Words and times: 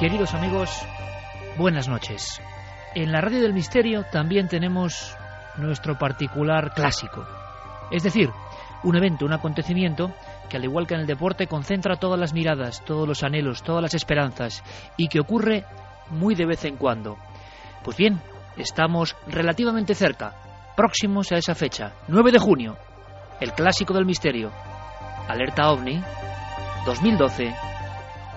Queridos 0.00 0.32
amigos, 0.32 0.70
buenas 1.58 1.86
noches. 1.86 2.40
En 2.94 3.12
la 3.12 3.20
Radio 3.20 3.42
del 3.42 3.52
Misterio 3.52 4.06
también 4.10 4.48
tenemos 4.48 5.14
nuestro 5.58 5.98
particular 5.98 6.72
clásico. 6.72 7.26
Es 7.90 8.02
decir, 8.02 8.30
un 8.82 8.96
evento, 8.96 9.26
un 9.26 9.34
acontecimiento 9.34 10.14
que 10.48 10.56
al 10.56 10.64
igual 10.64 10.86
que 10.86 10.94
en 10.94 11.00
el 11.00 11.06
deporte 11.06 11.46
concentra 11.46 11.96
todas 11.96 12.18
las 12.18 12.32
miradas, 12.32 12.82
todos 12.86 13.06
los 13.06 13.22
anhelos, 13.22 13.62
todas 13.62 13.82
las 13.82 13.92
esperanzas 13.92 14.64
y 14.96 15.08
que 15.08 15.20
ocurre 15.20 15.66
muy 16.08 16.34
de 16.34 16.46
vez 16.46 16.64
en 16.64 16.78
cuando. 16.78 17.18
Pues 17.84 17.98
bien, 17.98 18.22
estamos 18.56 19.14
relativamente 19.26 19.94
cerca, 19.94 20.32
próximos 20.78 21.30
a 21.30 21.36
esa 21.36 21.54
fecha, 21.54 21.92
9 22.08 22.32
de 22.32 22.38
junio, 22.38 22.78
el 23.38 23.52
clásico 23.52 23.92
del 23.92 24.06
misterio, 24.06 24.50
Alerta 25.28 25.70
OVNI, 25.70 26.02
2012, 26.86 27.54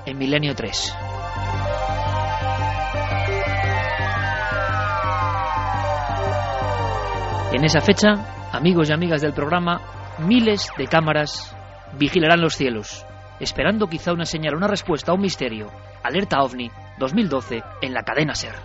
en 0.08 0.18
Milenio 0.18 0.54
3. 0.54 1.13
En 7.54 7.64
esa 7.64 7.82
fecha, 7.82 8.50
amigos 8.52 8.90
y 8.90 8.94
amigas 8.94 9.22
del 9.22 9.32
programa, 9.32 9.80
miles 10.18 10.72
de 10.76 10.88
cámaras 10.88 11.56
vigilarán 12.00 12.42
los 12.42 12.56
cielos, 12.56 13.06
esperando 13.40 13.86
quizá 13.86 14.12
una 14.12 14.26
señal, 14.26 14.56
una 14.56 14.68
respuesta 14.68 15.12
a 15.12 15.16
un 15.16 15.22
misterio. 15.22 15.68
Alerta 16.02 16.42
OVNI 16.42 16.72
2012 16.98 17.62
en 17.84 17.94
la 17.94 18.02
cadena 18.02 18.34
Ser. 18.34 18.56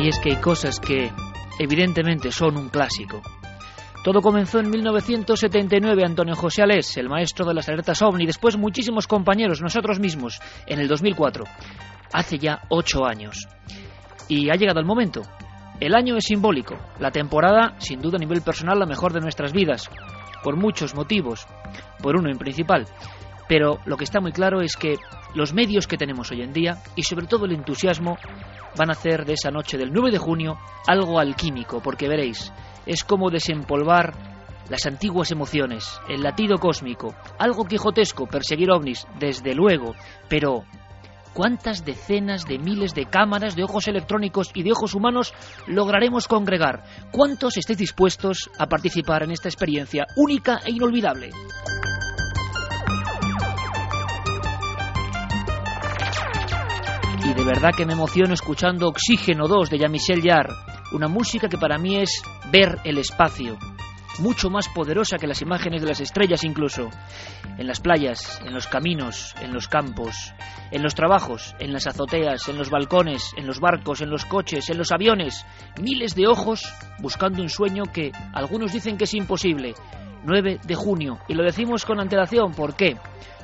Y 0.00 0.08
es 0.08 0.18
que 0.18 0.30
hay 0.30 0.40
cosas 0.40 0.80
que 0.80 1.12
evidentemente 1.58 2.30
son 2.30 2.56
un 2.56 2.68
clásico. 2.68 3.22
Todo 4.04 4.20
comenzó 4.20 4.58
en 4.58 4.68
1979, 4.68 6.04
Antonio 6.04 6.34
José 6.34 6.62
Alés, 6.62 6.96
el 6.96 7.08
maestro 7.08 7.46
de 7.46 7.54
las 7.54 7.68
alertas 7.68 8.02
OVNI, 8.02 8.26
después 8.26 8.56
muchísimos 8.56 9.06
compañeros, 9.06 9.62
nosotros 9.62 10.00
mismos, 10.00 10.40
en 10.66 10.80
el 10.80 10.88
2004, 10.88 11.44
hace 12.12 12.38
ya 12.38 12.62
ocho 12.68 13.04
años. 13.04 13.46
Y 14.26 14.50
ha 14.50 14.54
llegado 14.54 14.80
el 14.80 14.86
momento. 14.86 15.22
El 15.78 15.94
año 15.94 16.16
es 16.16 16.24
simbólico, 16.24 16.76
la 16.98 17.12
temporada, 17.12 17.74
sin 17.78 18.00
duda 18.00 18.16
a 18.16 18.20
nivel 18.20 18.42
personal, 18.42 18.78
la 18.78 18.86
mejor 18.86 19.12
de 19.12 19.20
nuestras 19.20 19.52
vidas, 19.52 19.88
por 20.42 20.56
muchos 20.56 20.96
motivos, 20.96 21.46
por 22.02 22.16
uno 22.16 22.28
en 22.28 22.38
principal. 22.38 22.86
Pero 23.52 23.80
lo 23.84 23.98
que 23.98 24.04
está 24.04 24.18
muy 24.18 24.32
claro 24.32 24.62
es 24.62 24.78
que 24.78 24.96
los 25.34 25.52
medios 25.52 25.86
que 25.86 25.98
tenemos 25.98 26.30
hoy 26.30 26.40
en 26.40 26.54
día, 26.54 26.78
y 26.96 27.02
sobre 27.02 27.26
todo 27.26 27.44
el 27.44 27.52
entusiasmo, 27.52 28.16
van 28.78 28.88
a 28.88 28.92
hacer 28.92 29.26
de 29.26 29.34
esa 29.34 29.50
noche 29.50 29.76
del 29.76 29.92
9 29.92 30.10
de 30.10 30.16
junio 30.16 30.56
algo 30.86 31.18
alquímico, 31.18 31.82
porque 31.82 32.08
veréis, 32.08 32.50
es 32.86 33.04
como 33.04 33.28
desempolvar 33.28 34.14
las 34.70 34.86
antiguas 34.86 35.32
emociones, 35.32 36.00
el 36.08 36.22
latido 36.22 36.56
cósmico, 36.56 37.14
algo 37.38 37.66
quijotesco, 37.66 38.26
perseguir 38.26 38.70
ovnis, 38.70 39.06
desde 39.18 39.54
luego, 39.54 39.94
pero 40.30 40.64
¿cuántas 41.34 41.84
decenas 41.84 42.46
de 42.46 42.58
miles 42.58 42.94
de 42.94 43.04
cámaras, 43.04 43.54
de 43.54 43.64
ojos 43.64 43.86
electrónicos 43.86 44.50
y 44.54 44.62
de 44.62 44.72
ojos 44.72 44.94
humanos 44.94 45.34
lograremos 45.66 46.26
congregar? 46.26 46.84
¿Cuántos 47.10 47.58
estáis 47.58 47.80
dispuestos 47.80 48.48
a 48.58 48.66
participar 48.66 49.24
en 49.24 49.32
esta 49.32 49.50
experiencia 49.50 50.06
única 50.16 50.62
e 50.64 50.70
inolvidable? 50.70 51.28
Y 57.24 57.34
de 57.34 57.44
verdad 57.44 57.70
que 57.76 57.86
me 57.86 57.92
emociono 57.92 58.34
escuchando 58.34 58.88
Oxígeno 58.88 59.46
2 59.46 59.70
de 59.70 59.78
Jean-Michel 59.78 60.22
Jarre, 60.22 60.54
una 60.92 61.06
música 61.06 61.48
que 61.48 61.58
para 61.58 61.78
mí 61.78 61.96
es 61.96 62.22
ver 62.50 62.80
el 62.84 62.98
espacio, 62.98 63.58
mucho 64.18 64.50
más 64.50 64.68
poderosa 64.68 65.18
que 65.18 65.28
las 65.28 65.40
imágenes 65.40 65.82
de 65.82 65.88
las 65.88 66.00
estrellas 66.00 66.42
incluso, 66.42 66.90
en 67.58 67.66
las 67.66 67.80
playas, 67.80 68.40
en 68.44 68.52
los 68.52 68.66
caminos, 68.66 69.34
en 69.40 69.52
los 69.52 69.68
campos, 69.68 70.32
en 70.72 70.82
los 70.82 70.94
trabajos, 70.94 71.54
en 71.60 71.72
las 71.72 71.86
azoteas, 71.86 72.48
en 72.48 72.58
los 72.58 72.70
balcones, 72.70 73.32
en 73.36 73.46
los 73.46 73.60
barcos, 73.60 74.00
en 74.00 74.10
los 74.10 74.24
coches, 74.24 74.68
en 74.70 74.78
los 74.78 74.90
aviones, 74.90 75.46
miles 75.80 76.14
de 76.14 76.26
ojos 76.26 76.72
buscando 77.00 77.40
un 77.40 77.50
sueño 77.50 77.84
que 77.92 78.10
algunos 78.32 78.72
dicen 78.72 78.96
que 78.96 79.04
es 79.04 79.14
imposible. 79.14 79.74
9 80.24 80.60
de 80.64 80.74
junio, 80.76 81.18
y 81.28 81.34
lo 81.34 81.42
decimos 81.42 81.84
con 81.84 81.98
antelación, 81.98 82.52
¿por 82.52 82.76
qué? 82.76 82.96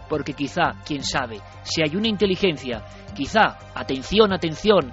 Porque 0.09 0.33
quizá, 0.33 0.75
quién 0.87 1.05
sabe, 1.05 1.41
si 1.63 1.83
hay 1.83 1.95
una 1.97 2.09
inteligencia, 2.09 2.85
quizá, 3.15 3.59
atención, 3.75 4.33
atención, 4.33 4.91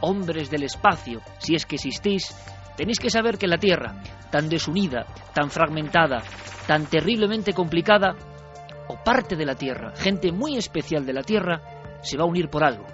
hombres 0.00 0.50
del 0.50 0.64
espacio, 0.64 1.20
si 1.38 1.54
es 1.54 1.66
que 1.66 1.76
existís, 1.76 2.34
tenéis 2.76 2.98
que 2.98 3.10
saber 3.10 3.38
que 3.38 3.46
la 3.46 3.58
Tierra, 3.58 4.02
tan 4.30 4.48
desunida, 4.48 5.06
tan 5.34 5.50
fragmentada, 5.50 6.22
tan 6.66 6.86
terriblemente 6.86 7.52
complicada, 7.52 8.14
o 8.88 8.96
parte 9.02 9.36
de 9.36 9.46
la 9.46 9.54
Tierra, 9.54 9.92
gente 9.96 10.32
muy 10.32 10.56
especial 10.56 11.06
de 11.06 11.12
la 11.12 11.22
Tierra, 11.22 12.00
se 12.02 12.16
va 12.16 12.24
a 12.24 12.28
unir 12.28 12.48
por 12.48 12.64
algo, 12.64 12.84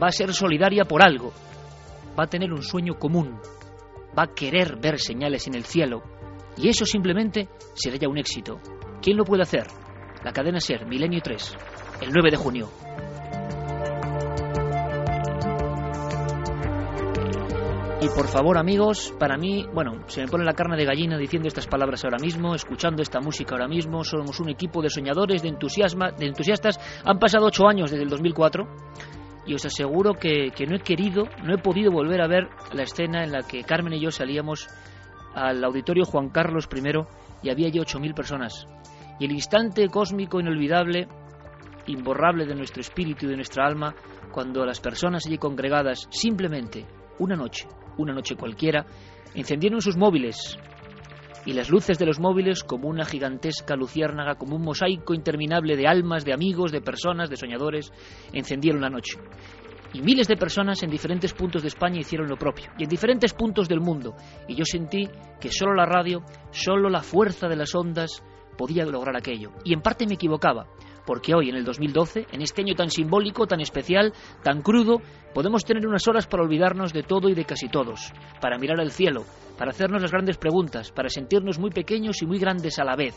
va 0.00 0.08
a 0.08 0.12
ser 0.12 0.32
solidaria 0.32 0.84
por 0.84 1.02
algo, 1.02 1.32
va 2.18 2.24
a 2.24 2.28
tener 2.28 2.52
un 2.52 2.62
sueño 2.62 2.98
común, 2.98 3.38
va 4.18 4.24
a 4.24 4.34
querer 4.34 4.76
ver 4.76 4.98
señales 4.98 5.46
en 5.46 5.54
el 5.54 5.64
cielo, 5.64 6.02
y 6.56 6.68
eso 6.68 6.84
simplemente 6.84 7.48
será 7.74 7.96
ya 7.96 8.08
un 8.08 8.18
éxito. 8.18 8.60
¿Quién 9.00 9.16
lo 9.16 9.24
puede 9.24 9.42
hacer? 9.42 9.66
La 10.28 10.32
cadena 10.34 10.60
Ser, 10.60 10.84
Milenio 10.84 11.22
3, 11.22 11.56
el 12.02 12.10
9 12.12 12.30
de 12.30 12.36
junio. 12.36 12.68
Y 18.02 18.08
por 18.10 18.28
favor, 18.28 18.58
amigos, 18.58 19.14
para 19.18 19.38
mí, 19.38 19.64
bueno, 19.72 20.02
se 20.06 20.20
me 20.20 20.28
pone 20.28 20.44
la 20.44 20.52
carne 20.52 20.76
de 20.76 20.84
gallina 20.84 21.16
diciendo 21.16 21.48
estas 21.48 21.66
palabras 21.66 22.04
ahora 22.04 22.18
mismo, 22.18 22.54
escuchando 22.54 23.00
esta 23.00 23.20
música 23.20 23.54
ahora 23.54 23.68
mismo. 23.68 24.04
Somos 24.04 24.38
un 24.38 24.50
equipo 24.50 24.82
de 24.82 24.90
soñadores, 24.90 25.40
de, 25.40 25.48
entusiasma, 25.48 26.10
de 26.10 26.26
entusiastas. 26.26 26.78
Han 27.06 27.18
pasado 27.18 27.46
ocho 27.46 27.66
años 27.66 27.90
desde 27.90 28.04
el 28.04 28.10
2004 28.10 28.68
y 29.46 29.54
os 29.54 29.64
aseguro 29.64 30.12
que, 30.12 30.50
que 30.54 30.66
no 30.66 30.76
he 30.76 30.80
querido, 30.80 31.24
no 31.42 31.54
he 31.54 31.58
podido 31.58 31.90
volver 31.90 32.20
a 32.20 32.28
ver 32.28 32.50
la 32.74 32.82
escena 32.82 33.24
en 33.24 33.32
la 33.32 33.44
que 33.48 33.64
Carmen 33.64 33.94
y 33.94 34.00
yo 34.02 34.10
salíamos 34.10 34.68
al 35.34 35.64
auditorio 35.64 36.04
Juan 36.04 36.28
Carlos 36.28 36.68
I 36.70 36.82
y 37.44 37.48
había 37.48 37.70
ya 37.70 37.80
8.000 37.80 38.14
personas 38.14 38.68
y 39.18 39.24
el 39.24 39.32
instante 39.32 39.88
cósmico 39.88 40.40
inolvidable, 40.40 41.08
imborrable 41.86 42.46
de 42.46 42.54
nuestro 42.54 42.80
espíritu 42.80 43.26
y 43.26 43.30
de 43.30 43.36
nuestra 43.36 43.66
alma, 43.66 43.94
cuando 44.32 44.64
las 44.64 44.80
personas 44.80 45.26
allí 45.26 45.38
congregadas, 45.38 46.06
simplemente 46.10 46.86
una 47.18 47.36
noche, 47.36 47.66
una 47.96 48.12
noche 48.12 48.36
cualquiera, 48.36 48.86
encendieron 49.34 49.80
sus 49.80 49.96
móviles 49.96 50.58
y 51.46 51.52
las 51.52 51.70
luces 51.70 51.98
de 51.98 52.06
los 52.06 52.20
móviles 52.20 52.62
como 52.62 52.88
una 52.88 53.04
gigantesca 53.04 53.74
luciérnaga, 53.74 54.34
como 54.34 54.56
un 54.56 54.62
mosaico 54.62 55.14
interminable 55.14 55.76
de 55.76 55.86
almas, 55.86 56.24
de 56.24 56.34
amigos, 56.34 56.72
de 56.72 56.82
personas, 56.82 57.30
de 57.30 57.36
soñadores, 57.36 57.90
encendieron 58.32 58.82
la 58.82 58.90
noche. 58.90 59.18
Y 59.94 60.02
miles 60.02 60.28
de 60.28 60.36
personas 60.36 60.82
en 60.82 60.90
diferentes 60.90 61.32
puntos 61.32 61.62
de 61.62 61.68
España 61.68 62.00
hicieron 62.00 62.28
lo 62.28 62.36
propio, 62.36 62.70
y 62.76 62.82
en 62.82 62.90
diferentes 62.90 63.32
puntos 63.32 63.66
del 63.66 63.80
mundo. 63.80 64.14
Y 64.46 64.54
yo 64.54 64.64
sentí 64.66 65.08
que 65.40 65.50
solo 65.50 65.74
la 65.74 65.86
radio, 65.86 66.22
solo 66.50 66.90
la 66.90 67.00
fuerza 67.00 67.48
de 67.48 67.56
las 67.56 67.74
ondas 67.74 68.22
podía 68.58 68.84
lograr 68.84 69.16
aquello. 69.16 69.52
Y 69.64 69.72
en 69.72 69.80
parte 69.80 70.06
me 70.06 70.14
equivocaba, 70.14 70.66
porque 71.06 71.34
hoy, 71.34 71.48
en 71.48 71.56
el 71.56 71.64
2012, 71.64 72.26
en 72.32 72.42
este 72.42 72.60
año 72.60 72.74
tan 72.74 72.90
simbólico, 72.90 73.46
tan 73.46 73.60
especial, 73.62 74.12
tan 74.42 74.60
crudo, 74.60 75.00
podemos 75.32 75.64
tener 75.64 75.86
unas 75.86 76.06
horas 76.06 76.26
para 76.26 76.42
olvidarnos 76.42 76.92
de 76.92 77.04
todo 77.04 77.30
y 77.30 77.34
de 77.34 77.46
casi 77.46 77.68
todos, 77.68 78.12
para 78.42 78.58
mirar 78.58 78.78
al 78.80 78.90
cielo, 78.90 79.24
para 79.56 79.70
hacernos 79.70 80.02
las 80.02 80.12
grandes 80.12 80.36
preguntas, 80.36 80.92
para 80.92 81.08
sentirnos 81.08 81.58
muy 81.58 81.70
pequeños 81.70 82.20
y 82.20 82.26
muy 82.26 82.38
grandes 82.38 82.78
a 82.78 82.84
la 82.84 82.96
vez. 82.96 83.14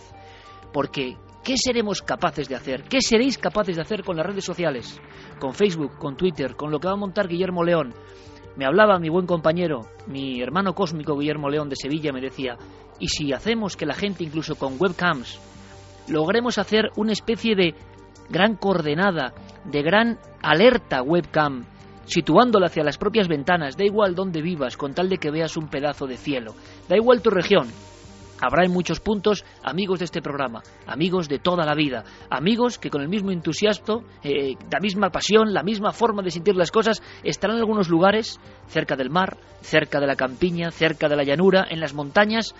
Porque, 0.71 1.17
¿qué 1.43 1.57
seremos 1.57 2.01
capaces 2.01 2.47
de 2.47 2.55
hacer? 2.55 2.83
¿Qué 2.83 3.01
seréis 3.01 3.37
capaces 3.37 3.75
de 3.75 3.81
hacer 3.81 4.03
con 4.03 4.15
las 4.15 4.25
redes 4.25 4.45
sociales? 4.45 4.97
Con 5.39 5.53
Facebook, 5.53 5.97
con 5.97 6.15
Twitter, 6.15 6.55
con 6.55 6.71
lo 6.71 6.79
que 6.79 6.87
va 6.87 6.93
a 6.93 6.97
montar 6.97 7.27
Guillermo 7.27 7.63
León. 7.63 7.93
Me 8.55 8.65
hablaba 8.65 8.99
mi 8.99 9.09
buen 9.09 9.25
compañero, 9.25 9.81
mi 10.07 10.41
hermano 10.41 10.73
cósmico 10.73 11.17
Guillermo 11.17 11.49
León 11.49 11.67
de 11.67 11.75
Sevilla, 11.75 12.11
me 12.13 12.21
decía, 12.21 12.57
¿y 13.01 13.07
si 13.09 13.33
hacemos 13.33 13.75
que 13.75 13.85
la 13.85 13.95
gente, 13.95 14.23
incluso 14.23 14.55
con 14.55 14.75
webcams, 14.79 15.39
logremos 16.07 16.57
hacer 16.57 16.91
una 16.95 17.11
especie 17.11 17.55
de 17.55 17.75
gran 18.29 18.55
coordenada, 18.55 19.33
de 19.65 19.81
gran 19.81 20.19
alerta 20.41 21.01
webcam, 21.01 21.65
situándola 22.05 22.67
hacia 22.67 22.83
las 22.83 22.97
propias 22.97 23.27
ventanas, 23.27 23.75
da 23.75 23.83
igual 23.83 24.15
dónde 24.15 24.41
vivas, 24.41 24.77
con 24.77 24.93
tal 24.93 25.09
de 25.09 25.17
que 25.17 25.31
veas 25.31 25.57
un 25.57 25.67
pedazo 25.67 26.05
de 26.07 26.17
cielo, 26.17 26.55
da 26.87 26.95
igual 26.95 27.21
tu 27.21 27.31
región. 27.31 27.67
Habrá 28.43 28.65
en 28.65 28.71
muchos 28.71 28.99
puntos 28.99 29.45
amigos 29.63 29.99
de 29.99 30.05
este 30.05 30.21
programa, 30.21 30.63
amigos 30.87 31.29
de 31.29 31.37
toda 31.37 31.63
la 31.63 31.75
vida, 31.75 32.03
amigos 32.27 32.79
que 32.79 32.89
con 32.89 33.01
el 33.01 33.07
mismo 33.07 33.31
entusiasmo, 33.31 34.03
eh, 34.23 34.55
la 34.71 34.79
misma 34.79 35.11
pasión, 35.11 35.53
la 35.53 35.61
misma 35.61 35.91
forma 35.91 36.23
de 36.23 36.31
sentir 36.31 36.55
las 36.55 36.71
cosas, 36.71 37.03
estarán 37.23 37.57
en 37.57 37.61
algunos 37.61 37.87
lugares, 37.87 38.39
cerca 38.67 38.95
del 38.95 39.11
mar, 39.11 39.37
cerca 39.61 39.99
de 39.99 40.07
la 40.07 40.15
campiña, 40.15 40.71
cerca 40.71 41.07
de 41.07 41.17
la 41.17 41.23
llanura, 41.23 41.67
en 41.69 41.79
las 41.79 41.93
montañas, 41.93 42.55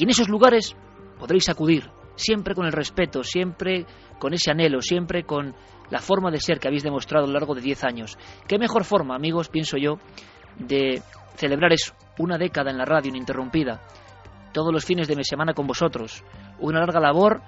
y 0.00 0.04
en 0.04 0.10
esos 0.10 0.30
lugares 0.30 0.74
podréis 1.18 1.50
acudir, 1.50 1.90
siempre 2.14 2.54
con 2.54 2.64
el 2.64 2.72
respeto, 2.72 3.22
siempre 3.22 3.84
con 4.18 4.32
ese 4.32 4.50
anhelo, 4.50 4.80
siempre 4.80 5.24
con 5.24 5.54
la 5.90 5.98
forma 5.98 6.30
de 6.30 6.40
ser 6.40 6.58
que 6.58 6.68
habéis 6.68 6.84
demostrado 6.84 7.24
a 7.24 7.28
lo 7.28 7.34
largo 7.34 7.54
de 7.54 7.60
10 7.60 7.84
años. 7.84 8.16
¿Qué 8.48 8.58
mejor 8.58 8.84
forma, 8.84 9.14
amigos, 9.14 9.50
pienso 9.50 9.76
yo, 9.76 9.98
de 10.58 11.02
celebrar 11.36 11.74
eso? 11.74 11.92
Una 12.18 12.38
década 12.38 12.70
en 12.70 12.78
la 12.78 12.86
radio 12.86 13.10
ininterrumpida, 13.10 13.82
todos 14.54 14.72
los 14.72 14.86
fines 14.86 15.06
de 15.06 15.16
mi 15.16 15.24
semana 15.24 15.52
con 15.52 15.66
vosotros, 15.66 16.24
una 16.60 16.80
larga 16.80 16.98
labor 16.98 17.42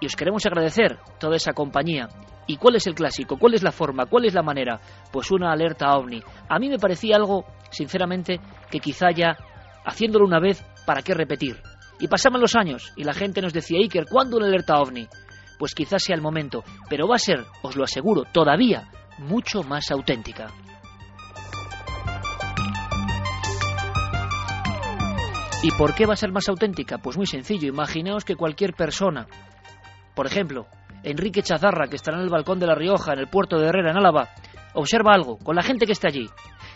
y 0.00 0.06
os 0.06 0.14
queremos 0.14 0.46
agradecer 0.46 1.00
toda 1.18 1.34
esa 1.34 1.54
compañía. 1.54 2.08
¿Y 2.46 2.56
cuál 2.56 2.76
es 2.76 2.86
el 2.86 2.94
clásico? 2.94 3.36
¿Cuál 3.36 3.54
es 3.54 3.64
la 3.64 3.72
forma? 3.72 4.06
¿Cuál 4.06 4.26
es 4.26 4.34
la 4.34 4.44
manera? 4.44 4.78
Pues 5.10 5.32
una 5.32 5.50
alerta 5.50 5.90
ovni. 5.96 6.22
A 6.48 6.60
mí 6.60 6.68
me 6.68 6.78
parecía 6.78 7.16
algo, 7.16 7.44
sinceramente, 7.70 8.38
que 8.70 8.78
quizá 8.78 9.10
ya, 9.10 9.36
haciéndolo 9.84 10.24
una 10.24 10.38
vez, 10.38 10.64
¿para 10.86 11.02
qué 11.02 11.12
repetir? 11.12 11.60
Y 11.98 12.08
pasaban 12.08 12.40
los 12.40 12.54
años 12.54 12.92
y 12.96 13.04
la 13.04 13.12
gente 13.12 13.42
nos 13.42 13.52
decía, 13.52 13.78
Iker, 13.78 14.06
¿cuándo 14.10 14.36
una 14.36 14.46
alerta 14.46 14.80
ovni? 14.80 15.08
Pues 15.58 15.74
quizás 15.74 16.02
sea 16.02 16.14
el 16.14 16.22
momento, 16.22 16.62
pero 16.88 17.08
va 17.08 17.16
a 17.16 17.18
ser, 17.18 17.44
os 17.62 17.76
lo 17.76 17.84
aseguro, 17.84 18.24
todavía 18.32 18.88
mucho 19.18 19.62
más 19.62 19.90
auténtica. 19.90 20.48
¿Y 25.62 25.70
por 25.72 25.94
qué 25.94 26.06
va 26.06 26.12
a 26.12 26.16
ser 26.16 26.30
más 26.30 26.48
auténtica? 26.48 26.98
Pues 26.98 27.16
muy 27.16 27.26
sencillo, 27.26 27.68
imaginaos 27.68 28.24
que 28.24 28.36
cualquier 28.36 28.74
persona, 28.74 29.26
por 30.14 30.26
ejemplo, 30.26 30.66
Enrique 31.02 31.42
Chazarra, 31.42 31.88
que 31.88 31.96
estará 31.96 32.18
en 32.18 32.24
el 32.24 32.30
balcón 32.30 32.58
de 32.58 32.66
La 32.66 32.74
Rioja, 32.74 33.14
en 33.14 33.20
el 33.20 33.28
puerto 33.28 33.58
de 33.58 33.68
Herrera, 33.68 33.90
en 33.90 33.96
Álava, 33.96 34.28
observa 34.74 35.14
algo, 35.14 35.38
con 35.38 35.56
la 35.56 35.62
gente 35.62 35.86
que 35.86 35.92
está 35.92 36.08
allí. 36.08 36.28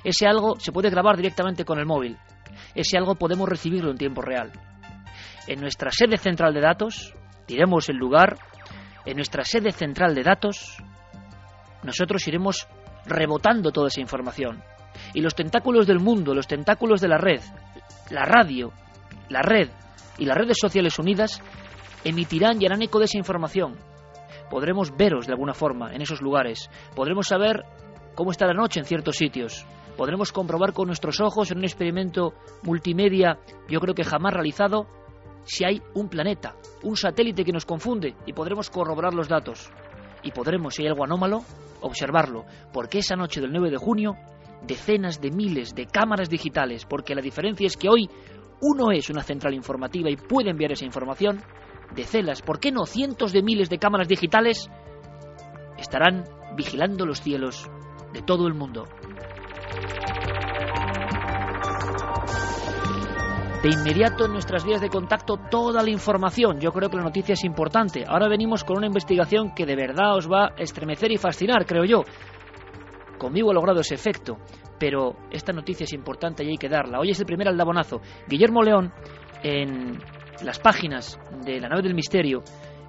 Ese 0.02 0.26
algo 0.26 0.58
se 0.58 0.72
puede 0.72 0.88
grabar 0.88 1.16
directamente 1.16 1.64
con 1.64 1.78
el 1.78 1.86
móvil. 1.86 2.16
Ese 2.74 2.96
algo 2.96 3.14
podemos 3.14 3.48
recibirlo 3.48 3.90
en 3.90 3.98
tiempo 3.98 4.22
real. 4.22 4.52
En 5.46 5.60
nuestra 5.60 5.90
sede 5.90 6.16
central 6.16 6.54
de 6.54 6.60
datos, 6.60 7.14
diremos 7.46 7.88
el 7.88 7.96
lugar, 7.96 8.38
en 9.06 9.16
nuestra 9.16 9.44
sede 9.44 9.72
central 9.72 10.14
de 10.14 10.22
datos, 10.22 10.76
nosotros 11.82 12.26
iremos 12.28 12.68
rebotando 13.06 13.72
toda 13.72 13.88
esa 13.88 14.00
información. 14.00 14.62
Y 15.14 15.20
los 15.20 15.34
tentáculos 15.34 15.86
del 15.86 16.00
mundo, 16.00 16.34
los 16.34 16.46
tentáculos 16.46 17.00
de 17.00 17.08
la 17.08 17.18
red, 17.18 17.40
la 18.10 18.24
radio, 18.24 18.72
la 19.28 19.42
red 19.42 19.70
y 20.18 20.26
las 20.26 20.36
redes 20.36 20.58
sociales 20.60 20.98
unidas 20.98 21.42
emitirán 22.04 22.60
y 22.60 22.66
harán 22.66 22.82
eco 22.82 22.98
de 22.98 23.06
esa 23.06 23.18
información. 23.18 23.76
Podremos 24.50 24.96
veros 24.96 25.26
de 25.26 25.32
alguna 25.32 25.54
forma 25.54 25.94
en 25.94 26.02
esos 26.02 26.20
lugares. 26.20 26.68
Podremos 26.94 27.28
saber 27.28 27.64
cómo 28.14 28.32
está 28.32 28.46
la 28.46 28.54
noche 28.54 28.80
en 28.80 28.86
ciertos 28.86 29.16
sitios. 29.16 29.64
Podremos 30.00 30.32
comprobar 30.32 30.72
con 30.72 30.86
nuestros 30.86 31.20
ojos 31.20 31.50
en 31.50 31.58
un 31.58 31.64
experimento 31.64 32.32
multimedia, 32.62 33.38
yo 33.68 33.80
creo 33.80 33.94
que 33.94 34.02
jamás 34.02 34.32
realizado, 34.32 34.86
si 35.44 35.66
hay 35.66 35.82
un 35.92 36.08
planeta, 36.08 36.56
un 36.82 36.96
satélite 36.96 37.44
que 37.44 37.52
nos 37.52 37.66
confunde 37.66 38.14
y 38.24 38.32
podremos 38.32 38.70
corroborar 38.70 39.12
los 39.12 39.28
datos. 39.28 39.70
Y 40.22 40.30
podremos, 40.30 40.74
si 40.74 40.80
hay 40.80 40.88
algo 40.88 41.04
anómalo, 41.04 41.42
observarlo, 41.82 42.46
porque 42.72 43.00
esa 43.00 43.14
noche 43.14 43.42
del 43.42 43.52
9 43.52 43.72
de 43.72 43.76
junio, 43.76 44.16
decenas 44.66 45.20
de 45.20 45.32
miles 45.32 45.74
de 45.74 45.84
cámaras 45.84 46.30
digitales, 46.30 46.86
porque 46.86 47.14
la 47.14 47.20
diferencia 47.20 47.66
es 47.66 47.76
que 47.76 47.90
hoy 47.90 48.08
uno 48.62 48.92
es 48.92 49.10
una 49.10 49.22
central 49.22 49.52
informativa 49.52 50.08
y 50.08 50.16
puede 50.16 50.48
enviar 50.48 50.72
esa 50.72 50.86
información, 50.86 51.42
decenas, 51.94 52.40
¿por 52.40 52.58
qué 52.58 52.72
no 52.72 52.86
cientos 52.86 53.34
de 53.34 53.42
miles 53.42 53.68
de 53.68 53.76
cámaras 53.76 54.08
digitales? 54.08 54.70
Estarán 55.76 56.24
vigilando 56.56 57.04
los 57.04 57.20
cielos 57.20 57.70
de 58.14 58.22
todo 58.22 58.46
el 58.46 58.54
mundo. 58.54 58.86
De 63.62 63.68
inmediato 63.68 64.24
en 64.24 64.32
nuestras 64.32 64.64
vías 64.64 64.80
de 64.80 64.88
contacto 64.88 65.36
toda 65.50 65.82
la 65.82 65.90
información. 65.90 66.60
Yo 66.60 66.72
creo 66.72 66.88
que 66.88 66.96
la 66.96 67.02
noticia 67.02 67.34
es 67.34 67.44
importante. 67.44 68.04
Ahora 68.08 68.26
venimos 68.26 68.64
con 68.64 68.78
una 68.78 68.86
investigación 68.86 69.52
que 69.54 69.66
de 69.66 69.76
verdad 69.76 70.16
os 70.16 70.30
va 70.30 70.46
a 70.46 70.54
estremecer 70.56 71.12
y 71.12 71.18
fascinar, 71.18 71.66
creo 71.66 71.84
yo. 71.84 72.02
Conmigo 73.18 73.50
ha 73.50 73.54
logrado 73.54 73.80
ese 73.80 73.94
efecto, 73.94 74.38
pero 74.78 75.14
esta 75.30 75.52
noticia 75.52 75.84
es 75.84 75.92
importante 75.92 76.42
y 76.42 76.48
hay 76.48 76.56
que 76.56 76.70
darla. 76.70 77.00
Hoy 77.00 77.10
es 77.10 77.20
el 77.20 77.26
primer 77.26 77.48
aldabonazo. 77.48 78.00
Guillermo 78.26 78.62
León, 78.62 78.94
en 79.42 79.98
las 80.42 80.58
páginas 80.58 81.20
de 81.44 81.60
la 81.60 81.68
nave 81.68 81.82
del 81.82 81.94
misterio, 81.94 82.42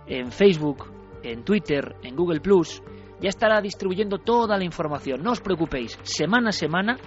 en 0.08 0.32
Facebook, 0.32 0.86
en 1.22 1.44
Twitter, 1.44 1.98
en 2.02 2.16
Google 2.16 2.40
Plus, 2.40 2.82
ya 3.22 3.30
estará 3.30 3.62
distribuyendo 3.62 4.18
toda 4.18 4.58
la 4.58 4.64
información. 4.64 5.22
No 5.24 5.32
os 5.32 5.42
preocupéis, 5.42 5.98
semana 6.04 6.50
a 6.50 6.54
semana 6.54 6.98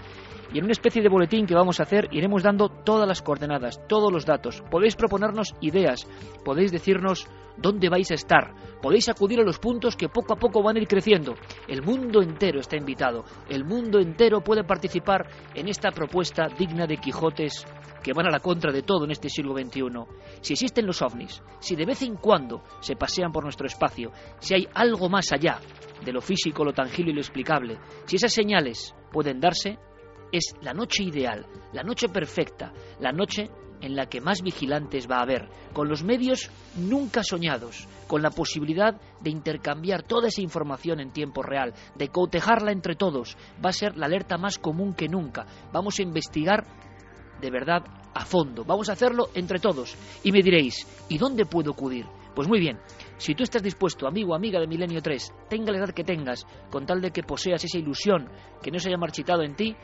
y 0.52 0.58
en 0.58 0.64
una 0.64 0.72
especie 0.72 1.02
de 1.02 1.08
boletín 1.08 1.46
que 1.46 1.54
vamos 1.54 1.80
a 1.80 1.84
hacer 1.84 2.08
iremos 2.12 2.42
dando 2.42 2.68
todas 2.68 3.08
las 3.08 3.22
coordenadas, 3.22 3.80
todos 3.88 4.12
los 4.12 4.26
datos. 4.26 4.62
Podéis 4.70 4.96
proponernos 4.96 5.54
ideas, 5.60 6.06
podéis 6.44 6.72
decirnos 6.72 7.26
dónde 7.56 7.88
vais 7.88 8.10
a 8.10 8.14
estar, 8.14 8.54
podéis 8.82 9.08
acudir 9.08 9.40
a 9.40 9.44
los 9.44 9.58
puntos 9.58 9.96
que 9.96 10.08
poco 10.08 10.34
a 10.34 10.36
poco 10.36 10.62
van 10.62 10.76
a 10.76 10.80
ir 10.80 10.88
creciendo. 10.88 11.34
El 11.68 11.82
mundo 11.82 12.22
entero 12.22 12.60
está 12.60 12.76
invitado, 12.76 13.24
el 13.48 13.64
mundo 13.64 13.98
entero 13.98 14.42
puede 14.42 14.64
participar 14.64 15.28
en 15.54 15.68
esta 15.68 15.90
propuesta 15.90 16.48
digna 16.58 16.86
de 16.86 16.96
Quijotes 16.96 17.66
que 18.02 18.12
van 18.12 18.26
a 18.26 18.30
la 18.30 18.40
contra 18.40 18.70
de 18.70 18.82
todo 18.82 19.04
en 19.04 19.12
este 19.12 19.30
siglo 19.30 19.54
XXI. 19.54 19.80
Si 20.42 20.52
existen 20.52 20.86
los 20.86 21.00
ovnis, 21.00 21.42
si 21.58 21.74
de 21.74 21.86
vez 21.86 22.02
en 22.02 22.16
cuando 22.16 22.62
se 22.80 22.96
pasean 22.96 23.32
por 23.32 23.44
nuestro 23.44 23.66
espacio, 23.66 24.12
si 24.38 24.54
hay 24.54 24.68
algo 24.74 25.08
más 25.08 25.32
allá 25.32 25.58
de 26.04 26.12
lo 26.12 26.20
físico, 26.20 26.64
lo 26.64 26.74
tangible 26.74 27.12
y 27.12 27.14
lo 27.14 27.20
explicable, 27.20 27.78
si 28.04 28.16
esas 28.16 28.32
señales 28.32 28.94
pueden 29.10 29.40
darse, 29.40 29.78
es 30.36 30.56
la 30.62 30.74
noche 30.74 31.04
ideal, 31.04 31.46
la 31.72 31.84
noche 31.84 32.08
perfecta, 32.08 32.72
la 32.98 33.12
noche 33.12 33.48
en 33.80 33.94
la 33.94 34.06
que 34.06 34.20
más 34.20 34.42
vigilantes 34.42 35.08
va 35.08 35.18
a 35.18 35.22
haber, 35.22 35.48
con 35.72 35.88
los 35.88 36.02
medios 36.02 36.50
nunca 36.76 37.22
soñados, 37.22 37.86
con 38.08 38.20
la 38.20 38.30
posibilidad 38.30 39.00
de 39.20 39.30
intercambiar 39.30 40.02
toda 40.02 40.28
esa 40.28 40.40
información 40.40 40.98
en 40.98 41.12
tiempo 41.12 41.42
real, 41.42 41.72
de 41.94 42.08
cotejarla 42.08 42.72
entre 42.72 42.96
todos. 42.96 43.36
Va 43.64 43.70
a 43.70 43.74
ser 43.74 43.96
la 43.96 44.06
alerta 44.06 44.38
más 44.38 44.58
común 44.58 44.94
que 44.94 45.08
nunca. 45.08 45.46
Vamos 45.72 45.98
a 46.00 46.02
investigar 46.02 46.64
de 47.40 47.50
verdad 47.50 47.84
a 48.12 48.24
fondo. 48.24 48.64
Vamos 48.64 48.88
a 48.88 48.92
hacerlo 48.92 49.28
entre 49.34 49.60
todos. 49.60 49.96
Y 50.24 50.32
me 50.32 50.42
diréis, 50.42 50.86
¿y 51.08 51.18
dónde 51.18 51.46
puedo 51.46 51.72
acudir? 51.72 52.06
Pues 52.34 52.48
muy 52.48 52.58
bien, 52.58 52.80
si 53.16 53.34
tú 53.34 53.44
estás 53.44 53.62
dispuesto, 53.62 54.08
amigo 54.08 54.32
o 54.32 54.34
amiga 54.34 54.58
de 54.58 54.66
Milenio 54.66 55.00
3, 55.00 55.32
tenga 55.48 55.70
la 55.70 55.78
edad 55.78 55.94
que 55.94 56.02
tengas, 56.02 56.44
con 56.68 56.84
tal 56.84 57.00
de 57.00 57.12
que 57.12 57.22
poseas 57.22 57.62
esa 57.62 57.78
ilusión 57.78 58.28
que 58.60 58.72
no 58.72 58.80
se 58.80 58.88
haya 58.88 58.98
marchitado 58.98 59.42
en 59.42 59.54
ti, 59.54 59.76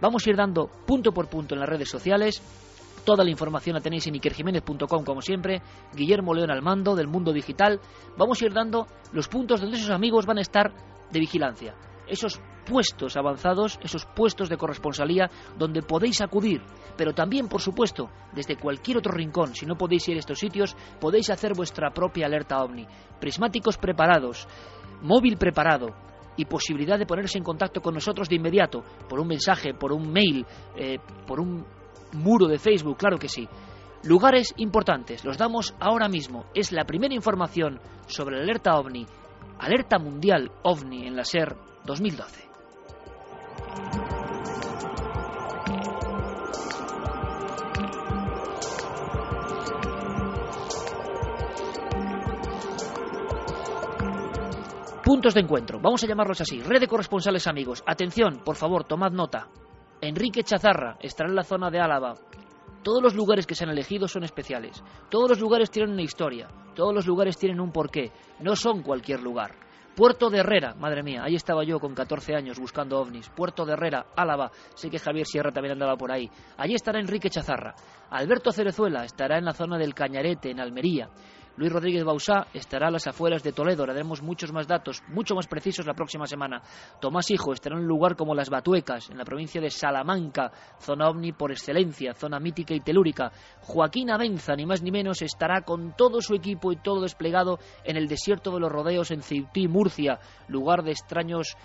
Vamos 0.00 0.26
a 0.26 0.30
ir 0.30 0.36
dando 0.36 0.68
punto 0.86 1.12
por 1.12 1.28
punto 1.28 1.54
en 1.54 1.60
las 1.60 1.68
redes 1.68 1.88
sociales. 1.88 2.42
Toda 3.04 3.24
la 3.24 3.30
información 3.30 3.74
la 3.74 3.82
tenéis 3.82 4.06
en 4.06 4.14
ikerjiménez.com 4.14 5.04
como 5.04 5.20
siempre. 5.20 5.60
Guillermo 5.94 6.32
León 6.34 6.50
al 6.50 6.62
mando 6.62 6.94
del 6.94 7.06
mundo 7.06 7.32
digital. 7.32 7.80
Vamos 8.16 8.40
a 8.40 8.46
ir 8.46 8.52
dando 8.52 8.86
los 9.12 9.28
puntos 9.28 9.60
donde 9.60 9.76
esos 9.76 9.90
amigos 9.90 10.26
van 10.26 10.38
a 10.38 10.42
estar 10.42 10.72
de 11.10 11.20
vigilancia. 11.20 11.74
esos 12.06 12.40
puestos 12.64 13.16
avanzados, 13.16 13.78
esos 13.82 14.06
puestos 14.06 14.48
de 14.48 14.56
corresponsalía 14.56 15.30
donde 15.58 15.82
podéis 15.82 16.20
acudir, 16.22 16.62
pero 16.96 17.12
también, 17.12 17.48
por 17.48 17.60
supuesto, 17.60 18.10
desde 18.32 18.56
cualquier 18.56 18.98
otro 18.98 19.12
rincón, 19.12 19.54
si 19.54 19.66
no 19.66 19.76
podéis 19.76 20.08
ir 20.08 20.16
a 20.16 20.20
estos 20.20 20.38
sitios, 20.38 20.76
podéis 21.00 21.30
hacer 21.30 21.54
vuestra 21.54 21.90
propia 21.90 22.26
alerta 22.26 22.62
ovni. 22.62 22.86
Prismáticos 23.20 23.78
preparados, 23.78 24.46
móvil 25.02 25.36
preparado, 25.36 25.94
y 26.36 26.44
posibilidad 26.44 26.98
de 26.98 27.06
ponerse 27.06 27.38
en 27.38 27.44
contacto 27.44 27.80
con 27.80 27.94
nosotros 27.94 28.28
de 28.28 28.36
inmediato, 28.36 28.82
por 29.08 29.20
un 29.20 29.28
mensaje, 29.28 29.74
por 29.74 29.92
un 29.92 30.12
mail, 30.12 30.44
eh, 30.76 30.98
por 31.26 31.40
un 31.40 31.64
muro 32.12 32.46
de 32.46 32.58
Facebook, 32.58 32.96
claro 32.96 33.18
que 33.18 33.28
sí. 33.28 33.48
Lugares 34.04 34.52
importantes, 34.58 35.24
los 35.24 35.38
damos 35.38 35.74
ahora 35.80 36.08
mismo. 36.08 36.44
Es 36.54 36.72
la 36.72 36.84
primera 36.84 37.14
información 37.14 37.80
sobre 38.06 38.36
la 38.36 38.42
alerta 38.42 38.76
ovni, 38.76 39.06
alerta 39.58 39.98
mundial 39.98 40.50
ovni 40.62 41.06
en 41.06 41.16
la 41.16 41.24
SER 41.24 41.56
2012. 41.86 42.44
Puntos 55.04 55.34
de 55.34 55.40
encuentro, 55.40 55.78
vamos 55.82 56.02
a 56.02 56.06
llamarlos 56.06 56.40
así, 56.40 56.62
red 56.62 56.80
de 56.80 56.88
corresponsales 56.88 57.46
amigos. 57.46 57.84
Atención, 57.86 58.40
por 58.42 58.56
favor, 58.56 58.84
tomad 58.84 59.12
nota. 59.12 59.48
Enrique 60.00 60.42
Chazarra 60.42 60.96
estará 60.98 61.28
en 61.28 61.36
la 61.36 61.42
zona 61.42 61.70
de 61.70 61.78
Álava. 61.78 62.14
Todos 62.82 63.02
los 63.02 63.14
lugares 63.14 63.46
que 63.46 63.54
se 63.54 63.64
han 63.64 63.70
elegido 63.70 64.08
son 64.08 64.24
especiales. 64.24 64.82
Todos 65.10 65.28
los 65.28 65.40
lugares 65.40 65.70
tienen 65.70 65.92
una 65.92 66.00
historia. 66.00 66.48
Todos 66.74 66.94
los 66.94 67.06
lugares 67.06 67.36
tienen 67.36 67.60
un 67.60 67.70
porqué. 67.70 68.12
No 68.40 68.56
son 68.56 68.82
cualquier 68.82 69.22
lugar. 69.22 69.54
Puerto 69.94 70.30
de 70.30 70.38
Herrera, 70.38 70.74
madre 70.74 71.02
mía, 71.02 71.22
ahí 71.22 71.34
estaba 71.34 71.64
yo 71.64 71.78
con 71.78 71.94
14 71.94 72.34
años 72.34 72.58
buscando 72.58 72.98
ovnis. 72.98 73.28
Puerto 73.28 73.66
de 73.66 73.74
Herrera, 73.74 74.06
Álava, 74.16 74.50
sé 74.74 74.88
que 74.88 74.98
Javier 74.98 75.26
Sierra 75.26 75.52
también 75.52 75.74
andaba 75.74 75.96
por 75.96 76.10
ahí. 76.10 76.28
Allí 76.56 76.74
estará 76.74 76.98
Enrique 76.98 77.28
Chazarra. 77.28 77.74
Alberto 78.10 78.50
Cerezuela 78.52 79.04
estará 79.04 79.36
en 79.36 79.44
la 79.44 79.52
zona 79.52 79.76
del 79.76 79.94
Cañarete, 79.94 80.50
en 80.50 80.60
Almería. 80.60 81.10
Luis 81.56 81.72
Rodríguez 81.72 82.02
Bausá 82.04 82.48
estará 82.52 82.88
a 82.88 82.90
las 82.90 83.06
afueras 83.06 83.42
de 83.44 83.52
Toledo. 83.52 83.86
Le 83.86 83.92
daremos 83.92 84.22
muchos 84.22 84.52
más 84.52 84.66
datos, 84.66 85.02
mucho 85.08 85.36
más 85.36 85.46
precisos 85.46 85.86
la 85.86 85.94
próxima 85.94 86.26
semana. 86.26 86.60
Tomás 87.00 87.30
Hijo 87.30 87.52
estará 87.52 87.76
en 87.76 87.82
un 87.82 87.88
lugar 87.88 88.16
como 88.16 88.34
Las 88.34 88.50
Batuecas, 88.50 89.10
en 89.10 89.18
la 89.18 89.24
provincia 89.24 89.60
de 89.60 89.70
Salamanca, 89.70 90.50
zona 90.80 91.08
ovni 91.08 91.32
por 91.32 91.52
excelencia, 91.52 92.14
zona 92.14 92.40
mítica 92.40 92.74
y 92.74 92.80
telúrica. 92.80 93.30
Joaquín 93.60 94.10
Avenza, 94.10 94.56
ni 94.56 94.66
más 94.66 94.82
ni 94.82 94.90
menos, 94.90 95.22
estará 95.22 95.62
con 95.62 95.94
todo 95.96 96.20
su 96.20 96.34
equipo 96.34 96.72
y 96.72 96.76
todo 96.76 97.02
desplegado 97.02 97.58
en 97.84 97.96
el 97.96 98.08
desierto 98.08 98.50
de 98.50 98.60
los 98.60 98.72
rodeos 98.72 99.12
en 99.12 99.22
Ceutí, 99.22 99.68
Murcia, 99.68 100.18
lugar 100.48 100.82
de 100.82 100.90
extraños 100.90 101.56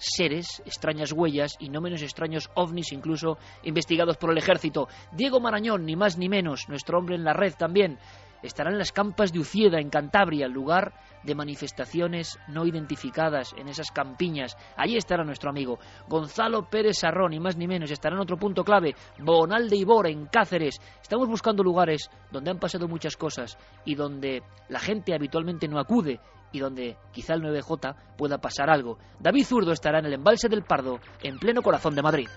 seres, 0.00 0.62
extrañas 0.64 1.12
huellas 1.12 1.56
y 1.58 1.68
no 1.68 1.80
menos 1.80 2.02
extraños 2.02 2.48
ovnis, 2.54 2.92
incluso 2.92 3.38
investigados 3.64 4.16
por 4.16 4.30
el 4.30 4.38
ejército. 4.38 4.88
Diego 5.12 5.40
Marañón, 5.40 5.84
ni 5.84 5.94
más 5.94 6.16
ni 6.16 6.28
menos, 6.28 6.68
nuestro 6.68 6.98
hombre 6.98 7.16
en 7.16 7.24
la 7.24 7.34
red 7.34 7.52
también, 7.54 7.98
estará 8.42 8.70
en 8.70 8.78
las 8.78 8.92
campas 8.92 9.32
de 9.32 9.40
Ucieda, 9.40 9.80
en 9.80 9.90
Cantabria, 9.90 10.48
lugar 10.48 10.92
de 11.22 11.34
manifestaciones 11.34 12.38
no 12.48 12.66
identificadas 12.66 13.54
en 13.56 13.68
esas 13.68 13.90
campiñas. 13.90 14.56
Allí 14.76 14.96
estará 14.96 15.24
nuestro 15.24 15.50
amigo 15.50 15.78
Gonzalo 16.08 16.68
Pérez 16.68 16.98
Sarrón, 16.98 17.32
ni 17.32 17.40
más 17.40 17.56
ni 17.56 17.66
menos. 17.66 17.90
Estará 17.90 18.16
en 18.16 18.22
otro 18.22 18.36
punto 18.36 18.64
clave, 18.64 18.94
Bonal 19.18 19.68
de 19.68 19.76
Ibor, 19.76 20.06
en 20.06 20.26
Cáceres. 20.26 20.80
Estamos 21.02 21.28
buscando 21.28 21.62
lugares 21.62 22.10
donde 22.30 22.50
han 22.50 22.58
pasado 22.58 22.88
muchas 22.88 23.16
cosas 23.16 23.58
y 23.84 23.94
donde 23.94 24.42
la 24.68 24.80
gente 24.80 25.14
habitualmente 25.14 25.68
no 25.68 25.78
acude 25.78 26.20
y 26.52 26.58
donde 26.58 26.96
quizá 27.12 27.34
el 27.34 27.42
9J 27.42 27.94
pueda 28.16 28.38
pasar 28.38 28.70
algo. 28.70 28.98
David 29.18 29.44
Zurdo 29.44 29.72
estará 29.72 30.00
en 30.00 30.06
el 30.06 30.14
embalse 30.14 30.48
del 30.48 30.64
Pardo, 30.64 30.98
en 31.22 31.38
pleno 31.38 31.62
corazón 31.62 31.94
de 31.94 32.02
Madrid. 32.02 32.28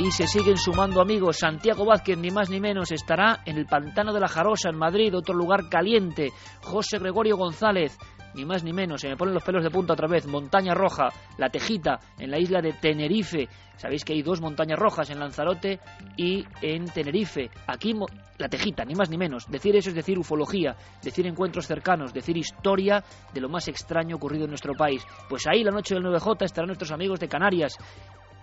Y 0.00 0.12
se 0.12 0.28
siguen 0.28 0.56
sumando 0.56 1.00
amigos. 1.00 1.38
Santiago 1.38 1.84
Vázquez, 1.84 2.16
ni 2.16 2.30
más 2.30 2.48
ni 2.50 2.60
menos, 2.60 2.92
estará 2.92 3.40
en 3.44 3.58
el 3.58 3.66
Pantano 3.66 4.12
de 4.12 4.20
la 4.20 4.28
Jarosa, 4.28 4.70
en 4.70 4.78
Madrid, 4.78 5.12
otro 5.12 5.34
lugar 5.34 5.68
caliente. 5.68 6.30
José 6.62 7.00
Gregorio 7.00 7.36
González, 7.36 7.98
ni 8.34 8.44
más 8.44 8.62
ni 8.62 8.72
menos, 8.72 9.00
se 9.00 9.08
me 9.08 9.16
ponen 9.16 9.34
los 9.34 9.42
pelos 9.42 9.64
de 9.64 9.70
punta 9.70 9.94
otra 9.94 10.06
vez. 10.06 10.24
Montaña 10.28 10.72
Roja, 10.72 11.08
La 11.36 11.50
Tejita, 11.50 11.98
en 12.16 12.30
la 12.30 12.38
isla 12.38 12.62
de 12.62 12.74
Tenerife. 12.74 13.48
Sabéis 13.76 14.04
que 14.04 14.12
hay 14.12 14.22
dos 14.22 14.40
montañas 14.40 14.78
rojas 14.78 15.10
en 15.10 15.18
Lanzarote 15.18 15.80
y 16.16 16.44
en 16.62 16.84
Tenerife. 16.84 17.50
Aquí 17.66 17.92
La 18.38 18.48
Tejita, 18.48 18.84
ni 18.84 18.94
más 18.94 19.10
ni 19.10 19.18
menos. 19.18 19.46
Decir 19.50 19.74
eso 19.74 19.88
es 19.88 19.96
decir 19.96 20.16
ufología, 20.16 20.76
decir 21.02 21.26
encuentros 21.26 21.66
cercanos, 21.66 22.12
decir 22.12 22.36
historia 22.36 23.02
de 23.34 23.40
lo 23.40 23.48
más 23.48 23.66
extraño 23.66 24.14
ocurrido 24.14 24.44
en 24.44 24.50
nuestro 24.50 24.74
país. 24.74 25.04
Pues 25.28 25.44
ahí 25.48 25.64
la 25.64 25.72
noche 25.72 25.96
del 25.96 26.04
9J 26.04 26.44
estarán 26.44 26.68
nuestros 26.68 26.92
amigos 26.92 27.18
de 27.18 27.26
Canarias 27.26 27.76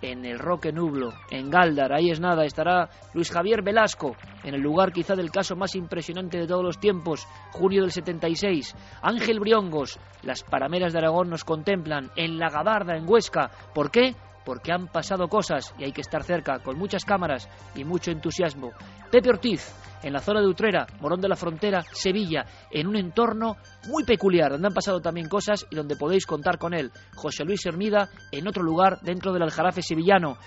en 0.02 0.24
el 0.24 0.38
Roque 0.38 0.72
Nublo, 0.72 1.12
en 1.30 1.50
Galdar, 1.50 1.92
ahí 1.92 2.10
es 2.10 2.20
nada, 2.20 2.44
estará 2.44 2.88
Luis 3.14 3.30
Javier 3.30 3.62
Velasco, 3.62 4.16
en 4.44 4.54
el 4.54 4.60
lugar 4.60 4.92
quizá 4.92 5.14
del 5.14 5.30
caso 5.30 5.56
más 5.56 5.74
impresionante 5.74 6.38
de 6.38 6.46
todos 6.46 6.64
los 6.64 6.78
tiempos, 6.78 7.26
junio 7.52 7.82
del 7.82 7.92
76. 7.92 8.74
Ángel 9.02 9.40
Briongos, 9.40 9.98
las 10.22 10.42
parameras 10.42 10.92
de 10.92 10.98
Aragón 10.98 11.30
nos 11.30 11.44
contemplan, 11.44 12.10
en 12.16 12.38
La 12.38 12.50
Gabarda, 12.50 12.96
en 12.96 13.08
Huesca. 13.08 13.50
¿Por 13.74 13.90
qué? 13.90 14.14
Porque 14.46 14.72
han 14.72 14.86
pasado 14.86 15.28
cosas 15.28 15.74
y 15.76 15.84
hay 15.84 15.92
que 15.92 16.00
estar 16.00 16.22
cerca, 16.22 16.60
con 16.60 16.78
muchas 16.78 17.04
cámaras 17.04 17.50
y 17.74 17.84
mucho 17.84 18.10
entusiasmo. 18.10 18.70
Pepe 19.10 19.28
Ortiz, 19.28 19.74
en 20.02 20.12
la 20.12 20.20
zona 20.20 20.40
de 20.40 20.46
Utrera, 20.46 20.86
Morón 21.00 21.20
de 21.20 21.28
la 21.28 21.36
Frontera, 21.36 21.82
Sevilla, 21.92 22.46
en 22.70 22.86
un 22.86 22.96
entorno 22.96 23.56
muy 23.88 24.04
peculiar, 24.04 24.52
donde 24.52 24.68
han 24.68 24.74
pasado 24.74 25.00
también 25.00 25.28
cosas 25.28 25.66
y 25.68 25.74
donde 25.74 25.96
podéis 25.96 26.26
contar 26.26 26.58
con 26.58 26.72
él. 26.72 26.92
José 27.16 27.44
Luis 27.44 27.66
Hermida, 27.66 28.08
en 28.30 28.46
otro 28.46 28.62
lugar 28.62 29.00
dentro 29.02 29.32
del 29.32 29.42
Aljarafe 29.42 29.82
sevillano. 29.82 30.38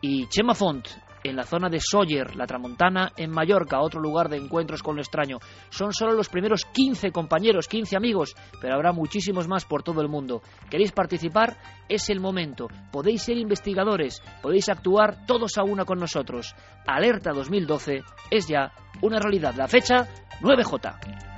Y 0.00 0.28
Chema 0.28 0.54
Font, 0.54 0.86
en 1.28 1.36
la 1.36 1.44
zona 1.44 1.68
de 1.68 1.78
Sóller, 1.80 2.36
la 2.36 2.46
Tramontana, 2.46 3.12
en 3.16 3.30
Mallorca, 3.30 3.80
otro 3.80 4.00
lugar 4.00 4.28
de 4.28 4.36
encuentros 4.36 4.82
con 4.82 4.96
lo 4.96 5.02
extraño. 5.02 5.38
Son 5.70 5.92
solo 5.92 6.12
los 6.12 6.28
primeros 6.28 6.64
15 6.64 7.10
compañeros, 7.10 7.68
15 7.68 7.96
amigos, 7.96 8.34
pero 8.60 8.74
habrá 8.74 8.92
muchísimos 8.92 9.46
más 9.48 9.64
por 9.64 9.82
todo 9.82 10.00
el 10.00 10.08
mundo. 10.08 10.42
¿Queréis 10.70 10.92
participar? 10.92 11.56
Es 11.88 12.10
el 12.10 12.20
momento. 12.20 12.68
Podéis 12.90 13.22
ser 13.22 13.36
investigadores, 13.36 14.22
podéis 14.42 14.68
actuar 14.68 15.26
todos 15.26 15.58
a 15.58 15.62
una 15.62 15.84
con 15.84 15.98
nosotros. 15.98 16.54
Alerta 16.86 17.32
2012 17.32 18.02
es 18.30 18.48
ya 18.48 18.72
una 19.02 19.18
realidad. 19.18 19.54
La 19.54 19.68
fecha 19.68 20.08
9J. 20.40 21.37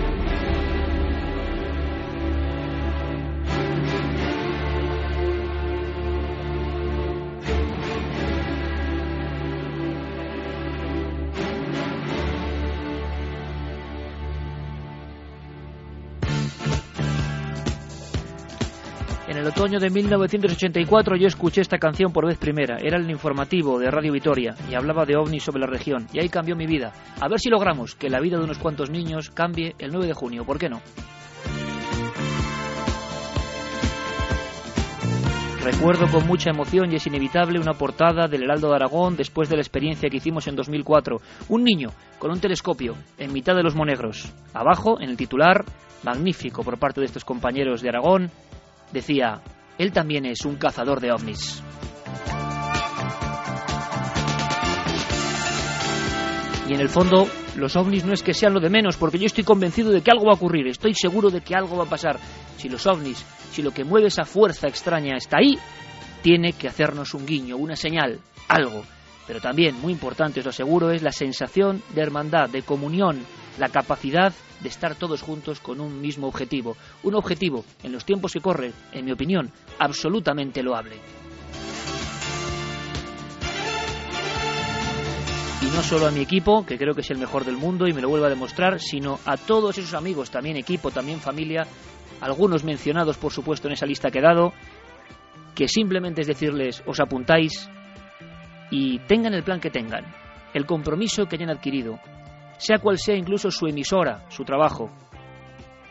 Otoño 19.61 19.79
de 19.79 19.91
1984 19.91 21.17
yo 21.17 21.27
escuché 21.27 21.61
esta 21.61 21.77
canción 21.77 22.11
por 22.11 22.25
vez 22.25 22.39
primera. 22.39 22.77
Era 22.81 22.97
el 22.97 23.07
informativo 23.11 23.77
de 23.77 23.91
Radio 23.91 24.11
Vitoria 24.11 24.55
y 24.67 24.73
hablaba 24.73 25.05
de 25.05 25.15
ovnis 25.15 25.43
sobre 25.43 25.59
la 25.59 25.67
región. 25.67 26.07
Y 26.11 26.19
ahí 26.19 26.29
cambió 26.29 26.55
mi 26.55 26.65
vida. 26.65 26.91
A 27.19 27.27
ver 27.27 27.39
si 27.39 27.47
logramos 27.49 27.93
que 27.93 28.09
la 28.09 28.19
vida 28.19 28.39
de 28.39 28.45
unos 28.45 28.57
cuantos 28.57 28.89
niños 28.89 29.29
cambie 29.29 29.75
el 29.77 29.91
9 29.91 30.07
de 30.07 30.13
junio. 30.13 30.45
¿Por 30.45 30.57
qué 30.57 30.67
no? 30.67 30.81
Recuerdo 35.63 36.07
con 36.07 36.25
mucha 36.25 36.49
emoción 36.49 36.91
y 36.91 36.95
es 36.95 37.05
inevitable 37.05 37.59
una 37.59 37.73
portada 37.73 38.27
del 38.27 38.41
Heraldo 38.41 38.69
de 38.69 38.77
Aragón 38.77 39.15
después 39.15 39.47
de 39.47 39.57
la 39.57 39.61
experiencia 39.61 40.09
que 40.09 40.17
hicimos 40.17 40.47
en 40.47 40.55
2004. 40.55 41.21
Un 41.49 41.63
niño 41.63 41.89
con 42.17 42.31
un 42.31 42.39
telescopio 42.39 42.95
en 43.19 43.31
mitad 43.31 43.55
de 43.55 43.61
los 43.61 43.75
monegros. 43.75 44.33
Abajo, 44.55 44.99
en 44.99 45.11
el 45.11 45.17
titular, 45.17 45.65
magnífico 46.01 46.63
por 46.63 46.79
parte 46.79 46.99
de 46.99 47.05
estos 47.05 47.23
compañeros 47.23 47.83
de 47.83 47.89
Aragón, 47.89 48.31
decía, 48.91 49.41
él 49.77 49.91
también 49.91 50.25
es 50.25 50.45
un 50.45 50.55
cazador 50.55 50.99
de 50.99 51.11
ovnis. 51.11 51.63
Y 56.69 56.73
en 56.73 56.79
el 56.79 56.89
fondo, 56.89 57.27
los 57.57 57.75
ovnis 57.75 58.05
no 58.05 58.13
es 58.13 58.23
que 58.23 58.33
sean 58.33 58.53
lo 58.53 58.61
de 58.61 58.69
menos, 58.69 58.95
porque 58.95 59.17
yo 59.19 59.25
estoy 59.25 59.43
convencido 59.43 59.91
de 59.91 60.01
que 60.01 60.11
algo 60.11 60.25
va 60.25 60.31
a 60.31 60.35
ocurrir, 60.35 60.67
estoy 60.67 60.93
seguro 60.93 61.29
de 61.29 61.41
que 61.41 61.53
algo 61.53 61.75
va 61.75 61.83
a 61.83 61.89
pasar. 61.89 62.17
Si 62.57 62.69
los 62.69 62.87
ovnis, 62.87 63.25
si 63.51 63.61
lo 63.61 63.71
que 63.71 63.83
mueve 63.83 64.07
esa 64.07 64.23
fuerza 64.23 64.67
extraña 64.67 65.17
está 65.17 65.39
ahí, 65.39 65.57
tiene 66.21 66.53
que 66.53 66.69
hacernos 66.69 67.13
un 67.13 67.25
guiño, 67.25 67.57
una 67.57 67.75
señal, 67.75 68.19
algo. 68.47 68.83
Pero 69.27 69.41
también, 69.41 69.81
muy 69.81 69.91
importante, 69.91 70.39
os 70.39 70.45
lo 70.45 70.49
aseguro, 70.51 70.91
es 70.91 71.01
la 71.01 71.11
sensación 71.11 71.81
de 71.93 72.01
hermandad, 72.01 72.49
de 72.49 72.61
comunión, 72.61 73.25
la 73.57 73.69
capacidad 73.69 74.33
de 74.59 74.69
estar 74.69 74.95
todos 74.95 75.21
juntos 75.21 75.59
con 75.59 75.81
un 75.81 76.01
mismo 76.01 76.27
objetivo. 76.27 76.77
Un 77.03 77.15
objetivo, 77.15 77.65
en 77.83 77.91
los 77.91 78.05
tiempos 78.05 78.33
que 78.33 78.41
corren, 78.41 78.73
en 78.91 79.05
mi 79.05 79.11
opinión, 79.11 79.51
absolutamente 79.79 80.63
loable. 80.63 80.97
y 85.61 85.65
no 85.65 85.83
solo 85.83 86.07
a 86.07 86.11
mi 86.11 86.21
equipo, 86.21 86.65
que 86.65 86.77
creo 86.77 86.95
que 86.95 87.01
es 87.01 87.11
el 87.11 87.19
mejor 87.19 87.45
del 87.45 87.55
mundo 87.55 87.87
y 87.87 87.93
me 87.93 88.01
lo 88.01 88.09
vuelvo 88.09 88.25
a 88.25 88.29
demostrar, 88.29 88.79
sino 88.79 89.19
a 89.25 89.37
todos 89.37 89.77
esos 89.77 89.93
amigos, 89.93 90.31
también 90.31 90.57
equipo, 90.57 90.89
también 90.89 91.19
familia, 91.19 91.67
algunos 92.19 92.63
mencionados 92.63 93.17
por 93.17 93.31
supuesto 93.31 93.67
en 93.67 93.73
esa 93.73 93.85
lista 93.85 94.09
que 94.09 94.19
he 94.19 94.23
dado, 94.23 94.53
que 95.53 95.67
simplemente 95.67 96.21
es 96.21 96.27
decirles, 96.27 96.81
os 96.87 96.99
apuntáis 96.99 97.69
y 98.71 98.99
tengan 98.99 99.35
el 99.35 99.43
plan 99.43 99.59
que 99.59 99.69
tengan, 99.69 100.05
el 100.55 100.65
compromiso 100.65 101.27
que 101.27 101.35
hayan 101.35 101.51
adquirido, 101.51 101.99
sea 102.61 102.77
cual 102.77 102.99
sea 102.99 103.15
incluso 103.15 103.49
su 103.49 103.65
emisora, 103.65 104.23
su 104.29 104.43
trabajo. 104.43 104.91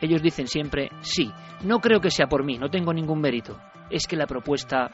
Ellos 0.00 0.22
dicen 0.22 0.46
siempre, 0.46 0.88
sí, 1.00 1.28
no 1.64 1.80
creo 1.80 2.00
que 2.00 2.12
sea 2.12 2.28
por 2.28 2.44
mí, 2.44 2.58
no 2.58 2.70
tengo 2.70 2.92
ningún 2.92 3.20
mérito, 3.20 3.58
es 3.90 4.06
que 4.06 4.14
la 4.16 4.26
propuesta 4.26 4.88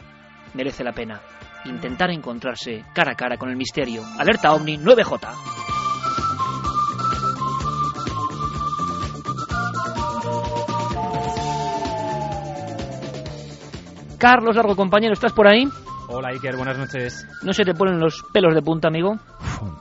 merece 0.54 0.82
la 0.82 0.92
pena 0.92 1.20
intentar 1.66 2.10
encontrarse 2.10 2.82
cara 2.94 3.12
a 3.12 3.14
cara 3.14 3.36
con 3.36 3.50
el 3.50 3.56
misterio. 3.56 4.02
Alerta 4.18 4.52
OVNI 4.52 4.78
9J. 4.78 5.28
Carlos 14.18 14.56
Largo, 14.56 14.76
compañero, 14.76 15.12
¿estás 15.12 15.34
por 15.34 15.46
ahí? 15.46 15.68
Hola 16.08 16.28
Iker, 16.28 16.56
buenas 16.56 16.78
noches. 16.78 17.26
¿No 17.42 17.52
se 17.52 17.64
te 17.64 17.74
ponen 17.74 17.98
los 17.98 18.22
pelos 18.32 18.54
de 18.54 18.62
punta, 18.62 18.88
amigo? 18.88 19.16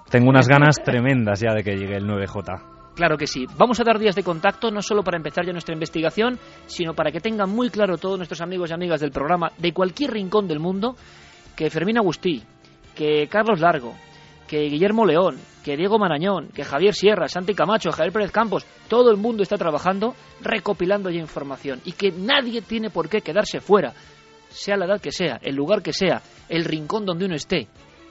tengo 0.10 0.30
unas 0.30 0.48
ganas 0.48 0.82
tremendas 0.84 1.40
ya 1.40 1.54
de 1.54 1.64
que 1.64 1.76
llegue 1.76 1.98
el 1.98 2.08
9J. 2.08 2.94
Claro 2.96 3.18
que 3.18 3.28
sí. 3.28 3.46
Vamos 3.58 3.80
a 3.80 3.84
dar 3.84 4.00
días 4.00 4.16
de 4.16 4.24
contacto, 4.24 4.72
no 4.72 4.82
solo 4.82 5.04
para 5.04 5.18
empezar 5.18 5.46
ya 5.46 5.52
nuestra 5.52 5.74
investigación, 5.74 6.40
sino 6.66 6.94
para 6.94 7.12
que 7.12 7.20
tengan 7.20 7.50
muy 7.50 7.70
claro 7.70 7.98
todos 7.98 8.18
nuestros 8.18 8.42
amigos 8.42 8.72
y 8.72 8.74
amigas 8.74 9.02
del 9.02 9.12
programa, 9.12 9.52
de 9.58 9.74
cualquier 9.74 10.12
rincón 10.12 10.48
del 10.48 10.60
mundo, 10.60 10.96
que 11.56 11.70
Fermín 11.70 11.98
Agustí, 11.98 12.42
que 12.96 13.28
Carlos 13.28 13.60
Largo, 13.60 13.94
que 14.48 14.62
Guillermo 14.70 15.06
León, 15.06 15.38
que 15.64 15.76
Diego 15.76 16.00
Marañón, 16.00 16.48
que 16.56 16.64
Javier 16.64 16.94
Sierra, 16.94 17.28
Santi 17.28 17.54
Camacho, 17.54 17.92
Javier 17.92 18.14
Pérez 18.14 18.32
Campos, 18.32 18.66
todo 18.88 19.12
el 19.12 19.18
mundo 19.18 19.44
está 19.44 19.58
trabajando 19.58 20.16
recopilando 20.42 21.10
ya 21.10 21.20
información 21.20 21.82
y 21.86 21.92
que 21.92 22.12
nadie 22.12 22.62
tiene 22.62 22.90
por 22.90 23.10
qué 23.10 23.22
quedarse 23.22 23.60
fuera, 23.60 23.94
sea 24.56 24.78
la 24.78 24.86
edad 24.86 25.02
que 25.02 25.12
sea, 25.12 25.40
el 25.42 25.56
lugar 25.56 25.82
que 25.82 25.94
sea, 25.94 26.22
el 26.50 26.66
rincón 26.66 27.06
donde 27.06 27.26
uno 27.26 27.36
esté. 27.36 27.68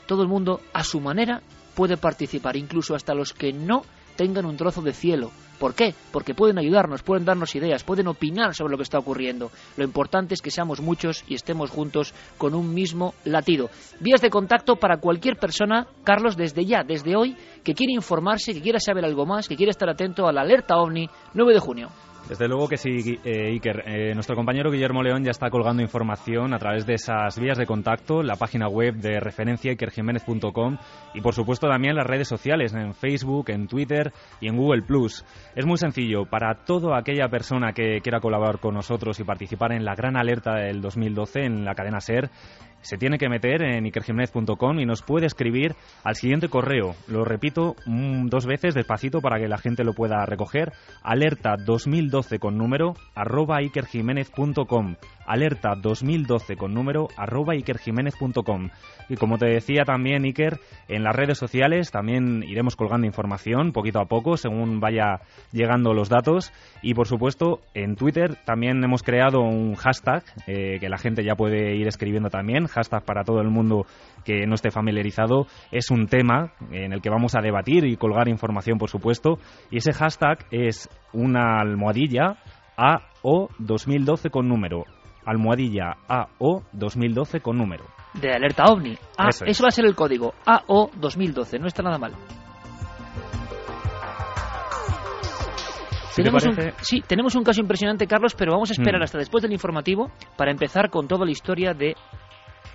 Todo 0.06 0.22
el 0.22 0.28
mundo 0.28 0.60
a 0.72 0.84
su 0.84 1.00
manera 1.00 1.40
puede 1.74 1.96
participar, 1.96 2.56
incluso 2.56 2.94
hasta 2.94 3.14
los 3.14 3.32
que 3.32 3.52
no 3.52 3.82
tengan 4.16 4.44
un 4.44 4.56
trozo 4.56 4.82
de 4.82 4.92
cielo. 4.92 5.30
¿Por 5.58 5.74
qué? 5.74 5.94
Porque 6.12 6.34
pueden 6.34 6.58
ayudarnos, 6.58 7.02
pueden 7.02 7.24
darnos 7.24 7.54
ideas, 7.54 7.84
pueden 7.84 8.08
opinar 8.08 8.54
sobre 8.54 8.72
lo 8.72 8.76
que 8.76 8.82
está 8.82 8.98
ocurriendo. 8.98 9.50
Lo 9.76 9.84
importante 9.84 10.34
es 10.34 10.42
que 10.42 10.50
seamos 10.50 10.80
muchos 10.80 11.24
y 11.26 11.34
estemos 11.34 11.70
juntos 11.70 12.12
con 12.36 12.54
un 12.54 12.74
mismo 12.74 13.14
latido. 13.24 13.70
Vías 14.00 14.20
de 14.20 14.30
contacto 14.30 14.76
para 14.76 14.98
cualquier 14.98 15.36
persona, 15.36 15.86
Carlos, 16.02 16.36
desde 16.36 16.66
ya, 16.66 16.82
desde 16.84 17.16
hoy, 17.16 17.36
que 17.62 17.74
quiere 17.74 17.94
informarse, 17.94 18.52
que 18.52 18.60
quiera 18.60 18.78
saber 18.78 19.04
algo 19.04 19.26
más, 19.26 19.48
que 19.48 19.56
quiera 19.56 19.70
estar 19.70 19.88
atento 19.88 20.26
a 20.26 20.32
la 20.32 20.42
alerta 20.42 20.76
OVNI 20.76 21.08
9 21.32 21.54
de 21.54 21.60
junio. 21.60 21.88
Desde 22.28 22.48
luego 22.48 22.68
que 22.68 22.78
sí, 22.78 23.20
eh, 23.22 23.50
Iker. 23.52 23.84
Eh, 23.86 24.14
nuestro 24.14 24.34
compañero 24.34 24.70
Guillermo 24.70 25.02
León 25.02 25.24
ya 25.24 25.30
está 25.30 25.50
colgando 25.50 25.82
información 25.82 26.54
a 26.54 26.58
través 26.58 26.86
de 26.86 26.94
esas 26.94 27.38
vías 27.38 27.58
de 27.58 27.66
contacto, 27.66 28.22
la 28.22 28.36
página 28.36 28.66
web 28.66 28.94
de 28.94 29.20
referencia 29.20 29.72
ikerjiménez.com 29.72 30.78
y 31.12 31.20
por 31.20 31.34
supuesto 31.34 31.68
también 31.68 31.96
las 31.96 32.06
redes 32.06 32.26
sociales, 32.26 32.72
en 32.72 32.94
Facebook, 32.94 33.50
en 33.50 33.68
Twitter 33.68 34.10
y 34.40 34.48
en 34.48 34.56
Google 34.56 34.82
Plus. 34.82 35.22
Es 35.54 35.66
muy 35.66 35.76
sencillo, 35.76 36.24
para 36.24 36.64
toda 36.64 36.98
aquella 36.98 37.28
persona 37.28 37.74
que 37.74 38.00
quiera 38.00 38.20
colaborar 38.20 38.58
con 38.58 38.72
nosotros 38.72 39.20
y 39.20 39.24
participar 39.24 39.72
en 39.72 39.84
la 39.84 39.94
gran 39.94 40.16
alerta 40.16 40.54
del 40.54 40.80
2012 40.80 41.44
en 41.44 41.64
la 41.66 41.74
cadena 41.74 42.00
SER, 42.00 42.30
se 42.84 42.98
tiene 42.98 43.18
que 43.18 43.28
meter 43.28 43.62
en 43.62 43.86
ikerjiménez.com 43.86 44.78
y 44.78 44.84
nos 44.84 45.02
puede 45.02 45.26
escribir 45.26 45.74
al 46.04 46.14
siguiente 46.16 46.48
correo. 46.48 46.94
Lo 47.08 47.24
repito 47.24 47.74
dos 47.86 48.46
veces 48.46 48.74
despacito 48.74 49.20
para 49.20 49.38
que 49.38 49.48
la 49.48 49.58
gente 49.58 49.84
lo 49.84 49.94
pueda 49.94 50.24
recoger. 50.26 50.72
Alerta 51.02 51.56
2012 51.56 52.38
con 52.38 52.58
número 52.58 52.94
arroba 53.14 53.62
ikerjiménez.com. 53.62 54.96
Alerta 55.26 55.74
2012 55.74 56.56
con 56.56 56.74
número 56.74 57.08
arroba 57.16 57.54
ikerjiménez.com. 57.54 58.70
Y 59.08 59.16
como 59.16 59.38
te 59.38 59.46
decía 59.46 59.84
también 59.84 60.24
Iker, 60.24 60.58
en 60.88 61.02
las 61.02 61.14
redes 61.14 61.38
sociales 61.38 61.90
también 61.90 62.42
iremos 62.42 62.76
colgando 62.76 63.06
información 63.06 63.72
poquito 63.72 64.00
a 64.00 64.06
poco 64.06 64.36
según 64.36 64.80
vaya 64.80 65.20
llegando 65.52 65.94
los 65.94 66.08
datos. 66.08 66.52
Y 66.82 66.94
por 66.94 67.06
supuesto 67.06 67.60
en 67.74 67.96
Twitter 67.96 68.36
también 68.44 68.82
hemos 68.82 69.02
creado 69.02 69.40
un 69.40 69.74
hashtag 69.74 70.24
eh, 70.46 70.78
que 70.80 70.88
la 70.88 70.98
gente 70.98 71.24
ya 71.24 71.34
puede 71.34 71.76
ir 71.76 71.86
escribiendo 71.86 72.30
también 72.30 72.66
hashtag 72.66 73.04
para 73.04 73.24
todo 73.24 73.40
el 73.40 73.50
mundo 73.50 73.86
que 74.24 74.46
no 74.46 74.54
esté 74.54 74.70
familiarizado, 74.70 75.46
es 75.70 75.90
un 75.90 76.06
tema 76.06 76.52
en 76.70 76.92
el 76.92 77.00
que 77.00 77.10
vamos 77.10 77.34
a 77.34 77.40
debatir 77.40 77.84
y 77.84 77.96
colgar 77.96 78.28
información, 78.28 78.78
por 78.78 78.90
supuesto, 78.90 79.38
y 79.70 79.78
ese 79.78 79.92
hashtag 79.92 80.46
es 80.50 80.88
una 81.12 81.60
almohadilla 81.60 82.36
AO 82.76 83.48
2012 83.58 84.30
con 84.30 84.48
número. 84.48 84.84
Almohadilla 85.24 85.96
AO 86.08 86.62
2012 86.72 87.40
con 87.40 87.58
número. 87.58 87.84
De 88.14 88.32
alerta 88.32 88.64
ovni. 88.64 88.96
Ah, 89.18 89.28
eso, 89.28 89.64
va 89.64 89.68
a 89.68 89.72
ser 89.72 89.86
el 89.86 89.94
código 89.94 90.34
AO 90.46 90.90
2012, 90.96 91.58
no 91.58 91.66
está 91.66 91.82
nada 91.82 91.98
mal. 91.98 92.12
tenemos 96.14 96.46
un, 96.46 96.56
sí, 96.80 97.02
tenemos 97.06 97.34
un 97.34 97.42
caso 97.42 97.60
impresionante, 97.60 98.06
Carlos, 98.06 98.34
pero 98.34 98.52
vamos 98.52 98.70
a 98.70 98.74
esperar 98.74 99.00
mm. 99.00 99.04
hasta 99.04 99.18
después 99.18 99.42
del 99.42 99.52
informativo 99.52 100.10
para 100.36 100.52
empezar 100.52 100.90
con 100.90 101.08
toda 101.08 101.24
la 101.24 101.32
historia 101.32 101.74
de 101.74 101.96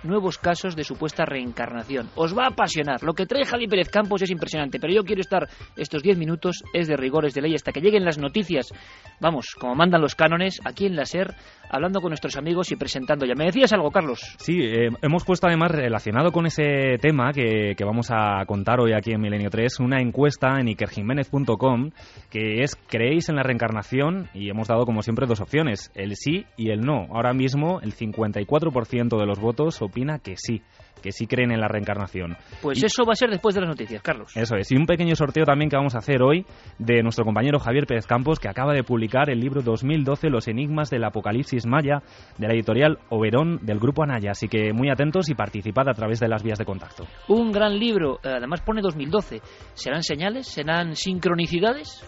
nuevos 0.02 0.38
casos 0.38 0.76
de 0.76 0.84
supuesta 0.84 1.24
reencarnación. 1.24 2.08
Os 2.14 2.36
va 2.36 2.44
a 2.44 2.48
apasionar. 2.48 3.02
Lo 3.02 3.14
que 3.14 3.26
trae 3.26 3.44
Javi 3.44 3.66
Pérez 3.66 3.88
Campos 3.88 4.22
es 4.22 4.30
impresionante, 4.30 4.78
pero 4.80 4.92
yo 4.92 5.04
quiero 5.04 5.20
estar 5.20 5.48
estos 5.76 6.02
10 6.02 6.18
minutos, 6.18 6.62
es 6.72 6.88
de 6.88 6.96
rigores 6.96 7.34
de 7.34 7.42
ley, 7.42 7.54
hasta 7.54 7.72
que 7.72 7.80
lleguen 7.80 8.04
las 8.04 8.18
noticias, 8.18 8.72
vamos, 9.20 9.54
como 9.58 9.74
mandan 9.74 10.00
los 10.00 10.14
cánones, 10.14 10.60
aquí 10.64 10.86
en 10.86 10.96
la 10.96 11.04
SER, 11.04 11.34
hablando 11.70 12.00
con 12.00 12.10
nuestros 12.10 12.36
amigos 12.36 12.72
y 12.72 12.76
presentando 12.76 13.26
ya. 13.26 13.34
¿Me 13.34 13.46
decías 13.46 13.72
algo, 13.72 13.90
Carlos? 13.90 14.20
Sí, 14.38 14.58
eh, 14.60 14.90
hemos 15.02 15.24
puesto 15.24 15.46
además 15.46 15.70
relacionado 15.70 16.32
con 16.32 16.46
ese 16.46 16.98
tema 17.00 17.32
que, 17.32 17.74
que, 17.76 17.84
vamos 17.84 18.10
a 18.10 18.44
contar 18.46 18.80
hoy 18.80 18.92
aquí 18.92 19.12
en 19.12 19.20
Milenio 19.20 19.50
3, 19.50 19.80
una 19.80 20.00
encuesta 20.00 20.58
en 20.60 20.68
ikerjiménez.com 20.68 21.90
que 22.30 22.62
es 22.62 22.76
¿creéis 22.88 23.28
en 23.28 23.36
la 23.36 23.42
reencarnación? 23.42 24.28
Y 24.34 24.50
hemos 24.50 24.68
dado 24.68 24.84
como 24.84 25.02
siempre 25.02 25.26
dos 25.26 25.40
opciones, 25.40 25.90
el 25.94 26.16
sí 26.16 26.46
y 26.56 26.70
el 26.70 26.80
no. 26.80 27.06
Ahora 27.10 27.32
mismo 27.32 27.80
el 27.80 27.94
54% 27.94 29.18
de 29.18 29.26
los 29.26 29.40
votos 29.40 29.80
opina 29.90 30.18
que 30.18 30.36
sí 30.36 30.62
que 31.00 31.12
sí 31.12 31.26
creen 31.26 31.50
en 31.50 31.60
la 31.60 31.68
reencarnación. 31.68 32.36
Pues 32.62 32.82
eso 32.82 33.04
va 33.04 33.12
a 33.12 33.16
ser 33.16 33.30
después 33.30 33.54
de 33.54 33.62
las 33.62 33.70
noticias, 33.70 34.02
Carlos. 34.02 34.36
Eso 34.36 34.56
es. 34.56 34.70
Y 34.70 34.76
un 34.76 34.86
pequeño 34.86 35.14
sorteo 35.16 35.44
también 35.44 35.70
que 35.70 35.76
vamos 35.76 35.94
a 35.94 35.98
hacer 35.98 36.22
hoy 36.22 36.44
de 36.78 37.02
nuestro 37.02 37.24
compañero 37.24 37.58
Javier 37.58 37.86
Pérez 37.86 38.06
Campos, 38.06 38.38
que 38.38 38.48
acaba 38.48 38.72
de 38.72 38.84
publicar 38.84 39.30
el 39.30 39.40
libro 39.40 39.62
2012, 39.62 40.28
Los 40.28 40.48
enigmas 40.48 40.90
del 40.90 41.04
apocalipsis 41.04 41.66
maya, 41.66 42.02
de 42.38 42.46
la 42.46 42.54
editorial 42.54 42.98
Oberón 43.08 43.60
del 43.62 43.78
Grupo 43.78 44.02
Anaya. 44.02 44.32
Así 44.32 44.48
que 44.48 44.72
muy 44.72 44.90
atentos 44.90 45.28
y 45.28 45.34
participad 45.34 45.88
a 45.88 45.94
través 45.94 46.20
de 46.20 46.28
las 46.28 46.42
vías 46.42 46.58
de 46.58 46.64
contacto. 46.64 47.06
Un 47.28 47.50
gran 47.50 47.78
libro, 47.78 48.18
eh, 48.22 48.34
además 48.36 48.60
pone 48.60 48.80
2012. 48.82 49.40
¿Serán 49.74 50.02
señales? 50.02 50.46
¿Serán 50.46 50.94
sincronicidades? 50.94 52.04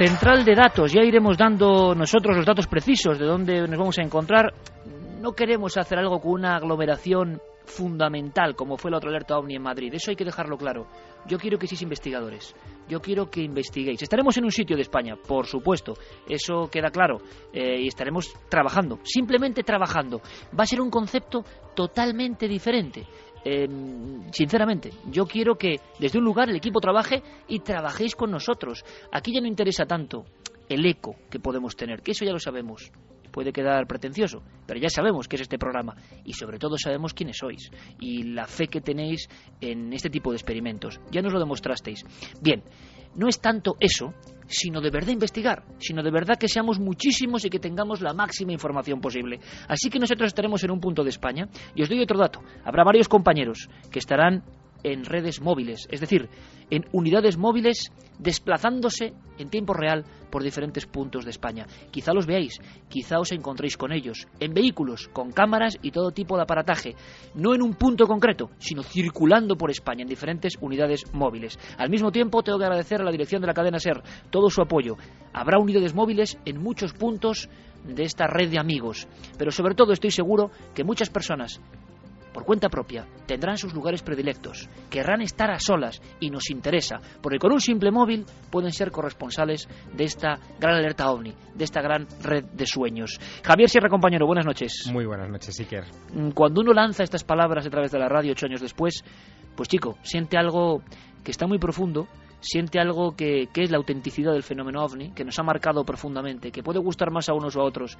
Central 0.00 0.46
de 0.46 0.54
datos, 0.54 0.94
ya 0.94 1.02
iremos 1.02 1.36
dando 1.36 1.94
nosotros 1.94 2.34
los 2.34 2.46
datos 2.46 2.66
precisos 2.66 3.18
de 3.18 3.26
dónde 3.26 3.68
nos 3.68 3.78
vamos 3.78 3.98
a 3.98 4.02
encontrar. 4.02 4.54
No 5.20 5.32
queremos 5.32 5.76
hacer 5.76 5.98
algo 5.98 6.22
con 6.22 6.32
una 6.32 6.56
aglomeración 6.56 7.38
fundamental 7.66 8.56
como 8.56 8.78
fue 8.78 8.90
la 8.90 8.96
otra 8.96 9.10
alerta 9.10 9.36
OVNI 9.38 9.56
en 9.56 9.62
Madrid. 9.62 9.92
Eso 9.92 10.10
hay 10.10 10.16
que 10.16 10.24
dejarlo 10.24 10.56
claro. 10.56 10.86
Yo 11.26 11.38
quiero 11.38 11.58
que 11.58 11.66
seáis 11.66 11.82
investigadores. 11.82 12.54
Yo 12.88 13.00
quiero 13.00 13.30
que 13.30 13.42
investiguéis. 13.42 14.00
Estaremos 14.00 14.34
en 14.38 14.44
un 14.44 14.50
sitio 14.50 14.74
de 14.74 14.82
España, 14.82 15.16
por 15.16 15.46
supuesto. 15.46 15.92
Eso 16.26 16.70
queda 16.70 16.88
claro. 16.88 17.18
Eh, 17.52 17.82
y 17.82 17.86
estaremos 17.86 18.32
trabajando. 18.48 19.00
Simplemente 19.04 19.62
trabajando. 19.62 20.22
Va 20.58 20.64
a 20.64 20.66
ser 20.66 20.80
un 20.80 20.90
concepto 20.90 21.44
totalmente 21.74 22.48
diferente. 22.48 23.06
Em, 23.44 24.30
sinceramente, 24.32 24.90
yo 25.10 25.26
quiero 25.26 25.56
que 25.56 25.80
desde 25.98 26.18
un 26.18 26.24
lugar 26.24 26.50
el 26.50 26.56
equipo 26.56 26.80
trabaje 26.80 27.22
y 27.48 27.60
trabajéis 27.60 28.14
con 28.14 28.30
nosotros. 28.30 28.84
Aquí 29.12 29.32
ya 29.32 29.40
no 29.40 29.46
interesa 29.46 29.86
tanto 29.86 30.24
el 30.68 30.84
eco 30.86 31.16
que 31.30 31.40
podemos 31.40 31.74
tener, 31.74 32.02
que 32.02 32.12
eso 32.12 32.24
ya 32.24 32.32
lo 32.32 32.38
sabemos. 32.38 32.92
Puede 33.30 33.52
quedar 33.52 33.86
pretencioso, 33.86 34.42
pero 34.66 34.80
ya 34.80 34.88
sabemos 34.88 35.28
qué 35.28 35.36
es 35.36 35.42
este 35.42 35.58
programa 35.58 35.96
y 36.24 36.32
sobre 36.32 36.58
todo 36.58 36.76
sabemos 36.76 37.14
quiénes 37.14 37.36
sois 37.38 37.70
y 38.00 38.24
la 38.24 38.46
fe 38.46 38.66
que 38.66 38.80
tenéis 38.80 39.28
en 39.60 39.92
este 39.92 40.10
tipo 40.10 40.30
de 40.30 40.36
experimentos. 40.36 41.00
Ya 41.12 41.22
nos 41.22 41.32
lo 41.32 41.38
demostrasteis. 41.38 42.04
Bien, 42.40 42.62
no 43.14 43.28
es 43.28 43.40
tanto 43.40 43.76
eso, 43.80 44.14
sino 44.46 44.80
de 44.80 44.90
verdad 44.90 45.12
investigar, 45.12 45.62
sino 45.78 46.02
de 46.02 46.10
verdad 46.10 46.36
que 46.38 46.48
seamos 46.48 46.78
muchísimos 46.78 47.44
y 47.44 47.50
que 47.50 47.58
tengamos 47.58 48.00
la 48.00 48.12
máxima 48.12 48.52
información 48.52 49.00
posible. 49.00 49.40
Así 49.68 49.88
que 49.88 49.98
nosotros 49.98 50.28
estaremos 50.28 50.62
en 50.64 50.72
un 50.72 50.80
punto 50.80 51.04
de 51.04 51.10
España 51.10 51.48
y 51.74 51.82
os 51.82 51.88
doy 51.88 52.00
otro 52.02 52.18
dato. 52.18 52.40
Habrá 52.64 52.84
varios 52.84 53.08
compañeros 53.08 53.68
que 53.90 54.00
estarán 54.00 54.42
en 54.82 55.04
redes 55.04 55.40
móviles, 55.40 55.86
es 55.90 56.00
decir, 56.00 56.28
en 56.70 56.84
unidades 56.92 57.36
móviles 57.36 57.92
desplazándose 58.18 59.12
en 59.38 59.48
tiempo 59.48 59.72
real 59.72 60.04
por 60.30 60.42
diferentes 60.42 60.86
puntos 60.86 61.24
de 61.24 61.30
España. 61.30 61.66
Quizá 61.90 62.12
los 62.12 62.26
veáis, 62.26 62.60
quizá 62.88 63.18
os 63.18 63.32
encontréis 63.32 63.76
con 63.76 63.92
ellos, 63.92 64.28
en 64.38 64.52
vehículos, 64.52 65.08
con 65.08 65.32
cámaras 65.32 65.78
y 65.82 65.90
todo 65.90 66.10
tipo 66.10 66.36
de 66.36 66.42
aparataje, 66.42 66.94
no 67.34 67.54
en 67.54 67.62
un 67.62 67.74
punto 67.74 68.06
concreto, 68.06 68.50
sino 68.58 68.82
circulando 68.82 69.56
por 69.56 69.70
España 69.70 70.02
en 70.02 70.08
diferentes 70.08 70.54
unidades 70.60 71.04
móviles. 71.12 71.58
Al 71.78 71.90
mismo 71.90 72.12
tiempo, 72.12 72.42
tengo 72.42 72.58
que 72.58 72.64
agradecer 72.64 73.00
a 73.00 73.04
la 73.04 73.12
dirección 73.12 73.40
de 73.40 73.48
la 73.48 73.54
cadena 73.54 73.78
SER 73.78 74.02
todo 74.30 74.50
su 74.50 74.60
apoyo. 74.60 74.96
Habrá 75.32 75.58
unidades 75.58 75.94
móviles 75.94 76.38
en 76.44 76.62
muchos 76.62 76.92
puntos 76.92 77.48
de 77.84 78.04
esta 78.04 78.26
red 78.26 78.50
de 78.50 78.60
amigos, 78.60 79.08
pero 79.38 79.50
sobre 79.50 79.74
todo 79.74 79.92
estoy 79.92 80.10
seguro 80.10 80.50
que 80.74 80.84
muchas 80.84 81.08
personas 81.08 81.60
por 82.32 82.44
cuenta 82.44 82.68
propia, 82.68 83.06
tendrán 83.26 83.56
sus 83.56 83.74
lugares 83.74 84.02
predilectos, 84.02 84.68
querrán 84.88 85.20
estar 85.22 85.50
a 85.50 85.58
solas 85.58 86.00
y 86.20 86.30
nos 86.30 86.50
interesa, 86.50 87.00
porque 87.20 87.38
con 87.38 87.52
un 87.52 87.60
simple 87.60 87.90
móvil 87.90 88.24
pueden 88.50 88.72
ser 88.72 88.90
corresponsales 88.90 89.68
de 89.94 90.04
esta 90.04 90.38
gran 90.58 90.74
alerta 90.74 91.10
ovni, 91.10 91.34
de 91.54 91.64
esta 91.64 91.80
gran 91.80 92.06
red 92.22 92.44
de 92.44 92.66
sueños. 92.66 93.18
Javier 93.44 93.68
Sierra, 93.68 93.88
compañero, 93.88 94.26
buenas 94.26 94.46
noches. 94.46 94.90
Muy 94.92 95.06
buenas 95.06 95.28
noches, 95.28 95.58
Iker. 95.60 95.84
Mm, 96.12 96.30
cuando 96.30 96.60
uno 96.60 96.72
lanza 96.72 97.02
estas 97.02 97.24
palabras 97.24 97.66
a 97.66 97.70
través 97.70 97.90
de 97.90 97.98
la 97.98 98.08
radio 98.08 98.32
ocho 98.32 98.46
años 98.46 98.60
después, 98.60 99.04
pues 99.56 99.68
chico, 99.68 99.98
siente 100.02 100.38
algo 100.38 100.82
que 101.24 101.30
está 101.30 101.46
muy 101.46 101.58
profundo, 101.58 102.08
siente 102.40 102.80
algo 102.80 103.14
que, 103.16 103.48
que, 103.52 103.62
es 103.62 103.70
la 103.70 103.78
autenticidad 103.78 104.32
del 104.32 104.42
fenómeno 104.42 104.82
ovni, 104.82 105.12
que 105.12 105.24
nos 105.24 105.38
ha 105.38 105.42
marcado 105.42 105.84
profundamente, 105.84 106.50
que 106.50 106.62
puede 106.62 106.78
gustar 106.78 107.10
más 107.10 107.28
a 107.28 107.34
unos 107.34 107.56
o 107.56 107.60
a 107.60 107.64
otros, 107.64 107.96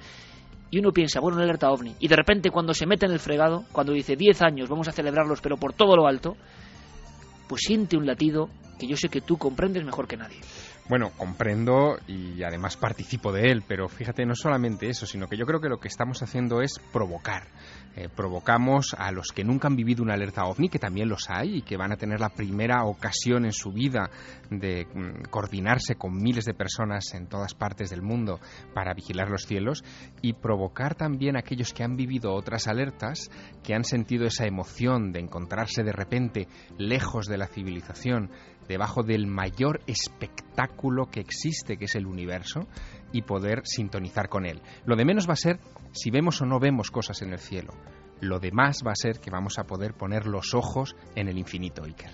y 0.71 0.79
uno 0.79 0.91
piensa, 0.91 1.19
bueno, 1.19 1.35
una 1.35 1.43
alerta 1.43 1.69
ovni. 1.69 1.95
Y 1.99 2.07
de 2.07 2.15
repente 2.15 2.49
cuando 2.49 2.73
se 2.73 2.85
mete 2.85 3.05
en 3.05 3.11
el 3.11 3.19
fregado, 3.19 3.65
cuando 3.71 3.93
dice 3.93 4.15
10 4.15 4.41
años, 4.41 4.69
vamos 4.69 4.87
a 4.87 4.93
celebrarlos, 4.93 5.41
pero 5.41 5.57
por 5.57 5.73
todo 5.73 5.95
lo 5.95 6.07
alto, 6.07 6.37
pues 7.47 7.61
siente 7.65 7.97
un 7.97 8.05
latido 8.05 8.49
que 8.79 8.87
yo 8.87 8.95
sé 8.95 9.09
que 9.09 9.21
tú 9.21 9.37
comprendes 9.37 9.83
mejor 9.83 10.07
que 10.07 10.17
nadie. 10.17 10.39
Bueno, 10.89 11.11
comprendo 11.15 11.97
y 12.07 12.41
además 12.43 12.75
participo 12.77 13.31
de 13.31 13.51
él, 13.51 13.63
pero 13.67 13.87
fíjate, 13.87 14.25
no 14.25 14.33
solamente 14.35 14.89
eso, 14.89 15.05
sino 15.05 15.27
que 15.27 15.37
yo 15.37 15.45
creo 15.45 15.61
que 15.61 15.69
lo 15.69 15.79
que 15.79 15.87
estamos 15.87 16.23
haciendo 16.23 16.61
es 16.61 16.79
provocar. 16.91 17.47
Eh, 17.95 18.07
provocamos 18.07 18.95
a 18.97 19.11
los 19.11 19.33
que 19.33 19.43
nunca 19.43 19.67
han 19.67 19.75
vivido 19.75 20.01
una 20.01 20.13
alerta 20.13 20.45
ovni, 20.45 20.69
que 20.69 20.79
también 20.79 21.09
los 21.09 21.29
hay 21.29 21.57
y 21.57 21.61
que 21.61 21.75
van 21.75 21.91
a 21.91 21.97
tener 21.97 22.21
la 22.21 22.29
primera 22.29 22.85
ocasión 22.85 23.43
en 23.43 23.51
su 23.51 23.71
vida 23.71 24.09
de 24.49 24.85
mm, 24.85 25.29
coordinarse 25.29 25.95
con 25.95 26.15
miles 26.15 26.45
de 26.45 26.53
personas 26.53 27.13
en 27.13 27.27
todas 27.27 27.53
partes 27.53 27.89
del 27.89 28.01
mundo 28.01 28.39
para 28.73 28.93
vigilar 28.93 29.29
los 29.29 29.45
cielos, 29.45 29.83
y 30.21 30.33
provocar 30.33 30.95
también 30.95 31.35
a 31.35 31.39
aquellos 31.39 31.73
que 31.73 31.83
han 31.83 31.97
vivido 31.97 32.33
otras 32.33 32.67
alertas, 32.67 33.29
que 33.61 33.73
han 33.73 33.83
sentido 33.83 34.25
esa 34.25 34.45
emoción 34.45 35.11
de 35.11 35.19
encontrarse 35.19 35.83
de 35.83 35.91
repente 35.91 36.47
lejos 36.77 37.25
de 37.25 37.37
la 37.37 37.47
civilización, 37.47 38.31
debajo 38.71 39.03
del 39.03 39.27
mayor 39.27 39.81
espectáculo 39.85 41.07
que 41.11 41.19
existe, 41.19 41.75
que 41.75 41.85
es 41.85 41.95
el 41.95 42.07
universo, 42.07 42.67
y 43.11 43.23
poder 43.23 43.63
sintonizar 43.65 44.29
con 44.29 44.45
él. 44.45 44.61
Lo 44.85 44.95
de 44.95 45.03
menos 45.03 45.27
va 45.27 45.33
a 45.33 45.35
ser 45.35 45.59
si 45.91 46.09
vemos 46.09 46.41
o 46.41 46.45
no 46.45 46.57
vemos 46.59 46.89
cosas 46.89 47.21
en 47.21 47.33
el 47.33 47.39
cielo. 47.39 47.73
Lo 48.21 48.39
demás 48.39 48.77
va 48.85 48.91
a 48.91 48.95
ser 48.95 49.19
que 49.19 49.29
vamos 49.29 49.59
a 49.59 49.65
poder 49.65 49.93
poner 49.93 50.25
los 50.25 50.53
ojos 50.53 50.95
en 51.15 51.27
el 51.27 51.37
infinito, 51.37 51.83
Iker. 51.83 52.11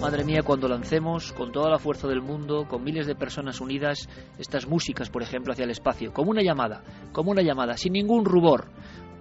Madre 0.00 0.24
mía, 0.24 0.42
cuando 0.42 0.66
lancemos 0.66 1.32
con 1.32 1.52
toda 1.52 1.70
la 1.70 1.78
fuerza 1.78 2.08
del 2.08 2.22
mundo, 2.22 2.66
con 2.66 2.82
miles 2.82 3.06
de 3.06 3.14
personas 3.14 3.60
unidas, 3.60 4.08
estas 4.36 4.66
músicas, 4.66 5.10
por 5.10 5.22
ejemplo, 5.22 5.52
hacia 5.52 5.64
el 5.64 5.70
espacio, 5.70 6.12
como 6.12 6.32
una 6.32 6.42
llamada, 6.42 6.82
como 7.12 7.30
una 7.30 7.42
llamada, 7.42 7.76
sin 7.76 7.92
ningún 7.92 8.24
rubor, 8.24 8.66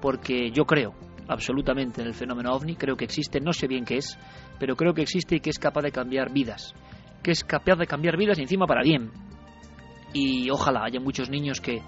porque 0.02 0.50
yo 0.50 0.66
creo 0.66 0.96
absolutamente 1.32 2.02
en 2.02 2.08
el 2.08 2.14
fenómeno 2.14 2.54
ovni, 2.54 2.76
creo 2.76 2.96
que 2.96 3.06
existe, 3.06 3.40
no 3.40 3.54
sé 3.54 3.68
bien 3.68 3.86
qué 3.86 3.98
es, 3.98 4.18
pero 4.60 4.76
creo 4.76 4.94
que 4.94 5.02
existe 5.02 5.38
y 5.38 5.40
que 5.40 5.50
es 5.50 5.60
capaz 5.60 5.82
de 5.82 5.92
cambiar 5.92 6.32
vidas, 6.32 6.74
que 7.24 7.32
es 7.32 7.44
capaz 7.44 7.76
de 7.78 7.88
cambiar 7.88 8.18
vidas 8.18 8.38
y 8.38 8.42
encima 8.42 8.66
para 8.68 8.84
bien. 8.84 9.12
Y 10.14 10.50
ojalá 10.50 10.84
haya 10.86 11.00
muchos 11.00 11.30
niños 11.30 11.62
que, 11.62 11.82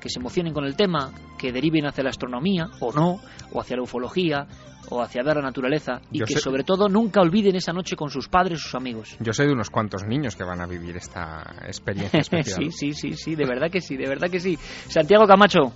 que 0.00 0.08
se 0.08 0.20
emocionen 0.20 0.52
con 0.54 0.64
el 0.64 0.76
tema, 0.76 1.10
que 1.38 1.52
deriven 1.52 1.86
hacia 1.86 2.04
la 2.04 2.10
astronomía, 2.10 2.68
o 2.80 2.92
no, 2.92 3.20
o 3.52 3.60
hacia 3.60 3.76
la 3.76 3.82
ufología, 3.82 4.46
o 4.88 5.02
hacia 5.02 5.24
ver 5.24 5.34
la 5.36 5.42
naturaleza, 5.42 6.00
y 6.12 6.20
Yo 6.20 6.26
que 6.26 6.34
sé- 6.34 6.40
sobre 6.40 6.62
todo 6.62 6.88
nunca 6.88 7.20
olviden 7.20 7.56
esa 7.56 7.72
noche 7.72 7.96
con 7.96 8.08
sus 8.08 8.28
padres, 8.28 8.60
sus 8.60 8.76
amigos. 8.76 9.16
Yo 9.18 9.32
sé 9.32 9.44
de 9.44 9.52
unos 9.52 9.68
cuantos 9.68 10.04
niños 10.04 10.36
que 10.36 10.44
van 10.44 10.60
a 10.60 10.66
vivir 10.66 10.96
esta 10.96 11.42
experiencia 11.66 12.20
especial. 12.20 12.62
sí, 12.70 12.70
sí, 12.70 12.92
sí, 12.92 13.12
sí, 13.14 13.34
de 13.34 13.46
verdad 13.46 13.68
que 13.68 13.80
sí, 13.80 13.96
de 13.96 14.06
verdad 14.08 14.30
que 14.30 14.38
sí. 14.38 14.56
Santiago 14.88 15.26
Camacho, 15.26 15.72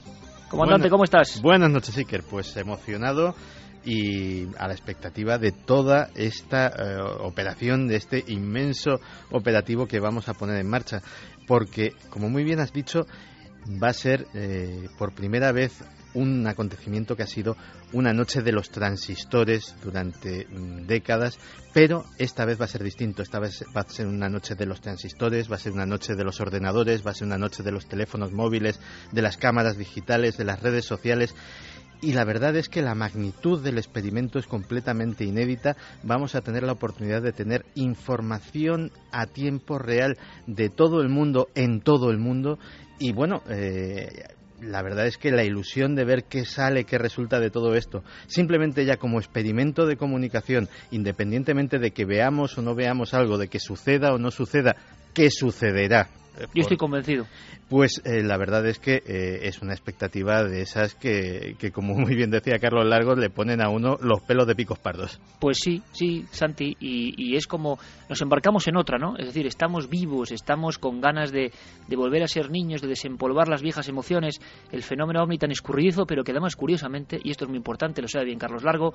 comandante, 0.51 0.83
Bueno, 0.83 0.91
¿cómo 0.91 1.05
estás? 1.05 1.41
Buenas 1.41 1.71
noches, 1.71 1.97
Iker. 1.97 2.23
Pues 2.25 2.57
emocionado 2.57 3.35
y 3.85 4.47
a 4.59 4.67
la 4.67 4.75
expectativa 4.75 5.39
de 5.39 5.53
toda 5.53 6.11
esta 6.15 6.69
eh, 6.69 7.01
operación, 7.21 7.87
de 7.87 7.97
este 7.97 8.25
inmenso 8.27 9.01
operativo 9.31 9.87
que 9.87 10.01
vamos 10.01 10.29
a 10.29 10.35
poner 10.35 10.57
en 10.57 10.69
marcha. 10.69 11.01
Porque, 11.47 11.95
como 12.11 12.29
muy 12.29 12.45
bien 12.45 12.61
has 12.61 12.73
dicho, 12.73 13.07
va 13.83 13.89
a 13.89 13.93
ser 13.93 14.27
eh, 14.35 14.89
por 14.99 15.15
primera 15.15 15.53
vez 15.53 15.83
un 16.15 16.47
acontecimiento 16.47 17.17
que 17.17 17.23
ha 17.23 17.27
sido 17.27 17.57
una 17.93 18.13
noche 18.13 18.43
de 18.43 18.53
los 18.53 18.71
transistores 18.71 19.75
durante 19.83 20.47
mm, 20.47 20.87
décadas, 20.87 21.39
pero 21.73 22.05
esta 22.19 22.45
vez 22.45 22.61
va 22.61 22.65
a 22.65 22.69
ser 22.69 22.83
distinto. 22.83 23.23
Esta 23.23 23.41
vez 23.41 23.65
va 23.77 23.83
a 23.83 23.89
ser 23.89 24.07
una 24.07 24.29
noche 24.29 24.55
de 24.55 24.67
los 24.67 24.81
transistores, 24.81 25.51
va 25.51 25.57
a 25.57 25.61
ser 25.61 25.73
una 25.73 25.87
noche 25.87 26.15
de 26.15 26.25
los 26.25 26.41
ordenadores, 26.41 27.05
va 27.07 27.11
a 27.13 27.15
ser 27.15 27.27
una 27.27 27.39
noche 27.39 27.63
de 27.63 27.73
los 27.73 27.87
teléfonos 27.87 28.33
móviles, 28.33 28.81
de 29.13 29.23
las 29.23 29.37
cámaras 29.37 29.77
digitales, 29.77 30.37
de 30.37 30.45
las 30.45 30.61
redes 30.61 30.85
sociales. 30.85 31.35
Y 32.03 32.15
la 32.15 32.25
verdad 32.25 32.57
es 32.57 32.71
que 32.71 32.81
la 32.81 32.95
magnitud 32.95 33.63
del 33.63 33.77
experimento 33.77 34.39
es 34.39 34.47
completamente 34.47 35.25
inédita. 35.25 35.77
Vamos 36.03 36.35
a 36.35 36.41
tener 36.41 36.63
la 36.63 36.73
oportunidad 36.73 37.21
de 37.21 37.33
tener 37.33 37.67
información 37.75 38.91
a 39.13 39.27
tiempo 39.27 39.79
real 39.79 40.17
de 40.47 40.71
todo 40.71 41.03
el 41.03 41.11
mundo, 41.11 41.49
en 41.55 41.83
todo 41.83 42.11
el 42.11 42.19
mundo. 42.19 42.59
Y 42.99 43.13
bueno, 43.13 43.43
eh, 43.51 44.25
la 44.61 44.83
verdad 44.83 45.07
es 45.07 45.19
que 45.19 45.31
la 45.31 45.45
ilusión 45.45 45.95
de 45.95 46.05
ver 46.05 46.25
qué 46.25 46.45
sale, 46.45 46.85
qué 46.85 46.99
resulta 46.99 47.41
de 47.41 47.51
todo 47.51 47.75
esto, 47.75 48.03
simplemente 48.27 48.85
ya 48.85 48.97
como 48.97 49.19
experimento 49.19 49.87
de 49.87 49.97
comunicación, 49.97 50.69
independientemente 50.91 51.79
de 51.79 51.93
que 51.93 52.05
veamos 52.05 52.57
o 52.59 52.63
no 52.63 52.75
veamos 52.75 53.15
algo, 53.15 53.39
de 53.39 53.49
que 53.49 53.61
suceda 53.61 54.13
o 54.13 54.19
no 54.19 54.31
suceda, 54.31 54.77
¿qué 55.15 55.31
sucederá? 55.31 56.09
Eh, 56.41 56.47
Yo 56.55 56.63
estoy 56.63 56.77
convencido. 56.77 57.27
pues 57.69 58.01
eh, 58.05 58.23
la 58.23 58.37
verdad 58.37 58.67
es 58.67 58.79
que 58.79 59.03
eh, 59.07 59.41
es 59.43 59.61
una 59.63 59.73
expectativa 59.73 60.43
de 60.43 60.63
esas 60.63 60.95
que, 60.95 61.57
que, 61.59 61.71
como 61.71 61.95
muy 61.95 62.15
bien 62.15 62.31
decía 62.31 62.59
Carlos 62.59 62.87
Largos, 62.87 63.19
le 63.19 63.31
ponen 63.31 63.61
a 63.63 63.69
uno 63.69 63.97
los 64.01 64.21
pelos 64.23 64.47
de 64.47 64.55
picos 64.55 64.79
pardos. 64.79 65.21
Pues 65.39 65.59
sí, 65.59 65.83
sí, 65.93 66.25
Santi, 66.31 66.77
y, 66.81 67.15
y 67.17 67.37
es 67.37 67.47
como 67.47 67.79
nos 68.09 68.21
embarcamos 68.23 68.67
en 68.69 68.77
otra, 68.77 68.99
¿no? 68.99 69.17
Es 69.19 69.27
decir, 69.27 69.47
estamos 69.47 69.89
vivos, 69.89 70.33
estamos 70.33 70.79
con 70.79 71.01
ganas 71.01 71.31
de, 71.31 71.53
de 71.89 71.97
volver 71.97 72.23
a 72.23 72.29
ser 72.29 72.51
niños, 72.51 72.81
de 72.83 72.89
desempolvar 72.89 73.49
las 73.49 73.63
viejas 73.63 73.89
emociones, 73.89 74.41
el 74.73 74.83
fenómeno 74.83 75.23
ovni 75.23 75.39
tan 75.39 75.51
escurridizo, 75.51 76.07
pero 76.07 76.25
que 76.25 76.33
además, 76.33 76.57
curiosamente, 76.57 77.21
y 77.23 77.31
esto 77.31 77.45
es 77.45 77.49
muy 77.49 77.59
importante, 77.59 78.03
lo 78.03 78.09
sabe 78.09 78.25
bien 78.27 78.39
Carlos 78.39 78.63
Largo, 78.65 78.93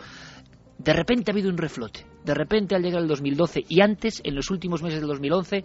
de 0.77 0.93
repente 0.93 1.31
ha 1.31 1.33
habido 1.33 1.49
un 1.49 1.57
reflote. 1.57 2.05
De 2.25 2.33
repente 2.33 2.75
al 2.75 2.81
llegar 2.83 3.01
el 3.01 3.07
2012 3.07 3.63
y 3.69 3.81
antes, 3.81 4.21
en 4.23 4.35
los 4.35 4.49
últimos 4.51 4.83
meses 4.83 4.99
del 4.99 5.07
2011, 5.07 5.63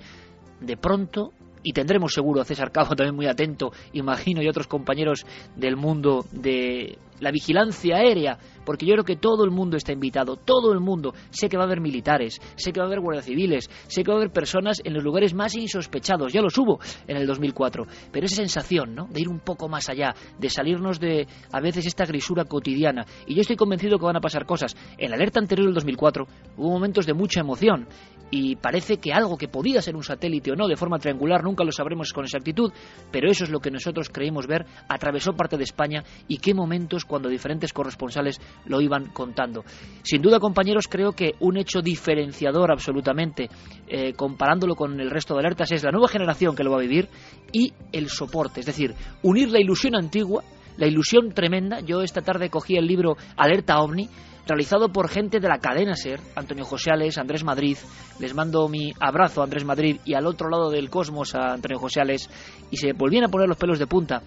de 0.61 0.77
pronto, 0.77 1.33
y 1.63 1.73
tendremos 1.73 2.13
seguro 2.13 2.41
a 2.41 2.45
César 2.45 2.73
Cabo 2.73 2.95
también 2.97 3.17
muy 3.17 3.27
atento, 3.27 3.73
imagino, 3.93 4.43
y 4.43 4.49
otros 4.49 4.67
compañeros 4.67 5.25
del 5.57 5.77
mundo 5.77 6.25
de 6.33 6.99
la 7.21 7.31
vigilancia 7.31 7.97
aérea, 7.97 8.39
porque 8.65 8.87
yo 8.87 8.95
creo 8.95 9.05
que 9.05 9.17
todo 9.17 9.45
el 9.45 9.51
mundo 9.51 9.77
está 9.77 9.93
invitado, 9.93 10.37
todo 10.37 10.73
el 10.73 10.81
mundo. 10.81 11.13
Sé 11.31 11.49
que 11.49 11.57
va 11.57 11.65
a 11.65 11.67
haber 11.67 11.81
militares, 11.81 12.41
sé 12.57 12.73
que 12.73 12.81
va 12.81 12.87
a 12.87 12.89
haber 12.89 13.01
guardias 13.01 13.27
civiles, 13.27 13.71
sé 13.89 14.03
que 14.03 14.11
va 14.11 14.17
a 14.17 14.21
haber 14.21 14.33
personas 14.33 14.81
en 14.85 14.95
los 14.95 15.05
lugares 15.05 15.35
más 15.35 15.55
insospechados, 15.55 16.33
ya 16.33 16.41
los 16.41 16.57
hubo 16.59 16.81
en 17.07 17.17
el 17.17 17.27
2004, 17.27 17.87
pero 18.11 18.27
esa 18.27 18.37
sensación, 18.37 18.95
¿no?, 18.95 19.07
de 19.07 19.21
ir 19.21 19.29
un 19.29 19.41
poco 19.41 19.69
más 19.69 19.89
allá, 19.89 20.15
de 20.39 20.49
salirnos 20.49 20.99
de 20.99 21.27
a 21.53 21.61
veces 21.61 21.87
esta 21.87 22.07
grisura 22.07 22.45
cotidiana, 22.45 23.05
y 23.27 23.35
yo 23.35 23.43
estoy 23.43 23.57
convencido 23.57 23.99
que 23.99 24.07
van 24.07 24.17
a 24.17 24.21
pasar 24.21 24.47
cosas. 24.47 24.75
En 24.99 25.11
la 25.11 25.17
alerta 25.17 25.41
anterior 25.41 25.67
del 25.67 25.75
2004 25.75 26.27
hubo 26.57 26.71
momentos 26.71 27.07
de 27.07 27.15
mucha 27.15 27.41
emoción, 27.41 27.87
y 28.31 28.57
parece 28.57 28.99
que 28.99 29.13
algo 29.13 29.37
que 29.37 29.49
podía 29.49 29.83
ser 29.83 29.97
un 29.97 30.05
satélite 30.05 30.53
o 30.53 30.57
no 30.57 30.69
de 30.69 30.77
forma 30.77 30.99
triangular 30.99 31.43
nunca 31.43 31.65
lo 31.65 31.73
sabremos 31.73 32.13
con 32.13 32.25
exactitud, 32.25 32.73
pero 33.11 33.31
eso 33.31 33.45
es 33.45 33.51
lo 33.51 33.61
que 33.61 33.71
nosotros 33.71 34.09
creímos 34.09 34.47
ver, 34.47 34.67
atravesó 34.89 35.33
parte 35.33 35.57
de 35.57 35.65
España 35.65 36.05
y 36.29 36.39
qué 36.39 36.55
momentos 36.55 37.05
cuando 37.05 37.29
diferentes 37.29 37.73
corresponsales 37.73 38.41
lo 38.67 38.81
iban 38.81 39.07
contando. 39.07 39.65
Sin 40.03 40.23
duda, 40.23 40.39
compañeros, 40.39 40.87
creo 40.89 41.13
que 41.13 41.35
un 41.41 41.57
hecho 41.57 41.81
diferenciador 41.81 42.71
absolutamente, 42.71 43.49
eh, 43.89 44.13
comparándolo 44.15 44.75
con 44.75 45.01
el 45.01 45.11
resto 45.11 45.35
de 45.35 45.41
alertas, 45.41 45.73
es 45.73 45.83
la 45.83 45.91
nueva 45.91 46.09
generación 46.09 46.55
que 46.55 46.65
lo 46.65 46.71
va 46.71 46.79
a 46.79 46.83
vivir 46.83 47.09
y 47.53 47.73
el 47.93 48.09
soporte, 48.09 48.61
es 48.61 48.67
decir, 48.67 48.95
unir 49.23 49.51
la 49.51 49.61
ilusión 49.61 49.95
antigua 49.97 50.45
la 50.77 50.87
ilusión 50.87 51.33
tremenda. 51.33 51.81
Yo 51.81 52.01
esta 52.01 52.23
tarde 52.23 52.49
cogí 52.49 52.77
el 52.77 52.87
libro 52.87 53.17
Alerta 53.37 53.81
OVNI, 53.81 54.09
realizado 54.47 54.89
por 54.89 55.09
gente 55.09 55.41
de 55.41 55.49
la 55.49 55.59
cadena 55.59 55.95
SER, 55.95 56.21
Antonio 56.35 56.65
Joseales, 56.65 57.19
Andrés 57.19 57.45
Madrid. 57.45 57.77
Les 58.19 58.35
mando 58.35 58.69
mi 58.69 58.93
abrazo 58.99 59.41
a 59.41 59.45
Andrés 59.45 59.65
Madrid 59.65 59.99
y 60.05 60.15
al 60.15 60.27
otro 60.27 60.49
lado 60.49 60.71
del 60.71 60.91
cosmos 60.91 61.35
a 61.35 61.53
Antonio 61.53 61.79
Joseales. 61.79 62.29
Y 62.71 62.77
se 62.77 62.93
volvían 62.93 63.25
a 63.25 63.29
poner 63.29 63.49
los 63.49 63.57
pelos 63.57 63.79
de 63.79 63.87
punta 63.87 64.23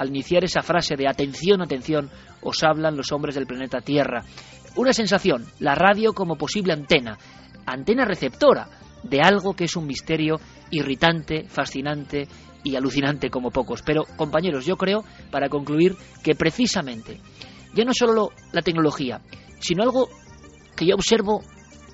al 0.00 0.08
iniciar 0.08 0.44
esa 0.44 0.62
frase 0.62 0.96
de 0.96 1.06
atención, 1.06 1.60
atención, 1.60 2.10
os 2.42 2.62
hablan 2.62 2.96
los 2.96 3.12
hombres 3.12 3.34
del 3.34 3.46
planeta 3.46 3.82
Tierra. 3.82 4.24
Una 4.76 4.94
sensación, 4.94 5.44
la 5.58 5.74
radio 5.74 6.14
como 6.14 6.36
posible 6.36 6.72
antena, 6.72 7.18
antena 7.66 8.06
receptora 8.06 8.68
de 9.02 9.20
algo 9.20 9.54
que 9.54 9.64
es 9.64 9.76
un 9.76 9.86
misterio 9.86 10.40
irritante, 10.70 11.44
fascinante 11.48 12.26
y 12.64 12.76
alucinante 12.76 13.28
como 13.28 13.50
pocos. 13.50 13.82
Pero, 13.82 14.04
compañeros, 14.16 14.64
yo 14.64 14.76
creo, 14.76 15.04
para 15.30 15.50
concluir, 15.50 15.96
que 16.22 16.34
precisamente, 16.34 17.20
ya 17.74 17.84
no 17.84 17.92
solo 17.92 18.30
la 18.52 18.62
tecnología, 18.62 19.20
sino 19.60 19.82
algo 19.82 20.08
que 20.76 20.86
yo 20.86 20.94
observo 20.94 21.42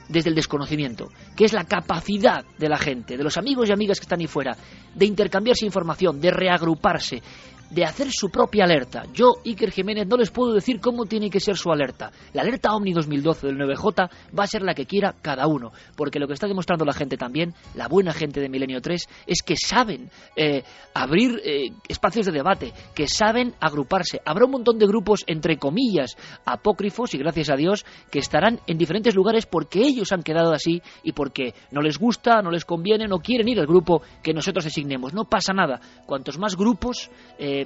desde 0.08 0.30
el 0.30 0.36
desconocimiento, 0.36 1.10
que 1.36 1.44
es 1.44 1.52
la 1.52 1.64
capacidad 1.64 2.44
de 2.58 2.68
la 2.68 2.78
gente, 2.78 3.16
de 3.16 3.24
los 3.24 3.36
amigos 3.36 3.68
y 3.68 3.72
amigas 3.72 3.98
que 3.98 4.04
están 4.04 4.20
ahí 4.20 4.26
fuera, 4.26 4.56
de 4.94 5.06
intercambiarse 5.06 5.66
información, 5.66 6.20
de 6.20 6.30
reagruparse, 6.30 7.22
de 7.70 7.84
hacer 7.84 8.08
su 8.10 8.30
propia 8.30 8.64
alerta. 8.64 9.04
Yo, 9.12 9.34
Iker 9.44 9.70
Jiménez, 9.70 10.06
no 10.06 10.16
les 10.16 10.30
puedo 10.30 10.52
decir 10.52 10.80
cómo 10.80 11.04
tiene 11.04 11.30
que 11.30 11.40
ser 11.40 11.56
su 11.56 11.70
alerta. 11.70 12.10
La 12.32 12.42
alerta 12.42 12.74
Omni 12.74 12.92
2012 12.92 13.46
del 13.46 13.58
9J 13.58 14.08
va 14.38 14.44
a 14.44 14.46
ser 14.46 14.62
la 14.62 14.74
que 14.74 14.86
quiera 14.86 15.14
cada 15.20 15.46
uno, 15.46 15.72
porque 15.96 16.18
lo 16.18 16.26
que 16.26 16.34
está 16.34 16.46
demostrando 16.46 16.84
la 16.84 16.92
gente 16.92 17.16
también, 17.16 17.54
la 17.74 17.88
buena 17.88 18.12
gente 18.12 18.40
de 18.40 18.48
Milenio 18.48 18.80
3, 18.80 19.08
es 19.26 19.42
que 19.42 19.56
saben 19.56 20.10
eh, 20.36 20.62
abrir 20.94 21.40
eh, 21.44 21.70
espacios 21.88 22.26
de 22.26 22.32
debate, 22.32 22.72
que 22.94 23.08
saben 23.08 23.54
agruparse. 23.60 24.20
Habrá 24.24 24.44
un 24.44 24.52
montón 24.52 24.78
de 24.78 24.86
grupos, 24.86 25.24
entre 25.26 25.56
comillas, 25.56 26.16
apócrifos, 26.44 27.14
y 27.14 27.18
gracias 27.18 27.50
a 27.50 27.56
Dios, 27.56 27.84
que 28.10 28.20
estarán 28.20 28.60
en 28.66 28.78
diferentes 28.78 29.14
lugares 29.14 29.46
porque 29.46 29.80
ellos 29.80 30.12
han 30.12 30.22
quedado 30.22 30.52
así 30.52 30.82
y 31.02 31.12
porque 31.12 31.54
no 31.70 31.82
les 31.82 31.98
gusta, 31.98 32.42
no 32.42 32.50
les 32.50 32.64
conviene, 32.64 33.08
no 33.08 33.18
quieren 33.18 33.48
ir 33.48 33.58
al 33.58 33.66
grupo 33.66 34.02
que 34.22 34.32
nosotros 34.32 34.64
designemos. 34.64 35.12
No 35.12 35.24
pasa 35.24 35.52
nada. 35.52 35.80
Cuantos 36.06 36.38
más 36.38 36.56
grupos... 36.56 37.10
Eh, 37.38 37.65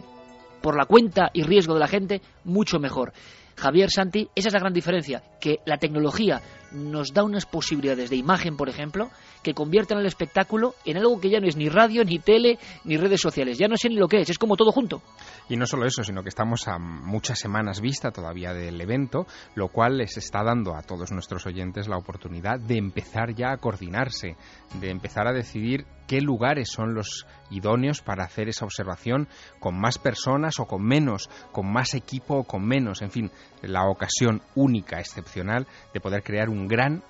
por 0.60 0.76
la 0.76 0.86
cuenta 0.86 1.30
y 1.32 1.42
riesgo 1.42 1.74
de 1.74 1.80
la 1.80 1.88
gente, 1.88 2.20
mucho 2.44 2.78
mejor. 2.78 3.12
Javier 3.56 3.90
Santi, 3.90 4.28
esa 4.34 4.48
es 4.48 4.54
la 4.54 4.60
gran 4.60 4.72
diferencia, 4.72 5.22
que 5.40 5.58
la 5.66 5.78
tecnología 5.78 6.40
nos 6.72 7.12
da 7.12 7.24
unas 7.24 7.46
posibilidades 7.46 8.10
de 8.10 8.16
imagen, 8.16 8.56
por 8.56 8.68
ejemplo, 8.68 9.10
que 9.42 9.54
convierten 9.54 9.98
el 9.98 10.06
espectáculo 10.06 10.74
en 10.84 10.96
algo 10.96 11.20
que 11.20 11.30
ya 11.30 11.40
no 11.40 11.46
es 11.46 11.56
ni 11.56 11.68
radio, 11.68 12.04
ni 12.04 12.18
tele, 12.18 12.58
ni 12.84 12.96
redes 12.96 13.20
sociales. 13.20 13.58
Ya 13.58 13.68
no 13.68 13.76
sé 13.76 13.88
ni 13.88 13.96
lo 13.96 14.08
que 14.08 14.20
es, 14.20 14.30
es 14.30 14.38
como 14.38 14.56
todo 14.56 14.72
junto. 14.72 15.02
Y 15.48 15.56
no 15.56 15.66
solo 15.66 15.86
eso, 15.86 16.04
sino 16.04 16.22
que 16.22 16.28
estamos 16.28 16.68
a 16.68 16.78
muchas 16.78 17.38
semanas 17.38 17.80
vista 17.80 18.10
todavía 18.10 18.52
del 18.52 18.80
evento, 18.80 19.26
lo 19.54 19.68
cual 19.68 19.98
les 19.98 20.16
está 20.16 20.42
dando 20.42 20.76
a 20.76 20.82
todos 20.82 21.10
nuestros 21.12 21.46
oyentes 21.46 21.88
la 21.88 21.96
oportunidad 21.96 22.58
de 22.58 22.78
empezar 22.78 23.34
ya 23.34 23.52
a 23.52 23.56
coordinarse, 23.56 24.36
de 24.80 24.90
empezar 24.90 25.26
a 25.26 25.32
decidir 25.32 25.86
qué 26.06 26.20
lugares 26.20 26.70
son 26.70 26.94
los 26.94 27.24
idóneos 27.50 28.02
para 28.02 28.24
hacer 28.24 28.48
esa 28.48 28.64
observación 28.64 29.28
con 29.60 29.80
más 29.80 29.98
personas 29.98 30.58
o 30.58 30.66
con 30.66 30.82
menos, 30.82 31.30
con 31.52 31.72
más 31.72 31.94
equipo 31.94 32.38
o 32.38 32.44
con 32.44 32.66
menos, 32.66 33.02
en 33.02 33.10
fin, 33.10 33.30
la 33.62 33.88
ocasión 33.88 34.40
única, 34.54 35.00
excepcional 35.00 35.66
de 35.92 36.00
poder 36.00 36.22
crear 36.22 36.48
un 36.48 36.66
gran 36.68 37.02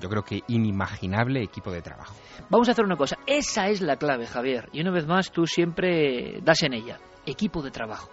yo 0.00 0.08
creo 0.08 0.22
que 0.22 0.42
inimaginable 0.48 1.42
equipo 1.42 1.70
de 1.70 1.82
trabajo. 1.82 2.14
Vamos 2.48 2.68
a 2.68 2.72
hacer 2.72 2.84
una 2.84 2.96
cosa, 2.96 3.18
esa 3.26 3.68
es 3.68 3.80
la 3.80 3.96
clave, 3.96 4.26
Javier, 4.26 4.68
y 4.72 4.80
una 4.80 4.90
vez 4.90 5.06
más 5.06 5.30
tú 5.30 5.46
siempre 5.46 6.40
das 6.42 6.62
en 6.62 6.74
ella, 6.74 6.98
equipo 7.26 7.62
de 7.62 7.70
trabajo. 7.70 8.10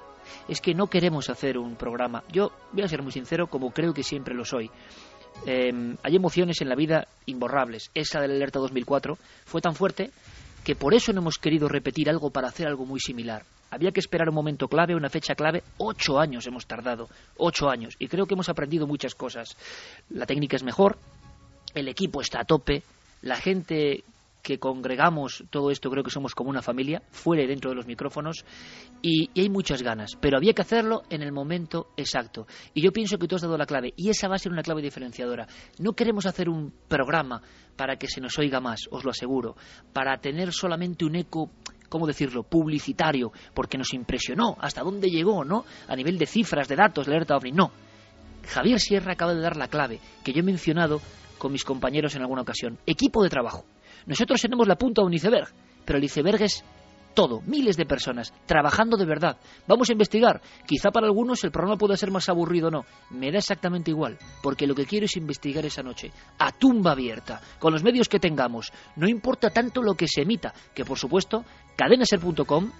Es 0.47 0.61
que 0.61 0.73
no 0.73 0.87
queremos 0.87 1.29
hacer 1.29 1.57
un 1.57 1.75
programa, 1.75 2.23
yo 2.31 2.51
voy 2.73 2.83
a 2.83 2.87
ser 2.87 3.01
muy 3.01 3.11
sincero 3.11 3.47
como 3.47 3.71
creo 3.71 3.93
que 3.93 4.03
siempre 4.03 4.35
lo 4.35 4.45
soy. 4.45 4.69
Em, 5.45 5.95
hay 6.03 6.15
emociones 6.15 6.59
en 6.61 6.69
la 6.69 6.75
vida 6.75 7.07
imborrables. 7.25 7.91
Esa 7.93 8.19
del 8.19 8.31
alerta 8.31 8.59
2004 8.59 9.17
fue 9.45 9.61
tan 9.61 9.73
fuerte 9.73 10.11
que 10.63 10.75
por 10.75 10.93
eso 10.93 11.13
no 11.13 11.21
hemos 11.21 11.37
querido 11.37 11.69
repetir 11.69 12.09
algo 12.09 12.29
para 12.29 12.49
hacer 12.49 12.67
algo 12.67 12.85
muy 12.85 12.99
similar. 12.99 13.43
Había 13.71 13.91
que 13.91 13.99
esperar 13.99 14.29
un 14.29 14.35
momento 14.35 14.67
clave, 14.67 14.95
una 14.95 15.09
fecha 15.09 15.35
clave. 15.35 15.63
Ocho 15.77 16.19
años 16.19 16.45
hemos 16.47 16.65
tardado, 16.65 17.09
ocho 17.37 17.69
años. 17.69 17.95
Y 17.99 18.07
creo 18.07 18.25
que 18.25 18.33
hemos 18.33 18.49
aprendido 18.49 18.87
muchas 18.87 19.15
cosas. 19.15 19.55
La 20.09 20.25
técnica 20.25 20.55
es 20.55 20.63
mejor, 20.63 20.97
el 21.73 21.87
equipo 21.87 22.21
está 22.21 22.41
a 22.41 22.45
tope, 22.45 22.83
la 23.21 23.35
gente 23.35 24.03
que 24.41 24.57
congregamos 24.57 25.43
todo 25.49 25.69
esto 25.69 25.89
creo 25.89 26.03
que 26.03 26.09
somos 26.09 26.33
como 26.33 26.49
una 26.49 26.61
familia, 26.61 27.01
fuera 27.11 27.43
y 27.43 27.47
dentro 27.47 27.69
de 27.69 27.75
los 27.75 27.85
micrófonos, 27.85 28.45
y, 29.01 29.29
hay 29.39 29.49
muchas 29.49 29.81
ganas, 29.81 30.17
pero 30.19 30.37
había 30.37 30.53
que 30.53 30.61
hacerlo 30.61 31.03
en 31.09 31.21
el 31.21 31.31
momento 31.31 31.89
exacto. 31.97 32.47
Y 32.73 32.81
yo 32.81 32.91
pienso 32.91 33.17
que 33.17 33.27
tú 33.27 33.35
has 33.35 33.41
dado 33.41 33.57
la 33.57 33.65
clave, 33.65 33.93
y 33.95 34.09
esa 34.09 34.27
va 34.27 34.35
a 34.35 34.39
ser 34.39 34.51
una 34.51 34.63
clave 34.63 34.81
diferenciadora. 34.81 35.47
No 35.79 35.93
queremos 35.93 36.25
hacer 36.25 36.49
un 36.49 36.73
programa 36.87 37.41
para 37.75 37.97
que 37.97 38.07
se 38.07 38.21
nos 38.21 38.37
oiga 38.39 38.59
más, 38.59 38.87
os 38.91 39.03
lo 39.03 39.11
aseguro, 39.11 39.55
para 39.93 40.17
tener 40.17 40.53
solamente 40.53 41.05
un 41.05 41.15
eco 41.15 41.51
¿cómo 41.89 42.07
decirlo?, 42.07 42.43
publicitario, 42.43 43.31
porque 43.53 43.77
nos 43.77 43.93
impresionó 43.93 44.55
hasta 44.59 44.81
dónde 44.81 45.09
llegó, 45.09 45.43
¿no? 45.43 45.65
A 45.87 45.95
nivel 45.95 46.17
de 46.17 46.25
cifras, 46.25 46.67
de 46.67 46.75
datos, 46.75 47.07
la 47.07 47.15
alerta 47.15 47.35
OVNI. 47.35 47.51
No. 47.51 47.71
Javier 48.47 48.79
Sierra 48.79 49.13
acaba 49.13 49.33
de 49.33 49.41
dar 49.41 49.57
la 49.57 49.67
clave 49.67 49.99
que 50.23 50.31
yo 50.31 50.39
he 50.39 50.43
mencionado 50.43 51.01
con 51.37 51.51
mis 51.51 51.65
compañeros 51.65 52.15
en 52.15 52.21
alguna 52.21 52.43
ocasión. 52.43 52.77
Equipo 52.85 53.23
de 53.23 53.29
trabajo. 53.29 53.65
Nosotros 54.05 54.41
tenemos 54.41 54.67
la 54.67 54.75
punta 54.75 55.01
de 55.01 55.07
un 55.07 55.13
iceberg, 55.13 55.49
pero 55.85 55.97
el 55.97 56.05
iceberg 56.05 56.41
es 56.41 56.63
todo, 57.13 57.41
miles 57.41 57.77
de 57.77 57.85
personas, 57.85 58.33
trabajando 58.45 58.97
de 58.97 59.05
verdad. 59.05 59.37
Vamos 59.67 59.89
a 59.89 59.93
investigar. 59.93 60.41
Quizá 60.65 60.91
para 60.91 61.07
algunos 61.07 61.43
el 61.43 61.51
programa 61.51 61.77
pueda 61.77 61.97
ser 61.97 62.11
más 62.11 62.29
aburrido 62.29 62.67
o 62.67 62.71
no. 62.71 62.85
Me 63.09 63.31
da 63.31 63.39
exactamente 63.39 63.91
igual, 63.91 64.17
porque 64.41 64.67
lo 64.67 64.75
que 64.75 64.85
quiero 64.85 65.05
es 65.05 65.17
investigar 65.17 65.65
esa 65.65 65.83
noche, 65.83 66.11
a 66.37 66.51
tumba 66.51 66.91
abierta, 66.91 67.41
con 67.59 67.73
los 67.73 67.83
medios 67.83 68.09
que 68.09 68.19
tengamos. 68.19 68.71
No 68.95 69.07
importa 69.07 69.49
tanto 69.49 69.81
lo 69.81 69.95
que 69.95 70.07
se 70.07 70.21
emita, 70.21 70.53
que 70.73 70.85
por 70.85 70.97
supuesto, 70.97 71.43
cadenaser.com 71.75 72.71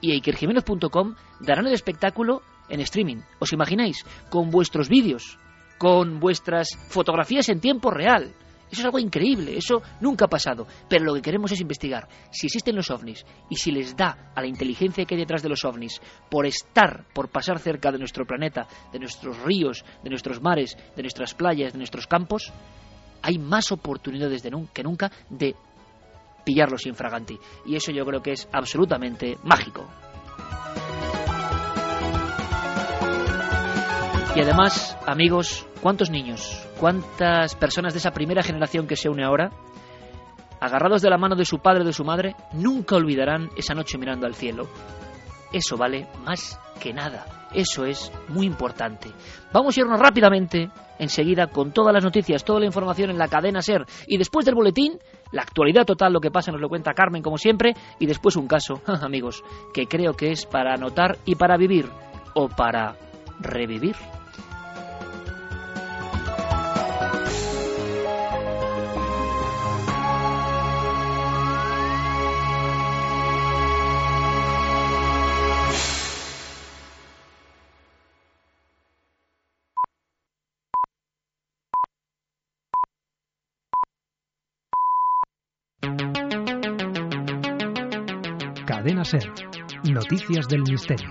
y 0.00 0.12
ikerjiménez.com 0.14 1.14
darán 1.40 1.66
el 1.66 1.72
espectáculo 1.72 2.42
en 2.68 2.80
streaming. 2.80 3.22
¿Os 3.38 3.52
imagináis? 3.52 4.04
Con 4.30 4.50
vuestros 4.50 4.88
vídeos, 4.88 5.38
con 5.78 6.20
vuestras 6.20 6.68
fotografías 6.88 7.48
en 7.48 7.60
tiempo 7.60 7.90
real 7.90 8.34
eso 8.70 8.80
es 8.80 8.84
algo 8.84 8.98
increíble, 8.98 9.56
eso 9.56 9.82
nunca 10.00 10.26
ha 10.26 10.28
pasado. 10.28 10.66
Pero 10.88 11.04
lo 11.04 11.14
que 11.14 11.22
queremos 11.22 11.52
es 11.52 11.60
investigar 11.60 12.08
si 12.30 12.46
existen 12.46 12.76
los 12.76 12.90
ovnis 12.90 13.24
y 13.48 13.56
si 13.56 13.70
les 13.70 13.96
da 13.96 14.32
a 14.34 14.40
la 14.40 14.46
inteligencia 14.46 15.04
que 15.04 15.14
hay 15.14 15.20
detrás 15.20 15.42
de 15.42 15.48
los 15.48 15.64
ovnis 15.64 16.00
por 16.30 16.46
estar, 16.46 17.04
por 17.12 17.28
pasar 17.30 17.58
cerca 17.58 17.90
de 17.90 17.98
nuestro 17.98 18.26
planeta, 18.26 18.66
de 18.92 18.98
nuestros 18.98 19.40
ríos, 19.42 19.84
de 20.02 20.10
nuestros 20.10 20.40
mares, 20.40 20.76
de 20.96 21.02
nuestras 21.02 21.34
playas, 21.34 21.72
de 21.72 21.78
nuestros 21.78 22.06
campos, 22.06 22.52
hay 23.22 23.38
más 23.38 23.72
oportunidades 23.72 24.42
que 24.72 24.82
nunca 24.82 25.10
de 25.28 25.54
pillarlos 26.44 26.86
infraganti. 26.86 27.38
Y 27.66 27.76
eso 27.76 27.92
yo 27.92 28.04
creo 28.04 28.22
que 28.22 28.32
es 28.32 28.48
absolutamente 28.52 29.36
mágico. 29.44 29.86
Y 34.38 34.40
además, 34.40 34.96
amigos, 35.04 35.66
¿cuántos 35.82 36.10
niños, 36.10 36.64
cuántas 36.78 37.56
personas 37.56 37.92
de 37.92 37.98
esa 37.98 38.12
primera 38.12 38.44
generación 38.44 38.86
que 38.86 38.94
se 38.94 39.08
une 39.08 39.24
ahora, 39.24 39.50
agarrados 40.60 41.02
de 41.02 41.10
la 41.10 41.18
mano 41.18 41.34
de 41.34 41.44
su 41.44 41.58
padre 41.58 41.82
o 41.82 41.84
de 41.84 41.92
su 41.92 42.04
madre, 42.04 42.36
nunca 42.52 42.94
olvidarán 42.94 43.50
esa 43.56 43.74
noche 43.74 43.98
mirando 43.98 44.26
al 44.26 44.36
cielo? 44.36 44.68
Eso 45.52 45.76
vale 45.76 46.06
más 46.24 46.56
que 46.78 46.92
nada. 46.92 47.48
Eso 47.52 47.84
es 47.84 48.12
muy 48.28 48.46
importante. 48.46 49.10
Vamos 49.52 49.76
a 49.76 49.80
irnos 49.80 49.98
rápidamente, 49.98 50.70
enseguida, 51.00 51.48
con 51.48 51.72
todas 51.72 51.92
las 51.92 52.04
noticias, 52.04 52.44
toda 52.44 52.60
la 52.60 52.66
información 52.66 53.10
en 53.10 53.18
la 53.18 53.26
cadena 53.26 53.60
SER. 53.60 53.86
Y 54.06 54.18
después 54.18 54.46
del 54.46 54.54
boletín, 54.54 55.00
la 55.32 55.42
actualidad 55.42 55.84
total, 55.84 56.12
lo 56.12 56.20
que 56.20 56.30
pasa, 56.30 56.52
nos 56.52 56.60
lo 56.60 56.68
cuenta 56.68 56.94
Carmen, 56.94 57.24
como 57.24 57.38
siempre. 57.38 57.74
Y 57.98 58.06
después 58.06 58.36
un 58.36 58.46
caso, 58.46 58.82
amigos, 59.02 59.42
que 59.74 59.86
creo 59.86 60.12
que 60.12 60.30
es 60.30 60.46
para 60.46 60.74
anotar 60.74 61.18
y 61.24 61.34
para 61.34 61.56
vivir. 61.56 61.90
O 62.34 62.48
para 62.48 62.94
revivir. 63.40 63.96
Cadena 88.88 89.04
Ser. 89.04 89.30
Noticias 89.92 90.48
del 90.48 90.62
Misterio. 90.62 91.10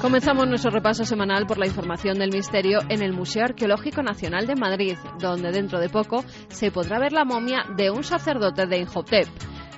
Comenzamos 0.00 0.46
nuestro 0.46 0.70
repaso 0.70 1.04
semanal 1.04 1.46
por 1.46 1.58
la 1.58 1.66
información 1.66 2.18
del 2.18 2.30
misterio 2.32 2.78
en 2.88 3.02
el 3.02 3.12
Museo 3.12 3.44
Arqueológico 3.44 4.02
Nacional 4.02 4.46
de 4.46 4.54
Madrid, 4.54 4.96
donde 5.20 5.50
dentro 5.50 5.78
de 5.78 5.90
poco 5.90 6.24
se 6.48 6.70
podrá 6.70 6.98
ver 6.98 7.12
la 7.12 7.26
momia 7.26 7.64
de 7.76 7.90
un 7.90 8.02
sacerdote 8.02 8.66
de 8.66 8.78
Inhotep. 8.78 9.26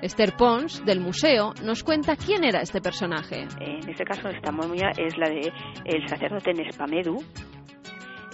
Esther 0.00 0.36
Pons, 0.36 0.84
del 0.84 1.00
museo, 1.00 1.54
nos 1.64 1.82
cuenta 1.82 2.14
quién 2.14 2.44
era 2.44 2.60
este 2.60 2.80
personaje. 2.80 3.48
En 3.58 3.88
este 3.88 4.04
caso, 4.04 4.28
esta 4.28 4.52
momia 4.52 4.90
es 4.96 5.18
la 5.18 5.28
de 5.28 5.52
el 5.84 6.08
sacerdote 6.08 6.52
Nespamedu, 6.52 7.18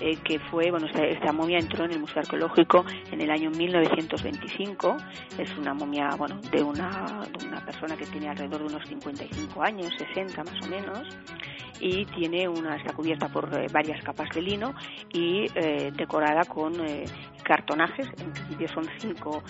eh, 0.04 0.18
que 0.24 0.40
fue, 0.40 0.72
bueno, 0.72 0.88
esta, 0.88 1.32
momia 1.32 1.60
entró 1.60 1.84
en 1.84 1.92
el 1.92 2.00
Museo 2.00 2.22
Arqueológico 2.22 2.84
en 3.12 3.20
el 3.20 3.30
año 3.30 3.50
1925. 3.50 4.96
Es 5.38 5.56
una 5.56 5.74
momia, 5.74 6.08
bueno, 6.18 6.40
de 6.50 6.60
una, 6.60 7.24
de 7.38 7.46
una 7.46 7.64
persona 7.64 7.96
que 7.96 8.06
tiene 8.06 8.28
alrededor 8.28 8.62
de 8.62 8.74
unos 8.74 8.88
55 8.88 9.62
años, 9.62 9.92
60 9.96 10.42
más 10.42 10.60
o 10.60 10.66
menos, 10.66 11.08
y 11.78 12.04
tiene 12.06 12.48
una, 12.48 12.74
está 12.74 12.92
cubierta 12.94 13.28
por 13.28 13.48
eh, 13.56 13.66
varias 13.72 14.02
capas 14.02 14.28
de 14.34 14.42
lino 14.42 14.74
y 15.12 15.46
eh, 15.54 15.92
decorada 15.96 16.44
con 16.46 16.72
cartonajes, 17.44 18.08
en 18.18 18.32
principio 18.32 18.68
son 18.68 18.88
cinco, 18.98 19.44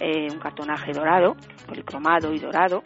un 0.00 0.38
cartonaje 0.40 0.92
dorado, 0.92 1.36
policromado 1.66 2.34
y 2.34 2.40
dorado. 2.40 2.82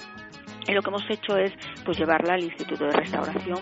Y 0.69 0.73
lo 0.73 0.83
que 0.83 0.91
hemos 0.91 1.09
hecho 1.09 1.39
es 1.39 1.53
pues 1.83 1.97
llevarla 1.99 2.35
al 2.35 2.45
Instituto 2.45 2.85
de 2.85 2.91
Restauración 2.91 3.61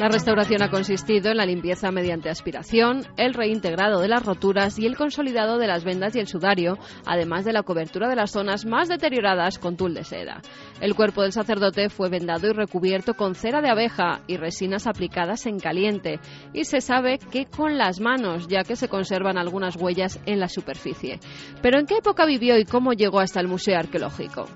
la 0.00 0.08
restauración 0.08 0.62
ha 0.62 0.70
consistido 0.70 1.30
en 1.30 1.36
la 1.36 1.46
limpieza 1.46 1.92
mediante 1.92 2.30
aspiración, 2.30 3.06
el 3.16 3.34
reintegrado 3.34 4.00
de 4.00 4.08
las 4.08 4.24
roturas 4.24 4.78
y 4.78 4.86
el 4.86 4.96
consolidado 4.96 5.58
de 5.58 5.66
las 5.66 5.84
vendas 5.84 6.16
y 6.16 6.18
el 6.18 6.26
sudario, 6.26 6.78
además 7.06 7.44
de 7.44 7.52
la 7.52 7.62
cobertura 7.62 8.08
de 8.08 8.16
las 8.16 8.32
zonas 8.32 8.64
más 8.64 8.88
deterioradas 8.88 9.58
con 9.58 9.76
tul 9.76 9.94
de 9.94 10.04
seda. 10.04 10.40
El 10.80 10.94
cuerpo 10.94 11.22
del 11.22 11.32
sacerdote 11.32 11.88
fue 11.88 12.08
vendado 12.08 12.48
y 12.48 12.52
recubierto 12.52 13.14
con 13.14 13.34
cera 13.34 13.60
de 13.60 13.70
abeja 13.70 14.22
y 14.26 14.38
resinas 14.38 14.86
aplicadas 14.86 15.46
en 15.46 15.60
caliente, 15.60 16.18
y 16.52 16.64
se 16.64 16.80
sabe 16.80 17.18
que 17.18 17.46
con 17.46 17.78
las 17.78 18.00
manos, 18.00 18.48
ya 18.48 18.64
que 18.64 18.76
se 18.76 18.88
conservan 18.88 19.38
algunas 19.38 19.76
huellas 19.76 20.18
en 20.26 20.40
la 20.40 20.48
superficie. 20.48 21.20
Pero 21.60 21.78
¿en 21.78 21.86
qué 21.86 21.98
época 21.98 22.26
vivió 22.26 22.58
y 22.58 22.64
cómo 22.64 22.92
llegó 22.92 23.20
hasta 23.20 23.40
el 23.40 23.46
Museo 23.46 23.78
Arqueológico? 23.78 24.46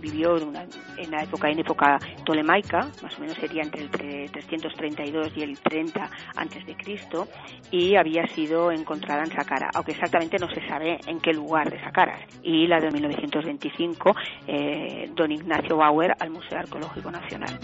Vivió 0.00 0.36
en, 0.36 1.10
la 1.10 1.22
época 1.22 1.50
en 1.50 1.58
época 1.58 1.98
tolemaica, 2.24 2.88
más 3.02 3.16
o 3.18 3.20
menos 3.20 3.36
sería 3.36 3.62
entre 3.62 3.82
el 3.82 3.90
332 3.90 5.32
y 5.36 5.42
el 5.42 5.58
30 5.58 6.10
antes 6.36 6.64
de 6.66 6.76
Cristo, 6.76 7.28
y 7.70 7.96
había 7.96 8.26
sido 8.28 8.70
encontrada 8.70 9.24
en 9.24 9.30
Saqqara, 9.30 9.70
aunque 9.74 9.92
exactamente 9.92 10.38
no 10.38 10.48
se 10.48 10.66
sabe 10.68 10.98
en 11.06 11.20
qué 11.20 11.32
lugar 11.32 11.70
de 11.70 11.80
Saqqara. 11.80 12.18
Y 12.42 12.66
la 12.66 12.80
de 12.80 12.90
1925, 12.90 14.14
eh, 14.46 15.10
don 15.14 15.32
Ignacio 15.32 15.76
Bauer 15.76 16.14
al 16.18 16.30
Museo 16.30 16.58
Arqueológico 16.58 17.10
Nacional. 17.10 17.58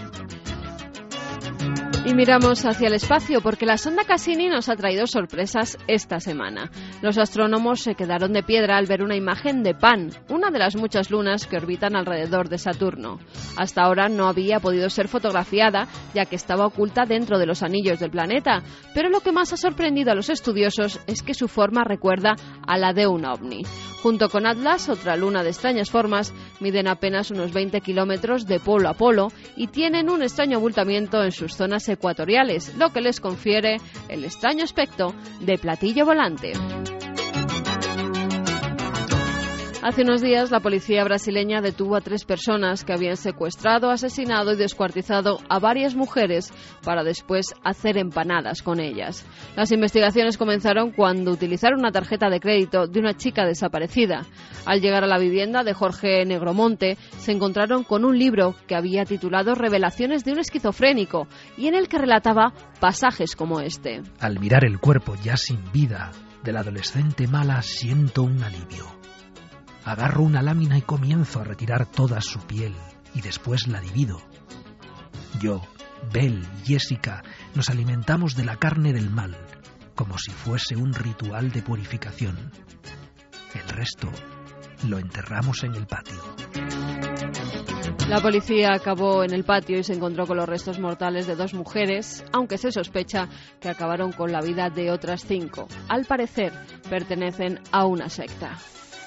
Y 2.07 2.15
miramos 2.15 2.65
hacia 2.65 2.89
el 2.89 2.95
espacio 2.95 3.43
porque 3.43 3.67
la 3.67 3.77
sonda 3.77 4.05
Cassini 4.05 4.49
nos 4.49 4.69
ha 4.69 4.77
traído 4.77 5.07
sorpresas 5.07 5.77
esta 5.89 6.21
semana. 6.21 6.71
Los 7.03 7.19
astrónomos 7.19 7.81
se 7.81 7.95
quedaron 7.95 8.33
de 8.33 8.43
piedra 8.43 8.79
al 8.79 8.87
ver 8.87 9.03
una 9.03 9.17
imagen 9.17 9.63
de 9.63 9.75
Pan, 9.75 10.11
una 10.31 10.51
de 10.51 10.59
las 10.59 10.75
muchas 10.77 11.11
lunas 11.11 11.47
que 11.47 11.57
orbitan 11.57 11.97
alrededor 11.97 12.49
de 12.49 12.57
Saturno. 12.57 13.19
Hasta 13.57 13.83
ahora 13.83 14.09
no 14.09 14.27
había 14.27 14.61
podido 14.61 14.89
ser 14.89 15.09
fotografiada 15.09 15.89
ya 16.15 16.25
que 16.25 16.37
estaba 16.37 16.67
oculta 16.67 17.05
dentro 17.05 17.39
de 17.39 17.47
los 17.47 17.63
anillos 17.63 17.99
del 17.99 18.11
planeta, 18.11 18.63
pero 18.95 19.11
lo 19.11 19.21
que 19.21 19.33
más 19.33 19.53
ha 19.53 19.57
sorprendido 19.57 20.13
a 20.13 20.15
los 20.15 20.31
estudiosos 20.31 21.01
es 21.07 21.23
que 21.23 21.35
su 21.35 21.47
forma 21.47 21.85
recuerda 21.85 22.37
a 22.67 22.79
la 22.79 22.93
de 22.95 23.07
un 23.07 23.27
ovni. 23.27 23.63
Junto 24.03 24.29
con 24.29 24.47
Atlas, 24.47 24.89
otra 24.89 25.17
luna 25.17 25.43
de 25.43 25.51
extrañas 25.51 25.91
formas, 25.91 26.33
miden 26.61 26.89
apenas 26.89 27.31
unos 27.31 27.53
20 27.53 27.81
kilómetros 27.81 28.47
de 28.47 28.61
polo 28.61 28.89
a 28.89 28.95
polo 28.95 29.33
y 29.57 29.69
tienen 29.69 30.11
un 30.11 30.23
extraño 30.23 30.59
abultamiento 30.59 31.23
en 31.23 31.33
sus 31.33 31.55
zonas 31.55 31.89
ecuatoriales, 31.89 32.75
lo 32.77 32.91
que 32.93 33.01
les 33.01 33.21
confiere 33.21 33.79
el 34.09 34.25
extraño 34.25 34.65
aspecto 34.65 35.15
de 35.41 35.59
platillo 35.59 36.05
volante. 36.05 36.53
Hace 39.81 40.03
unos 40.03 40.21
días 40.21 40.51
la 40.51 40.59
policía 40.59 41.05
brasileña 41.05 41.61
detuvo 41.61 41.95
a 41.95 42.01
tres 42.01 42.25
personas 42.25 42.85
que 42.85 42.93
habían 42.93 43.17
secuestrado, 43.17 43.91
asesinado 43.91 44.53
y 44.53 44.57
descuartizado 44.57 45.39
a 45.49 45.61
varias 45.61 45.95
mujeres 45.95 46.53
para 46.83 47.05
después 47.05 47.55
hacer 47.63 47.97
empanadas 47.97 48.63
con 48.63 48.81
ellas. 48.81 49.25
Las 49.55 49.71
investigaciones 49.71 50.37
comenzaron 50.37 50.91
cuando 50.91 51.31
utilizaron 51.31 51.79
una 51.79 51.93
tarjeta 51.93 52.29
de 52.29 52.41
crédito 52.41 52.89
de 52.89 52.99
una 52.99 53.17
chica 53.17 53.47
desaparecida. 53.47 54.27
Al 54.67 54.81
llegar 54.81 55.05
a 55.05 55.09
la 55.09 55.19
vivienda 55.19 55.63
de 55.63 55.75
Jorge 55.75 56.25
Negromonte 56.25 56.99
se 57.19 57.31
encontraron 57.31 57.85
con 57.85 58.05
un 58.05 58.19
libro 58.19 58.57
que 58.67 58.75
había 58.75 59.05
titulado 59.05 59.55
Revelaciones 59.55 60.25
de 60.25 60.33
un 60.33 60.41
esquizofrénico 60.41 61.29
y 61.57 61.69
en 61.69 61.77
el 61.77 61.89
que 61.89 61.99
relataba 61.99 62.53
pasajes 62.81 63.37
como 63.37 63.61
este. 63.61 64.03
Al 64.19 64.41
mirar 64.41 64.65
el 64.65 64.81
cuerpo 64.81 65.15
ya 65.23 65.37
sin 65.37 65.71
vida 65.71 66.11
del 66.43 66.57
adolescente 66.57 67.29
mala 67.29 67.63
siento 67.63 68.25
un 68.25 68.43
alivio 68.43 68.98
Agarro 69.89 70.23
una 70.23 70.43
lámina 70.43 70.77
y 70.77 70.83
comienzo 70.83 71.41
a 71.41 71.45
retirar 71.45 71.87
toda 71.87 72.21
su 72.21 72.41
piel 72.41 72.75
y 73.15 73.23
después 73.23 73.69
la 73.69 73.81
divido. 73.81 74.21
Yo, 75.41 75.63
Bell 76.13 76.47
y 76.63 76.67
Jessica 76.67 77.23
nos 77.55 77.71
alimentamos 77.71 78.37
de 78.37 78.45
la 78.45 78.57
carne 78.57 78.93
del 78.93 79.09
mal, 79.09 79.35
como 79.95 80.19
si 80.19 80.31
fuese 80.31 80.77
un 80.77 80.93
ritual 80.93 81.51
de 81.53 81.63
purificación. 81.63 82.37
El 83.55 83.67
resto 83.71 84.11
lo 84.87 84.99
enterramos 84.99 85.65
en 85.65 85.75
el 85.75 85.87
patio. 85.87 86.21
La 88.11 88.21
policía 88.21 88.75
acabó 88.75 89.25
en 89.25 89.33
el 89.33 89.45
patio 89.45 89.79
y 89.79 89.85
se 89.85 89.95
encontró 89.95 90.27
con 90.27 90.37
los 90.37 90.47
restos 90.47 90.79
mortales 90.79 91.27
de 91.27 91.35
dos 91.35 91.55
mujeres, 91.55 92.27
aunque 92.35 92.59
se 92.59 92.73
sospecha 92.73 93.31
que 93.59 93.71
acabaron 93.71 94.13
con 94.13 94.33
la 94.33 94.43
vida 94.43 94.69
de 94.69 94.91
otras 94.91 95.25
cinco. 95.25 95.67
Al 95.89 96.05
parecer, 96.05 96.53
pertenecen 96.91 97.61
a 97.73 97.87
una 97.87 98.11
secta. 98.11 98.59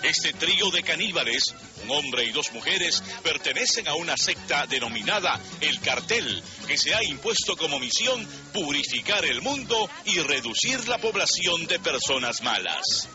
Este 0.03 0.33
trío 0.33 0.71
de 0.71 0.81
caníbales, 0.81 1.53
un 1.83 1.91
hombre 1.91 2.25
y 2.25 2.31
dos 2.31 2.51
mujeres, 2.53 3.03
pertenecen 3.23 3.87
a 3.87 3.95
una 3.95 4.17
secta 4.17 4.65
denominada 4.65 5.39
El 5.59 5.79
Cartel, 5.79 6.41
que 6.67 6.77
se 6.77 6.95
ha 6.95 7.03
impuesto 7.03 7.55
como 7.55 7.79
misión 7.79 8.27
purificar 8.51 9.23
el 9.25 9.41
mundo 9.41 9.89
y 10.05 10.19
reducir 10.19 10.87
la 10.87 10.97
población 10.97 11.67
de 11.67 11.79
personas 11.79 12.41
malas. 12.41 13.09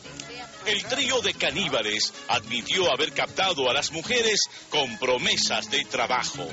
El 0.66 0.84
trío 0.84 1.20
de 1.22 1.34
caníbales 1.34 2.12
admitió 2.28 2.92
haber 2.92 3.12
captado 3.12 3.68
a 3.70 3.74
las 3.74 3.92
mujeres 3.92 4.40
con 4.68 4.98
promesas 4.98 5.70
de 5.70 5.84
trabajo. 5.84 6.48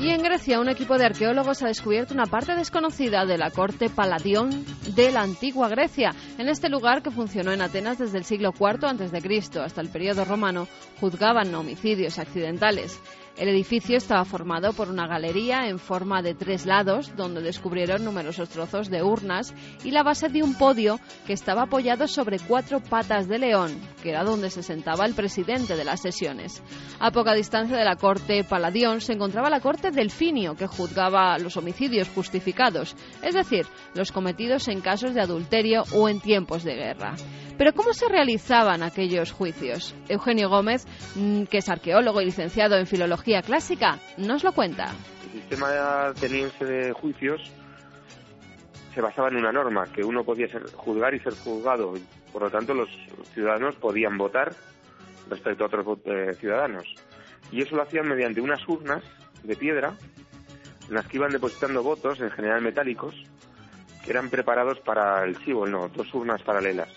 Y 0.00 0.08
en 0.08 0.22
Grecia, 0.22 0.60
un 0.60 0.70
equipo 0.70 0.96
de 0.96 1.04
arqueólogos 1.04 1.62
ha 1.62 1.66
descubierto 1.66 2.14
una 2.14 2.24
parte 2.24 2.54
desconocida 2.54 3.26
de 3.26 3.36
la 3.36 3.50
corte 3.50 3.90
Paladión 3.90 4.64
de 4.94 5.12
la 5.12 5.20
antigua 5.20 5.68
Grecia. 5.68 6.14
En 6.38 6.48
este 6.48 6.70
lugar, 6.70 7.02
que 7.02 7.10
funcionó 7.10 7.52
en 7.52 7.60
Atenas 7.60 7.98
desde 7.98 8.16
el 8.16 8.24
siglo 8.24 8.54
IV 8.58 8.86
a.C. 8.86 9.60
hasta 9.60 9.80
el 9.82 9.90
periodo 9.90 10.24
romano, 10.24 10.68
juzgaban 11.00 11.54
homicidios 11.54 12.18
accidentales. 12.18 12.98
El 13.40 13.48
edificio 13.48 13.96
estaba 13.96 14.26
formado 14.26 14.74
por 14.74 14.90
una 14.90 15.06
galería 15.06 15.66
en 15.66 15.78
forma 15.78 16.20
de 16.20 16.34
tres 16.34 16.66
lados, 16.66 17.10
donde 17.16 17.40
descubrieron 17.40 18.04
numerosos 18.04 18.50
trozos 18.50 18.90
de 18.90 19.02
urnas 19.02 19.54
y 19.82 19.92
la 19.92 20.02
base 20.02 20.28
de 20.28 20.42
un 20.42 20.58
podio 20.58 21.00
que 21.26 21.32
estaba 21.32 21.62
apoyado 21.62 22.06
sobre 22.06 22.38
cuatro 22.38 22.80
patas 22.80 23.28
de 23.28 23.38
león, 23.38 23.80
que 24.02 24.10
era 24.10 24.24
donde 24.24 24.50
se 24.50 24.62
sentaba 24.62 25.06
el 25.06 25.14
presidente 25.14 25.74
de 25.74 25.86
las 25.86 26.02
sesiones. 26.02 26.62
A 26.98 27.12
poca 27.12 27.32
distancia 27.32 27.78
de 27.78 27.84
la 27.86 27.96
corte 27.96 28.44
Paladión 28.44 29.00
se 29.00 29.14
encontraba 29.14 29.48
la 29.48 29.60
corte 29.60 29.90
Delfinio, 29.90 30.54
que 30.54 30.66
juzgaba 30.66 31.38
los 31.38 31.56
homicidios 31.56 32.10
justificados, 32.10 32.94
es 33.22 33.34
decir, 33.34 33.64
los 33.94 34.12
cometidos 34.12 34.68
en 34.68 34.82
casos 34.82 35.14
de 35.14 35.22
adulterio 35.22 35.84
o 35.94 36.10
en 36.10 36.20
tiempos 36.20 36.62
de 36.62 36.74
guerra. 36.74 37.14
Pero 37.60 37.74
¿cómo 37.74 37.92
se 37.92 38.08
realizaban 38.08 38.82
aquellos 38.82 39.32
juicios? 39.32 39.94
Eugenio 40.08 40.48
Gómez, 40.48 40.86
mm, 41.14 41.42
que 41.42 41.58
es 41.58 41.68
arqueólogo 41.68 42.22
y 42.22 42.24
licenciado 42.24 42.78
en 42.78 42.86
filología 42.86 43.42
clásica, 43.42 43.98
nos 44.16 44.42
lo 44.42 44.52
cuenta. 44.52 44.86
El 45.26 45.40
sistema 45.42 46.06
ateniense 46.06 46.64
de 46.64 46.92
juicios 46.94 47.52
se 48.94 49.02
basaba 49.02 49.28
en 49.28 49.36
una 49.36 49.52
norma, 49.52 49.84
que 49.92 50.02
uno 50.02 50.24
podía 50.24 50.48
ser, 50.48 50.72
juzgar 50.72 51.12
y 51.12 51.20
ser 51.20 51.34
juzgado. 51.34 51.92
Por 52.32 52.40
lo 52.40 52.50
tanto, 52.50 52.72
los 52.72 52.88
ciudadanos 53.34 53.76
podían 53.76 54.16
votar 54.16 54.54
respecto 55.28 55.64
a 55.64 55.66
otros 55.66 55.98
eh, 56.06 56.32
ciudadanos. 56.40 56.86
Y 57.52 57.60
eso 57.60 57.76
lo 57.76 57.82
hacían 57.82 58.08
mediante 58.08 58.40
unas 58.40 58.66
urnas 58.66 59.04
de 59.42 59.54
piedra 59.54 59.92
en 60.88 60.94
las 60.94 61.06
que 61.06 61.18
iban 61.18 61.30
depositando 61.30 61.82
votos, 61.82 62.22
en 62.22 62.30
general 62.30 62.62
metálicos, 62.62 63.14
que 64.02 64.12
eran 64.12 64.30
preparados 64.30 64.80
para 64.80 65.24
el 65.24 65.36
sí 65.44 65.52
o 65.52 65.66
el 65.66 65.72
no, 65.72 65.88
dos 65.88 66.14
urnas 66.14 66.40
paralelas 66.40 66.88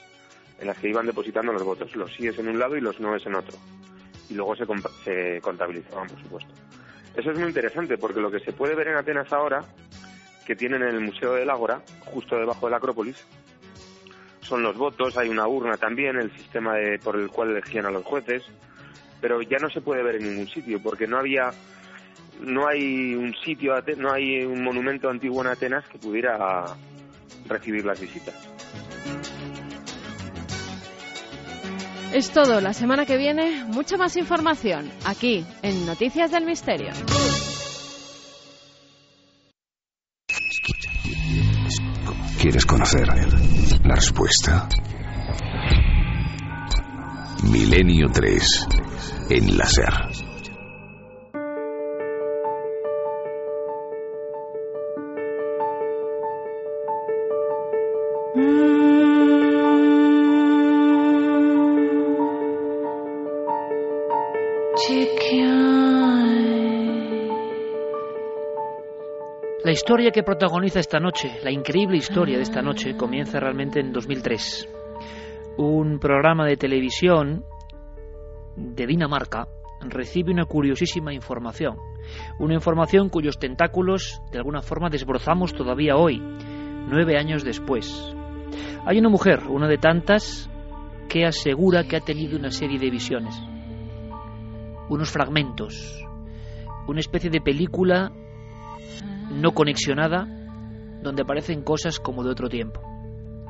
en 0.60 0.68
las 0.68 0.78
que 0.78 0.90
iban 0.90 1.06
depositando 1.06 1.52
los 1.54 1.64
votos, 1.64 1.96
los 1.96 2.14
síes 2.14 2.38
en 2.40 2.48
un 2.48 2.60
lado 2.60 2.78
y 2.78 2.82
los 2.82 3.00
noes 3.00 3.26
en 3.26 3.36
otro. 3.36 3.58
Y 4.30 4.34
luego 4.36 4.56
se, 4.56 4.66
se 5.04 5.42
contabilizaban, 5.42 6.08
por 6.08 6.22
supuesto. 6.22 6.54
Eso 7.16 7.32
es 7.32 7.38
muy 7.38 7.48
interesante 7.48 7.98
porque 7.98 8.22
lo 8.22 8.32
que 8.32 8.40
se 8.40 8.54
puede 8.54 8.76
ver 8.76 8.88
en 8.88 8.96
Atenas 8.96 9.32
ahora, 9.32 9.64
que 10.46 10.56
tienen 10.56 10.82
en 10.82 10.90
el 10.90 11.02
Museo 11.02 11.34
del 11.34 11.50
Ágora, 11.50 11.82
justo 12.06 12.38
debajo 12.38 12.66
de 12.66 12.72
la 12.72 12.78
Acrópolis, 12.78 13.26
son 14.42 14.64
los 14.64 14.78
votos, 14.78 15.18
hay 15.18 15.30
una 15.30 15.48
urna 15.48 15.78
también, 15.78 16.18
el 16.18 16.32
sistema 16.36 16.74
por 17.04 17.16
el 17.16 17.30
cual 17.30 17.52
elegían 17.52 17.86
a 17.86 17.92
los 17.92 18.04
jueces, 18.04 18.44
pero 19.22 19.42
ya 19.42 19.58
no 19.58 19.70
se 19.70 19.82
puede 19.82 20.04
ver 20.04 20.16
en 20.16 20.30
ningún 20.30 20.48
sitio 20.48 20.82
porque 20.82 21.08
no 21.08 21.18
había 21.18 21.52
no 22.42 22.68
hay 22.68 23.16
un 23.16 23.34
sitio, 23.36 23.74
no 23.98 24.12
hay 24.12 24.44
un 24.44 24.64
monumento 24.64 25.10
antiguo 25.10 25.42
en 25.42 25.48
Atenas 25.48 25.86
que 25.88 25.98
pudiera 25.98 26.66
recibir 27.48 27.86
las 27.86 28.00
visitas. 28.00 28.36
Es 32.14 32.30
todo. 32.30 32.62
La 32.62 32.74
semana 32.74 33.08
que 33.08 33.18
viene, 33.18 33.66
mucha 33.66 33.98
más 33.98 34.16
información 34.18 34.92
aquí 35.04 35.44
en 35.64 35.88
Noticias 35.88 36.30
del 36.30 36.46
Misterio. 36.46 36.92
¿Quieres 42.40 42.68
conocer 42.68 43.08
la 43.08 43.96
respuesta? 43.96 44.70
Milenio 47.52 48.08
3 48.14 48.68
en 49.32 49.58
la 49.58 49.66
historia 69.84 70.12
que 70.12 70.24
protagoniza 70.24 70.80
esta 70.80 70.98
noche, 71.02 71.40
la 71.44 71.52
increíble 71.52 71.98
historia 71.98 72.38
de 72.38 72.44
esta 72.44 72.62
noche, 72.62 72.96
comienza 72.96 73.38
realmente 73.38 73.82
en 73.82 73.92
2003. 73.92 74.70
Un 75.58 76.00
programa 76.00 76.46
de 76.46 76.56
televisión 76.56 77.44
de 78.56 78.88
Dinamarca 78.88 79.46
recibe 79.82 80.32
una 80.32 80.46
curiosísima 80.46 81.14
información. 81.14 81.76
Una 82.40 82.54
información 82.54 83.10
cuyos 83.10 83.38
tentáculos 83.38 84.22
de 84.32 84.38
alguna 84.38 84.62
forma 84.62 84.90
desbrozamos 84.90 85.54
todavía 85.54 85.98
hoy, 85.98 86.18
nueve 86.88 87.18
años 87.18 87.44
después. 87.44 88.16
Hay 88.86 89.00
una 89.00 89.10
mujer, 89.10 89.42
una 89.50 89.68
de 89.68 89.80
tantas, 89.80 90.50
que 91.10 91.26
asegura 91.26 91.84
que 91.84 91.98
ha 91.98 92.00
tenido 92.00 92.40
una 92.40 92.52
serie 92.52 92.80
de 92.80 92.90
visiones, 92.90 93.36
unos 94.88 95.12
fragmentos, 95.12 96.02
una 96.88 97.02
especie 97.02 97.30
de 97.30 97.42
película 97.42 98.14
no 99.34 99.52
conexionada 99.52 100.28
donde 101.02 101.24
aparecen 101.24 101.64
cosas 101.64 102.00
como 102.00 102.24
de 102.24 102.32
otro 102.32 102.50
tiempo. 102.50 102.82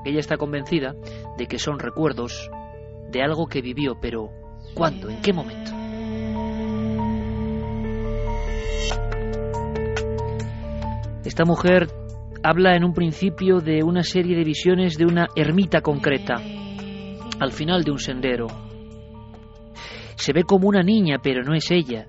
Ella 0.06 0.20
está 0.20 0.38
convencida 0.38 0.96
de 1.38 1.46
que 1.48 1.60
son 1.60 1.80
recuerdos 1.80 2.50
de 3.12 3.22
algo 3.22 3.48
que 3.48 3.62
vivió, 3.62 3.96
pero 4.02 4.30
¿cuándo? 4.74 5.10
¿En 5.10 5.22
qué 5.22 5.34
momento? 5.34 5.72
Esta 11.24 11.46
mujer 11.46 11.88
habla 12.44 12.76
en 12.76 12.84
un 12.84 12.94
principio 12.94 13.60
de 13.60 13.84
una 13.84 14.04
serie 14.04 14.36
de 14.36 14.44
visiones 14.44 14.98
de 14.98 15.06
una 15.06 15.28
ermita 15.36 15.82
concreta, 15.82 16.36
al 17.40 17.52
final 17.54 17.84
de 17.84 17.92
un 17.92 18.00
sendero. 18.00 18.48
Se 20.16 20.34
ve 20.34 20.44
como 20.44 20.68
una 20.68 20.84
niña, 20.84 21.18
pero 21.24 21.44
no 21.44 21.54
es 21.54 21.72
ella. 21.72 22.08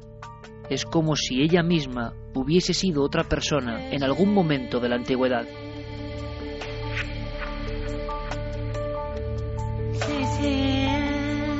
Es 0.69 0.85
como 0.85 1.15
si 1.15 1.43
ella 1.43 1.63
misma 1.63 2.15
hubiese 2.35 2.75
sido 2.75 3.03
otra 3.03 3.25
persona 3.25 3.91
en 3.91 4.03
algún 4.03 4.35
momento 4.35 4.81
de 4.81 4.89
la 4.89 4.97
antigüedad. 4.97 5.47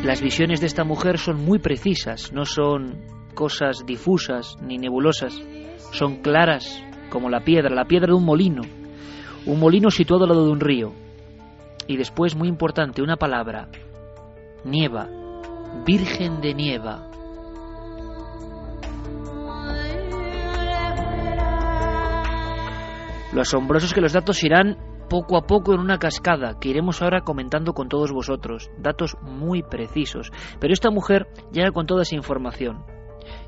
Las 0.05 0.21
visiones 0.21 0.61
de 0.61 0.67
esta 0.67 0.85
mujer 0.85 1.19
son 1.19 1.43
muy 1.43 1.59
precisas, 1.59 2.31
no 2.33 2.45
son 2.45 3.01
cosas 3.35 3.87
difusas 3.87 4.57
ni 4.61 4.77
nebulosas, 4.77 5.35
son 5.93 6.17
claras 6.17 6.83
como 7.09 7.31
la 7.31 7.41
piedra, 7.41 7.75
la 7.75 7.87
piedra 7.87 8.09
de 8.09 8.15
un 8.15 8.25
molino, 8.25 8.63
un 9.47 9.61
molino 9.61 9.91
situado 9.91 10.25
al 10.25 10.31
lado 10.31 10.45
de 10.45 10.53
un 10.53 10.61
río. 10.61 10.93
Y 11.87 11.97
después, 11.97 12.35
muy 12.35 12.49
importante, 12.49 13.03
una 13.03 13.17
palabra, 13.17 13.69
nieva, 14.65 15.09
virgen 15.87 16.41
de 16.41 16.55
nieva. 16.55 17.11
Lo 23.35 23.41
asombroso 23.41 23.87
es 23.87 23.95
que 23.95 24.01
los 24.01 24.13
datos 24.13 24.45
irán 24.45 24.79
poco 25.11 25.37
a 25.37 25.43
poco 25.43 25.75
en 25.75 25.81
una 25.81 25.99
cascada 25.99 26.59
que 26.61 26.69
iremos 26.69 27.03
ahora 27.03 27.23
comentando 27.23 27.73
con 27.73 27.89
todos 27.89 28.13
vosotros. 28.13 28.71
Datos 28.79 29.17
muy 29.23 29.65
precisos. 29.65 30.31
Pero 30.61 30.73
esta 30.73 30.91
mujer 30.91 31.27
llega 31.51 31.73
con 31.73 31.87
toda 31.87 32.03
esa 32.03 32.15
información 32.15 32.85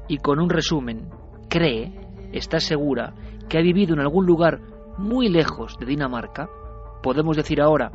y 0.09 0.18
con 0.18 0.41
un 0.41 0.51
resumen. 0.51 1.09
Cree, 1.49 1.93
está 2.32 2.59
segura, 2.59 3.14
que 3.49 3.59
ha 3.59 3.62
vivido 3.62 3.95
en 3.95 4.01
algún 4.01 4.26
lugar 4.26 4.61
muy 4.99 5.28
lejos 5.28 5.78
de 5.78 5.87
Dinamarca, 5.87 6.49
podemos 7.01 7.37
decir 7.37 7.61
ahora 7.61 7.93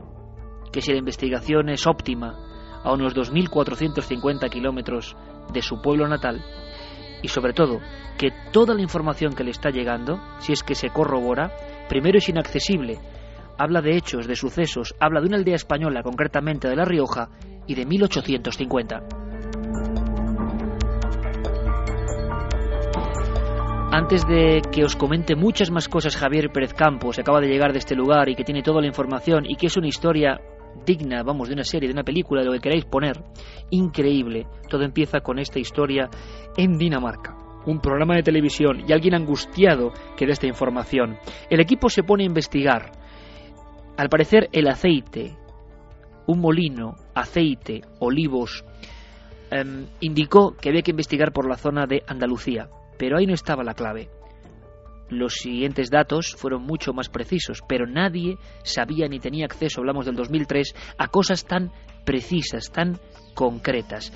que 0.71 0.81
si 0.81 0.93
la 0.93 0.99
investigación 0.99 1.67
es 1.67 1.87
óptima, 1.87 2.37
a 2.83 2.93
unos 2.93 3.13
2.450 3.15 4.49
kilómetros 4.49 5.17
de 5.51 5.61
su 5.61 5.81
pueblo 5.81 6.07
natal, 6.07 6.41
y 7.21 7.27
sobre 7.27 7.53
todo 7.53 7.79
que 8.17 8.31
toda 8.51 8.73
la 8.73 8.81
información 8.81 9.33
que 9.33 9.43
le 9.43 9.51
está 9.51 9.69
llegando, 9.69 10.19
si 10.39 10.53
es 10.53 10.63
que 10.63 10.75
se 10.75 10.89
corrobora, 10.89 11.51
primero 11.91 12.19
es 12.19 12.29
inaccesible, 12.29 12.99
habla 13.57 13.81
de 13.81 13.97
hechos, 13.97 14.25
de 14.25 14.37
sucesos, 14.37 14.95
habla 14.97 15.19
de 15.19 15.27
una 15.27 15.35
aldea 15.35 15.55
española, 15.55 16.03
concretamente 16.03 16.69
de 16.69 16.75
La 16.77 16.85
Rioja, 16.85 17.27
y 17.67 17.75
de 17.75 17.85
1850. 17.85 19.03
Antes 23.91 24.25
de 24.25 24.61
que 24.71 24.85
os 24.85 24.95
comente 24.95 25.35
muchas 25.35 25.69
más 25.69 25.89
cosas 25.89 26.15
Javier 26.15 26.49
Pérez 26.53 26.73
Campos, 26.73 27.17
que 27.17 27.23
acaba 27.23 27.41
de 27.41 27.49
llegar 27.49 27.73
de 27.73 27.79
este 27.79 27.93
lugar 27.93 28.29
y 28.29 28.35
que 28.35 28.45
tiene 28.45 28.63
toda 28.63 28.79
la 28.79 28.87
información 28.87 29.43
y 29.45 29.57
que 29.57 29.67
es 29.67 29.75
una 29.75 29.89
historia 29.89 30.39
digna, 30.85 31.23
vamos, 31.23 31.49
de 31.49 31.55
una 31.55 31.65
serie, 31.65 31.89
de 31.89 31.93
una 31.93 32.05
película, 32.05 32.39
de 32.39 32.47
lo 32.47 32.53
que 32.53 32.61
queráis 32.61 32.85
poner, 32.85 33.21
increíble. 33.69 34.47
Todo 34.69 34.83
empieza 34.83 35.19
con 35.19 35.39
esta 35.39 35.59
historia 35.59 36.09
en 36.55 36.77
Dinamarca. 36.77 37.50
Un 37.65 37.79
programa 37.79 38.15
de 38.15 38.23
televisión 38.23 38.83
y 38.87 38.91
alguien 38.91 39.13
angustiado 39.13 39.91
que 40.17 40.25
da 40.25 40.33
esta 40.33 40.47
información. 40.47 41.17
El 41.49 41.59
equipo 41.59 41.89
se 41.89 42.03
pone 42.03 42.23
a 42.23 42.27
investigar. 42.27 42.91
Al 43.97 44.09
parecer 44.09 44.49
el 44.51 44.67
aceite, 44.67 45.37
un 46.27 46.39
molino, 46.39 46.95
aceite, 47.13 47.81
olivos, 47.99 48.63
em, 49.51 49.85
indicó 49.99 50.55
que 50.55 50.69
había 50.69 50.81
que 50.81 50.91
investigar 50.91 51.31
por 51.31 51.47
la 51.47 51.57
zona 51.57 51.85
de 51.85 52.03
Andalucía. 52.07 52.69
Pero 52.97 53.17
ahí 53.17 53.25
no 53.25 53.33
estaba 53.33 53.63
la 53.63 53.73
clave. 53.73 54.09
Los 55.09 55.33
siguientes 55.33 55.89
datos 55.89 56.35
fueron 56.37 56.63
mucho 56.63 56.93
más 56.93 57.09
precisos, 57.09 57.61
pero 57.67 57.85
nadie 57.85 58.37
sabía 58.63 59.09
ni 59.09 59.19
tenía 59.19 59.45
acceso, 59.45 59.81
hablamos 59.81 60.05
del 60.05 60.15
2003, 60.15 60.73
a 60.97 61.07
cosas 61.09 61.45
tan 61.45 61.71
precisas, 62.05 62.71
tan 62.71 62.97
concretas. 63.35 64.13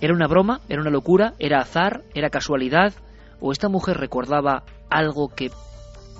¿Era 0.00 0.12
una 0.12 0.26
broma? 0.26 0.60
¿Era 0.68 0.82
una 0.82 0.90
locura? 0.90 1.34
¿Era 1.38 1.60
azar? 1.60 2.02
¿Era 2.14 2.30
casualidad? 2.30 2.92
¿O 3.40 3.52
esta 3.52 3.68
mujer 3.68 3.96
recordaba 3.96 4.64
algo 4.90 5.28
que 5.28 5.50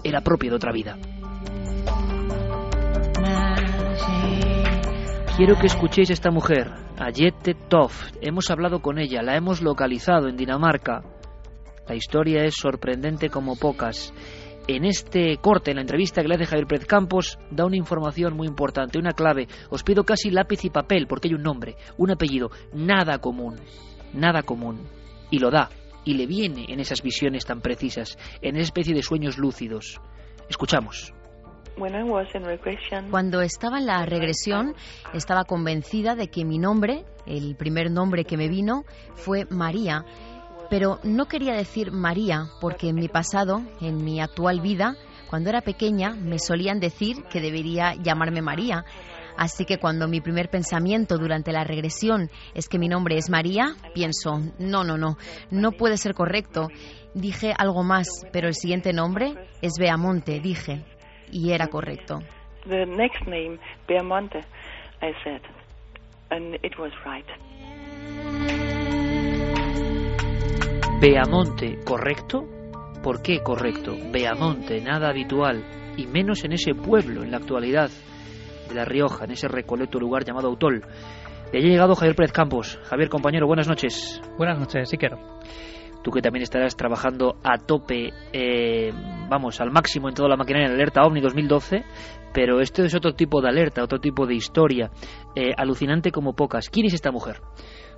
era 0.02 0.22
propio 0.22 0.50
de 0.50 0.56
otra 0.56 0.72
vida? 0.72 0.96
Quiero 5.36 5.58
que 5.58 5.66
escuchéis 5.66 6.08
a 6.08 6.14
esta 6.14 6.30
mujer, 6.30 6.72
a 6.98 7.12
Jette 7.12 7.54
Toft. 7.68 8.16
Hemos 8.22 8.50
hablado 8.50 8.80
con 8.80 8.98
ella, 8.98 9.22
la 9.22 9.36
hemos 9.36 9.60
localizado 9.60 10.28
en 10.28 10.36
Dinamarca. 10.38 11.02
La 11.86 11.94
historia 11.94 12.44
es 12.44 12.54
sorprendente 12.54 13.28
como 13.28 13.56
pocas. 13.56 14.14
En 14.68 14.84
este 14.84 15.36
corte, 15.36 15.70
en 15.70 15.76
la 15.76 15.82
entrevista 15.82 16.22
que 16.22 16.28
le 16.28 16.34
hace 16.34 16.46
Javier 16.46 16.66
Pérez 16.66 16.86
Campos, 16.86 17.38
da 17.52 17.64
una 17.64 17.76
información 17.76 18.34
muy 18.34 18.48
importante, 18.48 18.98
una 18.98 19.12
clave. 19.12 19.46
Os 19.70 19.84
pido 19.84 20.02
casi 20.02 20.30
lápiz 20.30 20.64
y 20.64 20.70
papel, 20.70 21.06
porque 21.06 21.28
hay 21.28 21.34
un 21.34 21.42
nombre, 21.42 21.76
un 21.98 22.10
apellido, 22.10 22.50
nada 22.72 23.18
común, 23.18 23.60
nada 24.12 24.42
común. 24.42 24.88
Y 25.30 25.38
lo 25.38 25.52
da, 25.52 25.70
y 26.04 26.14
le 26.14 26.26
viene 26.26 26.66
en 26.68 26.80
esas 26.80 27.00
visiones 27.00 27.46
tan 27.46 27.60
precisas, 27.60 28.18
en 28.42 28.56
esa 28.56 28.64
especie 28.64 28.92
de 28.92 29.02
sueños 29.02 29.38
lúcidos. 29.38 30.00
Escuchamos. 30.48 31.14
Cuando 33.10 33.42
estaba 33.42 33.78
en 33.78 33.86
la 33.86 34.06
regresión, 34.06 34.74
estaba 35.12 35.44
convencida 35.44 36.14
de 36.14 36.28
que 36.28 36.44
mi 36.44 36.58
nombre, 36.58 37.04
el 37.26 37.54
primer 37.54 37.90
nombre 37.90 38.24
que 38.24 38.38
me 38.38 38.48
vino, 38.48 38.84
fue 39.14 39.44
María 39.50 40.06
pero 40.68 40.98
no 41.02 41.26
quería 41.26 41.54
decir 41.54 41.92
María 41.92 42.48
porque 42.60 42.88
en 42.88 42.96
mi 42.96 43.08
pasado, 43.08 43.62
en 43.80 44.04
mi 44.04 44.20
actual 44.20 44.60
vida, 44.60 44.96
cuando 45.28 45.50
era 45.50 45.60
pequeña 45.60 46.10
me 46.10 46.38
solían 46.38 46.80
decir 46.80 47.24
que 47.30 47.40
debería 47.40 47.94
llamarme 47.94 48.42
María. 48.42 48.84
Así 49.36 49.66
que 49.66 49.78
cuando 49.78 50.08
mi 50.08 50.20
primer 50.20 50.48
pensamiento 50.48 51.18
durante 51.18 51.52
la 51.52 51.64
regresión 51.64 52.30
es 52.54 52.68
que 52.68 52.78
mi 52.78 52.88
nombre 52.88 53.16
es 53.16 53.28
María, 53.28 53.74
pienso, 53.94 54.40
no, 54.58 54.82
no, 54.82 54.96
no, 54.96 55.18
no 55.50 55.72
puede 55.72 55.98
ser 55.98 56.14
correcto. 56.14 56.68
Dije 57.14 57.52
algo 57.56 57.82
más, 57.82 58.08
pero 58.32 58.48
el 58.48 58.54
siguiente 58.54 58.92
nombre 58.92 59.34
es 59.60 59.74
Beamonte, 59.78 60.40
dije, 60.40 60.84
y 61.30 61.52
era 61.52 61.66
correcto. 61.68 62.20
The 62.66 62.86
next 62.86 63.26
name, 63.26 63.58
Beamonte. 63.86 64.42
I 65.02 65.12
said, 65.22 65.42
and 66.30 66.54
it. 66.64 68.55
Beamonte, 70.98 71.78
¿correcto? 71.84 72.46
¿Por 73.02 73.20
qué 73.20 73.40
correcto? 73.42 73.94
Beamonte, 74.10 74.80
nada 74.80 75.10
habitual, 75.10 75.62
y 75.98 76.06
menos 76.06 76.42
en 76.42 76.52
ese 76.52 76.74
pueblo, 76.74 77.22
en 77.22 77.30
la 77.30 77.36
actualidad 77.36 77.90
de 78.66 78.74
La 78.74 78.86
Rioja, 78.86 79.26
en 79.26 79.32
ese 79.32 79.46
recoleto 79.46 79.98
lugar 80.00 80.24
llamado 80.24 80.48
Autol. 80.48 80.80
De 81.52 81.58
allí 81.58 81.68
ha 81.68 81.72
llegado 81.72 81.94
Javier 81.94 82.16
Pérez 82.16 82.32
Campos. 82.32 82.80
Javier, 82.84 83.10
compañero, 83.10 83.46
buenas 83.46 83.68
noches. 83.68 84.22
Buenas 84.38 84.58
noches, 84.58 84.90
Iker. 84.90 85.18
Tú 86.02 86.10
que 86.10 86.22
también 86.22 86.44
estarás 86.44 86.76
trabajando 86.76 87.36
a 87.44 87.58
tope, 87.58 88.10
eh, 88.32 88.90
vamos, 89.28 89.60
al 89.60 89.70
máximo 89.70 90.08
en 90.08 90.14
toda 90.14 90.30
la 90.30 90.36
maquinaria 90.36 90.68
en 90.68 90.74
Alerta 90.74 91.02
OVNI 91.04 91.20
2012, 91.20 91.84
pero 92.32 92.60
esto 92.60 92.82
es 92.84 92.94
otro 92.94 93.12
tipo 93.12 93.42
de 93.42 93.48
alerta, 93.48 93.82
otro 93.82 94.00
tipo 94.00 94.26
de 94.26 94.34
historia, 94.34 94.90
eh, 95.34 95.52
alucinante 95.56 96.10
como 96.10 96.34
pocas. 96.34 96.70
¿Quién 96.70 96.86
es 96.86 96.94
esta 96.94 97.12
mujer? 97.12 97.40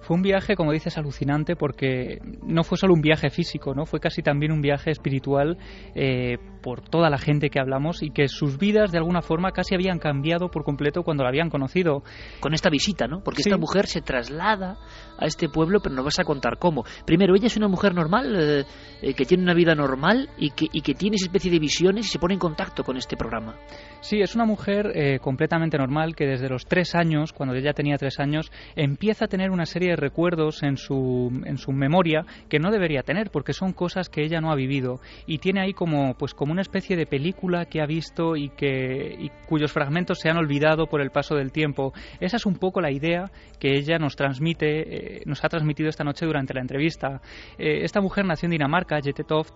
Fue 0.09 0.17
un 0.17 0.23
viaje, 0.23 0.57
como 0.57 0.73
dices, 0.73 0.97
alucinante 0.97 1.55
porque 1.55 2.23
no 2.43 2.65
fue 2.65 2.79
solo 2.79 2.95
un 2.95 3.03
viaje 3.03 3.29
físico, 3.29 3.75
no 3.75 3.85
fue 3.85 4.01
casi 4.01 4.23
también 4.23 4.53
un 4.53 4.63
viaje 4.63 4.91
espiritual 4.91 5.59
eh, 5.95 6.39
por 6.61 6.83
toda 6.83 7.11
la 7.11 7.19
gente 7.19 7.51
que 7.51 7.61
hablamos 7.61 8.03
y 8.03 8.11
que 8.11 8.29
sus 8.29 8.59
vidas 8.59 8.93
de 8.93 8.99
alguna 8.99 9.23
forma 9.23 9.53
casi 9.53 9.75
habían 9.75 9.99
cambiado 9.99 10.51
por 10.51 10.65
completo 10.65 11.03
cuando 11.03 11.23
la 11.23 11.31
habían 11.31 11.51
conocido. 11.51 12.03
Con 12.41 12.55
esta 12.55 12.71
visita, 12.71 13.07
¿no? 13.07 13.21
Porque 13.23 13.43
esta 13.43 13.57
mujer 13.57 13.87
se 13.87 14.01
traslada 14.01 14.79
a 15.19 15.27
este 15.27 15.49
pueblo, 15.49 15.81
pero 15.81 15.95
nos 15.95 16.05
vas 16.05 16.19
a 16.19 16.25
contar 16.25 16.59
cómo. 16.59 16.85
Primero, 17.05 17.35
ella 17.35 17.47
es 17.47 17.57
una 17.57 17.69
mujer 17.69 17.95
normal, 17.95 18.37
eh, 18.39 18.65
eh, 19.03 19.15
que 19.15 19.25
tiene 19.25 19.43
una 19.43 19.55
vida 19.55 19.75
normal 19.75 20.29
y 20.39 20.51
que, 20.51 20.67
y 20.73 20.81
que 20.81 20.95
tiene 20.95 21.17
esa 21.17 21.27
especie 21.27 21.51
de 21.51 21.59
visiones 21.59 22.07
y 22.07 22.09
se 22.09 22.19
pone 22.19 22.35
en 22.35 22.41
contacto 22.41 22.85
con 22.85 22.97
este 22.97 23.17
programa. 23.17 23.57
Sí, 24.01 24.21
es 24.21 24.35
una 24.35 24.45
mujer 24.45 24.93
eh, 24.95 25.19
completamente 25.19 25.77
normal 25.77 26.15
que 26.15 26.27
desde 26.27 26.49
los 26.49 26.67
tres 26.67 26.95
años, 26.95 27.33
cuando 27.33 27.55
ella 27.55 27.73
tenía 27.73 27.97
tres 27.97 28.21
años, 28.21 28.51
empieza 28.77 29.25
a 29.25 29.29
tener 29.29 29.51
una 29.51 29.67
serie 29.67 29.91
de 29.91 29.97
recuerdos 29.97 30.63
en 30.63 30.77
su, 30.77 31.31
en 31.45 31.59
su 31.59 31.73
memoria 31.73 32.25
que 32.49 32.59
no 32.59 32.71
debería 32.71 33.03
tener 33.03 33.31
porque 33.31 33.53
son 33.53 33.73
cosas 33.73 34.09
que 34.09 34.23
ella 34.23 34.41
no 34.41 34.53
ha 34.53 34.57
vivido 34.57 35.01
y 35.27 35.39
tiene 35.39 35.61
ahí 35.61 35.73
como, 35.73 36.15
pues, 36.15 36.35
como 36.35 36.48
una 36.53 36.63
especie 36.63 36.97
de 36.97 37.07
película 37.07 37.67
que 37.67 37.81
ha 37.81 37.87
visto 37.87 38.37
y, 38.37 38.51
que, 38.51 39.17
y 39.19 39.31
cuyos 39.47 39.73
fragmentos 39.73 40.19
se 40.21 40.29
han 40.29 40.37
olvidado 40.37 40.87
por 40.87 41.01
el 41.01 41.11
paso 41.11 41.35
del 41.35 41.53
tiempo. 41.53 41.93
Esa 42.21 42.37
es 42.37 42.47
un 42.47 42.57
poco 42.57 42.81
la 42.81 42.91
idea 42.91 43.31
que 43.59 43.77
ella 43.77 43.99
nos 43.99 44.17
transmite, 44.17 45.19
eh, 45.19 45.23
nos 45.27 45.45
ha 45.45 45.49
transmitido 45.49 45.89
esta 45.89 46.05
noche 46.05 46.27
durante 46.27 46.55
la 46.55 46.61
entrevista. 46.61 47.21
Eh, 47.59 47.85
esta 47.85 48.01
mujer 48.01 48.25
nació 48.25 48.47
en 48.47 48.53
Dinamarca, 48.53 49.01
Jette 49.03 49.27
Toft, 49.27 49.55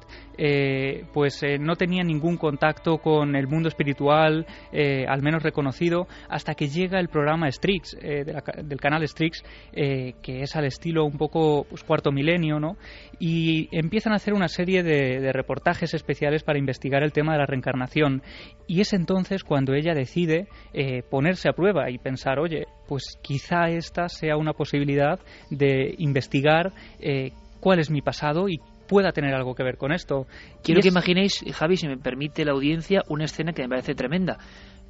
pues 1.12 1.42
no 1.60 1.76
tenía 1.76 2.02
ningún 2.02 2.36
contacto 2.36 2.98
con 2.98 3.36
el 3.36 3.46
mundo 3.46 3.68
espiritual 3.68 4.46
eh, 4.72 5.04
al 5.08 5.22
menos 5.22 5.42
reconocido, 5.42 6.06
hasta 6.28 6.54
que 6.54 6.68
llega 6.68 6.98
el 6.98 7.08
programa 7.08 7.50
Strix, 7.50 7.96
eh, 8.00 8.24
del 8.24 8.80
canal 8.80 9.06
Strix, 9.06 9.42
eh, 9.72 10.14
que 10.22 10.42
es 10.42 10.56
al 10.56 10.64
estilo 10.64 11.04
un 11.04 11.18
poco 11.18 11.66
pues, 11.68 11.82
cuarto 11.84 12.10
milenio, 12.10 12.58
¿no? 12.58 12.76
Y 13.18 13.68
empiezan 13.76 14.12
a 14.12 14.16
hacer 14.16 14.34
una 14.34 14.48
serie 14.48 14.82
de, 14.82 15.32
reportajes 15.32 15.94
especiales 15.94 16.42
para 16.42 16.58
investigar 16.58 16.81
el 16.82 17.12
tema 17.12 17.32
de 17.32 17.38
la 17.38 17.46
reencarnación. 17.46 18.22
Y 18.66 18.80
es 18.80 18.92
entonces 18.92 19.44
cuando 19.44 19.74
ella 19.74 19.94
decide 19.94 20.46
ponerse 21.10 21.48
a 21.48 21.52
prueba 21.52 21.90
y 21.90 21.98
pensar, 21.98 22.38
oye, 22.38 22.66
pues 22.88 23.18
quizá 23.22 23.68
esta 23.68 24.08
sea 24.08 24.36
una 24.36 24.52
posibilidad 24.52 25.20
de 25.50 25.94
investigar 25.98 26.72
cuál 27.60 27.78
es 27.78 27.90
mi 27.90 28.00
pasado 28.00 28.48
y 28.48 28.60
pueda 28.88 29.12
tener 29.12 29.34
algo 29.34 29.54
que 29.54 29.62
ver 29.62 29.76
con 29.76 29.92
esto. 29.92 30.26
Quiero 30.62 30.82
que 30.82 30.88
imaginéis, 30.88 31.44
Javi, 31.54 31.76
si 31.76 31.88
me 31.88 31.96
permite 31.96 32.44
la 32.44 32.52
audiencia, 32.52 33.02
una 33.08 33.24
escena 33.24 33.52
que 33.52 33.62
me 33.62 33.68
parece 33.68 33.94
tremenda. 33.94 34.38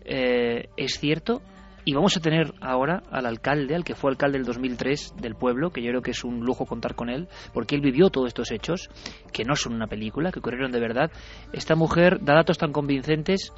Eh, 0.04 0.68
es 0.76 0.98
cierto, 0.98 1.40
y 1.84 1.94
vamos 1.94 2.16
a 2.16 2.20
tener 2.20 2.54
ahora 2.60 3.02
al 3.10 3.26
alcalde, 3.26 3.74
al 3.74 3.84
que 3.84 3.94
fue 3.94 4.10
alcalde 4.10 4.38
del 4.38 4.46
2003 4.46 5.14
del 5.20 5.34
pueblo, 5.34 5.70
que 5.70 5.82
yo 5.82 5.90
creo 5.90 6.02
que 6.02 6.12
es 6.12 6.24
un 6.24 6.40
lujo 6.40 6.66
contar 6.66 6.94
con 6.94 7.10
él, 7.10 7.28
porque 7.52 7.74
él 7.74 7.80
vivió 7.80 8.10
todos 8.10 8.28
estos 8.28 8.50
hechos, 8.50 8.88
que 9.32 9.44
no 9.44 9.56
son 9.56 9.74
una 9.74 9.86
película, 9.86 10.30
que 10.30 10.38
ocurrieron 10.38 10.70
de 10.70 10.80
verdad. 10.80 11.10
Esta 11.52 11.74
mujer 11.74 12.20
da 12.22 12.34
datos 12.34 12.58
tan 12.58 12.72
convincentes 12.72 13.52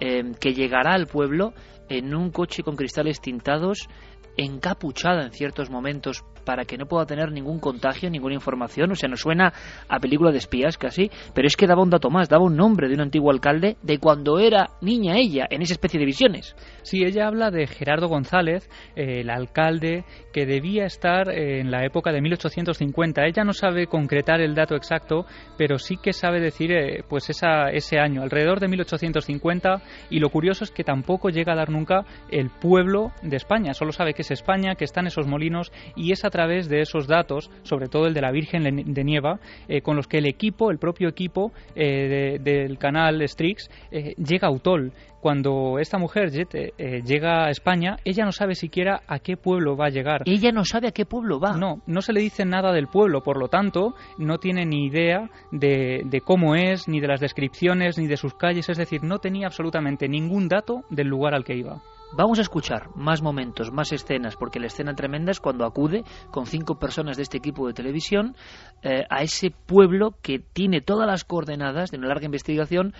eh, 0.00 0.32
que 0.40 0.54
llegará 0.54 0.94
al 0.94 1.06
pueblo 1.06 1.52
en 1.88 2.14
un 2.14 2.30
coche 2.30 2.62
con 2.62 2.76
cristales 2.76 3.20
tintados, 3.20 3.88
encapuchada 4.36 5.24
en 5.24 5.32
ciertos 5.32 5.68
momentos 5.68 6.24
para 6.48 6.64
que 6.64 6.78
no 6.78 6.86
pueda 6.86 7.04
tener 7.04 7.30
ningún 7.30 7.60
contagio, 7.60 8.08
ninguna 8.08 8.32
información. 8.32 8.90
O 8.90 8.94
sea, 8.94 9.06
nos 9.06 9.20
suena 9.20 9.52
a 9.86 10.00
película 10.00 10.32
de 10.32 10.38
espías 10.38 10.78
casi, 10.78 11.10
pero 11.34 11.46
es 11.46 11.56
que 11.56 11.66
daba 11.66 11.82
un 11.82 11.90
dato 11.90 12.08
más, 12.08 12.30
daba 12.30 12.46
un 12.46 12.56
nombre 12.56 12.88
de 12.88 12.94
un 12.94 13.02
antiguo 13.02 13.30
alcalde 13.30 13.76
de 13.82 13.98
cuando 13.98 14.38
era 14.38 14.70
niña 14.80 15.18
ella, 15.18 15.46
en 15.50 15.60
esa 15.60 15.74
especie 15.74 16.00
de 16.00 16.06
visiones. 16.06 16.56
Sí, 16.80 17.04
ella 17.04 17.26
habla 17.26 17.50
de 17.50 17.66
Gerardo 17.66 18.08
González, 18.08 18.70
eh, 18.96 19.20
el 19.20 19.28
alcalde 19.28 20.06
que 20.32 20.46
debía 20.46 20.86
estar 20.86 21.28
en 21.28 21.70
la 21.70 21.84
época 21.84 22.12
de 22.12 22.22
1850. 22.22 23.26
Ella 23.26 23.44
no 23.44 23.52
sabe 23.52 23.86
concretar 23.86 24.40
el 24.40 24.54
dato 24.54 24.74
exacto, 24.74 25.26
pero 25.58 25.78
sí 25.78 25.98
que 26.02 26.14
sabe 26.14 26.40
decir 26.40 26.72
eh, 26.72 27.04
pues 27.06 27.28
esa, 27.28 27.68
ese 27.72 27.98
año, 27.98 28.22
alrededor 28.22 28.58
de 28.58 28.68
1850, 28.68 29.82
y 30.08 30.18
lo 30.18 30.30
curioso 30.30 30.64
es 30.64 30.70
que 30.70 30.82
tampoco 30.82 31.28
llega 31.28 31.52
a 31.52 31.56
dar 31.56 31.68
nunca 31.68 32.06
el 32.30 32.48
pueblo 32.48 33.12
de 33.20 33.36
España, 33.36 33.74
solo 33.74 33.92
sabe 33.92 34.14
que 34.14 34.22
es 34.22 34.30
España, 34.30 34.76
que 34.76 34.84
están 34.84 35.06
esos 35.06 35.26
molinos, 35.26 35.72
y 35.94 36.12
es 36.12 36.24
a 36.24 36.30
través 36.38 36.68
de 36.68 36.82
esos 36.82 37.08
datos, 37.08 37.50
sobre 37.64 37.88
todo 37.88 38.06
el 38.06 38.14
de 38.14 38.20
la 38.20 38.30
Virgen 38.30 38.62
de 38.62 39.04
Nieva, 39.04 39.40
eh, 39.66 39.80
con 39.80 39.96
los 39.96 40.06
que 40.06 40.18
el 40.18 40.28
equipo, 40.28 40.70
el 40.70 40.78
propio 40.78 41.08
equipo 41.08 41.50
eh, 41.74 42.38
del 42.40 42.78
canal 42.78 43.26
Strix, 43.26 43.68
eh, 43.90 44.14
llega 44.16 44.46
a 44.46 44.52
Utol. 44.52 44.92
Cuando 45.20 45.80
esta 45.80 45.98
mujer 45.98 46.30
llega 46.30 47.46
a 47.46 47.50
España, 47.50 47.96
ella 48.04 48.24
no 48.24 48.30
sabe 48.30 48.54
siquiera 48.54 49.02
a 49.08 49.18
qué 49.18 49.36
pueblo 49.36 49.76
va 49.76 49.86
a 49.86 49.90
llegar. 49.90 50.22
Ella 50.26 50.52
no 50.52 50.64
sabe 50.64 50.86
a 50.86 50.92
qué 50.92 51.06
pueblo 51.06 51.40
va. 51.40 51.56
No, 51.56 51.82
no 51.88 52.02
se 52.02 52.12
le 52.12 52.20
dice 52.20 52.44
nada 52.44 52.72
del 52.72 52.86
pueblo, 52.86 53.20
por 53.20 53.36
lo 53.36 53.48
tanto, 53.48 53.94
no 54.16 54.38
tiene 54.38 54.64
ni 54.64 54.86
idea 54.86 55.28
de, 55.50 56.02
de 56.04 56.20
cómo 56.20 56.54
es, 56.54 56.86
ni 56.86 57.00
de 57.00 57.08
las 57.08 57.18
descripciones, 57.18 57.98
ni 57.98 58.06
de 58.06 58.16
sus 58.16 58.34
calles, 58.34 58.68
es 58.68 58.78
decir, 58.78 59.02
no 59.02 59.18
tenía 59.18 59.48
absolutamente 59.48 60.08
ningún 60.08 60.46
dato 60.46 60.84
del 60.88 61.08
lugar 61.08 61.34
al 61.34 61.42
que 61.42 61.56
iba. 61.56 61.82
Vamos 62.12 62.38
a 62.38 62.42
escuchar 62.42 62.88
más 62.96 63.20
momentos, 63.20 63.70
más 63.70 63.92
escenas, 63.92 64.36
porque 64.36 64.58
la 64.58 64.68
escena 64.68 64.94
tremenda 64.94 65.30
es 65.30 65.40
cuando 65.40 65.66
acude 65.66 66.04
con 66.30 66.46
cinco 66.46 66.78
personas 66.78 67.16
de 67.16 67.22
este 67.22 67.36
equipo 67.36 67.66
de 67.66 67.74
televisión 67.74 68.34
eh, 68.82 69.04
a 69.10 69.22
ese 69.22 69.50
pueblo 69.50 70.14
que 70.22 70.38
tiene 70.38 70.80
todas 70.80 71.06
las 71.06 71.24
coordenadas 71.24 71.90
de 71.90 71.98
una 71.98 72.08
larga 72.08 72.24
investigación. 72.24 72.94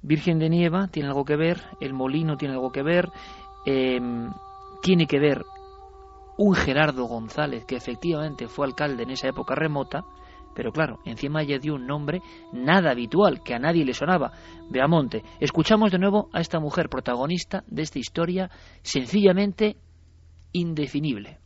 Virgen 0.00 0.38
de 0.38 0.48
Nieva 0.48 0.86
tiene 0.88 1.08
algo 1.08 1.24
que 1.24 1.36
ver, 1.36 1.60
el 1.80 1.92
molino 1.92 2.36
tiene 2.36 2.54
algo 2.54 2.70
que 2.70 2.84
ver, 2.84 3.08
em, 3.66 4.30
tiene 4.80 5.06
que 5.06 5.18
ver 5.18 5.44
un 6.38 6.54
Gerardo 6.54 7.04
González 7.06 7.64
que 7.64 7.76
efectivamente 7.76 8.46
fue 8.46 8.66
alcalde 8.66 9.02
en 9.02 9.10
esa 9.10 9.28
época 9.28 9.56
remota, 9.56 10.04
pero 10.56 10.72
claro, 10.72 11.00
encima 11.04 11.42
ella 11.42 11.58
dio 11.58 11.74
un 11.74 11.86
nombre 11.86 12.22
nada 12.52 12.90
habitual, 12.90 13.42
que 13.44 13.54
a 13.54 13.58
nadie 13.58 13.84
le 13.84 13.92
sonaba. 13.92 14.32
Beamonte. 14.70 15.22
Escuchamos 15.38 15.92
de 15.92 15.98
nuevo 15.98 16.30
a 16.32 16.40
esta 16.40 16.58
mujer 16.58 16.88
protagonista 16.88 17.62
de 17.66 17.82
esta 17.82 17.98
historia 17.98 18.50
sencillamente 18.80 19.76
indefinible. 20.52 21.38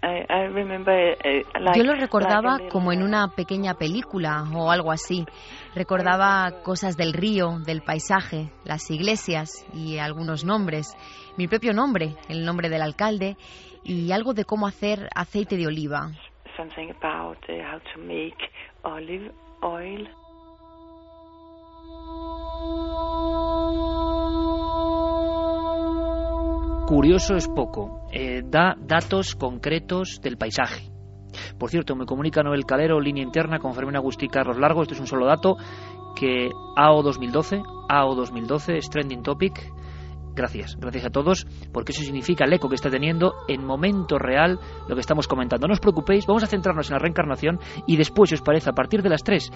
Eh, 0.00 1.42
Yo 1.74 1.82
lo 1.82 1.94
recordaba 1.96 2.58
como 2.70 2.92
en 2.92 3.02
una 3.02 3.26
pequeña 3.34 3.74
película 3.74 4.44
o 4.54 4.70
algo 4.70 4.92
así. 4.92 5.26
Recordaba 5.74 6.62
cosas 6.62 6.96
del 6.96 7.12
río, 7.12 7.58
del 7.66 7.82
paisaje, 7.82 8.52
las 8.64 8.88
iglesias 8.92 9.66
y 9.74 9.98
algunos 9.98 10.44
nombres. 10.44 10.96
Mi 11.36 11.48
propio 11.48 11.72
nombre, 11.72 12.14
el 12.28 12.44
nombre 12.44 12.68
del 12.68 12.82
alcalde 12.82 13.36
y 13.82 14.12
algo 14.12 14.32
de 14.32 14.44
cómo 14.44 14.68
hacer 14.68 15.08
aceite 15.16 15.56
de 15.56 15.66
oliva 15.66 16.12
uh. 19.62 19.88
Curioso 26.88 27.36
es 27.36 27.46
poco, 27.48 28.06
eh, 28.12 28.42
da 28.44 28.74
datos 28.78 29.34
concretos 29.34 30.20
del 30.22 30.38
paisaje. 30.38 30.90
Por 31.58 31.70
cierto, 31.70 31.94
me 31.94 32.06
comunica 32.06 32.42
Noel 32.42 32.64
Calero, 32.64 32.98
línea 32.98 33.22
interna, 33.22 33.58
con 33.58 33.74
Fermín 33.74 33.96
Agustí 33.96 34.28
Carlos 34.28 34.58
Largo. 34.58 34.82
Esto 34.82 34.94
es 34.94 35.00
un 35.00 35.06
solo 35.06 35.26
dato 35.26 35.56
que 36.16 36.48
AO 36.76 37.02
2012, 37.02 37.62
AO 37.88 38.14
2012 38.14 38.78
es 38.78 38.88
trending 38.88 39.22
topic 39.22 39.70
Gracias, 40.38 40.76
gracias 40.78 41.04
a 41.04 41.10
todos, 41.10 41.48
porque 41.72 41.90
eso 41.90 42.02
significa 42.02 42.44
el 42.44 42.52
eco 42.52 42.68
que 42.68 42.76
está 42.76 42.88
teniendo 42.88 43.34
en 43.48 43.66
momento 43.66 44.20
real 44.20 44.60
lo 44.86 44.94
que 44.94 45.00
estamos 45.00 45.26
comentando. 45.26 45.66
No 45.66 45.72
os 45.72 45.80
preocupéis, 45.80 46.26
vamos 46.26 46.44
a 46.44 46.46
centrarnos 46.46 46.88
en 46.88 46.92
la 46.92 47.00
reencarnación 47.00 47.58
y 47.88 47.96
después, 47.96 48.30
si 48.30 48.36
os 48.36 48.42
parece, 48.42 48.70
a 48.70 48.72
partir 48.72 49.02
de 49.02 49.08
las 49.08 49.24
3, 49.24 49.50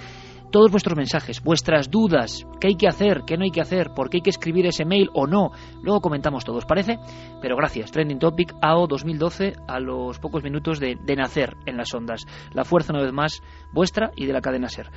todos 0.51 0.73
vuestros 0.73 0.97
mensajes, 0.97 1.41
vuestras 1.41 1.89
dudas, 1.89 2.45
qué 2.59 2.67
hay 2.67 2.75
que 2.75 2.89
hacer, 2.89 3.23
qué 3.25 3.37
no 3.37 3.45
hay 3.45 3.53
que 3.53 3.61
hacer, 3.61 3.93
por 3.95 4.11
qué 4.11 4.17
hay 4.17 4.23
que 4.23 4.31
escribir 4.31 4.67
ese 4.67 4.85
mail 4.85 5.09
o 5.15 5.29
no. 5.29 5.53
Luego 5.85 6.01
comentamos 6.01 6.45
todos, 6.45 6.65
¿parece? 6.65 6.99
Pero 7.41 7.55
gracias, 7.55 7.93
Trending 7.93 8.19
Topic 8.19 8.53
AO 8.61 8.89
2012 8.89 9.53
a 9.69 9.79
los 9.79 10.19
pocos 10.19 10.43
minutos 10.43 10.81
de, 10.81 10.99
de 11.01 11.15
nacer 11.15 11.59
en 11.65 11.77
las 11.77 11.95
ondas. 11.95 12.25
La 12.55 12.65
fuerza, 12.65 12.93
una 12.93 13.05
vez 13.05 13.13
más, 13.13 13.41
vuestra 13.73 14.11
y 14.17 14.27
de 14.27 14.33
la 14.33 14.41
cadena 14.41 14.69
Ser. 14.69 14.91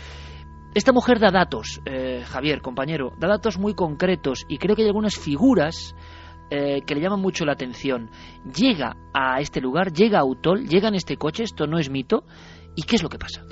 Esta 0.75 0.91
mujer 0.91 1.19
da 1.19 1.31
datos, 1.31 1.79
eh, 1.85 2.21
Javier, 2.27 2.61
compañero, 2.61 3.13
da 3.17 3.29
datos 3.29 3.57
muy 3.57 3.75
concretos 3.75 4.45
y 4.49 4.57
creo 4.57 4.75
que 4.75 4.81
hay 4.81 4.89
algunas 4.89 5.15
figuras 5.15 5.95
eh, 6.49 6.81
que 6.85 6.93
le 6.93 6.99
llama 6.99 7.15
mucho 7.15 7.45
la 7.45 7.53
atención. 7.53 8.09
Llega 8.43 8.97
a 9.13 9.39
este 9.39 9.61
lugar, 9.61 9.93
llega 9.93 10.19
a 10.19 10.25
Utol, 10.25 10.67
llega 10.67 10.89
en 10.89 10.95
este 10.95 11.15
coche, 11.15 11.43
esto 11.43 11.65
no 11.65 11.79
es 11.79 11.89
mito. 11.89 12.25
¿Y 12.75 12.83
qué 12.83 12.97
es 12.97 13.03
lo 13.03 13.07
que 13.07 13.17
pasa? 13.17 13.43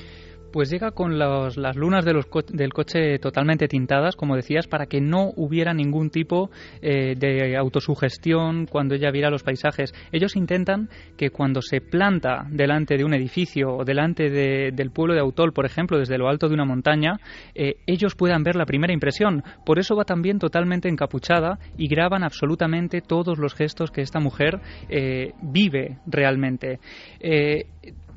Pues 0.54 0.70
llega 0.70 0.92
con 0.92 1.18
las 1.18 1.76
lunas 1.76 2.06
del 2.06 2.74
coche 2.74 3.18
totalmente 3.18 3.68
tintadas, 3.68 4.16
como 4.16 4.36
decías, 4.36 4.68
para 4.68 4.86
que 4.86 5.02
no 5.02 5.32
hubiera 5.36 5.74
ningún 5.74 6.12
tipo 6.12 6.52
eh, 6.80 7.16
de 7.18 7.58
autosugestión 7.58 8.68
cuando 8.68 8.94
ella 8.94 9.10
viera 9.10 9.32
los 9.32 9.42
paisajes. 9.42 9.96
Ellos 10.12 10.36
intentan 10.36 10.90
que 11.18 11.32
cuando 11.32 11.64
se 11.64 11.82
planta 11.82 12.46
delante 12.52 12.98
de 12.98 13.04
un 13.04 13.16
edificio 13.16 13.78
o 13.78 13.84
delante 13.84 14.30
del 14.30 14.92
pueblo 14.92 15.16
de 15.16 15.22
Autol, 15.22 15.54
por 15.54 15.66
ejemplo, 15.66 15.98
desde 15.98 16.20
lo 16.20 16.30
alto 16.30 16.48
de 16.48 16.54
una 16.54 16.66
montaña, 16.66 17.20
eh, 17.56 17.78
ellos 17.88 18.14
puedan 18.14 18.44
ver 18.44 18.56
la 18.56 18.68
primera 18.68 18.94
impresión. 18.94 19.42
Por 19.66 19.80
eso 19.80 19.96
va 19.96 20.04
también 20.04 20.38
totalmente 20.38 20.88
encapuchada 20.88 21.58
y 21.80 21.88
graban 21.88 22.24
absolutamente 22.24 23.02
todos 23.02 23.40
los 23.40 23.56
gestos 23.56 23.90
que 23.90 24.02
esta 24.02 24.20
mujer 24.20 24.62
eh, 24.88 25.32
vive 25.42 25.98
realmente 26.06 26.80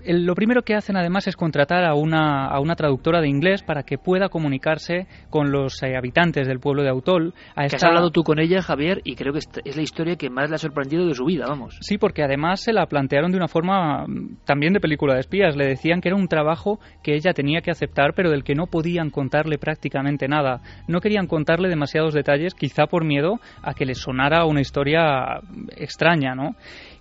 lo 0.07 0.34
primero 0.34 0.62
que 0.62 0.74
hacen 0.74 0.96
además 0.96 1.26
es 1.26 1.36
contratar 1.36 1.84
a 1.84 1.94
una, 1.94 2.46
a 2.46 2.61
una 2.61 2.76
traductora 2.76 3.20
de 3.20 3.28
inglés 3.28 3.62
para 3.62 3.82
que 3.82 3.98
pueda 3.98 4.28
comunicarse 4.28 5.07
con 5.30 5.50
los 5.50 5.82
eh, 5.82 5.96
habitantes 5.96 6.46
del 6.46 6.61
pueblo 6.61 6.82
de 6.82 6.90
Autol. 6.90 7.34
A 7.54 7.62
has 7.62 7.82
hablado 7.82 8.11
tú 8.11 8.22
con 8.22 8.38
ella, 8.38 8.62
Javier, 8.62 9.00
y 9.04 9.14
creo 9.14 9.32
que 9.32 9.40
es 9.64 9.76
la 9.76 9.82
historia 9.82 10.16
que 10.16 10.30
más 10.30 10.48
le 10.48 10.57
ha 10.57 10.59
sorprendido 10.59 11.07
de 11.07 11.14
su 11.14 11.24
vida, 11.24 11.46
vamos. 11.48 11.76
Sí, 11.80 11.98
porque 11.98 12.22
además 12.22 12.61
se 12.61 12.72
la 12.72 12.86
plantearon 12.86 13.30
de 13.30 13.38
una 13.38 13.48
forma 13.48 14.07
mm, 14.07 14.44
también 14.44 14.72
de 14.72 14.80
película 14.80 15.14
de 15.14 15.20
espías. 15.20 15.57
Le 15.57 15.66
decían 15.66 16.00
que 16.00 16.09
era 16.09 16.16
un 16.16 16.28
trabajo 16.28 16.80
que 17.02 17.14
ella 17.14 17.32
tenía 17.32 17.61
que 17.61 17.70
aceptar, 17.70 18.14
pero 18.14 18.30
del 18.30 18.44
que 18.44 18.54
no 18.54 18.66
podían 18.66 19.11
contarle 19.11 19.59
prácticamente 19.59 20.28
nada. 20.28 20.61
No 20.88 21.00
querían 21.00 21.26
contarle 21.26 21.68
demasiados 21.68 22.14
detalles, 22.14 22.54
quizá 22.54 22.86
por 22.86 23.04
miedo 23.04 23.40
a 23.62 23.74
que 23.74 23.86
le 23.86 23.94
sonara 23.94 24.44
una 24.44 24.61
historia 24.61 25.40
extraña, 25.76 26.34
¿no? 26.34 26.57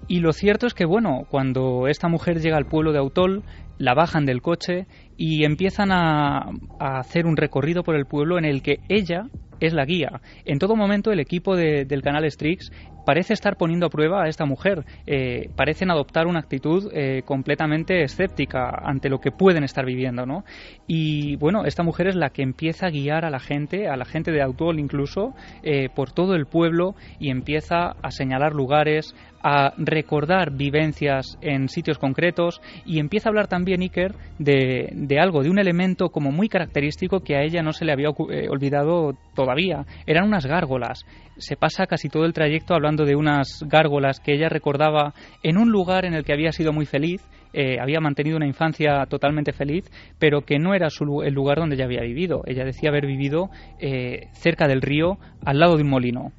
Y 0.07 0.19
lo 0.19 0.33
cierto 0.33 0.67
es 0.67 0.73
que, 0.73 0.85
bueno, 0.85 1.23
cuando 1.29 1.87
esta 1.87 2.07
mujer 2.07 2.39
llega 2.39 2.57
al 2.57 2.65
pueblo 2.65 2.91
de 2.91 2.99
Autol, 2.99 3.43
la 3.77 3.93
bajan 3.93 4.25
del 4.25 4.41
coche 4.41 4.85
y 5.17 5.43
empiezan 5.45 5.91
a, 5.91 6.51
hacer 6.79 7.25
un 7.25 7.37
recorrido 7.37 7.83
por 7.83 7.95
el 7.95 8.05
pueblo 8.05 8.37
en 8.37 8.45
el 8.45 8.61
que 8.61 8.79
ella 8.89 9.27
es 9.59 9.73
la 9.73 9.85
guía. 9.85 10.21
En 10.43 10.59
todo 10.59 10.75
momento 10.75 11.11
el 11.11 11.19
equipo 11.19 11.55
del 11.55 12.01
canal 12.01 12.29
Strix 12.29 12.71
parece 13.05 13.33
estar 13.33 13.55
poniendo 13.55 13.85
a 13.85 13.89
prueba 13.89 14.23
a 14.23 14.27
esta 14.27 14.45
mujer. 14.45 14.83
Eh, 15.05 15.49
parecen 15.55 15.91
adoptar 15.91 16.27
una 16.27 16.39
actitud 16.39 16.91
eh, 16.91 17.21
completamente 17.23 18.01
escéptica 18.01 18.69
ante 18.83 19.09
lo 19.09 19.19
que 19.19 19.31
pueden 19.31 19.63
estar 19.63 19.85
viviendo, 19.85 20.25
¿no? 20.25 20.43
Y 20.87 21.37
bueno, 21.37 21.65
esta 21.65 21.83
mujer 21.83 22.07
es 22.07 22.15
la 22.15 22.31
que 22.31 22.41
empieza 22.41 22.87
a 22.87 22.89
guiar 22.89 23.23
a 23.23 23.29
la 23.29 23.39
gente, 23.39 23.87
a 23.87 23.95
la 23.95 24.05
gente 24.05 24.31
de 24.31 24.41
Autol 24.41 24.79
incluso, 24.79 25.33
eh, 25.63 25.89
por 25.95 26.11
todo 26.11 26.35
el 26.35 26.47
pueblo 26.47 26.95
y 27.19 27.29
empieza 27.29 27.95
a 28.01 28.11
señalar 28.11 28.53
lugares, 28.53 29.15
a 29.47 29.73
recordar 29.77 30.49
vivencias 30.49 31.37
en 31.39 31.69
sitios 31.69 31.99
concretos 31.99 32.59
y 32.83 32.97
empieza 32.97 33.29
a 33.29 33.31
hablar 33.31 33.47
también 33.47 33.81
Iker 33.81 34.15
de, 34.39 34.89
de, 34.91 35.19
algo, 35.19 35.43
de 35.43 35.51
un 35.51 35.59
elemento 35.59 36.09
como 36.09 36.31
muy 36.31 36.49
característico 36.49 37.19
que 37.19 37.35
a 37.35 37.43
ella 37.43 37.61
no 37.61 37.71
se 37.71 37.85
le 37.85 37.91
había 37.91 38.09
olvidado 38.09 39.15
todavía. 39.35 39.85
Eran 40.07 40.25
unas 40.25 40.47
gárgolas. 40.47 41.05
Se 41.37 41.55
pasa 41.57 41.85
casi 41.85 42.09
todo 42.09 42.25
el 42.25 42.33
trayecto 42.33 42.73
hablando 42.73 43.05
de 43.05 43.15
unas 43.15 43.63
gárgolas 43.67 44.19
que 44.19 44.33
ella 44.33 44.49
recordaba 44.49 45.13
en 45.43 45.59
un 45.59 45.69
lugar 45.69 46.05
en 46.05 46.15
el 46.15 46.25
que 46.25 46.33
había 46.33 46.51
sido 46.51 46.73
muy 46.73 46.87
feliz, 46.87 47.21
eh, 47.53 47.77
había 47.79 47.99
mantenido 47.99 48.37
una 48.37 48.47
infancia 48.47 49.05
totalmente 49.07 49.53
feliz, 49.53 49.85
pero 50.17 50.41
que 50.41 50.57
no 50.57 50.73
era 50.73 50.89
su, 50.89 51.21
el 51.21 51.35
lugar 51.35 51.59
donde 51.59 51.75
ella 51.75 51.85
había 51.85 52.01
vivido. 52.01 52.41
Ella 52.47 52.65
decía 52.65 52.89
haber 52.89 53.05
vivido 53.05 53.51
eh, 53.79 54.27
cerca 54.33 54.67
del 54.67 54.81
río, 54.81 55.19
al 55.45 55.59
lado 55.59 55.75
de 55.75 55.83
un 55.83 55.89
molino. 55.89 56.31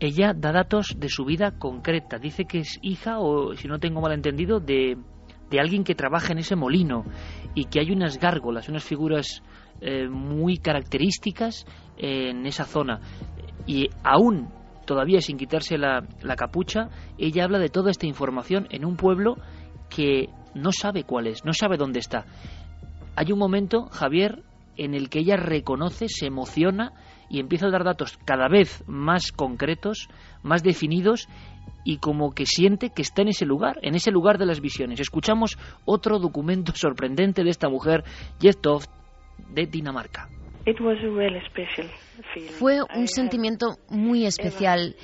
Ella 0.00 0.32
da 0.34 0.52
datos 0.52 0.96
de 0.98 1.08
su 1.08 1.24
vida 1.24 1.58
concreta. 1.58 2.18
Dice 2.18 2.44
que 2.44 2.58
es 2.58 2.78
hija, 2.82 3.18
o 3.18 3.54
si 3.54 3.68
no 3.68 3.78
tengo 3.78 4.00
mal 4.00 4.12
entendido, 4.12 4.60
de, 4.60 4.96
de 5.50 5.60
alguien 5.60 5.84
que 5.84 5.94
trabaja 5.94 6.32
en 6.32 6.38
ese 6.38 6.56
molino 6.56 7.04
y 7.54 7.66
que 7.66 7.80
hay 7.80 7.90
unas 7.90 8.18
gárgolas, 8.18 8.68
unas 8.68 8.84
figuras 8.84 9.42
eh, 9.80 10.08
muy 10.08 10.58
características 10.58 11.66
en 11.96 12.46
esa 12.46 12.64
zona. 12.64 13.00
Y 13.66 13.88
aún 14.02 14.48
todavía 14.84 15.20
sin 15.20 15.36
quitarse 15.36 15.78
la, 15.78 16.06
capucha, 16.36 16.88
ella 17.18 17.44
habla 17.44 17.58
de 17.58 17.68
toda 17.68 17.90
esta 17.90 18.06
información 18.06 18.66
en 18.70 18.84
un 18.84 18.96
pueblo 18.96 19.36
que 19.88 20.28
no 20.54 20.70
sabe 20.72 21.04
cuál 21.04 21.26
es, 21.26 21.44
no 21.44 21.52
sabe 21.52 21.76
dónde 21.76 22.00
está. 22.00 22.26
Hay 23.16 23.32
un 23.32 23.38
momento, 23.38 23.86
Javier, 23.90 24.42
en 24.76 24.94
el 24.94 25.08
que 25.08 25.20
ella 25.20 25.36
reconoce, 25.36 26.08
se 26.08 26.26
emociona 26.26 26.92
y 27.28 27.40
empieza 27.40 27.66
a 27.66 27.70
dar 27.70 27.84
datos 27.84 28.18
cada 28.24 28.48
vez 28.48 28.84
más 28.86 29.32
concretos, 29.32 30.08
más 30.42 30.62
definidos 30.62 31.28
y 31.84 31.98
como 31.98 32.32
que 32.32 32.46
siente 32.46 32.90
que 32.90 33.02
está 33.02 33.22
en 33.22 33.28
ese 33.28 33.44
lugar, 33.44 33.78
en 33.82 33.94
ese 33.94 34.10
lugar 34.10 34.38
de 34.38 34.46
las 34.46 34.60
visiones. 34.60 35.00
Escuchamos 35.00 35.58
otro 35.84 36.18
documento 36.18 36.72
sorprendente 36.74 37.44
de 37.44 37.50
esta 37.50 37.68
mujer, 37.68 38.04
Toft, 38.60 38.90
de 39.50 39.66
Dinamarca. 39.66 40.28
Fue 42.58 42.80
un 42.82 43.06
sentimiento 43.06 43.76
muy 43.90 44.24
especial. 44.24 44.96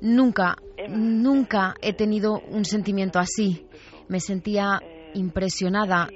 Nunca, 0.00 0.56
nunca 0.90 1.74
he 1.80 1.94
tenido 1.94 2.38
un 2.38 2.66
sentimiento 2.66 3.18
así. 3.18 3.66
Me 4.08 4.20
sentía 4.20 4.78
impresionada, 5.14 6.08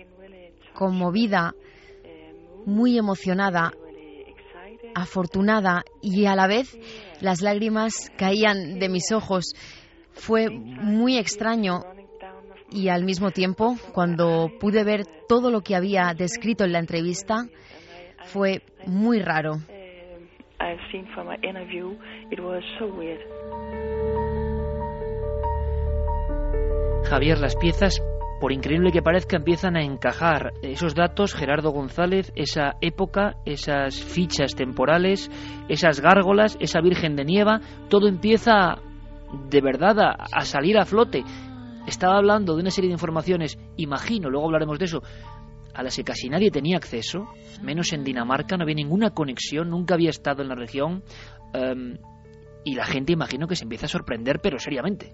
conmovida, 0.74 1.54
muy 2.66 2.98
emocionada, 2.98 3.72
afortunada 4.95 5.84
y 6.03 6.26
a 6.26 6.34
la 6.34 6.47
vez 6.47 6.78
las 7.20 7.43
lágrimas 7.43 8.11
caían 8.16 8.78
de 8.78 8.88
mis 8.88 9.12
ojos. 9.12 9.55
Fue 10.12 10.51
muy 10.51 11.18
extraño 11.18 11.82
y 12.70 12.88
al 12.88 13.05
mismo 13.05 13.30
tiempo, 13.30 13.76
cuando 13.93 14.51
pude 14.61 14.84
ver 14.84 15.03
todo 15.28 15.51
lo 15.51 15.62
que 15.62 15.74
había 15.74 16.14
descrito 16.16 16.64
en 16.64 16.72
la 16.72 16.78
entrevista, 16.78 17.47
fue 18.24 18.62
muy 18.86 19.20
raro. 19.20 19.59
Javier, 27.09 27.38
las 27.38 27.57
piezas, 27.57 28.01
por 28.41 28.53
increíble 28.53 28.91
que 28.91 29.03
parezca, 29.03 29.36
empiezan 29.36 29.76
a 29.76 29.82
encajar. 29.82 30.55
Esos 30.62 30.95
datos, 30.95 31.34
Gerardo 31.34 31.70
González, 31.70 32.32
esa 32.34 32.76
época, 32.80 33.36
esas 33.45 34.03
fichas 34.03 34.55
temporales, 34.55 35.30
esas 35.68 36.01
gárgolas, 36.01 36.57
esa 36.59 36.80
Virgen 36.80 37.16
de 37.16 37.26
Nieva, 37.26 37.61
todo 37.91 38.09
empieza 38.09 38.78
de 39.51 39.61
verdad 39.61 40.16
a, 40.32 40.45
salir 40.47 40.78
a 40.78 40.86
flote. 40.86 41.22
Estaba 41.86 42.16
hablando 42.16 42.55
de 42.55 42.62
una 42.62 42.70
serie 42.70 42.88
de 42.88 42.95
informaciones, 42.95 43.59
imagino, 43.76 44.30
luego 44.30 44.47
hablaremos 44.47 44.78
de 44.78 44.86
eso, 44.86 45.03
a 45.74 45.82
las 45.82 45.95
que 45.95 46.05
casi 46.05 46.30
nadie 46.30 46.51
tenía 46.51 46.78
acceso, 46.78 47.26
menos 47.62 47.93
en 47.93 48.05
Dinamarca, 48.05 48.57
no 48.57 48.62
había 48.62 48.74
ninguna 48.74 49.11
conexión, 49.11 49.68
nunca 49.68 49.95
había 49.95 50.11
estado 50.11 50.43
en 50.43 50.49
la 50.49 50.55
región. 50.55 51.05
Em, 51.53 51.99
y 52.64 52.74
la 52.74 52.84
gente 52.84 53.12
imagino 53.12 53.47
que 53.47 53.57
se 53.57 53.64
empieza 53.64 53.86
a 53.86 53.88
sorprender, 53.88 54.41
pero 54.43 54.59
seriamente. 54.59 55.12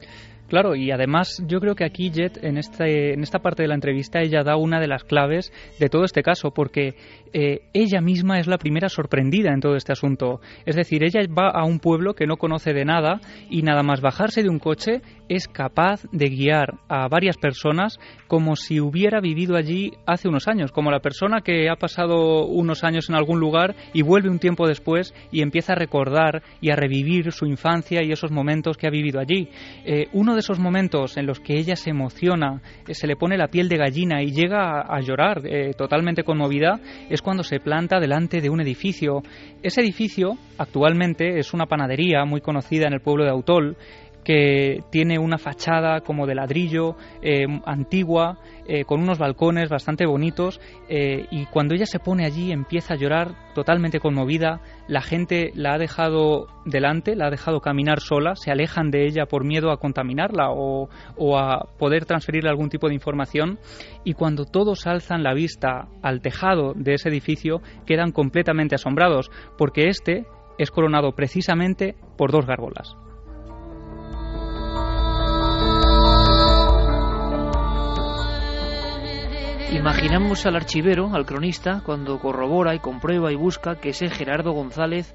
Claro, 0.49 0.77
y 0.77 0.93
además 0.93 1.43
yo 1.47 1.59
creo 1.61 1.75
que 1.75 1.85
aquí 1.85 2.11
Jet, 2.11 2.43
en, 2.43 2.57
este, 2.57 3.15
en 3.15 3.23
esta 3.23 3.41
parte 3.41 3.63
de 3.63 3.69
la 3.69 3.75
entrevista, 3.75 4.21
ella 4.21 4.45
da 4.45 4.57
una 4.57 4.79
de 4.79 4.87
las 4.87 5.03
claves 5.03 5.53
de 5.81 5.89
todo 5.89 6.05
este 6.05 6.23
caso, 6.23 6.53
porque 6.53 6.95
eh, 7.33 7.63
ella 7.73 8.01
misma 8.01 8.39
es 8.39 8.47
la 8.47 8.59
primera 8.59 8.89
sorprendida 8.89 9.53
en 9.53 9.61
todo 9.61 9.75
este 9.75 9.93
asunto. 9.93 10.41
Es 10.65 10.77
decir, 10.77 11.03
ella 11.03 11.21
va 11.27 11.51
a 11.51 11.65
un 11.65 11.81
pueblo 11.81 12.15
que 12.15 12.27
no 12.27 12.37
conoce 12.37 12.73
de 12.73 12.85
nada 12.85 13.21
y 13.51 13.63
nada 13.63 13.83
más 13.83 14.01
bajarse 14.01 14.43
de 14.45 14.49
un 14.49 14.61
coche 14.61 15.03
es 15.29 15.49
capaz 15.49 16.03
de 16.13 16.29
guiar 16.29 16.75
a 16.89 17.09
varias 17.09 17.37
personas 17.37 17.99
como 18.29 18.55
si 18.55 18.81
hubiera 18.81 19.21
vivido 19.21 19.57
allí 19.57 19.93
hace 20.07 20.29
unos 20.29 20.47
años, 20.47 20.71
como 20.71 20.93
la 20.93 21.01
persona 21.01 21.41
que 21.41 21.69
ha 21.69 21.75
pasado 21.75 22.47
unos 22.47 22.85
años 22.85 23.09
en 23.09 23.17
algún 23.17 23.41
lugar 23.41 23.75
y 23.93 24.03
vuelve 24.03 24.31
un 24.31 24.39
tiempo 24.39 24.69
después 24.69 25.13
y 25.33 25.43
empieza 25.43 25.73
a 25.73 25.77
recordar 25.77 26.43
y 26.61 26.71
a 26.71 26.77
revivir 26.77 27.33
su 27.33 27.47
infancia 27.47 28.05
y 28.05 28.13
esos 28.13 28.31
momentos 28.31 28.77
que 28.77 28.87
ha 28.87 28.91
vivido 28.91 29.19
allí. 29.19 29.49
Eh, 29.85 30.07
uno 30.13 30.36
de 30.37 30.41
esos 30.41 30.61
momentos 30.61 31.17
en 31.17 31.27
los 31.27 31.41
que 31.41 31.59
ella 31.59 31.75
se 31.75 31.91
emociona, 31.91 32.63
eh, 32.87 32.95
se 32.95 33.07
le 33.07 33.17
pone 33.17 33.37
la 33.37 33.49
piel 33.49 33.69
de 33.69 33.77
gallina 33.77 34.23
y 34.23 34.31
llega 34.31 34.83
a, 34.83 35.01
llorar 35.01 35.43
eh, 35.45 35.73
totalmente 35.77 36.23
conmovida, 36.23 36.79
es 37.11 37.21
cuando 37.23 37.43
se 37.43 37.59
planta 37.59 37.99
delante 37.99 38.41
de 38.41 38.51
un 38.51 38.61
edificio. 38.61 39.23
Ese 39.63 39.81
edificio 39.81 40.37
actualmente 40.59 41.39
es 41.39 41.53
una 41.53 41.67
panadería 41.67 42.25
muy 42.25 42.41
conocida 42.41 42.87
en 42.87 42.93
el 42.93 43.01
pueblo 43.01 43.25
de 43.25 43.31
Autol 43.31 43.77
que 44.27 44.83
tiene 44.91 45.21
una 45.21 45.39
fachada 45.39 46.01
como 46.01 46.27
de 46.27 46.35
ladrillo 46.35 46.97
eh, 47.23 47.47
antigua, 47.65 48.39
eh, 48.69 48.85
con 48.85 49.01
unos 49.01 49.19
balcones 49.19 49.69
bastante 49.69 50.07
bonitos, 50.07 50.61
eh, 50.89 51.27
y 51.31 51.47
cuando 51.47 51.75
ella 51.75 51.87
se 51.87 51.99
pone 51.99 52.25
allí 52.25 52.53
empieza 52.53 52.95
a 52.95 52.97
llorar 52.97 53.35
totalmente 53.55 54.01
conmovida, 54.01 54.61
la 54.89 55.03
gente 55.03 55.53
la 55.55 55.75
ha 55.75 55.79
dejado 55.79 56.47
delante, 56.65 57.17
la 57.17 57.27
ha 57.27 57.31
dejado 57.31 57.61
caminar 57.61 58.01
sola, 58.01 58.35
se 58.37 58.51
alejan 58.51 58.91
de 58.91 59.07
ella 59.07 59.27
por 59.27 59.45
miedo 59.45 59.71
a 59.71 59.79
contaminarla 59.79 60.51
o, 60.51 60.89
a 61.39 61.67
poder 61.79 62.05
transferirle 62.05 62.51
algún 62.51 62.69
tipo 62.69 62.89
de 62.89 62.95
información, 62.95 63.59
y 64.05 64.15
cuando 64.15 64.45
todos 64.45 64.87
alzan 64.87 65.23
la 65.23 65.35
vista 65.35 65.89
al 66.03 66.21
tejado 66.21 66.73
de 66.75 66.95
ese 66.95 67.09
edificio, 67.09 67.61
quedan 67.87 68.13
completamente 68.13 68.75
asombrados, 68.75 69.31
porque 69.57 69.89
este 69.89 70.27
es 70.59 70.71
coronado 70.71 71.13
precisamente 71.13 71.95
por 72.17 72.33
dos 72.33 72.47
gárgolas. 72.47 72.97
Imaginamos 79.73 80.47
al 80.47 80.55
archivero, 80.55 81.11
al 81.13 81.27
cronista, 81.27 81.83
cuando 81.85 82.21
corrobora 82.21 82.75
y 82.75 82.79
comprueba 82.79 83.33
y 83.33 83.35
busca 83.35 83.75
que 83.77 83.89
ese 83.91 84.09
Gerardo 84.09 84.53
González 84.53 85.13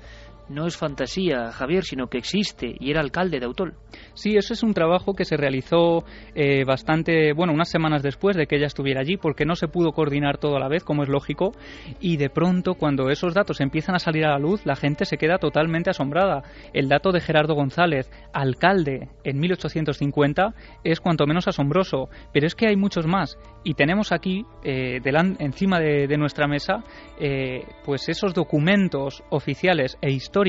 no 0.51 0.67
es 0.67 0.77
fantasía, 0.77 1.51
Javier, 1.51 1.83
sino 1.83 2.07
que 2.07 2.17
existe 2.17 2.75
y 2.79 2.91
era 2.91 3.01
alcalde 3.01 3.39
de 3.39 3.45
Autol. 3.45 3.73
Sí, 4.13 4.35
eso 4.35 4.53
es 4.53 4.63
un 4.63 4.73
trabajo 4.73 5.13
que 5.13 5.25
se 5.25 5.37
realizó 5.37 6.03
eh, 6.35 6.63
bastante, 6.65 7.33
bueno, 7.33 7.53
unas 7.53 7.69
semanas 7.69 8.03
después 8.03 8.35
de 8.35 8.47
que 8.47 8.57
ella 8.57 8.67
estuviera 8.67 9.01
allí, 9.01 9.17
porque 9.17 9.45
no 9.45 9.55
se 9.55 9.67
pudo 9.67 9.93
coordinar 9.93 10.37
todo 10.37 10.57
a 10.57 10.59
la 10.59 10.67
vez, 10.67 10.83
como 10.83 11.03
es 11.03 11.09
lógico, 11.09 11.53
y 11.99 12.17
de 12.17 12.29
pronto, 12.29 12.75
cuando 12.75 13.09
esos 13.09 13.33
datos 13.33 13.61
empiezan 13.61 13.95
a 13.95 13.99
salir 13.99 14.25
a 14.25 14.31
la 14.31 14.39
luz, 14.39 14.65
la 14.65 14.75
gente 14.75 15.05
se 15.05 15.17
queda 15.17 15.37
totalmente 15.37 15.89
asombrada. 15.89 16.43
El 16.73 16.89
dato 16.89 17.11
de 17.11 17.21
Gerardo 17.21 17.55
González, 17.55 18.09
alcalde 18.33 19.09
en 19.23 19.39
1850, 19.39 20.53
es 20.83 20.99
cuanto 20.99 21.25
menos 21.25 21.47
asombroso, 21.47 22.09
pero 22.33 22.47
es 22.47 22.55
que 22.55 22.67
hay 22.67 22.75
muchos 22.75 23.07
más, 23.07 23.37
y 23.63 23.75
tenemos 23.75 24.11
aquí, 24.11 24.45
eh, 24.63 24.99
encima 25.39 25.79
de, 25.79 26.17
nuestra 26.17 26.47
mesa, 26.47 26.83
eh, 27.19 27.63
pues 27.85 28.09
esos 28.09 28.33
documentos 28.33 29.23
oficiales 29.29 29.97
e 30.01 30.11
históricos 30.11 30.40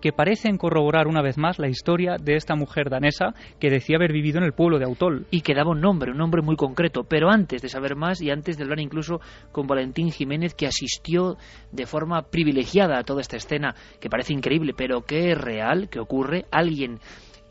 que 0.00 0.12
parecen 0.12 0.56
corroborar 0.56 1.06
una 1.06 1.22
vez 1.22 1.36
más 1.36 1.58
la 1.58 1.68
historia 1.68 2.16
de 2.18 2.36
esta 2.36 2.54
mujer 2.54 2.88
danesa 2.88 3.34
que 3.60 3.70
decía 3.70 3.96
haber 3.96 4.12
vivido 4.12 4.38
en 4.38 4.44
el 4.44 4.54
pueblo 4.54 4.78
de 4.78 4.86
Autol. 4.86 5.26
Y 5.30 5.42
que 5.42 5.54
daba 5.54 5.72
un 5.72 5.80
nombre, 5.80 6.12
un 6.12 6.18
nombre 6.18 6.42
muy 6.42 6.56
concreto. 6.56 7.04
Pero 7.04 7.28
antes 7.28 7.60
de 7.60 7.68
saber 7.68 7.96
más 7.96 8.22
y 8.22 8.30
antes 8.30 8.56
de 8.56 8.64
hablar 8.64 8.80
incluso 8.80 9.20
con 9.52 9.66
Valentín 9.66 10.10
Jiménez, 10.10 10.54
que 10.54 10.66
asistió 10.66 11.36
de 11.70 11.86
forma 11.86 12.22
privilegiada 12.22 12.98
a 12.98 13.04
toda 13.04 13.20
esta 13.20 13.36
escena, 13.36 13.74
que 14.00 14.08
parece 14.08 14.32
increíble, 14.32 14.72
pero 14.76 15.02
que 15.02 15.32
es 15.32 15.38
real, 15.38 15.88
que 15.90 16.00
ocurre, 16.00 16.46
alguien 16.50 16.98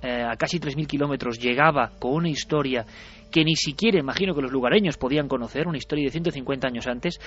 eh, 0.01 0.23
a 0.23 0.36
casi 0.36 0.59
3.000 0.59 0.88
kilómetros 0.88 1.39
llegaba 1.39 1.91
con 1.99 2.13
una 2.13 2.29
historia 2.29 2.86
que 3.36 3.43
ni 3.43 3.57
siquiera 3.57 3.99
imagino 3.99 4.33
que 4.33 4.41
los 4.41 4.53
lugareños 4.53 4.95
podían 4.95 5.27
conocer, 5.27 5.67
una 5.67 5.77
historia 5.77 6.05
de 6.05 6.11
150 6.11 6.69
años 6.69 6.88
antes, 6.88 7.19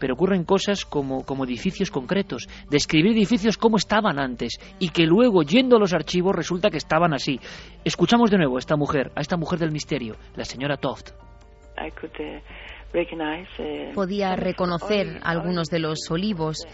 pero 0.00 0.14
ocurren 0.14 0.42
cosas 0.42 0.84
como, 0.84 1.24
como 1.24 1.44
edificios 1.44 1.92
concretos, 1.92 2.48
describir 2.68 3.12
edificios 3.12 3.56
como 3.56 3.76
estaban 3.76 4.18
antes 4.18 4.58
y 4.80 4.88
que 4.88 5.06
luego, 5.06 5.44
yendo 5.44 5.76
a 5.76 5.78
los 5.78 5.94
archivos, 5.94 6.34
resulta 6.34 6.68
que 6.68 6.78
estaban 6.78 7.14
así. 7.14 7.38
Escuchamos 7.84 8.28
de 8.32 8.38
nuevo 8.38 8.56
a 8.56 8.58
esta 8.58 8.74
mujer, 8.74 9.12
a 9.14 9.20
esta 9.20 9.36
mujer 9.36 9.60
del 9.60 9.70
misterio, 9.70 10.16
la 10.34 10.44
señora 10.44 10.78
Toft. 10.78 11.10
Uh, 11.78 11.86
uh, 13.62 13.94
Podía 13.94 14.34
reconocer 14.34 15.20
algunos 15.22 15.68
de 15.68 15.78
los 15.78 16.10
olivos 16.10 16.66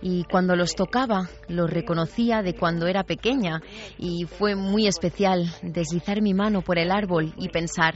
y 0.00 0.24
cuando 0.24 0.54
los 0.56 0.74
tocaba 0.74 1.28
los 1.48 1.70
reconocía 1.70 2.42
de 2.42 2.54
cuando 2.54 2.86
era 2.86 3.02
pequeña 3.04 3.60
y 3.98 4.24
fue 4.24 4.54
muy 4.54 4.86
especial 4.86 5.46
deslizar 5.62 6.22
mi 6.22 6.34
mano 6.34 6.62
por 6.62 6.78
el 6.78 6.90
árbol 6.90 7.32
y 7.36 7.48
pensar, 7.48 7.94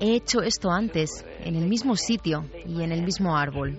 he 0.00 0.14
hecho 0.16 0.40
esto 0.40 0.70
antes, 0.70 1.24
en 1.44 1.54
el 1.54 1.66
mismo 1.66 1.94
sitio 1.94 2.44
y 2.66 2.82
en 2.82 2.90
el 2.90 3.02
mismo 3.02 3.36
árbol. 3.36 3.78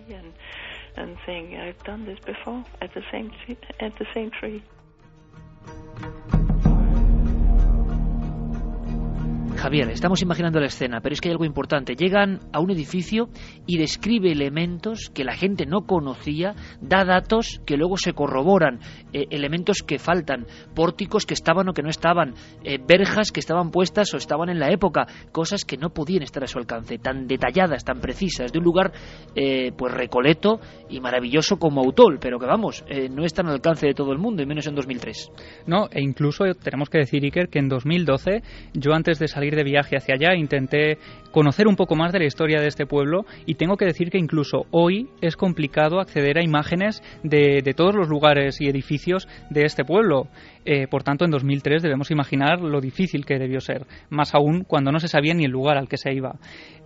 Javier, 9.62 9.92
estamos 9.92 10.24
imaginando 10.24 10.60
la 10.60 10.66
escena, 10.66 11.02
pero 11.02 11.14
es 11.14 11.22
que 11.22 11.30
hay 11.30 11.34
algo 11.34 11.46
importante. 11.46 11.96
Llegan 11.96 12.40
a 12.52 12.60
un 12.60 12.72
edificio 12.72 13.30
y 13.68 13.78
describe 13.78 14.32
elementos 14.32 15.12
que 15.14 15.24
la 15.24 15.36
gente 15.36 15.68
no 15.68 15.82
conocía, 15.82 16.56
da 16.82 17.06
datos 17.06 17.62
que 17.64 17.78
luego 17.78 17.96
se 17.98 18.14
corroboran, 18.14 18.80
eh, 19.14 19.28
elementos 19.30 19.84
que 19.86 20.00
faltan, 20.00 20.48
pórticos 20.74 21.28
que 21.28 21.36
estaban 21.36 21.70
o 21.70 21.74
que 21.74 21.84
no 21.84 21.90
estaban, 21.90 22.34
eh, 22.64 22.80
verjas 22.84 23.32
que 23.32 23.40
estaban 23.40 23.70
puestas 23.70 24.12
o 24.16 24.18
estaban 24.18 24.50
en 24.50 24.58
la 24.58 24.72
época, 24.72 25.06
cosas 25.32 25.64
que 25.64 25.78
no 25.78 25.92
podían 25.92 26.24
estar 26.24 26.44
a 26.44 26.48
su 26.48 26.58
alcance, 26.58 26.98
tan 26.98 27.28
detalladas, 27.28 27.86
tan 27.86 28.02
precisas, 28.02 28.52
de 28.52 28.58
un 28.58 28.66
lugar 28.66 28.92
eh, 29.36 29.74
pues 29.78 29.94
recoleto 29.94 30.60
y 30.90 31.00
maravilloso 31.02 31.58
como 31.58 31.82
Autol, 31.82 32.18
pero 32.20 32.40
que 32.40 32.48
vamos, 32.48 32.84
no 33.12 33.24
están 33.26 33.46
al 33.46 33.54
alcance 33.54 33.86
de 33.86 33.94
todo 33.94 34.12
el 34.12 34.18
mundo, 34.18 34.42
y 34.42 34.48
menos 34.48 34.66
en 34.66 34.74
2003. 34.74 35.32
No, 35.68 35.88
e 35.92 36.02
incluso 36.02 36.46
tenemos 36.56 36.90
que 36.90 36.98
decir, 36.98 37.24
Iker, 37.24 37.50
que 37.50 37.60
en 37.60 37.70
2012, 37.70 38.42
yo 38.74 38.94
antes 38.94 39.20
de 39.20 39.28
salir 39.28 39.51
de 39.56 39.64
viaje 39.64 39.98
hacia 39.98 40.16
allá, 40.16 40.36
intenté 40.36 40.98
conocer 41.32 41.68
un 41.68 41.76
poco 41.76 41.96
más 41.96 42.12
de 42.12 42.20
la 42.20 42.26
historia 42.26 42.60
de 42.60 42.68
este 42.68 42.86
pueblo 42.86 43.26
y 43.46 43.56
tengo 43.56 43.78
que 43.78 43.86
decir 43.86 44.10
que 44.10 44.18
incluso 44.18 44.66
hoy 44.72 45.10
es 45.22 45.36
complicado 45.36 46.00
acceder 46.00 46.38
a 46.38 46.44
imágenes 46.44 47.02
de, 47.24 47.62
todos 47.76 47.96
los 47.96 48.10
lugares 48.10 48.60
y 48.60 48.68
edificios 48.68 49.28
de 49.50 49.64
este 49.64 49.86
pueblo. 49.86 50.28
Eh, 50.66 50.88
por 50.88 51.04
tanto, 51.04 51.26
en 51.26 51.32
2003 51.32 51.82
debemos 51.82 52.12
imaginar 52.12 52.62
lo 52.62 52.82
difícil 52.82 53.26
que 53.26 53.40
debió 53.40 53.62
ser, 53.62 53.86
más 54.10 54.36
aún 54.36 54.64
cuando 54.64 54.92
no 54.92 55.00
se 55.00 55.08
sabía 55.08 55.34
ni 55.34 55.46
el 55.46 55.52
lugar 55.52 55.78
al 55.78 55.88
que 55.88 55.98
se 55.98 56.14
iba. 56.14 56.36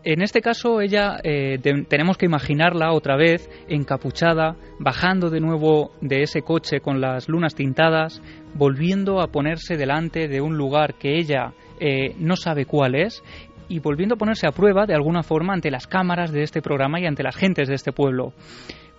En 0.03 0.21
este 0.21 0.41
caso, 0.41 0.81
ella 0.81 1.17
eh, 1.23 1.57
tenemos 1.89 2.17
que 2.17 2.27
imaginarla 2.27 2.93
otra 2.93 3.17
vez 3.17 3.49
encapuchada, 3.67 4.55
bajando 4.79 5.31
de 5.31 5.39
nuevo 5.39 5.91
de 6.01 6.21
ese 6.21 6.43
coche 6.43 6.79
con 6.79 7.01
las 7.01 7.27
lunas 7.27 7.55
tintadas, 7.55 8.21
volviendo 8.53 9.19
a 9.19 9.27
ponerse 9.27 9.77
delante 9.77 10.27
de 10.27 10.41
un 10.41 10.57
lugar 10.57 10.93
que 10.93 11.17
ella 11.17 11.53
eh, 11.79 12.15
no 12.19 12.35
sabe 12.35 12.65
cuál 12.65 12.95
es 12.95 13.23
y 13.67 13.79
volviendo 13.79 14.15
a 14.15 14.17
ponerse 14.17 14.47
a 14.47 14.51
prueba 14.51 14.85
de 14.85 14.93
alguna 14.93 15.23
forma 15.23 15.53
ante 15.53 15.71
las 15.71 15.87
cámaras 15.87 16.31
de 16.31 16.43
este 16.43 16.61
programa 16.61 16.99
y 16.99 17.05
ante 17.05 17.23
las 17.23 17.35
gentes 17.35 17.67
de 17.67 17.75
este 17.75 17.91
pueblo. 17.91 18.33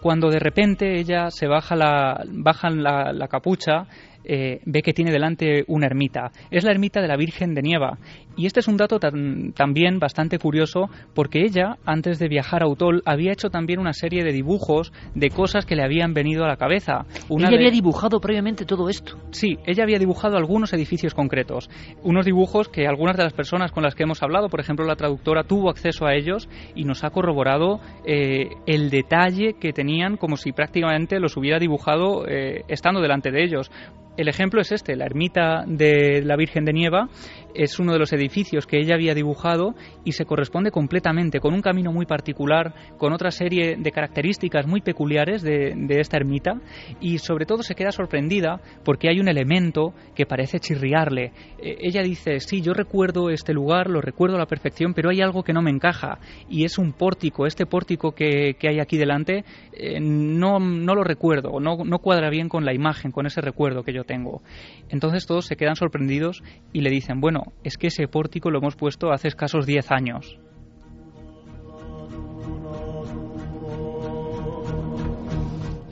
Cuando 0.00 0.28
de 0.28 0.38
repente 0.38 0.98
ella 0.98 1.30
se 1.30 1.46
baja 1.46 1.74
la, 1.74 2.22
baja 2.28 2.70
la 2.70 3.28
capucha, 3.28 3.86
eh, 4.26 4.60
ve 4.64 4.82
que 4.82 4.92
tiene 4.92 5.12
delante 5.12 5.64
una 5.68 5.86
ermita. 5.86 6.30
Es 6.50 6.64
la 6.64 6.72
ermita 6.72 7.00
de 7.00 7.08
la 7.08 7.16
Virgen 7.16 7.54
de 7.54 7.62
Nieva. 7.62 7.98
Y 8.36 8.44
este 8.44 8.60
es 8.60 8.68
un 8.68 8.76
dato 8.76 8.98
también 9.00 9.98
bastante 9.98 10.38
curioso 10.38 10.90
porque 11.14 11.42
ella, 11.42 11.78
antes 11.86 12.18
de 12.18 12.28
viajar 12.28 12.62
a 12.62 12.68
Utol, 12.68 13.02
había 13.06 13.32
hecho 13.32 13.48
también 13.48 13.78
una 13.78 13.94
serie 13.94 14.24
de 14.24 14.32
dibujos 14.32 14.92
de 15.14 15.30
cosas 15.30 15.64
que 15.64 15.74
le 15.74 15.82
habían 15.82 16.12
venido 16.12 16.44
a 16.44 16.48
la 16.48 16.56
cabeza. 16.56 17.06
ella 17.30 17.48
había 17.48 17.70
dibujado 17.70 18.20
previamente 18.20 18.66
todo 18.66 18.90
esto. 18.90 19.16
Sí, 19.30 19.56
ella 19.64 19.84
había 19.84 19.98
dibujado 19.98 20.36
algunos 20.36 20.72
edificios 20.74 21.14
concretos. 21.14 21.70
Unos 22.02 22.26
dibujos 22.26 22.68
que 22.68 22.86
algunas 22.86 23.16
de 23.16 23.24
las 23.24 23.32
personas 23.32 23.72
con 23.72 23.82
las 23.82 23.94
que 23.94 24.02
hemos 24.02 24.22
hablado, 24.22 24.50
por 24.50 24.60
ejemplo 24.60 24.84
la 24.84 24.96
traductora, 24.96 25.44
tuvo 25.44 25.70
acceso 25.70 26.04
a 26.04 26.14
ellos 26.14 26.48
y 26.74 26.84
nos 26.84 27.04
ha 27.04 27.10
corroborado 27.10 27.80
eh, 28.04 28.50
el 28.66 28.90
detalle 28.90 29.54
que 29.58 29.72
tenían 29.72 30.16
como 30.18 30.36
si 30.36 30.52
prácticamente 30.52 31.20
los 31.20 31.36
hubiera 31.36 31.58
dibujado 31.58 32.26
eh, 32.28 32.64
estando 32.68 33.00
delante 33.00 33.30
de 33.30 33.44
ellos. 33.44 33.70
El 34.16 34.28
ejemplo 34.28 34.60
es 34.60 34.72
este, 34.72 34.96
la 34.96 35.04
ermita 35.04 35.64
de 35.66 36.22
la 36.22 36.36
Virgen 36.36 36.64
de 36.64 36.72
Nieva 36.72 37.08
es 37.56 37.78
uno 37.78 37.92
de 37.92 37.98
los 37.98 38.12
edificios 38.12 38.66
que 38.66 38.78
ella 38.78 38.94
había 38.94 39.14
dibujado 39.14 39.74
y 40.04 40.12
se 40.12 40.24
corresponde 40.24 40.70
completamente 40.70 41.40
con 41.40 41.54
un 41.54 41.62
camino 41.62 41.92
muy 41.92 42.06
particular, 42.06 42.74
con 42.98 43.12
otra 43.12 43.30
serie 43.30 43.76
de 43.76 43.90
características 43.90 44.66
muy 44.66 44.80
peculiares 44.80 45.42
de, 45.42 45.74
esta 45.96 46.18
ermita 46.18 46.60
y 47.00 47.18
sobre 47.18 47.46
todo 47.46 47.62
se 47.62 47.74
queda 47.74 47.90
sorprendida 47.90 48.60
porque 48.84 49.08
hay 49.08 49.18
un 49.18 49.28
elemento 49.28 49.94
que 50.14 50.26
parece 50.26 50.60
chirriarle. 50.60 51.32
Eh, 51.58 51.78
ella 51.80 52.02
dice, 52.02 52.40
sí, 52.40 52.60
yo 52.60 52.74
recuerdo 52.74 53.30
este 53.30 53.54
lugar, 53.54 53.88
lo 53.88 54.00
recuerdo 54.00 54.36
a 54.36 54.40
la 54.40 54.46
perfección, 54.46 54.92
pero 54.92 55.10
hay 55.10 55.22
algo 55.22 55.42
que 55.42 55.54
no 55.54 55.62
me 55.62 55.70
encaja 55.70 56.18
y 56.50 56.64
es 56.64 56.78
un 56.78 56.92
pórtico. 56.92 57.46
Este 57.46 57.64
pórtico 57.64 58.12
que, 58.12 58.56
hay 58.62 58.80
aquí 58.80 58.98
delante 58.98 59.44
eh, 59.72 60.00
no, 60.00 60.58
no 60.58 60.94
lo 60.94 61.04
recuerdo, 61.04 61.60
no, 61.60 61.76
no 61.84 61.98
cuadra 62.00 62.30
bien 62.30 62.48
con 62.48 62.64
la 62.64 62.74
imagen, 62.74 63.12
con 63.12 63.26
ese 63.26 63.40
recuerdo 63.40 63.82
que 63.82 63.94
yo 63.94 64.04
tengo. 64.04 64.42
Entonces 64.88 65.26
todos 65.26 65.46
se 65.46 65.56
quedan 65.56 65.76
sorprendidos 65.76 66.42
y 66.72 66.80
le 66.80 66.90
dicen, 66.90 67.20
bueno, 67.20 67.45
es 67.62 67.76
que 67.76 67.88
ese 67.88 68.08
pórtico 68.08 68.50
lo 68.50 68.58
hemos 68.58 68.76
puesto 68.76 69.12
hace 69.12 69.28
escasos 69.28 69.66
10 69.66 69.90
años. 69.90 70.38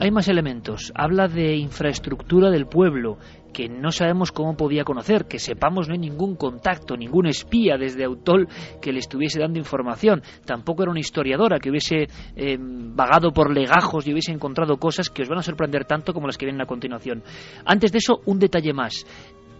Hay 0.05 0.11
más 0.11 0.27
elementos. 0.27 0.91
Habla 0.93 1.27
de 1.27 1.55
infraestructura 1.55 2.51
del 2.51 2.67
pueblo, 2.67 3.17
que 3.51 3.69
no 3.69 3.91
sabemos 3.91 4.33
cómo 4.33 4.57
podía 4.57 4.83
conocer, 4.83 5.25
que 5.25 5.39
sepamos 5.39 5.87
no 5.87 5.93
hay 5.93 5.99
ningún 5.99 6.35
contacto, 6.35 6.97
ningún 6.97 7.27
espía 7.27 7.77
desde 7.77 8.03
Autol 8.03 8.47
que 8.81 8.91
le 8.91 8.99
estuviese 8.99 9.39
dando 9.39 9.57
información. 9.57 10.21
Tampoco 10.45 10.83
era 10.83 10.91
una 10.91 10.99
historiadora 10.99 11.57
que 11.57 11.69
hubiese 11.69 12.07
eh, 12.35 12.57
vagado 12.59 13.31
por 13.31 13.51
legajos 13.51 14.05
y 14.05 14.11
hubiese 14.11 14.33
encontrado 14.33 14.77
cosas 14.77 15.09
que 15.09 15.23
os 15.23 15.29
van 15.29 15.39
a 15.39 15.41
sorprender 15.41 15.85
tanto 15.85 16.13
como 16.13 16.27
las 16.27 16.37
que 16.37 16.45
vienen 16.45 16.61
a 16.61 16.67
continuación. 16.67 17.23
Antes 17.65 17.93
de 17.93 17.99
eso, 17.99 18.19
un 18.25 18.37
detalle 18.37 18.73
más 18.73 19.05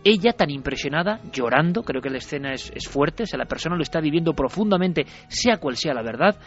ella 0.06 0.34
tan 0.34 0.52
impresionada, 0.52 1.20
llorando, 1.34 1.82
creo 1.82 2.00
que 2.00 2.12
la 2.12 2.20
escena 2.20 2.54
es, 2.54 2.72
fuerte, 2.88 3.24
o 3.24 3.26
sea, 3.26 3.40
la 3.40 3.48
persona 3.48 3.76
lo 3.76 3.82
está 3.82 4.00
viviendo 4.00 4.34
profundamente, 4.34 5.06
sea 5.28 5.58
cual 5.58 5.76
sea 5.76 5.96
la 5.96 6.04
verdad, 6.04 6.40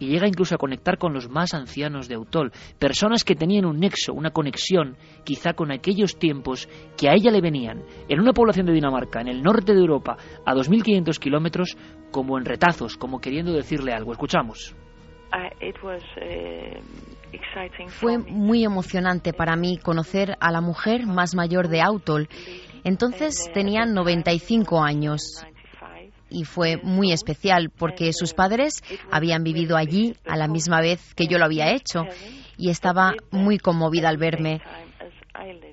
y 0.00 0.08
llega 0.08 0.26
incluso 0.26 0.56
a 0.56 0.58
conectar 0.58 0.98
con 0.98 1.14
los 1.14 1.30
más 1.30 1.54
ancianos 1.54 2.08
de 2.08 2.16
Autol, 2.16 2.50
personas 2.76 3.22
que 3.22 3.36
tenían 3.36 3.66
un 3.66 3.78
nexo, 3.78 4.12
una 4.12 4.30
conexión, 4.30 4.96
quizá 5.22 5.52
con 5.52 5.70
aquellos 5.70 6.18
tiempos 6.18 6.68
que 6.98 7.08
a 7.08 7.12
ella 7.14 7.30
le 7.30 7.40
venían, 7.40 7.84
en 8.08 8.18
una 8.18 8.32
población 8.32 8.66
de 8.66 8.72
Dinamarca, 8.72 9.20
en 9.20 9.28
el 9.28 9.44
norte 9.44 9.74
de 9.74 9.80
Europa, 9.80 10.16
a 10.44 10.52
2.500 10.52 11.16
kilómetros, 11.20 11.76
como 12.10 12.36
en 12.36 12.44
retazos, 12.44 12.96
como 12.96 13.20
queriendo 13.20 13.52
decirle 13.52 13.92
algo. 13.92 14.10
Escuchamos. 14.10 14.74
Eh, 16.20 16.80
Fue 17.88 18.18
muy 18.18 18.64
emocionante 18.64 19.32
para 19.32 19.54
mí 19.54 19.78
conocer 19.78 20.36
a 20.40 20.50
la 20.50 20.60
mujer 20.60 21.06
más 21.06 21.34
mayor 21.34 21.68
de 21.68 21.80
Autol 21.80 22.28
entonces 22.84 23.50
tenían 23.52 23.94
95 23.94 24.82
años 24.82 25.44
y 26.30 26.44
fue 26.44 26.78
muy 26.82 27.12
especial 27.12 27.70
porque 27.76 28.12
sus 28.12 28.34
padres 28.34 28.82
habían 29.10 29.44
vivido 29.44 29.76
allí 29.76 30.14
a 30.26 30.36
la 30.36 30.48
misma 30.48 30.80
vez 30.80 31.14
que 31.14 31.26
yo 31.26 31.38
lo 31.38 31.44
había 31.44 31.72
hecho 31.72 32.04
y 32.56 32.70
estaba 32.70 33.12
muy 33.30 33.58
conmovida 33.58 34.08
al 34.08 34.16
verme. 34.16 34.60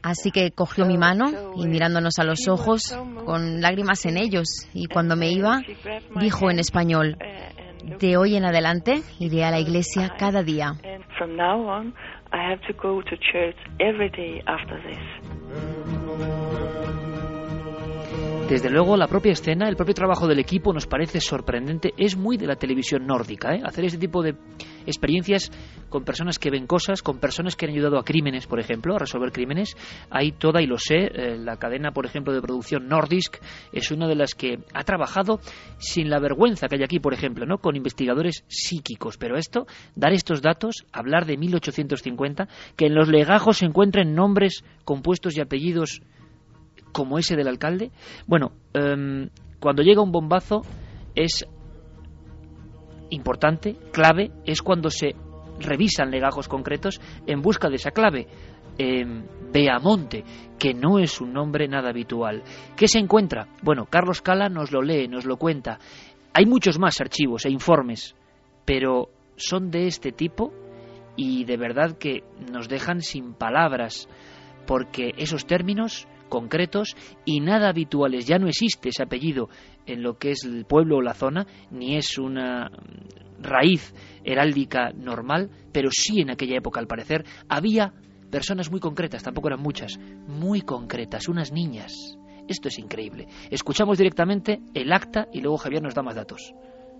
Así 0.01 0.31
que 0.31 0.51
cogió 0.51 0.85
mi 0.85 0.97
mano 0.97 1.53
y 1.55 1.67
mirándonos 1.67 2.17
a 2.19 2.23
los 2.23 2.47
ojos, 2.47 2.97
con 3.25 3.61
lágrimas 3.61 4.05
en 4.05 4.17
ellos, 4.17 4.67
y 4.73 4.87
cuando 4.87 5.15
me 5.15 5.29
iba, 5.31 5.61
dijo 6.19 6.49
en 6.49 6.59
español, 6.59 7.17
de 7.99 8.17
hoy 8.17 8.35
en 8.35 8.45
adelante 8.45 9.01
iré 9.19 9.43
a 9.43 9.51
la 9.51 9.59
iglesia 9.59 10.15
cada 10.17 10.41
día. 10.43 10.73
Desde 18.51 18.69
luego, 18.69 18.97
la 18.97 19.07
propia 19.07 19.31
escena, 19.31 19.69
el 19.69 19.77
propio 19.77 19.93
trabajo 19.93 20.27
del 20.27 20.37
equipo 20.37 20.73
nos 20.73 20.85
parece 20.85 21.21
sorprendente. 21.21 21.93
Es 21.95 22.17
muy 22.17 22.35
de 22.35 22.47
la 22.47 22.57
televisión 22.57 23.07
nórdica, 23.07 23.55
¿eh? 23.55 23.61
hacer 23.63 23.85
este 23.85 23.97
tipo 23.97 24.21
de 24.21 24.35
experiencias 24.85 25.49
con 25.87 26.03
personas 26.03 26.37
que 26.37 26.51
ven 26.51 26.67
cosas, 26.67 27.01
con 27.01 27.17
personas 27.17 27.55
que 27.55 27.65
han 27.65 27.71
ayudado 27.71 27.97
a 27.97 28.03
crímenes, 28.03 28.47
por 28.47 28.59
ejemplo, 28.59 28.93
a 28.93 28.99
resolver 28.99 29.31
crímenes. 29.31 29.77
Hay 30.09 30.33
toda, 30.33 30.61
y 30.61 30.67
lo 30.67 30.77
sé, 30.77 30.97
eh, 30.97 31.37
la 31.37 31.55
cadena, 31.55 31.93
por 31.93 32.05
ejemplo, 32.05 32.33
de 32.33 32.41
producción 32.41 32.89
Nordisk 32.89 33.37
es 33.71 33.89
una 33.89 34.09
de 34.09 34.15
las 34.15 34.33
que 34.35 34.59
ha 34.73 34.83
trabajado 34.83 35.39
sin 35.77 36.09
la 36.09 36.19
vergüenza 36.19 36.67
que 36.67 36.75
hay 36.75 36.83
aquí, 36.83 36.99
por 36.99 37.13
ejemplo, 37.13 37.45
¿no? 37.45 37.59
con 37.59 37.77
investigadores 37.77 38.43
psíquicos. 38.49 39.15
Pero 39.17 39.37
esto, 39.37 39.65
dar 39.95 40.11
estos 40.11 40.41
datos, 40.41 40.85
hablar 40.91 41.25
de 41.25 41.37
1850, 41.37 42.49
que 42.75 42.87
en 42.87 42.95
los 42.95 43.07
legajos 43.07 43.59
se 43.59 43.65
encuentren 43.65 44.13
nombres 44.13 44.65
compuestos 44.83 45.37
y 45.37 45.39
apellidos 45.39 46.01
como 46.91 47.17
ese 47.17 47.35
del 47.35 47.47
alcalde? 47.47 47.91
Bueno, 48.27 48.53
em, 48.73 49.29
cuando 49.59 49.83
llega 49.83 50.01
un 50.01 50.11
bombazo 50.11 50.61
es 51.15 51.45
importante, 53.09 53.75
clave, 53.91 54.31
es 54.45 54.61
cuando 54.61 54.89
se 54.89 55.15
revisan 55.59 56.11
legajos 56.11 56.47
concretos 56.47 56.99
en 57.27 57.41
busca 57.41 57.69
de 57.69 57.75
esa 57.75 57.91
clave. 57.91 58.27
Eh, 58.77 59.05
Beamonte, 59.51 60.23
que 60.57 60.73
no 60.73 60.97
es 60.97 61.19
un 61.19 61.33
nombre 61.33 61.67
nada 61.67 61.89
habitual. 61.89 62.41
¿Qué 62.75 62.87
se 62.87 62.99
encuentra? 62.99 63.47
Bueno, 63.61 63.85
Carlos 63.85 64.21
Cala 64.21 64.47
nos 64.47 64.71
lo 64.71 64.81
lee, 64.81 65.07
nos 65.07 65.25
lo 65.25 65.37
cuenta. 65.37 65.77
Hay 66.33 66.45
muchos 66.45 66.79
más 66.79 67.01
archivos 67.01 67.45
e 67.45 67.49
informes, 67.49 68.15
pero 68.65 69.09
son 69.35 69.69
de 69.69 69.87
este 69.87 70.11
tipo 70.11 70.53
y 71.17 71.43
de 71.43 71.57
verdad 71.57 71.97
que 71.97 72.23
nos 72.51 72.69
dejan 72.69 73.01
sin 73.01 73.33
palabras, 73.33 74.07
porque 74.65 75.11
esos 75.17 75.45
términos 75.45 76.07
concretos 76.31 76.95
y 77.25 77.41
nada 77.41 77.69
habituales. 77.69 78.25
Ya 78.25 78.39
no 78.39 78.47
existe 78.47 78.89
ese 78.89 79.03
apellido 79.03 79.49
en 79.85 80.01
lo 80.01 80.17
que 80.17 80.31
es 80.31 80.45
el 80.45 80.65
pueblo 80.65 80.97
o 80.97 81.01
la 81.01 81.13
zona, 81.13 81.45
ni 81.69 81.97
es 81.97 82.17
una 82.17 82.71
raíz 83.39 83.93
heráldica 84.23 84.91
normal, 84.93 85.49
pero 85.73 85.89
sí 85.91 86.21
en 86.21 86.31
aquella 86.31 86.57
época, 86.57 86.79
al 86.79 86.87
parecer, 86.87 87.25
había 87.49 87.93
personas 88.31 88.71
muy 88.71 88.79
concretas, 88.79 89.23
tampoco 89.23 89.49
eran 89.49 89.61
muchas, 89.61 89.99
muy 90.27 90.61
concretas, 90.61 91.27
unas 91.27 91.51
niñas. 91.51 92.17
Esto 92.47 92.69
es 92.69 92.79
increíble. 92.79 93.27
Escuchamos 93.49 93.97
directamente 93.97 94.61
el 94.73 94.93
acta 94.93 95.27
y 95.33 95.41
luego 95.41 95.57
Javier 95.57 95.83
nos 95.83 95.93
da 95.93 96.01
más 96.01 96.15
datos. 96.15 96.53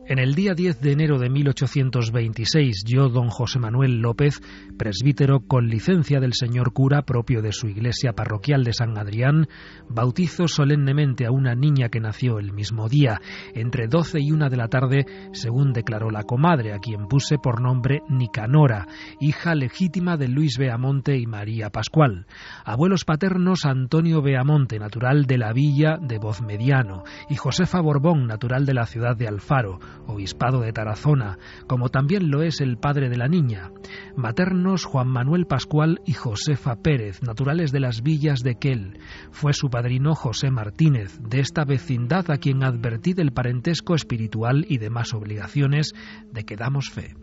En 0.08 0.18
el 0.18 0.34
día 0.34 0.56
10 0.56 0.82
de 0.82 0.92
enero 0.94 1.20
de 1.20 1.30
1826, 1.30 2.86
yo, 2.86 3.08
don 3.08 3.30
José 3.30 3.60
Manuel 3.60 4.02
López, 4.02 4.42
presbítero 4.76 5.42
con 5.42 5.68
licencia 5.68 6.20
del 6.20 6.34
señor 6.34 6.74
cura 6.74 7.04
propio 7.04 7.44
de 7.44 7.52
su 7.52 7.68
iglesia 7.68 8.14
parroquial 8.14 8.64
de 8.64 8.74
San 8.74 8.98
Adrián, 8.98 9.48
bautizo 9.88 10.48
solemnemente 10.48 11.28
a 11.28 11.32
una 11.32 11.54
niña 11.54 11.90
que 11.90 12.00
nació 12.00 12.40
el 12.40 12.52
mismo 12.52 12.90
día, 12.90 13.22
entre 13.54 13.88
12 13.88 14.20
y 14.22 14.32
1 14.32 14.50
de 14.50 14.58
la 14.58 14.70
tarde, 14.70 15.06
según 15.34 15.72
declaró 15.72 16.10
la 16.10 16.24
comadre, 16.24 16.74
a 16.74 16.80
quien 16.80 17.08
puse 17.08 17.38
por 17.38 17.62
nombre 17.62 18.02
Nicanora, 18.10 18.88
hija 19.20 19.54
legítima 19.54 20.18
de 20.18 20.28
Luis 20.28 20.58
Beamonte 20.58 21.16
y 21.16 21.28
María 21.28 21.70
Pascual. 21.70 22.26
Abuelos 22.66 23.06
paternos 23.06 23.66
Antonio 23.66 24.24
Beamonte, 24.24 24.80
natural 24.80 25.26
de 25.26 25.38
la 25.38 25.54
villa 25.54 25.98
de 26.02 26.18
Voz 26.18 26.42
Mediano, 26.42 27.04
y 27.30 27.36
Josefa 27.36 27.80
Borbón, 27.82 28.26
natural 28.26 28.66
de 28.66 28.74
la 28.74 28.88
ciudad 28.88 29.16
de 29.16 29.28
Alfaro, 29.28 29.80
obispado 30.08 30.62
de 30.62 30.74
Tarazona, 30.74 31.38
como 31.68 31.90
también 31.90 32.30
lo 32.30 32.42
es 32.42 32.62
el 32.62 32.78
padre 32.78 33.10
de 33.10 33.18
la 33.18 33.28
niña, 33.28 33.72
maternos 34.16 34.86
Juan 34.86 35.08
Manuel 35.08 35.46
Pascual 35.46 36.02
y 36.06 36.14
Josefa 36.14 36.76
Pérez, 36.78 37.22
naturales 37.22 37.72
de 37.72 37.80
las 37.80 38.02
villas 38.02 38.42
de 38.42 38.56
Quel. 38.56 39.00
Fue 39.32 39.54
su 39.54 39.70
padrino 39.70 40.16
José 40.16 40.52
Martínez, 40.52 41.20
de 41.22 41.40
esta 41.40 41.66
vecindad 41.66 42.30
a 42.32 42.38
quien 42.38 42.64
advertí 42.64 43.14
del 43.14 43.32
parentesco 43.32 43.96
espiritual 43.96 44.66
y 44.68 44.78
demás 44.78 45.14
obligaciones 45.14 45.94
de 46.32 46.44
que 46.44 46.56
damos 46.56 46.90
fe. 46.90 47.16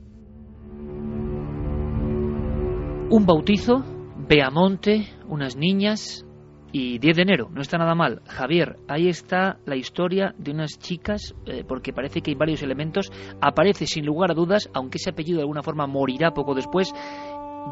Un 3.10 3.24
bautizo, 3.24 3.84
Beamonte, 4.28 5.08
unas 5.26 5.56
niñas, 5.56 6.26
y 6.72 6.98
10 6.98 7.16
de 7.16 7.22
enero, 7.22 7.48
no 7.52 7.62
está 7.62 7.78
nada 7.78 7.94
mal. 7.94 8.22
Javier, 8.26 8.76
ahí 8.88 9.08
está 9.08 9.58
la 9.64 9.76
historia 9.76 10.34
de 10.38 10.50
unas 10.50 10.78
chicas, 10.78 11.34
eh, 11.46 11.64
porque 11.66 11.92
parece 11.92 12.20
que 12.20 12.30
hay 12.30 12.36
varios 12.36 12.62
elementos. 12.62 13.10
Aparece 13.40 13.86
sin 13.86 14.04
lugar 14.04 14.30
a 14.30 14.34
dudas, 14.34 14.68
aunque 14.74 14.98
ese 14.98 15.10
apellido 15.10 15.38
de 15.38 15.42
alguna 15.42 15.62
forma 15.62 15.86
morirá 15.86 16.32
poco 16.32 16.54
después, 16.54 16.92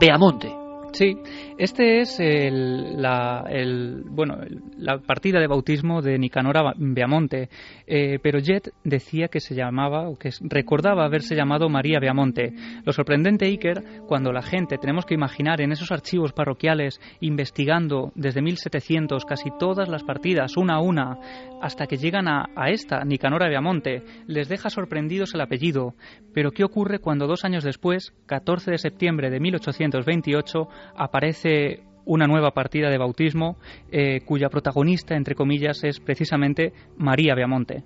Beamonte. 0.01 0.66
Sí, 0.97 1.15
este 1.59 2.01
es 2.01 2.17
la, 2.19 3.45
bueno, 4.07 4.39
la 4.79 4.97
partida 4.97 5.39
de 5.39 5.47
bautismo 5.47 6.01
de 6.01 6.19
Nicanora 6.19 6.73
Beamonte, 6.75 7.51
eh, 7.87 8.19
pero 8.23 8.39
Jet 8.39 8.73
decía 8.83 9.29
que 9.29 9.41
se 9.41 9.55
llamaba, 9.55 10.09
o 10.09 10.17
que 10.17 10.31
recordaba 10.41 11.05
haberse 11.05 11.37
llamado 11.37 11.69
María 11.69 12.01
Beamonte. 12.01 12.55
Lo 12.83 12.95
sorprendente, 12.95 13.45
Iker, 13.45 13.83
cuando 14.09 14.33
la 14.33 14.41
gente, 14.41 14.79
tenemos 14.79 15.05
que 15.05 15.13
imaginar 15.13 15.61
en 15.61 15.73
esos 15.73 15.93
archivos 15.93 16.33
parroquiales, 16.33 16.99
investigando 17.21 18.11
desde 18.15 18.41
1700 18.41 19.27
casi 19.27 19.51
todas 19.59 19.91
las 19.91 20.03
partidas, 20.03 20.57
una 20.57 20.77
a 20.77 20.81
una, 20.81 21.19
hasta 21.61 21.87
que 21.87 21.99
llegan 21.99 22.27
a, 22.27 22.47
a 22.57 22.71
esta, 22.71 23.05
Nicanora 23.05 23.51
Beamonte, 23.51 24.03
les 24.27 24.49
deja 24.49 24.71
sorprendidos 24.71 25.35
el 25.35 25.43
apellido. 25.43 25.93
Pero 26.33 26.53
¿qué 26.53 26.65
ocurre 26.65 27.01
cuando 27.01 27.27
dos 27.27 27.45
años 27.45 27.65
después, 27.65 28.15
14 28.25 28.71
de 28.71 28.79
septiembre 28.79 29.29
de 29.29 29.41
1828, 29.41 30.69
aparece 30.95 31.83
una 32.07 32.27
nueva 32.27 32.53
partida 32.53 32.89
de 32.89 32.99
bautismo 32.99 33.57
eh, 33.91 34.21
cuya 34.25 34.49
protagonista, 34.49 35.17
entre 35.17 35.35
comillas, 35.35 35.83
es 35.85 36.01
precisamente 36.01 36.73
María 36.97 37.35
Beamonte. 37.35 37.83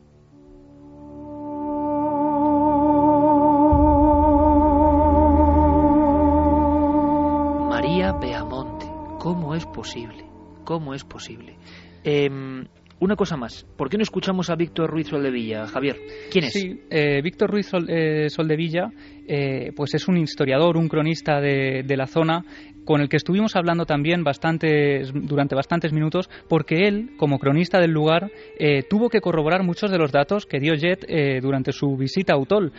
María 7.68 8.12
Beamonte, 8.12 8.86
¿cómo 9.18 9.54
es 9.54 9.64
posible? 9.66 10.24
¿Cómo 10.64 10.94
es 10.94 11.02
posible? 11.02 11.56
Em, 12.04 12.66
una 13.00 13.16
cosa 13.16 13.38
más, 13.38 13.66
¿por 13.78 13.88
qué 13.88 13.96
no 13.96 14.02
escuchamos 14.02 14.50
a 14.50 14.56
Víctor 14.56 14.90
Ruiz 14.90 15.08
Soldevilla, 15.08 15.66
Javier? 15.66 15.96
¿Quién 16.30 16.44
es? 16.44 16.52
Sí, 16.52 16.82
eh, 16.90 17.22
Víctor 17.22 17.50
Ruiz 17.50 17.70
eh, 17.88 18.28
Soldevilla 18.28 18.90
eh, 19.32 19.70
pues 19.76 19.94
es 19.94 20.08
un 20.08 20.16
historiador, 20.16 20.76
un 20.76 20.88
cronista 20.88 21.40
de, 21.40 21.84
la 21.96 22.08
zona, 22.08 22.44
con 22.84 23.00
el 23.00 23.08
que 23.08 23.16
estuvimos 23.16 23.54
hablando 23.54 23.86
también 23.86 24.24
bastantes, 24.24 25.12
durante 25.14 25.54
bastantes 25.54 25.92
minutos, 25.92 26.28
porque 26.48 26.88
él, 26.88 27.10
como 27.16 27.38
cronista 27.38 27.78
del 27.78 27.92
lugar, 27.92 28.32
eh, 28.58 28.82
tuvo 28.90 29.08
que 29.08 29.20
corroborar 29.20 29.62
muchos 29.62 29.92
de 29.92 29.98
los 29.98 30.10
datos 30.10 30.46
que 30.46 30.58
dio 30.58 30.74
Jet 30.74 31.04
eh, 31.06 31.38
durante 31.40 31.70
su 31.70 31.96
visita 31.96 32.32
a 32.32 32.38
Utol. 32.38 32.72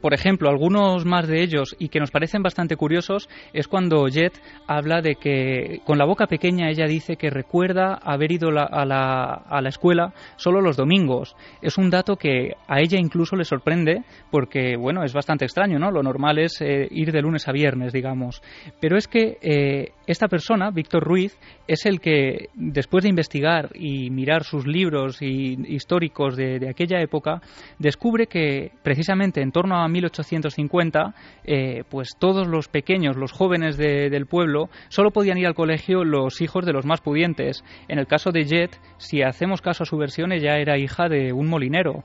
Por 0.00 0.14
ejemplo, 0.14 0.48
algunos 0.48 1.04
más 1.04 1.28
de 1.28 1.40
ellos, 1.40 1.76
y 1.78 1.88
que 1.88 2.00
nos 2.00 2.10
parecen 2.10 2.42
bastante 2.42 2.76
curiosos, 2.76 3.28
es 3.52 3.68
cuando 3.68 4.08
Jet 4.08 4.32
habla 4.66 5.02
de 5.02 5.14
que 5.14 5.80
con 5.84 5.98
la 5.98 6.04
boca 6.04 6.26
pequeña 6.26 6.68
ella 6.68 6.86
dice 6.86 7.16
que 7.16 7.30
recuerda 7.30 7.94
haber 7.94 8.32
ido 8.32 8.48
a, 8.48 8.84
la, 8.84 9.24
a 9.24 9.60
la 9.60 9.68
escuela 9.68 10.14
solo 10.36 10.60
los 10.60 10.76
domingos. 10.76 11.36
Es 11.60 11.78
un 11.78 11.90
dato 11.90 12.16
que 12.16 12.52
a 12.66 12.80
ella 12.80 12.98
incluso 12.98 13.36
le 13.36 13.44
sorprende, 13.44 14.02
porque, 14.30 14.76
bueno, 14.76 15.04
es 15.04 15.12
bastante 15.12 15.44
extraño, 15.44 15.78
¿no? 15.78 15.91
Lo 15.92 16.02
normal 16.02 16.38
es 16.38 16.60
eh, 16.60 16.88
ir 16.90 17.12
de 17.12 17.22
lunes 17.22 17.46
a 17.48 17.52
viernes, 17.52 17.92
digamos. 17.92 18.42
Pero 18.80 18.96
es 18.96 19.06
que 19.06 19.38
eh, 19.40 19.92
esta 20.06 20.28
persona, 20.28 20.70
Víctor 20.70 21.04
Ruiz, 21.04 21.38
es 21.68 21.86
el 21.86 22.00
que, 22.00 22.48
después 22.54 23.04
de 23.04 23.10
investigar 23.10 23.70
y 23.74 24.10
mirar 24.10 24.44
sus 24.44 24.66
libros 24.66 25.22
y, 25.22 25.56
históricos 25.72 26.36
de, 26.36 26.68
aquella 26.68 27.00
época, 27.00 27.40
descubre 27.78 28.26
que 28.26 28.72
precisamente 28.82 29.42
en 29.42 29.52
torno 29.52 29.76
a 29.76 29.88
1850, 29.88 31.14
eh, 31.44 31.84
pues 31.88 32.10
todos 32.18 32.48
los 32.48 32.68
pequeños, 32.68 33.16
los 33.16 33.32
jóvenes 33.32 33.76
del 33.76 34.26
pueblo, 34.26 34.68
solo 34.88 35.10
podían 35.10 35.38
ir 35.38 35.46
al 35.46 35.54
colegio 35.54 36.04
los 36.04 36.40
hijos 36.40 36.64
de 36.66 36.72
los 36.72 36.86
más 36.86 37.00
pudientes. 37.00 37.64
En 37.88 37.98
el 37.98 38.06
caso 38.06 38.30
de 38.32 38.44
Jet, 38.44 38.80
si 38.98 39.22
hacemos 39.22 39.60
caso 39.60 39.84
a 39.84 39.86
su 39.86 39.96
versión, 39.96 40.32
ella 40.32 40.58
era 40.58 40.78
hija 40.78 41.08
de 41.08 41.32
un 41.32 41.48
molinero. 41.48 42.04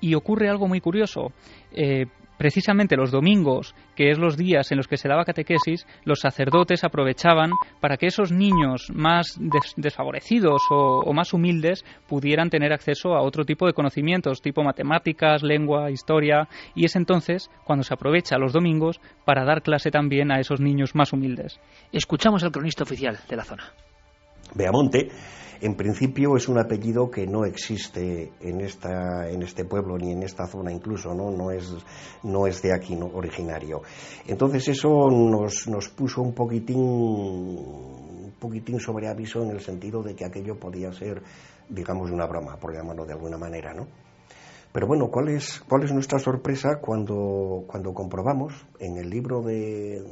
Y 0.00 0.14
ocurre 0.14 0.48
algo 0.48 0.68
muy 0.68 0.80
curioso 0.80 1.32
precisamente 2.38 2.96
los 2.96 3.10
domingos, 3.10 3.74
que 3.94 4.10
es 4.10 4.18
los 4.18 4.36
días 4.36 4.70
en 4.70 4.78
los 4.78 4.88
que 4.88 4.96
se 4.96 5.08
daba 5.08 5.24
catequesis, 5.24 5.86
los 6.04 6.20
sacerdotes 6.20 6.84
aprovechaban 6.84 7.52
para 7.80 7.96
que 7.96 8.06
esos 8.06 8.32
niños 8.32 8.90
más 8.94 9.38
desfavorecidos 9.76 10.62
o, 10.70 11.12
más 11.12 11.32
humildes 11.32 11.84
pudieran 12.08 12.50
tener 12.50 12.72
acceso 12.72 13.14
a 13.14 13.22
otro 13.22 13.44
tipo 13.44 13.66
de 13.66 13.72
conocimientos, 13.72 14.42
tipo 14.42 14.62
matemáticas, 14.62 15.42
lengua, 15.42 15.90
historia, 15.90 16.48
y 16.74 16.84
es 16.84 16.94
entonces 16.96 17.50
cuando 17.64 17.84
se 17.84 17.94
aprovecha 17.94 18.38
los 18.38 18.52
domingos 18.52 19.00
para 19.24 19.44
dar 19.44 19.62
clase 19.62 19.90
también 19.90 20.30
a 20.30 20.40
esos 20.40 20.60
niños 20.60 20.94
más 20.94 21.12
humildes. 21.12 21.58
Escuchamos 21.92 22.44
al 22.44 22.52
cronista 22.52 22.82
oficial 22.82 23.18
de 23.28 23.36
la 23.36 23.44
zona. 23.44 23.64
Beamonte 24.54 25.08
en 25.60 25.74
principio 25.74 26.36
es 26.36 26.48
un 26.48 26.58
apellido 26.58 27.10
que 27.10 27.26
no 27.26 27.44
existe 27.44 28.32
en, 28.40 28.60
esta, 28.60 29.28
en 29.28 29.42
este 29.42 29.64
pueblo 29.64 29.96
ni 29.96 30.12
en 30.12 30.22
esta 30.22 30.46
zona 30.46 30.72
incluso, 30.72 31.14
¿no? 31.14 31.30
No 31.30 31.50
es, 31.50 31.72
no 32.22 32.46
es 32.46 32.62
de 32.62 32.74
aquí 32.74 32.98
originario. 33.00 33.82
Entonces 34.26 34.68
eso 34.68 35.10
nos, 35.10 35.66
nos 35.68 35.88
puso 35.88 36.22
un 36.22 36.34
poquitín, 36.34 36.78
un 36.78 38.34
poquitín 38.38 38.80
sobre 38.80 39.08
aviso 39.08 39.42
en 39.42 39.50
el 39.50 39.60
sentido 39.60 40.02
de 40.02 40.14
que 40.14 40.24
aquello 40.24 40.58
podía 40.58 40.92
ser, 40.92 41.22
digamos, 41.68 42.10
una 42.10 42.26
broma, 42.26 42.56
por 42.56 42.74
llamarlo 42.74 43.06
de 43.06 43.12
alguna 43.12 43.38
manera, 43.38 43.72
¿no? 43.74 43.86
Pero 44.72 44.86
bueno, 44.86 45.08
¿cuál 45.10 45.28
es, 45.28 45.62
cuál 45.66 45.84
es 45.84 45.92
nuestra 45.92 46.18
sorpresa 46.18 46.80
cuando, 46.82 47.64
cuando 47.66 47.94
comprobamos 47.94 48.52
en 48.78 48.98
el 48.98 49.08
libro 49.08 49.40
de 49.40 50.04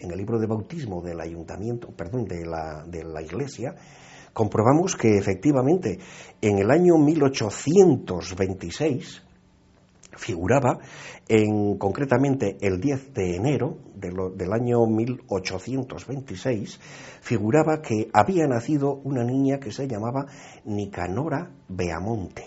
en 0.00 0.10
el 0.10 0.16
libro 0.16 0.38
de 0.38 0.46
bautismo 0.46 1.02
del 1.02 1.20
ayuntamiento, 1.20 1.88
perdón, 1.88 2.24
de 2.24 2.46
la, 2.46 2.84
de 2.86 3.04
la 3.04 3.22
iglesia, 3.22 3.76
comprobamos 4.32 4.96
que 4.96 5.18
efectivamente 5.18 5.98
en 6.40 6.58
el 6.58 6.70
año 6.70 6.96
1826 6.98 9.22
figuraba 10.16 10.78
en 11.28 11.78
concretamente 11.78 12.56
el 12.60 12.80
10 12.80 13.14
de 13.14 13.36
enero 13.36 13.78
del 13.94 14.52
año 14.52 14.86
1826 14.86 16.80
figuraba 17.20 17.80
que 17.80 18.08
había 18.12 18.46
nacido 18.46 19.00
una 19.04 19.24
niña 19.24 19.58
que 19.58 19.72
se 19.72 19.86
llamaba 19.86 20.26
Nicanora 20.64 21.50
Beamonte. 21.68 22.44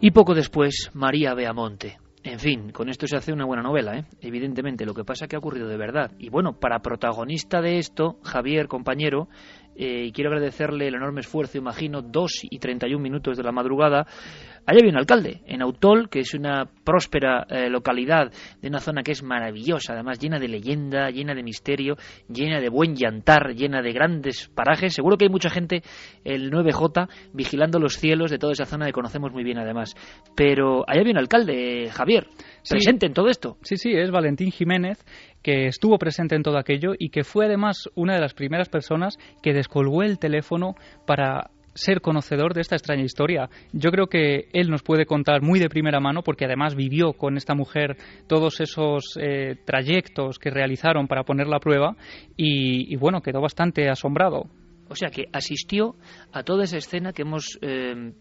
Y 0.00 0.10
poco 0.10 0.34
después 0.34 0.90
María 0.92 1.34
Beamonte, 1.34 1.98
en 2.26 2.40
fin, 2.40 2.72
con 2.72 2.88
esto 2.88 3.06
se 3.06 3.16
hace 3.16 3.32
una 3.32 3.44
buena 3.44 3.62
novela, 3.62 3.96
¿eh? 3.96 4.04
evidentemente. 4.20 4.84
Lo 4.84 4.94
que 4.94 5.04
pasa 5.04 5.28
que 5.28 5.36
ha 5.36 5.38
ocurrido 5.38 5.68
de 5.68 5.76
verdad. 5.76 6.10
Y 6.18 6.28
bueno, 6.28 6.58
para 6.58 6.80
protagonista 6.80 7.60
de 7.60 7.78
esto, 7.78 8.18
Javier, 8.24 8.66
compañero, 8.66 9.28
eh, 9.76 10.06
y 10.06 10.12
quiero 10.12 10.30
agradecerle 10.30 10.88
el 10.88 10.96
enorme 10.96 11.20
esfuerzo, 11.20 11.56
imagino, 11.56 12.02
dos 12.02 12.40
y 12.42 12.58
treinta 12.58 12.88
y 12.88 12.94
un 12.94 13.02
minutos 13.02 13.36
de 13.36 13.44
la 13.44 13.52
madrugada, 13.52 14.08
Allá 14.66 14.80
había 14.80 14.90
un 14.90 14.98
alcalde, 14.98 15.42
en 15.46 15.62
Autol, 15.62 16.08
que 16.08 16.18
es 16.20 16.34
una 16.34 16.68
próspera 16.84 17.46
eh, 17.48 17.70
localidad 17.70 18.32
de 18.60 18.68
una 18.68 18.80
zona 18.80 19.04
que 19.04 19.12
es 19.12 19.22
maravillosa, 19.22 19.92
además 19.92 20.18
llena 20.18 20.40
de 20.40 20.48
leyenda, 20.48 21.08
llena 21.10 21.34
de 21.36 21.44
misterio, 21.44 21.96
llena 22.28 22.60
de 22.60 22.68
buen 22.68 22.96
llantar, 22.96 23.54
llena 23.54 23.80
de 23.80 23.92
grandes 23.92 24.48
parajes. 24.48 24.92
Seguro 24.92 25.16
que 25.16 25.26
hay 25.26 25.30
mucha 25.30 25.50
gente, 25.50 25.82
el 26.24 26.50
9J, 26.50 27.08
vigilando 27.32 27.78
los 27.78 27.96
cielos 27.96 28.32
de 28.32 28.38
toda 28.38 28.54
esa 28.54 28.64
zona 28.64 28.86
que 28.86 28.92
conocemos 28.92 29.32
muy 29.32 29.44
bien 29.44 29.58
además. 29.58 29.94
Pero 30.34 30.84
allá 30.88 31.00
había 31.00 31.12
un 31.12 31.18
alcalde, 31.18 31.88
Javier, 31.92 32.26
presente 32.68 33.06
en 33.06 33.14
todo 33.14 33.28
esto. 33.28 33.58
Sí, 33.62 33.76
sí, 33.76 33.92
es 33.92 34.10
Valentín 34.10 34.50
Jiménez, 34.50 35.04
que 35.42 35.68
estuvo 35.68 35.96
presente 35.96 36.34
en 36.34 36.42
todo 36.42 36.58
aquello 36.58 36.94
y 36.98 37.10
que 37.10 37.22
fue 37.22 37.46
además 37.46 37.88
una 37.94 38.14
de 38.14 38.20
las 38.20 38.34
primeras 38.34 38.68
personas 38.68 39.16
que 39.42 39.52
descolgó 39.52 40.02
el 40.02 40.18
teléfono 40.18 40.74
para 41.06 41.50
ser 41.76 42.00
conocedor 42.00 42.54
de 42.54 42.62
esta 42.62 42.74
extraña 42.74 43.04
historia. 43.04 43.48
Yo 43.72 43.90
creo 43.90 44.06
que 44.08 44.48
él 44.52 44.68
nos 44.70 44.82
puede 44.82 45.06
contar 45.06 45.42
muy 45.42 45.60
de 45.60 45.68
primera 45.68 46.00
mano, 46.00 46.22
porque 46.22 46.46
además 46.46 46.74
vivió 46.74 47.12
con 47.12 47.36
esta 47.36 47.54
mujer 47.54 47.96
todos 48.26 48.60
esos 48.60 49.16
eh, 49.20 49.56
trayectos 49.64 50.38
que 50.38 50.50
realizaron 50.50 51.06
para 51.06 51.24
ponerla 51.24 51.56
a 51.56 51.60
prueba 51.60 51.96
y, 52.36 52.96
bueno, 52.96 53.20
quedó 53.20 53.40
bastante 53.40 53.88
asombrado. 53.88 54.46
O 54.88 54.94
sea 54.94 55.10
que 55.10 55.24
asistió 55.32 55.96
a 56.32 56.42
toda 56.42 56.64
esa 56.64 56.76
escena 56.76 57.12
que 57.12 57.22
hemos 57.22 57.58
eh, 57.60 58.12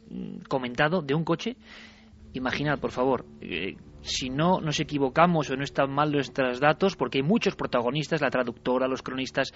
comentado 0.47 1.01
de 1.01 1.13
un 1.13 1.23
coche. 1.23 1.55
Imaginad, 2.33 2.79
por 2.79 2.91
favor, 2.91 3.25
eh, 3.39 3.75
si 4.05 4.29
no 4.29 4.61
nos 4.61 4.79
equivocamos 4.79 5.49
o 5.49 5.55
no 5.55 5.63
están 5.63 5.91
mal 5.91 6.11
nuestros 6.11 6.59
datos, 6.59 6.95
porque 6.95 7.17
hay 7.17 7.23
muchos 7.23 7.55
protagonistas, 7.55 8.21
la 8.21 8.29
traductora, 8.29 8.87
los 8.87 9.01
cronistas, 9.01 9.51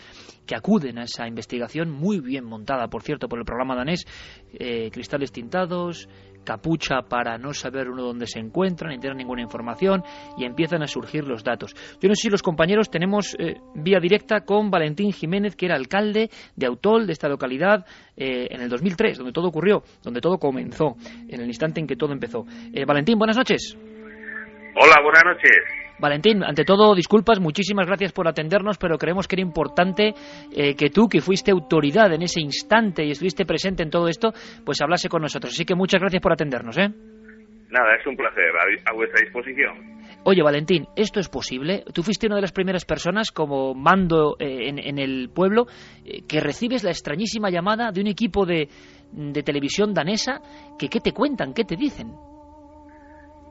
que 0.46 0.56
acuden 0.56 0.98
a 0.98 1.04
esa 1.04 1.28
investigación 1.28 1.92
muy 1.92 2.20
bien 2.20 2.46
montada, 2.46 2.88
por 2.88 3.04
cierto, 3.04 3.30
por 3.30 3.40
el 3.40 3.46
programa 3.46 3.76
danés, 3.76 4.06
eh, 4.54 4.90
cristales 4.92 5.32
tintados, 5.32 6.10
capucha 6.44 7.04
para 7.08 7.38
no 7.38 7.54
saber 7.54 7.90
uno 7.90 8.02
dónde 8.02 8.26
se 8.26 8.40
encuentra, 8.40 8.90
ni 8.90 8.98
tener 8.98 9.16
ninguna 9.16 9.42
información, 9.42 10.02
y 10.38 10.46
empiezan 10.46 10.82
a 10.82 10.88
surgir 10.88 11.26
los 11.26 11.44
datos. 11.44 11.76
Yo 12.02 12.10
no 12.10 12.16
sé 12.16 12.24
si 12.24 12.30
los 12.30 12.42
compañeros 12.42 12.90
tenemos 12.90 13.36
eh, 13.38 13.58
vía 13.76 14.00
directa 14.00 14.42
con 14.42 14.72
Valentín 14.72 15.12
Jiménez, 15.12 15.56
que 15.56 15.68
era 15.68 15.76
alcalde 15.76 16.32
de 16.56 16.66
Autol, 16.66 17.06
de 17.06 17.14
esta 17.14 17.30
localidad, 17.30 17.86
eh, 18.18 18.48
en 18.50 18.62
el 18.62 18.70
2003, 18.70 19.20
donde 19.20 19.32
todo 19.32 19.50
ocurrió, 19.50 19.84
donde 20.02 20.22
todo 20.22 20.40
comenzó, 20.40 20.96
en 21.28 21.40
el 21.40 21.48
instante 21.48 21.82
en 21.82 21.88
que 21.88 21.96
todo 21.96 22.14
empezó. 22.14 22.46
Valentín, 22.88 23.20
buenas 23.20 23.38
noches. 23.38 23.78
Hola, 24.82 24.96
buenas 25.04 25.26
noches. 25.26 25.52
Valentín, 26.00 26.42
ante 26.42 26.64
todo, 26.64 26.96
disculpas, 26.96 27.42
muchísimas 27.42 27.86
gracias 27.86 28.14
por 28.14 28.30
atendernos, 28.30 28.78
pero 28.78 28.98
creemos 28.98 29.28
que 29.28 29.36
era 29.36 29.42
importante 29.42 30.14
eh, 30.56 30.74
que 30.74 30.90
tú, 30.90 31.10
que 31.10 31.20
fuiste 31.20 31.52
autoridad 31.52 32.14
en 32.14 32.22
ese 32.22 32.40
instante 32.40 33.04
y 33.04 33.12
estuviste 33.12 33.46
presente 33.46 33.84
en 33.84 33.90
todo 33.90 34.08
esto, 34.08 34.32
pues 34.64 34.80
hablase 34.80 35.10
con 35.10 35.22
nosotros. 35.22 35.52
Así 35.52 35.66
que 35.66 35.76
muchas 35.76 36.00
gracias 36.00 36.22
por 36.22 36.32
atendernos, 36.32 36.78
¿eh? 36.78 36.88
Nada, 36.88 37.96
es 38.00 38.08
un 38.08 38.16
placer, 38.16 38.46
a, 38.86 38.94
vuestra 38.96 39.20
disposición. 39.22 40.00
Oye, 40.24 40.42
Valentín, 40.42 40.88
¿esto 40.96 41.20
es 41.20 41.28
posible? 41.28 41.84
Tú 41.94 42.02
fuiste 42.02 42.28
una 42.28 42.38
de 42.38 42.44
las 42.44 42.54
primeras 42.54 42.86
personas 42.86 43.32
como 43.32 43.76
mando 43.76 44.38
eh, 44.40 44.70
en, 44.70 44.98
el 44.98 45.30
pueblo 45.30 45.66
eh, 46.06 46.22
que 46.26 46.40
recibes 46.40 46.86
la 46.86 46.92
extrañísima 46.92 47.50
llamada 47.50 47.92
de 47.92 48.00
un 48.00 48.08
equipo 48.08 48.46
de, 48.46 48.70
de 49.12 49.44
televisión 49.44 49.94
danesa 49.94 50.40
que 50.80 50.88
¿qué 50.88 51.02
te 51.02 51.12
cuentan? 51.12 51.54
¿Qué 51.54 51.66
te 51.66 51.76
dicen? 51.76 52.29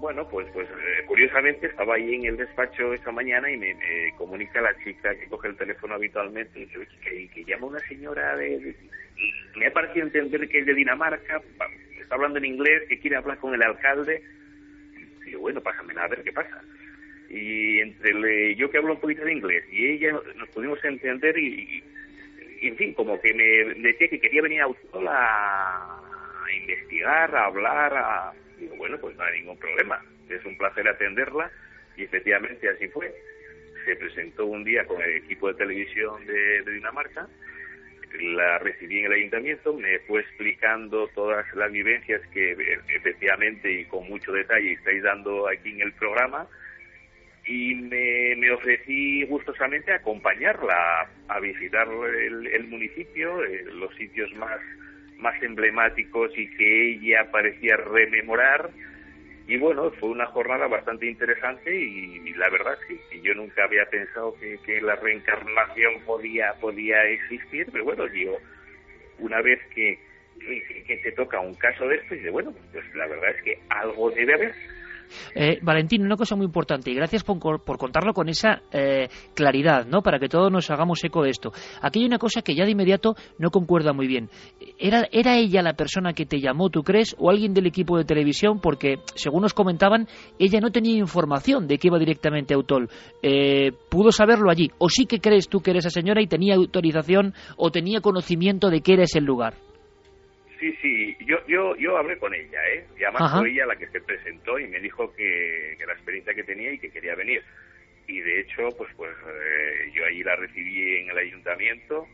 Bueno, 0.01 0.29
pues 0.29 0.47
pues 0.53 0.69
eh, 0.69 1.05
curiosamente 1.07 1.67
estaba 1.67 1.97
ahí 1.97 2.15
en 2.15 2.27
el 2.27 2.37
despacho 2.37 2.95
esta 2.95 3.11
mañana 3.11 3.51
y 3.51 3.57
me, 3.57 3.75
comunica 4.17 4.61
la 4.61 4.77
chica 4.85 5.13
que 5.17 5.27
coge 5.27 5.49
el 5.49 5.57
teléfono 5.57 5.95
habitualmente 5.95 6.61
y 6.61 6.67
dice, 6.67 6.87
que, 7.03 7.29
que 7.29 7.45
llama 7.45 7.67
una 7.67 7.81
señora 7.81 8.37
de, 8.37 8.77
Me 9.57 9.67
ha 9.67 9.73
parecido 9.73 10.07
entender 10.07 10.49
que 10.49 10.61
es 10.61 10.67
de 10.67 10.75
Dinamarca, 10.75 11.43
está 12.01 12.15
hablando 12.15 12.39
en 12.39 12.45
inglés, 12.45 12.85
que 12.89 13.01
quiere 13.01 13.17
hablar 13.17 13.39
con 13.39 13.55
el 13.55 13.63
alcalde. 13.63 14.23
Y 15.27 15.33
yo, 15.33 15.41
bueno, 15.41 15.61
pásame 15.61 15.95
a 16.01 16.07
ver 16.07 16.23
qué 16.23 16.33
pasa. 16.33 16.63
Y 17.29 17.81
entre 17.81 18.55
yo 18.55 18.71
que 18.71 18.79
hablo 18.79 18.95
un 18.95 19.01
poquito 19.01 19.25
de 19.25 19.33
inglés 19.33 19.65
y 19.71 19.85
ella 19.85 20.13
nos 20.37 20.49
pudimos 20.51 20.83
entender 20.85 21.37
y, 21.37 21.83
en 22.63 22.77
fin, 22.77 22.95
como 22.95 23.21
que 23.21 23.35
me 23.35 23.75
decía 23.83 24.09
que 24.09 24.21
quería 24.21 24.43
venir 24.43 24.63
a 24.63 24.67
a, 24.67 26.01
a 26.47 26.53
investigar, 26.53 27.35
a 27.35 27.47
hablar, 27.47 27.95
a 27.95 28.33
Digo, 28.59 28.77
bueno, 28.77 28.99
pues 28.99 29.17
no 29.17 29.25
hay 29.25 29.41
ningún 29.41 29.59
problema. 29.59 30.03
Es 30.29 30.45
un 30.45 30.57
placer 30.59 30.87
atenderla 30.89 31.51
y 31.97 32.05
efectivamente 32.05 32.69
así 32.69 32.89
fue. 32.89 33.13
Se 33.85 33.97
presentó 33.97 34.47
un 34.47 34.65
día 34.65 34.85
con 34.87 35.01
el 35.01 35.17
equipo 35.17 35.49
de 35.49 35.55
televisión 35.55 36.27
de, 36.27 36.63
Dinamarca, 36.63 37.29
la 38.21 38.59
recibí 38.59 39.01
en 39.01 39.07
el 39.07 39.13
ayuntamiento, 39.13 39.75
me 39.75 39.99
fue 40.01 40.21
explicando 40.21 41.09
todas 41.09 41.47
las 41.55 41.71
vivencias 41.71 42.23
que 42.29 42.53
efectivamente 42.89 43.71
y 43.71 43.85
con 43.85 44.09
mucho 44.09 44.33
detalle 44.33 44.73
estáis 44.73 45.03
dando 45.03 45.47
aquí 45.47 45.71
en 45.71 45.83
el 45.83 45.93
programa 45.93 46.49
y 47.47 47.75
me, 47.75 48.51
ofrecí 48.51 49.25
gustosamente 49.25 49.93
acompañarla 49.93 51.09
a, 51.29 51.41
visitar 51.41 51.89
el, 51.89 52.67
municipio, 52.69 53.43
eh, 53.45 53.65
los 53.73 53.95
sitios 53.97 54.33
más 54.35 54.61
más 55.19 55.41
emblemáticos 55.43 56.31
y 56.37 56.49
que 56.57 56.93
ella 56.93 57.31
parecía 57.31 57.77
rememorar. 57.77 58.71
Y 59.47 59.57
bueno, 59.57 59.91
fue 59.93 60.11
una 60.11 60.27
jornada 60.27 60.67
bastante 60.67 61.07
interesante 61.07 61.75
y, 61.75 62.35
la 62.35 62.51
verdad 62.51 62.75
es 62.91 63.01
que, 63.09 63.21
yo 63.21 63.35
nunca 63.35 63.65
había 63.65 63.87
pensado 63.87 64.35
que, 64.39 64.81
la 64.81 64.97
reencarnación 64.97 66.03
podía, 66.05 66.53
podía 66.61 67.03
existir, 67.05 67.67
pero 67.73 67.85
bueno, 67.85 68.07
digo, 68.09 68.39
una 69.19 69.41
vez 69.41 69.59
que, 69.75 69.99
que, 70.87 70.97
te 71.03 71.13
toca 71.13 71.41
un 71.41 71.55
caso 71.55 71.89
de 71.89 71.97
esto, 71.97 72.15
de 72.15 72.31
bueno, 72.31 72.55
pues 72.73 72.95
la 72.95 73.07
verdad 73.07 73.31
es 73.37 73.43
que 73.43 73.59
algo 73.71 74.11
debe 74.11 74.35
haber. 74.35 74.55
Eh, 75.35 75.59
Valentín, 75.63 76.03
una 76.03 76.17
cosa 76.17 76.37
muy 76.37 76.47
importante, 76.47 76.91
y 76.91 76.95
gracias 76.95 77.25
por, 77.25 77.39
contarlo 77.63 78.13
con 78.13 78.29
esa 78.29 78.63
eh, 78.73 79.09
claridad, 79.35 79.87
¿no? 79.87 80.03
Para 80.03 80.19
que 80.19 80.29
todos 80.29 80.51
nos 80.51 80.71
hagamos 80.71 81.03
eco 81.05 81.23
de 81.23 81.31
esto. 81.31 81.53
Aquí 81.81 82.01
hay 82.01 82.07
una 82.07 82.19
cosa 82.19 82.43
que 82.43 82.55
ya 82.55 82.65
de 82.65 82.73
inmediato 82.73 83.15
no 83.39 83.51
concuerda 83.51 83.93
muy 83.93 84.07
bien. 84.07 84.29
¿Era, 84.79 85.07
¿Era 85.11 85.37
ella 85.37 85.63
la 85.63 85.75
persona 85.75 86.13
que 86.13 86.27
te 86.27 86.41
llamó, 86.41 86.71
tú 86.71 86.83
crees, 86.83 87.15
o 87.19 87.31
alguien 87.31 87.55
del 87.55 87.67
equipo 87.67 87.97
de 87.97 88.05
televisión? 88.05 88.61
Porque, 88.61 89.01
según 89.15 89.43
nos 89.43 89.55
comentaban, 89.55 90.07
ella 90.39 90.61
no 90.61 90.71
tenía 90.71 90.97
información 90.97 91.67
de 91.67 91.79
que 91.79 91.89
iba 91.89 91.99
directamente 91.99 92.55
a 92.55 92.57
Autol. 92.57 92.89
Eh, 93.23 93.73
¿Pudo 93.89 94.13
saberlo 94.13 94.51
allí? 94.51 94.71
¿O 94.79 94.89
sí 94.89 95.07
que 95.07 95.21
crees 95.21 95.49
tú 95.49 95.61
que 95.61 95.71
era 95.71 95.81
esa 95.81 95.91
señora 95.91 96.23
y 96.23 96.27
tenía 96.27 96.55
autorización 96.55 97.35
o 97.57 97.71
tenía 97.71 98.01
conocimiento 98.01 98.71
de 98.71 98.81
que 98.81 98.95
era 98.95 99.05
ese 99.05 99.21
lugar? 99.21 99.68
Sí, 100.59 100.77
sí, 100.83 101.17
yo, 101.21 101.37
yo, 101.47 101.77
yo 101.77 101.97
hablé 101.97 102.19
con 102.19 102.35
ella, 102.35 102.59
¿eh? 102.75 102.85
Y 102.99 103.05
además 103.05 103.23
Ajá. 103.23 103.39
fue 103.39 103.51
ella 103.51 103.67
la 103.67 103.77
que 103.77 103.87
se 103.89 104.01
presentó 104.01 104.59
y 104.59 104.67
me 104.67 104.81
dijo 104.81 105.15
que, 105.15 105.77
que 105.79 105.87
la 105.87 105.93
experiencia 105.93 106.35
que 106.35 106.43
tenía 106.43 106.73
y 106.73 106.79
que 106.79 106.91
quería 106.91 107.15
venir. 107.15 107.43
Y 108.09 108.21
de 108.21 108.41
hecho, 108.41 108.69
pues, 108.77 108.91
pues 108.97 109.13
eh, 109.13 109.93
yo 109.95 110.05
allí 110.05 110.25
la 110.25 110.35
recibí 110.35 110.97
en 110.99 111.11
el 111.11 111.19
ayuntamiento. 111.19 112.07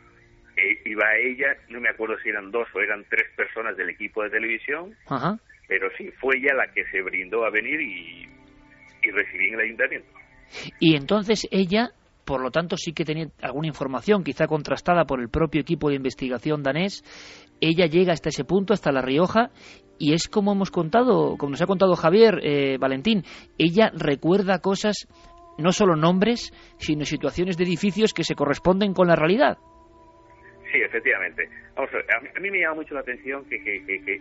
Eh, 0.56 0.78
iba 0.84 1.16
ella, 1.16 1.56
no 1.68 1.80
me 1.80 1.88
acuerdo 1.88 2.18
si 2.18 2.28
eran 2.28 2.50
dos 2.50 2.68
o 2.74 2.80
eran 2.80 3.04
tres 3.08 3.24
personas 3.36 3.76
del 3.76 3.90
equipo 3.90 4.22
de 4.22 4.30
televisión, 4.30 4.94
Ajá. 5.06 5.38
pero 5.66 5.88
sí, 5.96 6.10
fue 6.20 6.36
ella 6.36 6.54
la 6.54 6.72
que 6.72 6.84
se 6.86 7.00
brindó 7.02 7.44
a 7.44 7.50
venir 7.50 7.80
y, 7.80 8.28
y 9.02 9.10
recibí 9.10 9.48
en 9.48 9.54
el 9.54 9.60
ayuntamiento. 9.60 10.08
Y 10.78 10.96
entonces 10.96 11.48
ella, 11.50 11.90
por 12.24 12.40
lo 12.40 12.50
tanto, 12.50 12.76
sí 12.76 12.92
que 12.92 13.04
tenía 13.04 13.28
alguna 13.42 13.68
información, 13.68 14.24
quizá 14.24 14.46
contrastada 14.46 15.04
por 15.04 15.20
el 15.20 15.28
propio 15.28 15.60
equipo 15.60 15.88
de 15.88 15.96
investigación 15.96 16.62
danés. 16.62 17.04
Ella 17.60 17.86
llega 17.86 18.12
hasta 18.12 18.30
ese 18.30 18.44
punto, 18.44 18.72
hasta 18.72 18.92
La 18.92 19.02
Rioja, 19.02 19.50
y 19.98 20.12
es 20.12 20.28
como 20.28 20.52
hemos 20.52 20.70
contado, 20.70 21.36
como 21.36 21.50
nos 21.50 21.62
ha 21.62 21.66
contado 21.66 21.94
Javier, 21.96 22.40
eh, 22.42 22.78
Valentín, 22.78 23.24
ella 23.58 23.90
recuerda 23.94 24.58
cosas, 24.58 25.06
no 25.58 25.72
solo 25.72 25.96
nombres, 25.96 26.52
sino 26.78 27.04
situaciones 27.04 27.56
de 27.56 27.64
edificios 27.64 28.12
que 28.12 28.24
se 28.24 28.34
corresponden 28.34 28.92
con 28.92 29.06
la 29.06 29.16
realidad. 29.16 29.58
Sí, 30.74 30.82
efectivamente. 30.82 31.48
Vamos 31.76 31.88
a 31.94 31.98
ver, 31.98 32.06
a 32.34 32.40
mí, 32.40 32.50
me 32.50 32.58
llama 32.58 32.74
mucho 32.74 32.94
la 32.94 33.00
atención 33.00 33.44
que 33.44 33.62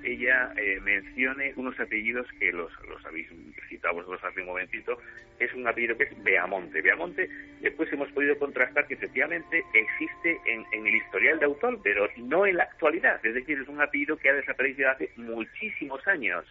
ella 0.04 0.54
eh, 0.56 0.80
mencione 0.82 1.52
unos 1.56 1.80
apellidos 1.80 2.28
que 2.40 2.52
los, 2.52 2.72
los 2.88 3.04
habéis 3.08 3.28
citado 3.68 3.96
vosotros 3.96 4.24
hace 4.24 4.42
un 4.42 4.46
momentito. 4.46 5.00
Es 5.40 5.52
un 5.56 5.68
apellido 5.68 5.98
que 5.98 6.04
es 6.04 6.24
Beamonte. 6.24 6.84
Beamonte, 6.84 7.28
después 7.60 7.92
hemos 7.92 8.12
podido 8.12 8.38
contrastar 8.38 8.86
que 8.86 8.94
efectivamente 8.94 9.64
existe 9.74 10.38
en, 10.46 10.64
en 10.74 10.86
el 10.86 10.96
historial 10.96 11.40
de 11.40 11.46
autor, 11.46 11.80
pero 11.84 12.08
no 12.18 12.46
en 12.46 12.58
la 12.58 12.66
actualidad. 12.66 13.20
Es 13.26 13.34
decir, 13.34 13.60
es 13.60 13.68
un 13.68 13.82
apellido 13.82 14.16
que 14.16 14.30
ha 14.30 14.34
desaparecido 14.34 14.92
hace 14.92 15.10
muchísimos 15.16 16.08
años. 16.08 16.46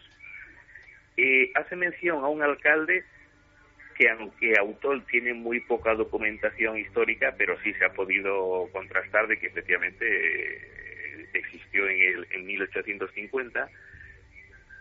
Eh, 1.16 1.52
hace 1.54 1.76
mención 1.76 2.24
a 2.24 2.26
un 2.26 2.42
alcalde 2.42 3.04
que 4.02 4.08
aunque 4.10 4.58
Autol 4.58 5.04
tiene 5.06 5.32
muy 5.32 5.60
poca 5.60 5.94
documentación 5.94 6.76
histórica, 6.76 7.34
pero 7.38 7.56
sí 7.62 7.72
se 7.74 7.84
ha 7.84 7.92
podido 7.92 8.68
contrastar 8.72 9.28
de 9.28 9.38
que 9.38 9.46
efectivamente 9.46 10.04
eh, 10.08 11.26
existió 11.34 11.88
en, 11.88 12.00
el, 12.00 12.26
en 12.32 12.46
1850, 12.46 13.68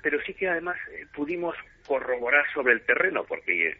pero 0.02 0.20
sí 0.22 0.34
que 0.34 0.48
además 0.48 0.76
eh, 0.92 1.06
pudimos 1.14 1.56
corroborar 1.86 2.46
sobre 2.52 2.74
el 2.74 2.82
terreno, 2.82 3.24
porque, 3.26 3.68
eh, 3.70 3.76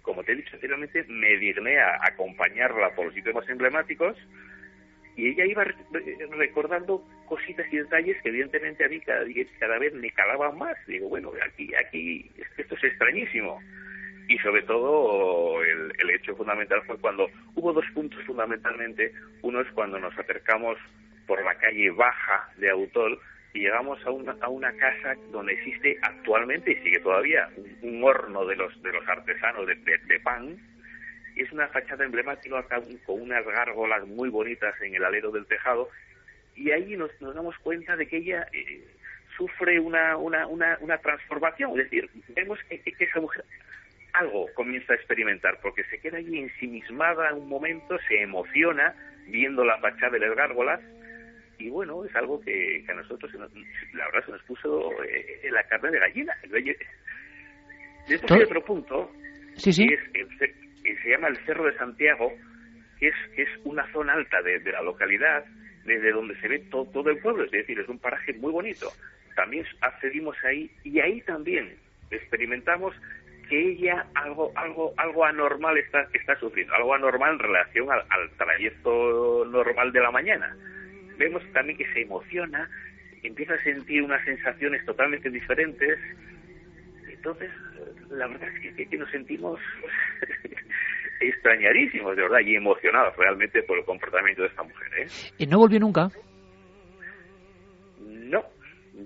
como 0.00 0.24
te 0.24 0.32
he 0.32 0.36
dicho 0.36 0.54
anteriormente, 0.54 1.04
me 1.08 1.36
digné 1.36 1.78
a 1.78 1.98
acompañarla 2.02 2.94
por 2.94 3.06
los 3.06 3.14
sitios 3.14 3.34
más 3.34 3.48
emblemáticos 3.50 4.16
y 5.16 5.28
ella 5.28 5.44
iba 5.44 5.64
re- 5.64 5.74
re- 5.92 6.16
recordando 6.38 7.06
cositas 7.26 7.70
y 7.70 7.76
detalles 7.76 8.16
que 8.22 8.30
evidentemente 8.30 8.82
a 8.84 8.88
mí 8.88 8.98
cada, 9.00 9.24
cada 9.58 9.78
vez 9.78 9.92
me 9.92 10.10
calaban 10.12 10.56
más. 10.56 10.74
Digo, 10.86 11.10
bueno, 11.10 11.32
aquí, 11.46 11.70
aquí, 11.74 12.30
esto 12.56 12.74
es 12.76 12.84
extrañísimo 12.84 13.60
y 14.30 14.38
sobre 14.38 14.62
todo 14.62 15.60
el, 15.64 16.10
hecho 16.10 16.36
fundamental 16.36 16.80
fue 16.86 16.96
cuando 16.98 17.28
hubo 17.56 17.72
dos 17.72 17.84
puntos 17.92 18.22
fundamentalmente. 18.24 19.12
Uno 19.42 19.60
es 19.60 19.68
cuando 19.72 19.98
nos 19.98 20.16
acercamos 20.16 20.78
por 21.26 21.44
la 21.44 21.54
calle 21.56 21.90
baja 21.90 22.48
de 22.56 22.70
Autol 22.70 23.18
y 23.54 23.60
llegamos 23.60 23.98
a 24.06 24.10
una, 24.10 24.36
a 24.40 24.48
una 24.48 24.72
casa 24.76 25.16
donde 25.32 25.54
existe 25.54 25.98
actualmente 26.02 26.70
y 26.70 26.76
sigue 26.76 27.00
todavía 27.00 27.48
un, 27.82 28.04
horno 28.04 28.46
de 28.46 28.54
los 28.54 28.80
de 28.82 28.92
los 28.92 29.06
artesanos 29.08 29.66
de, 29.66 29.74
de- 29.74 29.98
de 29.98 30.20
pan. 30.20 30.56
Es 31.36 31.50
una 31.50 31.66
fachada 31.68 32.04
emblemática 32.04 32.62
con 32.62 32.84
con 33.06 33.20
unas 33.22 33.44
gárgolas 33.44 34.06
muy 34.06 34.28
bonitas 34.28 34.80
en 34.80 34.94
el 34.94 35.04
alero 35.04 35.32
del 35.32 35.46
tejado. 35.46 35.88
Y 36.54 36.70
ahí 36.70 36.96
nos, 36.96 37.10
nos 37.20 37.34
damos 37.34 37.58
cuenta 37.58 37.96
de 37.96 38.06
que 38.06 38.18
ella 38.18 38.46
eh, 38.52 38.84
sufre 39.36 39.80
una, 39.80 40.16
una, 40.16 40.46
una, 40.46 40.76
una 40.80 40.98
transformación. 40.98 41.70
Es 41.72 41.90
decir, 41.90 42.08
vemos 42.28 42.58
que, 42.68 42.80
que- 42.80 42.92
que 42.92 43.04
esa 43.04 43.20
mujer 43.20 43.44
algo 44.12 44.46
comienza 44.54 44.92
a 44.92 44.96
experimentar, 44.96 45.58
porque 45.62 45.84
se 45.84 45.98
queda 46.00 46.18
allí 46.18 46.38
ensimismada 46.38 47.32
un 47.34 47.48
momento, 47.48 47.98
se 48.08 48.20
emociona 48.22 48.94
viendo 49.26 49.64
la 49.64 49.78
fachada 49.78 50.12
de 50.12 50.20
las 50.20 50.36
gárgolas, 50.36 50.80
y 51.58 51.68
bueno, 51.68 52.04
es 52.04 52.14
algo 52.16 52.40
que, 52.40 52.82
que 52.86 52.92
a 52.92 52.94
nosotros, 52.94 53.32
nos- 53.34 53.52
la 53.92 54.06
verdad, 54.06 54.24
se 54.26 54.32
nos 54.32 54.42
puso 54.44 54.90
eh, 55.04 55.48
la 55.50 55.62
carne 55.64 55.90
de 55.90 55.98
gallina. 55.98 56.34
Después 58.08 58.32
hay 58.32 58.42
otro 58.42 58.64
punto, 58.64 59.12
Sí, 59.56 59.72
sí. 59.72 59.86
que, 59.86 59.94
es 59.94 60.00
el 60.40 60.54
que 60.82 60.96
se 61.02 61.10
llama 61.10 61.28
el 61.28 61.36
Cerro 61.44 61.64
de 61.66 61.76
Santiago, 61.76 62.32
que 62.98 63.08
es, 63.08 63.14
que 63.36 63.42
es 63.42 63.48
una 63.64 63.90
zona 63.92 64.14
alta 64.14 64.40
de, 64.42 64.58
de 64.60 64.72
la 64.72 64.82
localidad, 64.82 65.44
desde 65.84 66.10
donde 66.12 66.38
se 66.40 66.48
ve 66.48 66.58
to- 66.70 66.88
todo 66.92 67.10
el 67.10 67.18
pueblo, 67.18 67.44
es 67.44 67.50
decir, 67.50 67.78
es 67.78 67.88
un 67.88 67.98
paraje 67.98 68.32
muy 68.34 68.52
bonito. 68.52 68.90
También 69.36 69.64
accedimos 69.80 70.36
ahí 70.44 70.70
y 70.84 71.00
ahí 71.00 71.20
también 71.22 71.76
experimentamos 72.10 72.94
que 73.50 73.72
ella 73.72 74.06
algo 74.14 74.52
algo 74.56 74.94
algo 74.96 75.24
anormal 75.26 75.76
está 75.76 76.06
está 76.14 76.34
sufriendo, 76.36 76.72
algo 76.74 76.94
anormal 76.94 77.32
en 77.34 77.38
relación 77.40 77.90
al, 77.90 78.00
al 78.08 78.30
trayecto 78.38 79.44
normal 79.44 79.92
de 79.92 80.00
la 80.00 80.10
mañana. 80.10 80.56
Vemos 81.18 81.42
también 81.52 81.76
que 81.76 81.92
se 81.92 82.00
emociona, 82.02 82.70
empieza 83.22 83.52
a 83.54 83.62
sentir 83.62 84.02
unas 84.02 84.24
sensaciones 84.24 84.82
totalmente 84.86 85.28
diferentes. 85.28 85.98
Entonces, 87.12 87.50
la 88.08 88.26
verdad 88.28 88.48
es 88.48 88.74
que, 88.76 88.86
que- 88.88 88.96
nos 88.96 89.10
sentimos 89.10 89.60
extrañadísimos, 91.20 92.16
de 92.16 92.22
verdad, 92.22 92.38
y 92.44 92.54
emocionados 92.56 93.14
realmente 93.16 93.62
por 93.64 93.78
el 93.78 93.84
comportamiento 93.84 94.42
de 94.42 94.48
esta 94.48 94.62
mujer. 94.62 94.88
¿eh? 95.00 95.06
Eh, 95.38 95.46
no 95.46 95.58
volvió 95.58 95.78
nunca. 95.80 96.08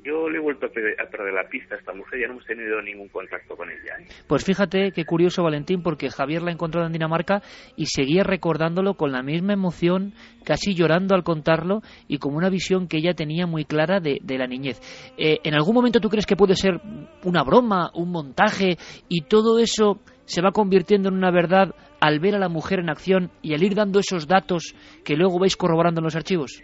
Yo 0.03 0.29
le 0.29 0.39
he 0.39 0.41
vuelto 0.41 0.67
a 0.67 0.69
perder, 0.71 1.01
a 1.01 1.09
perder 1.09 1.35
la 1.35 1.49
pista 1.49 1.75
a 1.75 1.79
esta 1.79 1.93
mujer, 1.93 2.21
ya 2.21 2.27
no 2.27 2.35
hemos 2.35 2.47
tenido 2.47 2.81
ningún 2.83 3.09
contacto 3.09 3.57
con 3.57 3.71
ella. 3.71 3.99
¿eh? 4.01 4.07
Pues 4.27 4.45
fíjate 4.45 4.93
qué 4.93 5.05
curioso, 5.05 5.43
Valentín, 5.43 5.83
porque 5.83 6.11
Javier 6.11 6.43
la 6.43 6.53
encontró 6.53 6.85
en 6.85 6.93
Dinamarca 6.93 7.43
y 7.77 7.87
seguía 7.87 8.25
recordándolo 8.25 8.95
con 8.95 9.13
la 9.13 9.23
misma 9.23 9.53
emoción, 9.53 10.15
casi 10.45 10.75
llorando 10.75 11.15
al 11.15 11.23
contarlo 11.23 11.83
y 12.09 12.19
con 12.19 12.35
una 12.35 12.49
visión 12.49 12.89
que 12.89 12.99
ella 12.99 13.15
tenía 13.15 13.47
muy 13.47 13.65
clara 13.65 14.01
de, 14.01 14.19
de 14.23 14.39
la 14.39 14.47
niñez. 14.47 14.81
Eh, 15.17 15.39
¿En 15.45 15.55
algún 15.55 15.75
momento 15.75 16.01
tú 16.01 16.09
crees 16.09 16.27
que 16.27 16.37
puede 16.37 16.57
ser 16.57 16.81
una 17.23 17.45
broma, 17.45 17.91
un 17.95 18.11
montaje 18.11 18.77
y 19.09 19.23
todo 19.23 19.59
eso 19.59 20.01
se 20.25 20.41
va 20.41 20.53
convirtiendo 20.53 21.09
en 21.09 21.17
una 21.17 21.31
verdad 21.31 21.75
al 22.01 22.21
ver 22.21 22.35
a 22.35 22.39
la 22.39 22.49
mujer 22.49 22.81
en 22.81 22.91
acción 22.91 23.31
y 23.43 23.55
al 23.55 23.63
ir 23.63 23.75
dando 23.75 23.99
esos 23.99 24.27
datos 24.27 24.75
que 25.05 25.17
luego 25.17 25.39
vais 25.39 25.57
corroborando 25.57 26.01
en 26.01 26.05
los 26.05 26.17
archivos? 26.17 26.63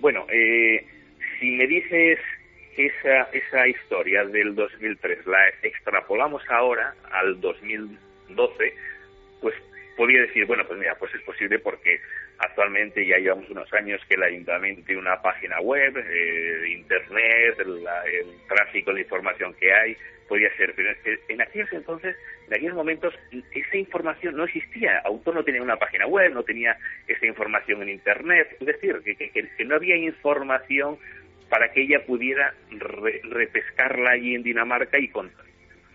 Bueno, 0.00 0.26
eh, 0.32 0.84
si 1.42 1.50
me 1.50 1.66
dices 1.66 2.20
esa, 2.76 3.22
esa 3.32 3.66
historia 3.66 4.24
del 4.24 4.54
2003 4.54 5.26
la 5.26 5.48
extrapolamos 5.62 6.40
ahora 6.48 6.94
al 7.10 7.40
2012, 7.40 8.74
pues 9.40 9.54
podría 9.96 10.20
decir, 10.22 10.46
bueno, 10.46 10.64
pues 10.66 10.78
mira, 10.78 10.94
pues 10.94 11.12
es 11.14 11.20
posible 11.22 11.58
porque 11.58 11.98
actualmente 12.38 13.04
ya 13.04 13.18
llevamos 13.18 13.50
unos 13.50 13.70
años 13.74 14.00
que 14.08 14.14
el 14.14 14.22
ayuntamiento 14.22 14.82
tiene 14.86 15.00
una 15.00 15.20
página 15.20 15.60
web, 15.60 15.96
eh, 15.98 16.68
internet, 16.70 17.58
la- 17.66 18.04
el 18.04 18.26
tráfico 18.48 18.94
de 18.94 19.00
información 19.00 19.52
que 19.54 19.72
hay, 19.74 19.96
podría 20.28 20.48
ser, 20.56 20.72
pero 20.74 20.88
en 21.28 21.42
aquellos 21.42 21.70
entonces, 21.72 22.16
en 22.46 22.54
aquellos 22.54 22.74
momentos, 22.74 23.12
esa 23.54 23.76
información 23.76 24.34
no 24.36 24.44
existía. 24.44 25.00
Autor 25.00 25.34
no 25.34 25.44
tenía 25.44 25.60
una 25.60 25.76
página 25.76 26.06
web, 26.06 26.32
no 26.32 26.42
tenía 26.42 26.74
esa 27.06 27.26
información 27.26 27.82
en 27.82 27.90
internet, 27.90 28.56
es 28.60 28.66
decir, 28.66 28.96
que- 29.04 29.14
que- 29.16 29.30
que 29.30 29.64
no 29.64 29.74
había 29.74 29.96
información 29.96 30.96
para 31.52 31.70
que 31.70 31.82
ella 31.82 31.98
pudiera 32.06 32.54
re- 32.70 33.20
repescarla 33.24 34.12
allí 34.12 34.34
en 34.34 34.42
Dinamarca 34.42 34.98
y, 34.98 35.08
con- 35.08 35.30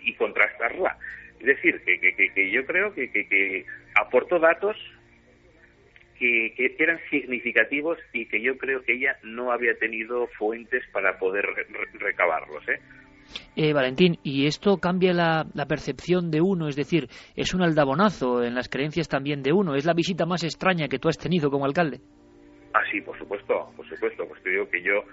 y 0.03 0.13
contrastarla. 0.13 0.95
Es 1.39 1.47
decir, 1.47 1.81
que, 1.83 1.99
que- 1.99 2.13
que- 2.31 2.51
yo 2.51 2.63
creo 2.63 2.93
que, 2.93 3.09
que- 3.09 3.65
aportó 3.99 4.37
datos 4.37 4.77
que, 6.19 6.53
que 6.55 6.75
eran 6.77 6.99
significativos 7.09 7.97
y 8.13 8.27
que 8.27 8.39
yo 8.39 8.55
creo 8.59 8.83
que 8.83 8.93
ella 8.93 9.17
no 9.23 9.51
había 9.51 9.73
tenido 9.79 10.27
fuentes 10.37 10.83
para 10.91 11.17
poder 11.17 11.43
re- 11.45 11.65
re- 11.67 11.99
recabarlos. 11.99 12.63
¿eh? 12.69 12.79
Eh, 13.55 13.73
Valentín, 13.73 14.19
¿y 14.21 14.45
esto 14.45 14.77
cambia 14.77 15.11
la, 15.11 15.47
la 15.55 15.65
percepción 15.65 16.29
de 16.29 16.39
uno? 16.39 16.67
Es 16.67 16.75
decir, 16.75 17.07
¿es 17.35 17.55
un 17.55 17.63
aldabonazo 17.63 18.43
en 18.43 18.53
las 18.53 18.69
creencias 18.69 19.07
también 19.07 19.41
de 19.41 19.53
uno? 19.53 19.73
¿Es 19.73 19.85
la 19.85 19.93
visita 19.95 20.27
más 20.27 20.43
extraña 20.43 20.87
que 20.87 20.99
tú 20.99 21.09
has 21.09 21.17
tenido 21.17 21.49
como 21.49 21.65
alcalde? 21.65 21.99
Ah, 22.75 22.81
sí, 22.91 23.01
por 23.01 23.17
supuesto, 23.17 23.71
por 23.75 23.89
supuesto. 23.89 24.23
Pues 24.27 24.43
te 24.43 24.51
digo 24.51 24.69
que 24.69 24.83
yo 24.83 25.03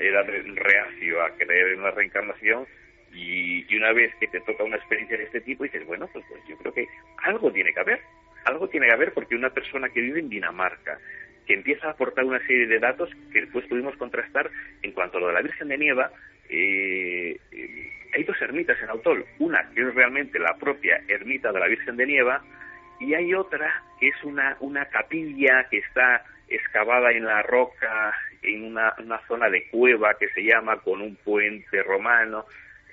era 0.00 0.22
re- 0.22 0.42
reacio 0.54 1.22
a 1.22 1.30
creer 1.36 1.68
en 1.72 1.80
una 1.80 1.90
reencarnación 1.90 2.66
y, 3.12 3.66
y 3.68 3.76
una 3.76 3.92
vez 3.92 4.14
que 4.16 4.26
te 4.28 4.40
toca 4.40 4.64
una 4.64 4.76
experiencia 4.76 5.16
de 5.18 5.24
este 5.24 5.40
tipo 5.40 5.64
dices, 5.64 5.84
bueno, 5.86 6.08
pues, 6.12 6.24
pues 6.28 6.40
yo 6.48 6.56
creo 6.58 6.72
que 6.72 6.86
algo 7.24 7.52
tiene 7.52 7.72
que 7.72 7.80
haber. 7.80 8.00
Algo 8.44 8.68
tiene 8.68 8.86
que 8.88 8.94
haber 8.94 9.12
porque 9.12 9.36
una 9.36 9.50
persona 9.50 9.88
que 9.90 10.00
vive 10.00 10.20
en 10.20 10.28
Dinamarca, 10.28 10.98
que 11.46 11.54
empieza 11.54 11.88
a 11.88 11.90
aportar 11.92 12.24
una 12.24 12.40
serie 12.46 12.66
de 12.66 12.78
datos 12.78 13.10
que 13.32 13.42
después 13.42 13.66
pudimos 13.66 13.96
contrastar 13.96 14.50
en 14.82 14.92
cuanto 14.92 15.18
a 15.18 15.20
lo 15.20 15.26
de 15.28 15.32
la 15.34 15.42
Virgen 15.42 15.68
de 15.68 15.78
Nieva, 15.78 16.10
eh, 16.48 17.36
eh, 17.52 17.92
hay 18.14 18.24
dos 18.24 18.40
ermitas 18.42 18.80
en 18.82 18.90
Autol. 18.90 19.24
Una 19.38 19.70
que 19.74 19.80
es 19.82 19.94
realmente 19.94 20.38
la 20.38 20.56
propia 20.58 21.02
ermita 21.08 21.52
de 21.52 21.60
la 21.60 21.68
Virgen 21.68 21.96
de 21.96 22.06
Nieva 22.06 22.42
y 23.00 23.14
hay 23.14 23.32
otra 23.34 23.82
que 24.00 24.08
es 24.08 24.24
una, 24.24 24.56
una 24.60 24.86
capilla 24.86 25.66
que 25.70 25.78
está 25.78 26.24
excavada 26.48 27.12
en 27.12 27.24
la 27.24 27.42
roca 27.42 28.12
en 28.42 28.64
una, 28.64 28.94
una 28.98 29.20
zona 29.26 29.48
de 29.48 29.68
cueva 29.68 30.14
que 30.18 30.28
se 30.28 30.42
llama 30.42 30.78
con 30.78 31.00
un 31.00 31.16
puente 31.16 31.82
romano, 31.82 32.44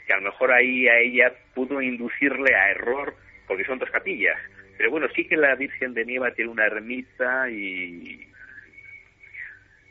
que 0.06 0.14
a 0.14 0.18
lo 0.18 0.24
mejor 0.24 0.52
ahí 0.52 0.88
a 0.88 1.00
ella 1.00 1.34
pudo 1.54 1.82
inducirle 1.82 2.56
a 2.56 2.72
error 2.72 3.16
porque 3.48 3.66
son 3.66 3.80
dos 3.80 3.90
capillas. 3.90 4.38
Pero 4.78 4.92
bueno, 4.92 5.08
sí 5.16 5.28
que 5.28 5.36
la 5.36 5.56
Virgen 5.56 5.94
de 5.94 6.06
Nieva 6.06 6.32
tiene 6.32 6.52
una 6.52 6.66
ermita 6.66 7.50
y 7.50 8.26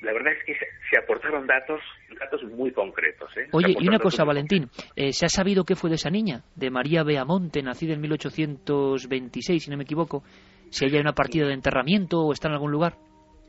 la 0.01 0.13
verdad 0.13 0.33
es 0.33 0.45
que 0.45 0.55
se 0.55 0.99
aportaron 0.99 1.47
datos 1.47 1.81
datos 2.19 2.43
muy 2.45 2.73
concretos. 2.73 3.31
¿eh? 3.37 3.49
Oye, 3.53 3.75
y 3.79 3.89
una 3.89 3.99
cosa, 3.99 4.25
Valentín, 4.25 4.69
eh, 4.97 5.13
¿se 5.13 5.27
ha 5.27 5.29
sabido 5.29 5.65
qué 5.65 5.75
fue 5.75 5.91
de 5.91 5.97
esa 5.97 6.11
niña, 6.11 6.43
de 6.55 6.71
María 6.71 7.03
Beamonte, 7.03 7.63
nacida 7.63 7.95
en 7.95 8.01
1826, 8.01 9.65
si 9.65 9.71
no 9.71 9.77
me 9.77 9.83
equivoco? 9.83 10.23
Si 10.71 10.85
hay 10.85 10.95
una 10.97 11.13
partida 11.13 11.47
de 11.47 11.55
enterramiento 11.55 12.21
o 12.21 12.33
está 12.33 12.49
en 12.49 12.55
algún 12.55 12.71
lugar. 12.71 12.95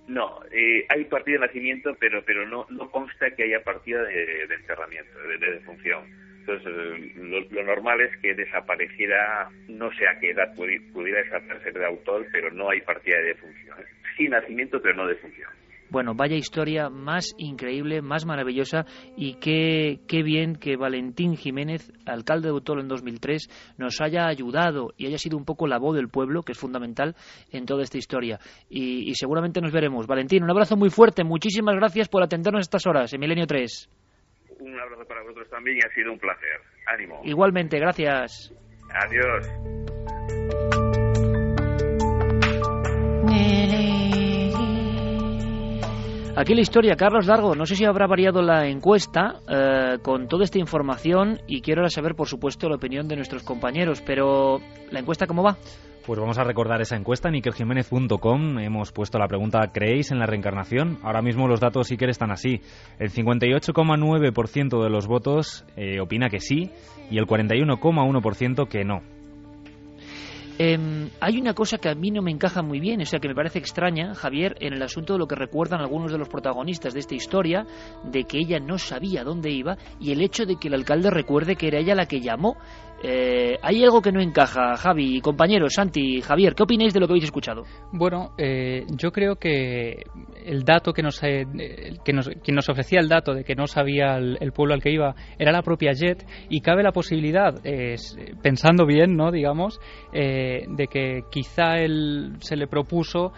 No, 0.10 0.40
eh, 0.52 0.88
hay 0.90 1.06
partida 1.06 1.36
de 1.36 1.46
nacimiento, 1.46 1.96
pero 2.00 2.24
pero 2.26 2.44
no 2.48 2.66
consta 2.90 3.30
que 3.36 3.44
haya 3.44 3.64
partida 3.64 4.04
de, 4.06 4.44
enterramiento, 4.56 5.12
de, 5.20 5.38
defunción. 5.38 6.04
Entonces, 6.40 6.68
eh, 6.68 7.14
lo, 7.52 7.64
normal 7.64 8.02
es 8.02 8.18
que 8.18 8.34
desapareciera, 8.34 9.52
no 9.68 9.94
sé 9.94 10.08
a 10.08 10.20
qué 10.20 10.32
edad 10.32 10.56
pudiera 10.56 11.22
desaparecer 11.22 11.74
de 11.74 11.86
autor, 11.86 12.26
pero 12.32 12.52
no 12.52 12.72
hay 12.72 12.82
partida 12.82 13.18
de 13.18 13.36
defunción. 13.36 13.78
Sí 14.18 14.28
nacimiento, 14.28 14.82
pero 14.82 14.96
no 14.96 15.06
defunción. 15.06 15.52
Bueno, 15.90 16.14
vaya 16.14 16.36
historia 16.36 16.90
más 16.90 17.34
increíble, 17.38 18.02
más 18.02 18.26
maravillosa 18.26 18.86
y 19.18 19.36
qué, 19.36 20.00
qué 20.08 20.22
bien 20.22 20.56
que 20.56 20.76
Valentín 20.76 21.36
Jiménez, 21.36 21.92
alcalde 22.06 22.48
de 22.48 22.52
Butolo 22.52 22.82
en 22.82 22.88
2003, 22.88 23.76
nos 23.78 24.00
haya 24.02 24.28
ayudado 24.28 24.94
y 24.98 25.08
haya 25.08 25.18
sido 25.18 25.38
un 25.38 25.46
poco 25.46 25.68
la 25.68 25.80
voz 25.80 25.96
del 25.96 26.10
pueblo, 26.10 26.44
que 26.44 26.52
es 26.52 26.60
fundamental 26.60 27.16
en 27.52 27.66
toda 27.66 27.84
esta 27.84 27.98
historia. 27.98 28.40
Y, 28.70 29.14
seguramente 29.16 29.62
nos 29.62 29.72
veremos. 29.72 30.06
Valentín, 30.06 30.44
un 30.44 30.52
abrazo 30.52 30.78
muy 30.78 30.90
fuerte. 30.90 31.24
Muchísimas 31.24 31.76
gracias 31.76 32.08
por 32.08 32.24
atendernos 32.24 32.62
estas 32.62 32.86
horas 32.86 33.12
en 33.14 33.20
Milenio 33.20 33.48
3. 33.48 33.90
Un 34.60 34.80
abrazo 34.80 35.06
para 35.08 35.22
vosotros 35.24 35.50
también 35.50 35.78
y 35.78 35.80
ha 35.80 35.94
sido 35.94 36.12
un 36.12 36.20
placer. 36.20 36.62
Ánimo. 36.86 37.22
Igualmente, 37.24 37.80
gracias. 37.80 38.54
Adiós. 38.94 39.48
Aquí 46.40 46.56
la 46.56 46.62
historia, 46.62 46.96
Carlos 46.96 47.26
Largo, 47.26 47.54
no 47.54 47.66
sé 47.66 47.76
si 47.76 47.84
habrá 47.84 48.08
variado 48.08 48.42
la 48.42 48.66
encuesta 48.66 49.42
eh, 49.46 49.98
con 50.02 50.30
toda 50.30 50.46
esta 50.46 50.58
información 50.58 51.42
y 51.48 51.60
quiero 51.60 51.82
ahora 51.82 51.90
saber, 51.90 52.16
por 52.16 52.30
supuesto, 52.30 52.70
la 52.70 52.78
opinión 52.78 53.10
de 53.10 53.18
nuestros 53.18 53.44
compañeros, 53.44 54.02
pero 54.06 54.62
¿la 54.90 55.02
encuesta 55.02 55.28
cómo 55.28 55.44
va? 55.44 55.58
Pues 56.06 56.18
vamos 56.18 56.38
a 56.38 56.46
recordar 56.46 56.80
esa 56.80 56.96
encuesta 56.96 57.28
en 57.28 57.36
ikerjiménez.com. 57.36 58.58
Hemos 58.58 58.94
puesto 58.94 59.20
la 59.20 59.28
pregunta 59.28 59.70
¿creéis 59.74 60.12
en 60.12 60.20
la 60.20 60.28
reencarnación? 60.28 61.00
Ahora 61.04 61.22
mismo 61.22 61.46
los 61.46 61.60
datos 61.60 61.92
Iker 61.92 62.10
están 62.10 62.32
así. 62.32 62.62
El 63.00 63.12
58,9% 63.12 64.82
de 64.82 64.90
los 64.90 65.08
votos 65.08 65.66
eh, 65.76 66.00
opina 66.00 66.30
que 66.30 66.40
sí 66.40 66.72
y 67.12 67.18
el 67.18 67.28
41,1% 67.28 68.70
que 68.70 68.86
no. 68.86 69.19
Em, 70.62 71.10
hay 71.22 71.40
una 71.40 71.54
cosa 71.54 71.78
que 71.78 71.88
a 71.88 71.96
mí 71.96 72.12
no 72.12 72.22
me 72.22 72.32
encaja 72.32 72.62
muy 72.62 72.82
bien, 72.82 73.02
o 73.02 73.06
sea, 73.06 73.22
que 73.22 73.30
me 73.30 73.34
parece 73.34 73.60
extraña, 73.60 74.14
Javier, 74.14 74.58
en 74.60 74.74
el 74.74 74.82
asunto 74.84 75.14
de 75.14 75.20
lo 75.20 75.26
que 75.26 75.36
recuerdan 75.36 75.80
algunos 75.80 76.12
de 76.12 76.18
los 76.18 76.28
protagonistas 76.28 76.94
de 76.94 77.00
esta 77.00 77.16
historia, 77.16 77.66
de 78.04 78.26
que 78.26 78.40
ella 78.40 78.60
no 78.60 78.78
sabía 78.78 79.24
dónde 79.24 79.52
iba 79.52 79.78
y 80.02 80.12
el 80.12 80.22
hecho 80.22 80.46
de 80.46 80.58
que 80.58 80.68
el 80.68 80.74
alcalde 80.74 81.12
recuerde 81.12 81.56
que 81.56 81.70
era 81.70 81.80
ella 81.80 81.96
la 81.96 82.08
que 82.08 82.20
llamó. 82.20 82.58
Eh, 83.02 83.58
hay 83.62 83.84
algo 83.84 84.02
que 84.02 84.12
no 84.12 84.20
encaja, 84.20 84.76
Javi, 84.76 85.22
compañeros, 85.22 85.74
Santi, 85.76 86.22
Javier, 86.22 86.54
¿qué 86.54 86.64
opináis 86.64 86.94
de 86.94 87.00
lo 87.00 87.08
que 87.08 87.14
habéis 87.14 87.26
escuchado? 87.26 87.64
Bueno, 87.94 88.32
eh, 88.38 88.86
yo 88.90 89.12
creo 89.12 89.38
que 89.38 90.04
el 90.46 90.64
dato 90.64 90.92
que 90.92 91.02
nos, 91.02 91.22
eh, 91.24 91.46
que 92.04 92.12
nos, 92.12 92.30
quien 92.44 92.56
nos 92.56 92.68
ofrecía 92.68 93.00
el 93.00 93.08
dato 93.08 93.34
de 93.34 93.46
que 93.46 93.56
no 93.56 93.68
sabía 93.68 94.18
el, 94.18 94.52
pueblo 94.52 94.74
al 94.74 94.82
que 94.82 94.92
iba 94.92 95.16
era 95.38 95.52
la 95.52 95.62
propia 95.62 95.94
Jet 95.94 96.26
y 96.50 96.60
cabe 96.60 96.84
la 96.84 96.92
posibilidad, 96.92 97.54
pensando 98.42 98.86
bien, 98.86 99.16
no, 99.16 99.32
digamos, 99.32 99.80
de 100.12 100.88
que 100.90 101.22
quizá 101.32 101.78
él 101.78 102.36
se 102.40 102.56
le 102.56 102.68
propuso 102.68 103.32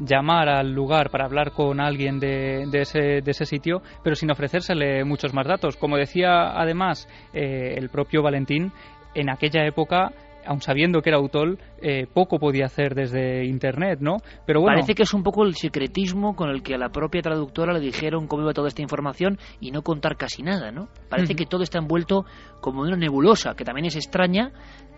llamar 0.00 0.48
al 0.48 0.72
lugar 0.72 1.10
para 1.10 1.26
hablar 1.26 1.52
con 1.52 1.80
alguien 1.80 2.18
de, 2.18 2.64
de, 2.70 2.80
ese, 2.80 3.20
de 3.22 3.30
ese 3.30 3.44
sitio, 3.44 3.82
pero 4.02 4.16
sin 4.16 4.30
ofrecérsele 4.30 5.04
muchos 5.04 5.34
más 5.34 5.46
datos. 5.46 5.76
Como 5.76 5.96
decía 5.96 6.58
además 6.58 7.08
el 7.32 7.90
propio 7.90 8.22
Valentín, 8.22 8.72
en 9.14 9.30
aquella 9.30 9.64
época 9.66 10.12
aun 10.48 10.62
sabiendo 10.62 11.02
que 11.02 11.10
era 11.10 11.18
autor, 11.18 11.58
eh, 11.82 12.06
poco 12.12 12.38
podía 12.38 12.64
hacer 12.64 12.94
desde 12.94 13.44
Internet, 13.44 13.98
¿no? 14.00 14.16
Pero 14.46 14.60
bueno... 14.60 14.76
Parece 14.76 14.94
que 14.94 15.02
es 15.02 15.12
un 15.12 15.22
poco 15.22 15.44
el 15.44 15.54
secretismo 15.54 16.34
con 16.34 16.48
el 16.48 16.62
que 16.62 16.74
a 16.74 16.78
la 16.78 16.88
propia 16.88 17.20
traductora 17.20 17.74
le 17.74 17.80
dijeron 17.80 18.26
cómo 18.26 18.44
iba 18.44 18.54
toda 18.54 18.68
esta 18.68 18.80
información 18.80 19.38
y 19.60 19.70
no 19.72 19.82
contar 19.82 20.16
casi 20.16 20.42
nada, 20.42 20.72
¿no? 20.72 20.88
Parece 21.10 21.34
que 21.34 21.44
todo 21.44 21.62
está 21.62 21.78
envuelto 21.78 22.24
como 22.60 22.84
en 22.84 22.92
una 22.92 22.96
nebulosa, 22.96 23.54
que 23.54 23.64
también 23.64 23.86
es 23.86 23.96
extraña, 23.96 24.52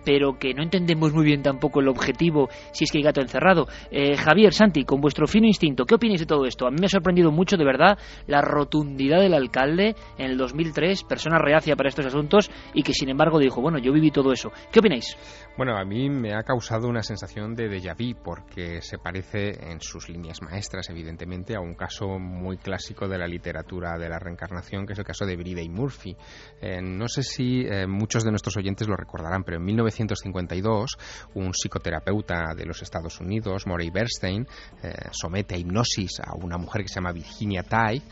pero 0.05 0.39
que 0.39 0.55
no 0.55 0.63
entendemos 0.63 1.13
muy 1.13 1.25
bien 1.25 1.43
tampoco 1.43 1.81
el 1.81 1.89
objetivo 1.89 2.49
si 2.73 2.85
es 2.85 2.93
que 2.93 2.99
hay 2.99 3.05
gato 3.05 3.21
encerrado. 3.21 3.67
Eh, 3.91 4.17
Javier, 4.17 4.53
Santi, 4.53 4.85
con 4.85 5.01
vuestro 5.01 5.27
fino 5.27 5.47
instinto, 5.47 5.85
¿qué 5.85 5.95
opináis 5.95 6.21
de 6.21 6.27
todo 6.27 6.45
esto? 6.47 6.67
A 6.67 6.71
mí 6.71 6.77
me 6.81 6.87
ha 6.87 6.89
sorprendido 6.91 7.31
mucho, 7.31 7.57
de 7.57 7.65
verdad, 7.65 7.99
la 8.27 8.41
rotundidad 8.41 9.21
del 9.21 9.35
alcalde 9.35 9.95
en 10.19 10.31
el 10.31 10.37
2003, 10.37 11.05
persona 11.05 11.39
reacia 11.39 11.77
para 11.77 11.89
estos 11.89 12.07
asuntos 12.07 12.51
y 12.75 12.83
que 12.83 12.93
sin 12.93 13.09
embargo 13.09 13.39
dijo, 13.39 13.61
bueno, 13.61 13.79
yo 13.79 13.93
viví 13.93 14.11
todo 14.11 14.33
eso. 14.33 14.51
¿Qué 14.73 14.81
opináis? 14.81 15.17
Bueno, 15.57 15.77
a 15.77 15.85
mí 15.85 16.09
me 16.09 16.35
ha 16.35 16.43
causado 16.43 16.89
una 16.89 17.03
sensación 17.03 17.55
de 17.55 17.69
déjà 17.69 17.95
vu 17.95 18.19
porque 18.23 18.81
se 18.81 18.99
parece 18.99 19.71
en 19.71 19.81
sus 19.81 20.09
líneas 20.09 20.41
maestras, 20.43 20.89
evidentemente, 20.89 21.55
a 21.55 21.61
un 21.61 21.75
caso 21.75 22.19
muy 22.19 22.57
clásico 22.57 23.09
de 23.09 23.19
la 23.19 23.27
literatura 23.27 23.99
de 23.99 24.09
la 24.09 24.19
reencarnación, 24.19 24.87
que 24.87 24.95
es 24.95 24.99
el 24.99 25.05
caso 25.05 25.27
de 25.27 25.37
Brida 25.37 25.61
y 25.61 25.69
Murphy. 25.69 26.17
Eh, 26.61 26.81
no 26.81 27.09
sé 27.09 27.23
si 27.23 27.63
eh, 27.63 27.87
muchos 27.87 28.25
de 28.25 28.31
nuestros 28.31 28.57
oyentes 28.57 28.89
lo 28.89 28.97
recordarán, 28.97 29.45
pero 29.45 29.59
en 29.59 29.65
1952 29.91 30.99
un 31.35 31.53
psicoterapeuta 31.53 32.55
de 32.57 32.65
los 32.65 32.83
Estados 32.83 33.21
Unidos, 33.21 33.67
Morey 33.67 33.91
Bernstein, 33.91 34.47
eh, 34.83 34.93
somete 35.13 35.55
a 35.55 35.59
hipnosis 35.59 36.21
a 36.21 36.35
una 36.35 36.59
mujer 36.59 36.83
que 36.83 36.89
se 36.89 36.97
llama 36.97 37.13
Virginia 37.13 37.63
Tighe 37.63 38.03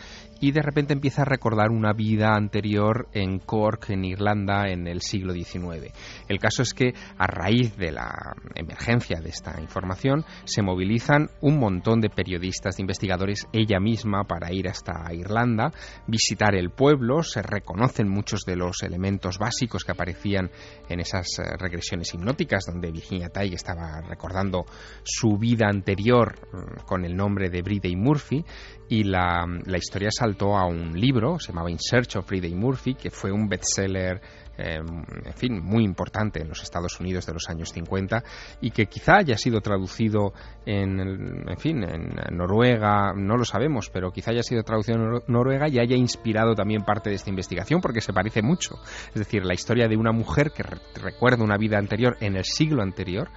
y 0.41 0.53
de 0.53 0.63
repente 0.63 0.93
empieza 0.93 1.23
a 1.23 1.25
recordar 1.25 1.71
una 1.71 1.93
vida 1.93 2.35
anterior 2.35 3.09
en 3.13 3.39
Cork, 3.39 3.91
en 3.91 4.05
Irlanda, 4.05 4.69
en 4.69 4.87
el 4.87 5.03
siglo 5.03 5.33
XIX. 5.33 5.93
El 6.29 6.39
caso 6.39 6.63
es 6.63 6.75
que 6.75 6.95
a 7.17 7.27
raíz 7.27 7.77
de 7.77 7.93
la 7.93 8.35
emergencia 8.55 9.21
de 9.21 9.31
esta 9.31 9.61
información 9.61 10.25
se 10.45 10.63
movilizan 10.63 11.29
un 11.41 11.59
montón 11.59 12.01
de 12.01 12.11
periodistas, 12.11 12.77
de 12.77 12.83
investigadores, 12.83 13.47
ella 13.53 13.81
misma 13.81 14.25
para 14.25 14.53
ir 14.53 14.69
hasta 14.69 15.13
Irlanda, 15.13 15.73
visitar 16.07 16.55
el 16.55 16.71
pueblo, 16.71 17.23
se 17.23 17.43
reconocen 17.43 18.09
muchos 18.09 18.43
de 18.45 18.57
los 18.57 18.83
elementos 18.83 19.39
básicos 19.39 19.85
que 19.85 19.93
aparecían 19.93 20.51
en 20.89 21.01
esas 21.01 21.27
eh, 21.39 21.43
regresiones 21.59 22.13
hipnóticas 22.15 22.65
donde 22.67 22.91
Virginia 22.91 23.29
Tighe 23.29 23.55
estaba 23.55 24.01
recordando 24.01 24.65
su 25.03 25.37
vida 25.39 25.67
anterior 25.69 26.35
mm, 26.53 26.87
con 26.87 27.05
el 27.05 27.17
nombre 27.17 27.51
de 27.51 27.63
Bride 27.63 27.97
Murphy 27.97 28.45
y 28.89 29.05
la, 29.05 29.47
la 29.67 29.79
historia 29.79 30.11
saltó 30.29 30.57
a 30.57 30.67
un 30.67 30.99
libro, 30.99 31.39
se 31.39 31.53
llamaba 31.53 31.71
In 31.71 31.79
Search 31.79 32.17
of 32.17 32.27
Friday 32.27 32.55
Murphy, 32.55 32.95
que 32.95 33.11
fue 33.11 33.33
un 33.33 33.49
bestseller 33.49 34.21
eh, 34.59 34.81
en 34.81 35.35
fin, 35.35 35.63
muy 35.63 35.85
importante 35.85 36.43
en 36.43 36.49
los 36.49 36.63
Estados 36.63 36.99
Unidos 36.99 37.25
de 37.27 37.33
los 37.33 37.49
años 37.49 37.73
50 37.73 38.25
y 38.61 38.73
que 38.73 38.87
quizá 38.87 39.19
haya 39.19 39.39
sido 39.39 39.61
traducido 39.61 40.33
en, 40.67 41.49
en 41.49 41.59
fin, 41.59 41.85
en 41.85 42.37
Noruega, 42.37 43.13
no 43.15 43.37
lo 43.37 43.45
sabemos, 43.45 43.89
pero 43.89 44.11
quizá 44.11 44.33
haya 44.33 44.43
sido 44.43 44.65
traducido 44.65 44.99
en 44.99 45.23
Noruega 45.29 45.69
y 45.69 45.79
haya 45.79 45.97
inspirado 45.97 46.55
también 46.55 46.83
parte 46.83 47.09
de 47.09 47.17
esta 47.17 47.31
investigación 47.31 47.81
porque 47.81 48.01
se 48.01 48.13
parece 48.13 48.43
mucho. 48.43 48.81
Es 49.09 49.15
decir, 49.15 49.45
la 49.45 49.55
historia 49.55 49.87
de 49.87 49.97
una 49.97 50.13
mujer 50.13 50.51
que 50.51 50.65
recuerda 51.01 51.45
una 51.45 51.57
vida 51.57 51.79
anterior 51.79 52.17
en 52.21 52.37
el 52.37 52.45
siglo 52.45 52.83
anterior 52.83 53.31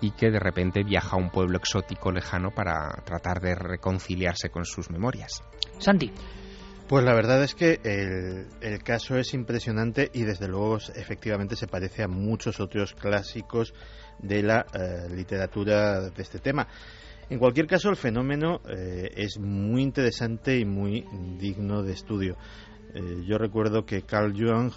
y 0.00 0.10
que 0.10 0.30
de 0.30 0.38
repente 0.38 0.82
viaja 0.84 1.16
a 1.16 1.18
un 1.18 1.30
pueblo 1.30 1.56
exótico 1.56 2.12
lejano 2.12 2.50
para 2.50 2.90
tratar 3.04 3.40
de 3.40 3.54
reconciliarse 3.54 4.50
con 4.50 4.64
sus 4.64 4.90
memorias. 4.90 5.42
Santi. 5.78 6.12
Pues 6.88 7.04
la 7.04 7.14
verdad 7.14 7.42
es 7.42 7.56
que 7.56 7.80
el, 8.60 8.82
caso 8.84 9.16
es 9.16 9.34
impresionante 9.34 10.08
y 10.14 10.22
desde 10.22 10.46
luego 10.46 10.78
efectivamente 10.94 11.56
se 11.56 11.66
parece 11.66 12.04
a 12.04 12.08
muchos 12.08 12.60
otros 12.60 12.94
clásicos 12.94 13.74
de 14.20 14.44
la 14.44 14.66
eh, 14.72 15.08
literatura 15.12 16.02
de 16.02 16.22
este 16.22 16.38
tema. 16.38 16.68
En 17.28 17.40
cualquier 17.40 17.66
caso, 17.66 17.90
el 17.90 17.96
fenómeno 17.96 18.60
eh, 18.68 19.10
es 19.16 19.36
muy 19.40 19.82
interesante 19.82 20.56
y 20.60 20.64
muy 20.64 21.04
digno 21.36 21.82
de 21.82 21.92
estudio. 21.92 22.36
Eh, 22.94 23.24
yo 23.26 23.36
recuerdo 23.36 23.84
que 23.84 24.02
Carl 24.02 24.32
Jung 24.32 24.70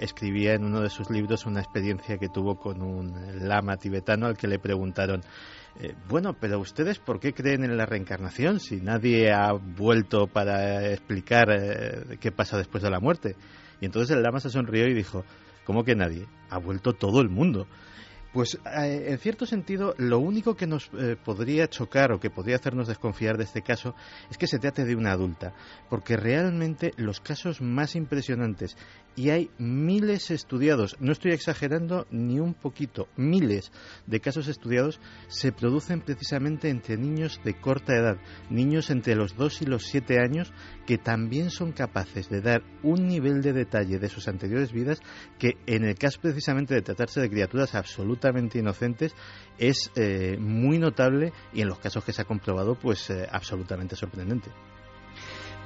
escribía 0.00 0.54
en 0.54 0.64
uno 0.64 0.80
de 0.80 0.88
sus 0.88 1.10
libros 1.10 1.44
una 1.44 1.60
experiencia 1.60 2.16
que 2.16 2.30
tuvo 2.30 2.56
con 2.56 2.80
un 2.80 3.46
lama 3.46 3.76
tibetano 3.76 4.24
al 4.24 4.38
que 4.38 4.48
le 4.48 4.58
preguntaron, 4.58 5.20
eh, 5.80 5.94
bueno, 6.08 6.34
pero 6.38 6.58
ustedes 6.58 6.98
por 6.98 7.20
qué 7.20 7.32
creen 7.32 7.64
en 7.64 7.76
la 7.76 7.86
reencarnación 7.86 8.60
si 8.60 8.76
nadie 8.76 9.32
ha 9.32 9.52
vuelto 9.52 10.26
para 10.26 10.90
explicar 10.90 11.48
qué 12.20 12.32
pasa 12.32 12.58
después 12.58 12.82
de 12.82 12.90
la 12.90 13.00
muerte? 13.00 13.36
Y 13.80 13.86
entonces 13.86 14.16
el 14.16 14.22
lama 14.22 14.40
se 14.40 14.50
sonrió 14.50 14.86
y 14.86 14.94
dijo, 14.94 15.24
¿cómo 15.64 15.84
que 15.84 15.94
nadie? 15.94 16.26
Ha 16.50 16.58
vuelto 16.58 16.92
todo 16.92 17.20
el 17.20 17.28
mundo. 17.28 17.66
Pues 18.36 18.58
eh, 18.66 19.06
en 19.08 19.18
cierto 19.18 19.46
sentido, 19.46 19.94
lo 19.96 20.18
único 20.18 20.56
que 20.56 20.66
nos 20.66 20.90
eh, 20.92 21.16
podría 21.16 21.68
chocar 21.68 22.12
o 22.12 22.20
que 22.20 22.28
podría 22.28 22.56
hacernos 22.56 22.86
desconfiar 22.86 23.38
de 23.38 23.44
este 23.44 23.62
caso 23.62 23.94
es 24.30 24.36
que 24.36 24.46
se 24.46 24.58
trate 24.58 24.84
de 24.84 24.94
una 24.94 25.12
adulta, 25.12 25.54
porque 25.88 26.18
realmente 26.18 26.90
los 26.98 27.20
casos 27.20 27.62
más 27.62 27.96
impresionantes, 27.96 28.76
y 29.14 29.30
hay 29.30 29.48
miles 29.56 30.30
estudiados, 30.30 30.98
no 31.00 31.12
estoy 31.12 31.32
exagerando 31.32 32.06
ni 32.10 32.38
un 32.38 32.52
poquito, 32.52 33.08
miles 33.16 33.72
de 34.06 34.20
casos 34.20 34.48
estudiados, 34.48 35.00
se 35.28 35.50
producen 35.52 36.02
precisamente 36.02 36.68
entre 36.68 36.98
niños 36.98 37.40
de 37.42 37.58
corta 37.58 37.94
edad, 37.94 38.18
niños 38.50 38.90
entre 38.90 39.14
los 39.14 39.34
2 39.34 39.62
y 39.62 39.64
los 39.64 39.86
7 39.86 40.20
años, 40.20 40.52
que 40.86 40.98
también 40.98 41.48
son 41.48 41.72
capaces 41.72 42.28
de 42.28 42.42
dar 42.42 42.62
un 42.82 43.08
nivel 43.08 43.40
de 43.40 43.54
detalle 43.54 43.98
de 43.98 44.10
sus 44.10 44.28
anteriores 44.28 44.72
vidas 44.72 45.00
que 45.38 45.56
en 45.64 45.84
el 45.84 45.94
caso 45.94 46.20
precisamente 46.20 46.74
de 46.74 46.82
tratarse 46.82 47.22
de 47.22 47.30
criaturas 47.30 47.74
absolutamente 47.74 48.25
inocentes 48.58 49.14
es 49.58 49.90
eh, 49.96 50.36
muy 50.38 50.78
notable 50.78 51.32
y 51.52 51.62
en 51.62 51.68
los 51.68 51.78
casos 51.78 52.04
que 52.04 52.12
se 52.12 52.22
ha 52.22 52.24
comprobado 52.24 52.74
pues 52.74 53.10
eh, 53.10 53.26
absolutamente 53.30 53.96
sorprendente. 53.96 54.50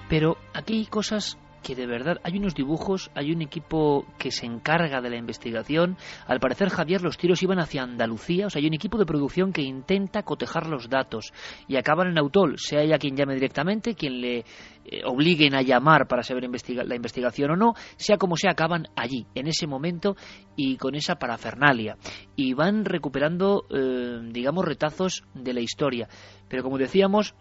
Pero 0.08 0.36
aquí 0.54 0.78
hay 0.78 0.86
cosas 0.86 1.38
que 1.62 1.74
de 1.74 1.86
verdad 1.86 2.18
hay 2.22 2.38
unos 2.38 2.54
dibujos, 2.54 3.10
hay 3.14 3.32
un 3.32 3.42
equipo 3.42 4.06
que 4.18 4.30
se 4.30 4.46
encarga 4.46 5.00
de 5.00 5.10
la 5.10 5.16
investigación. 5.16 5.96
Al 6.26 6.40
parecer, 6.40 6.68
Javier, 6.70 7.02
los 7.02 7.18
tiros 7.18 7.42
iban 7.42 7.58
hacia 7.58 7.82
Andalucía, 7.82 8.46
o 8.46 8.50
sea, 8.50 8.60
hay 8.60 8.66
un 8.66 8.74
equipo 8.74 8.98
de 8.98 9.06
producción 9.06 9.52
que 9.52 9.62
intenta 9.62 10.22
cotejar 10.22 10.66
los 10.66 10.88
datos 10.88 11.32
y 11.68 11.76
acaban 11.76 12.08
en 12.08 12.18
Autol, 12.18 12.58
sea 12.58 12.82
ella 12.82 12.98
quien 12.98 13.16
llame 13.16 13.34
directamente, 13.34 13.94
quien 13.94 14.20
le 14.20 14.38
eh, 14.38 15.02
obliguen 15.04 15.54
a 15.54 15.62
llamar 15.62 16.08
para 16.08 16.22
saber 16.22 16.44
la 16.44 16.94
investigación 16.96 17.50
o 17.50 17.56
no, 17.56 17.74
sea 17.96 18.16
como 18.16 18.36
sea, 18.36 18.52
acaban 18.52 18.88
allí, 18.96 19.26
en 19.34 19.46
ese 19.46 19.66
momento 19.66 20.16
y 20.56 20.76
con 20.76 20.94
esa 20.94 21.16
parafernalia. 21.16 21.96
Y 22.36 22.54
van 22.54 22.84
recuperando, 22.84 23.66
eh, 23.70 24.20
digamos, 24.30 24.64
retazos 24.64 25.24
de 25.34 25.54
la 25.54 25.60
historia. 25.60 26.08
Pero 26.48 26.62
como 26.62 26.78
decíamos, 26.78 27.34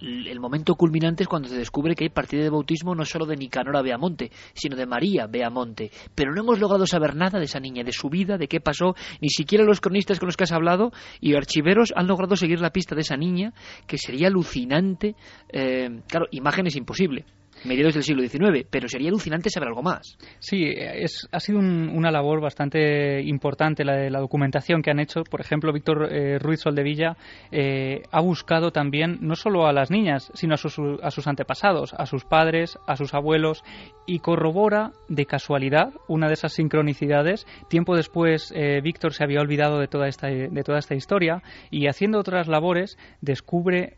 el 0.00 0.40
momento 0.40 0.74
culminante 0.74 1.22
es 1.22 1.28
cuando 1.28 1.48
se 1.48 1.56
descubre 1.56 1.94
que 1.94 2.04
hay 2.04 2.10
partida 2.10 2.42
de 2.42 2.50
bautismo 2.50 2.94
no 2.94 3.04
solo 3.04 3.26
de 3.26 3.36
Nicanora 3.36 3.82
Beamonte, 3.82 4.30
sino 4.54 4.76
de 4.76 4.86
María 4.86 5.26
Beamonte. 5.26 5.90
Pero 6.14 6.34
no 6.34 6.42
hemos 6.42 6.60
logrado 6.60 6.86
saber 6.86 7.14
nada 7.14 7.38
de 7.38 7.46
esa 7.46 7.60
niña, 7.60 7.84
de 7.84 7.92
su 7.92 8.08
vida, 8.08 8.36
de 8.38 8.48
qué 8.48 8.60
pasó. 8.60 8.94
Ni 9.20 9.28
siquiera 9.28 9.64
los 9.64 9.80
cronistas 9.80 10.18
con 10.18 10.26
los 10.26 10.36
que 10.36 10.44
has 10.44 10.52
hablado 10.52 10.92
y 11.20 11.34
archiveros 11.34 11.92
han 11.96 12.06
logrado 12.06 12.36
seguir 12.36 12.60
la 12.60 12.70
pista 12.70 12.94
de 12.94 13.02
esa 13.02 13.16
niña, 13.16 13.52
que 13.86 13.98
sería 13.98 14.28
alucinante. 14.28 15.16
Eh, 15.48 16.00
claro, 16.08 16.26
imagen 16.30 16.66
es 16.66 16.76
imposible 16.76 17.24
mediados 17.66 17.94
del 17.94 18.02
siglo 18.02 18.22
XIX, 18.22 18.66
pero 18.70 18.88
sería 18.88 19.08
alucinante 19.08 19.50
saber 19.50 19.68
algo 19.68 19.82
más. 19.82 20.16
Sí, 20.38 20.64
es, 20.66 21.28
ha 21.32 21.40
sido 21.40 21.58
una 21.58 22.10
labor 22.10 22.40
bastante 22.40 23.22
importante 23.22 23.84
la 23.84 23.96
de 23.96 24.10
la 24.10 24.20
documentación 24.20 24.82
que 24.82 24.90
han 24.90 25.00
hecho. 25.00 25.22
Por 25.24 25.40
ejemplo, 25.40 25.72
Víctor 25.72 26.08
eh, 26.10 26.38
Ruiz 26.38 26.60
Soldevilla 26.60 27.16
eh, 27.50 28.02
ha 28.10 28.20
buscado 28.20 28.70
también 28.70 29.18
no 29.20 29.34
solo 29.34 29.66
a 29.66 29.72
las 29.72 29.90
niñas, 29.90 30.30
sino 30.34 30.54
a 30.54 30.56
sus, 30.56 30.78
a 31.02 31.10
sus 31.10 31.26
antepasados, 31.26 31.94
a 31.94 32.06
sus 32.06 32.24
padres, 32.24 32.78
a 32.86 32.96
sus 32.96 33.14
abuelos, 33.14 33.62
y 34.06 34.20
corrobora 34.20 34.92
de 35.08 35.26
casualidad 35.26 35.92
una 36.08 36.28
de 36.28 36.34
esas 36.34 36.52
sincronicidades. 36.52 37.46
Tiempo 37.68 37.96
después, 37.96 38.52
eh, 38.54 38.80
Víctor 38.82 39.12
se 39.12 39.24
había 39.24 39.40
olvidado 39.40 39.78
de 39.78 39.88
toda, 39.88 40.08
esta, 40.08 40.28
de 40.28 40.62
toda 40.62 40.78
esta 40.78 40.94
historia 40.94 41.42
y 41.70 41.88
haciendo 41.88 42.18
otras 42.18 42.48
labores 42.48 42.96
descubre 43.20 43.94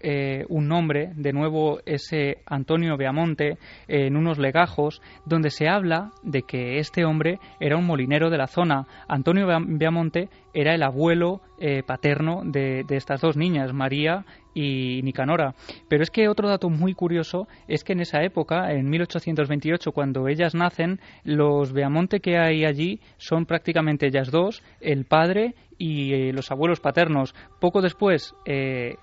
un 0.49 0.69
nombre, 0.69 1.12
de 1.15 1.32
nuevo 1.32 1.81
ese 1.85 2.39
Antonio 2.47 2.97
Beamonte, 2.97 3.57
en 3.86 4.16
unos 4.16 4.39
legajos 4.39 5.02
donde 5.24 5.51
se 5.51 5.68
habla 5.68 6.10
de 6.22 6.43
que 6.43 6.78
este 6.78 7.05
hombre 7.05 7.39
era 7.60 7.76
un 7.76 7.86
molinero 7.86 8.30
de 8.30 8.39
la 8.39 8.47
zona. 8.47 8.86
Antonio 9.09 9.47
Beamonte 9.47 10.28
era 10.55 10.74
el 10.74 10.82
abuelo 10.82 11.40
eh, 11.60 11.82
paterno 11.85 12.43
de, 12.44 12.85
estas 12.90 13.20
dos 13.20 13.36
niñas, 13.36 13.72
María 13.72 14.24
y 14.55 15.02
Nicanora. 15.02 15.55
Pero 15.89 16.02
es 16.02 16.10
que 16.10 16.28
otro 16.28 16.48
dato 16.48 16.68
muy 16.68 16.94
curioso 16.94 17.47
es 17.66 17.85
que 17.85 17.93
en 17.93 18.01
esa 18.01 18.22
época, 18.22 18.72
en 18.72 18.89
1828, 18.89 19.93
cuando 19.93 20.28
ellas 20.28 20.55
nacen, 20.55 21.01
los 21.24 21.72
Beamonte 21.72 22.20
que 22.20 22.39
hay 22.39 22.64
allí 22.64 23.01
son 23.18 23.47
prácticamente 23.47 24.06
ellas 24.06 24.30
dos, 24.30 24.62
el 24.80 25.05
padre 25.05 25.55
y 25.78 26.12
eh, 26.12 26.32
los 26.32 26.51
abuelos 26.51 26.80
paternos. 26.80 27.35
Poco 27.60 27.80
después, 27.80 28.35
eh, 28.47 28.97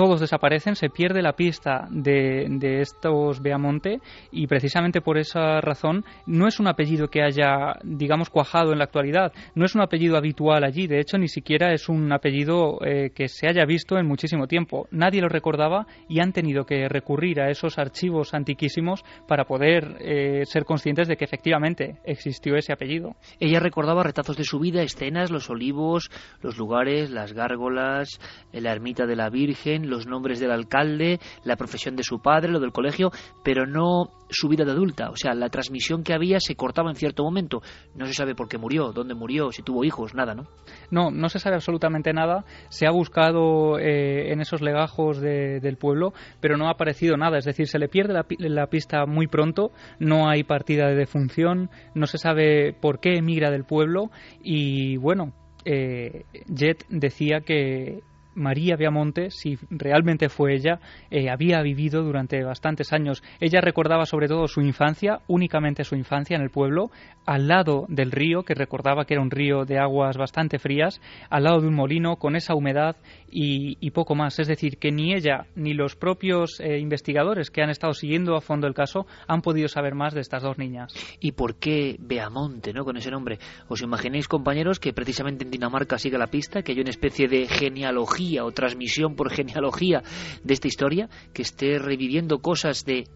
todos 0.00 0.18
desaparecen, 0.18 0.76
se 0.76 0.88
pierde 0.88 1.20
la 1.20 1.34
pista 1.34 1.86
de, 1.90 2.46
de, 2.48 2.80
estos 2.80 3.42
Beamonte 3.42 4.00
y 4.32 4.46
precisamente 4.46 5.02
por 5.02 5.18
esa 5.18 5.60
razón 5.60 6.06
no 6.24 6.48
es 6.48 6.58
un 6.58 6.68
apellido 6.68 7.08
que 7.08 7.22
haya, 7.22 7.74
digamos, 7.84 8.30
cuajado 8.30 8.72
en 8.72 8.78
la 8.78 8.84
actualidad, 8.84 9.30
no 9.54 9.66
es 9.66 9.74
un 9.74 9.82
apellido 9.82 10.16
habitual 10.16 10.64
allí, 10.64 10.86
de 10.86 11.00
hecho 11.00 11.18
ni 11.18 11.28
siquiera 11.28 11.74
es 11.74 11.90
un 11.90 12.10
apellido 12.14 12.78
eh, 12.82 13.10
que 13.14 13.28
se 13.28 13.46
haya 13.46 13.66
visto 13.66 13.98
en 13.98 14.06
muchísimo 14.06 14.46
tiempo. 14.46 14.88
Nadie 14.90 15.20
lo 15.20 15.28
recordaba 15.28 15.86
y 16.08 16.22
han 16.22 16.32
tenido 16.32 16.64
que 16.64 16.88
recurrir 16.88 17.42
a 17.42 17.50
esos 17.50 17.76
archivos 17.76 18.32
antiquísimos 18.32 19.04
para 19.28 19.44
poder 19.44 19.98
eh, 20.00 20.46
ser 20.46 20.64
conscientes 20.64 21.08
de 21.08 21.16
que 21.18 21.26
efectivamente 21.26 21.98
existió 22.04 22.56
ese 22.56 22.72
apellido. 22.72 23.16
Ella 23.38 23.60
recordaba 23.60 24.02
retazos 24.02 24.38
de 24.38 24.44
su 24.44 24.60
vida, 24.60 24.80
escenas, 24.80 25.30
los 25.30 25.50
olivos, 25.50 26.10
los 26.40 26.56
lugares, 26.56 27.10
las 27.10 27.34
gárgolas, 27.34 28.18
la 28.50 28.72
ermita 28.72 29.04
de 29.04 29.16
la 29.16 29.28
Virgen, 29.28 29.89
los 29.90 30.06
nombres 30.06 30.40
del 30.40 30.52
alcalde, 30.52 31.20
la 31.44 31.56
profesión 31.56 31.96
de 31.96 32.02
su 32.02 32.20
padre, 32.20 32.50
lo 32.50 32.60
del 32.60 32.72
colegio, 32.72 33.10
pero 33.44 33.66
no 33.66 34.10
su 34.30 34.48
vida 34.48 34.64
de 34.64 34.72
adulta. 34.72 35.10
O 35.10 35.16
sea, 35.16 35.34
la 35.34 35.48
transmisión 35.48 36.02
que 36.02 36.14
había 36.14 36.40
se 36.40 36.54
cortaba 36.54 36.90
en 36.90 36.96
cierto 36.96 37.22
momento. 37.24 37.62
No 37.94 38.06
se 38.06 38.14
sabe 38.14 38.34
por 38.34 38.48
qué 38.48 38.58
murió, 38.58 38.92
dónde 38.92 39.14
murió, 39.14 39.52
si 39.52 39.62
tuvo 39.62 39.84
hijos, 39.84 40.14
nada, 40.14 40.34
¿no? 40.34 40.46
No, 40.90 41.10
no 41.10 41.28
se 41.28 41.38
sabe 41.38 41.56
absolutamente 41.56 42.12
nada. 42.12 42.44
Se 42.68 42.86
ha 42.86 42.90
buscado 42.90 43.78
eh, 43.78 44.32
en 44.32 44.40
esos 44.40 44.62
legajos 44.62 45.20
del 45.20 45.76
pueblo, 45.76 46.12
pero 46.40 46.56
no 46.56 46.68
ha 46.68 46.72
aparecido 46.72 47.16
nada. 47.16 47.38
Es 47.38 47.44
decir, 47.44 47.66
se 47.66 47.78
le 47.78 47.88
pierde 47.88 48.14
la, 48.38 48.66
pista 48.66 49.06
muy 49.06 49.26
pronto, 49.26 49.72
no 49.98 50.28
hay 50.28 50.44
partida 50.44 50.86
de 50.86 50.94
defunción, 50.94 51.70
no 51.94 52.06
se 52.06 52.18
sabe 52.18 52.72
por 52.72 53.00
qué 53.00 53.16
emigra 53.16 53.50
del 53.50 53.64
pueblo 53.64 54.10
y 54.42 54.96
bueno, 54.96 55.32
eh, 55.64 56.24
Jet 56.46 56.86
decía 56.88 57.40
que 57.40 58.00
María 58.40 58.76
Viamonte, 58.76 59.30
si 59.30 59.58
realmente 59.70 60.28
fue 60.28 60.54
ella, 60.54 60.80
eh, 61.10 61.30
había 61.30 61.62
vivido 61.62 62.02
durante 62.02 62.42
bastantes 62.42 62.92
años. 62.92 63.22
Ella 63.38 63.60
recordaba 63.60 64.06
sobre 64.06 64.26
todo 64.26 64.48
su 64.48 64.60
infancia, 64.60 65.20
únicamente 65.28 65.84
su 65.84 65.94
infancia 65.94 66.36
en 66.36 66.42
el 66.42 66.50
pueblo, 66.50 66.90
al 67.26 67.46
lado 67.46 67.84
del 67.88 68.10
río, 68.10 68.42
que 68.42 68.54
recordaba 68.54 69.04
que 69.04 69.14
era 69.14 69.22
un 69.22 69.30
río 69.30 69.64
de 69.64 69.78
aguas 69.78 70.16
bastante 70.16 70.58
frías, 70.58 71.00
al 71.28 71.44
lado 71.44 71.60
de 71.60 71.68
un 71.68 71.74
molino 71.74 72.16
con 72.16 72.34
esa 72.34 72.54
humedad 72.54 72.96
y, 73.30 73.90
poco 73.90 74.14
más. 74.14 74.38
Es 74.38 74.48
decir, 74.48 74.78
que 74.78 74.90
ni 74.90 75.14
ella 75.14 75.46
ni 75.54 75.74
los 75.74 75.96
propios 75.96 76.60
eh, 76.60 76.78
investigadores 76.78 77.50
que 77.50 77.62
han 77.62 77.70
estado 77.70 77.92
siguiendo 77.92 78.36
a 78.36 78.40
fondo 78.40 78.66
el 78.66 78.74
caso 78.74 79.06
han 79.26 79.42
podido 79.42 79.68
saber 79.68 79.94
más 79.94 80.14
de 80.14 80.20
estas 80.20 80.42
dos 80.42 80.58
niñas. 80.58 80.94
¿Y 81.20 81.32
por 81.32 81.56
qué 81.56 81.96
Beamonte, 81.98 82.72
no, 82.72 82.84
con 82.84 82.96
ese 82.96 83.10
nombre? 83.10 83.38
¿Os 83.68 83.82
imagináis, 83.82 84.28
compañeros, 84.28 84.78
que 84.78 84.92
precisamente 84.92 85.44
en 85.44 85.50
Dinamarca 85.50 85.98
sigue 85.98 86.18
la 86.18 86.28
pista, 86.28 86.62
que 86.62 86.72
hay 86.72 86.80
una 86.80 86.90
especie 86.90 87.28
de 87.28 87.46
genealogía 87.46 88.29
o 88.38 88.52
transmisión 88.52 89.16
por 89.16 89.30
genealogía 89.30 90.02
de 90.44 90.54
esta 90.54 90.68
historia, 90.68 91.08
que 91.34 91.42
esté 91.42 91.78
reviviendo 91.78 92.38
cosas 92.38 92.84
de 92.84 93.08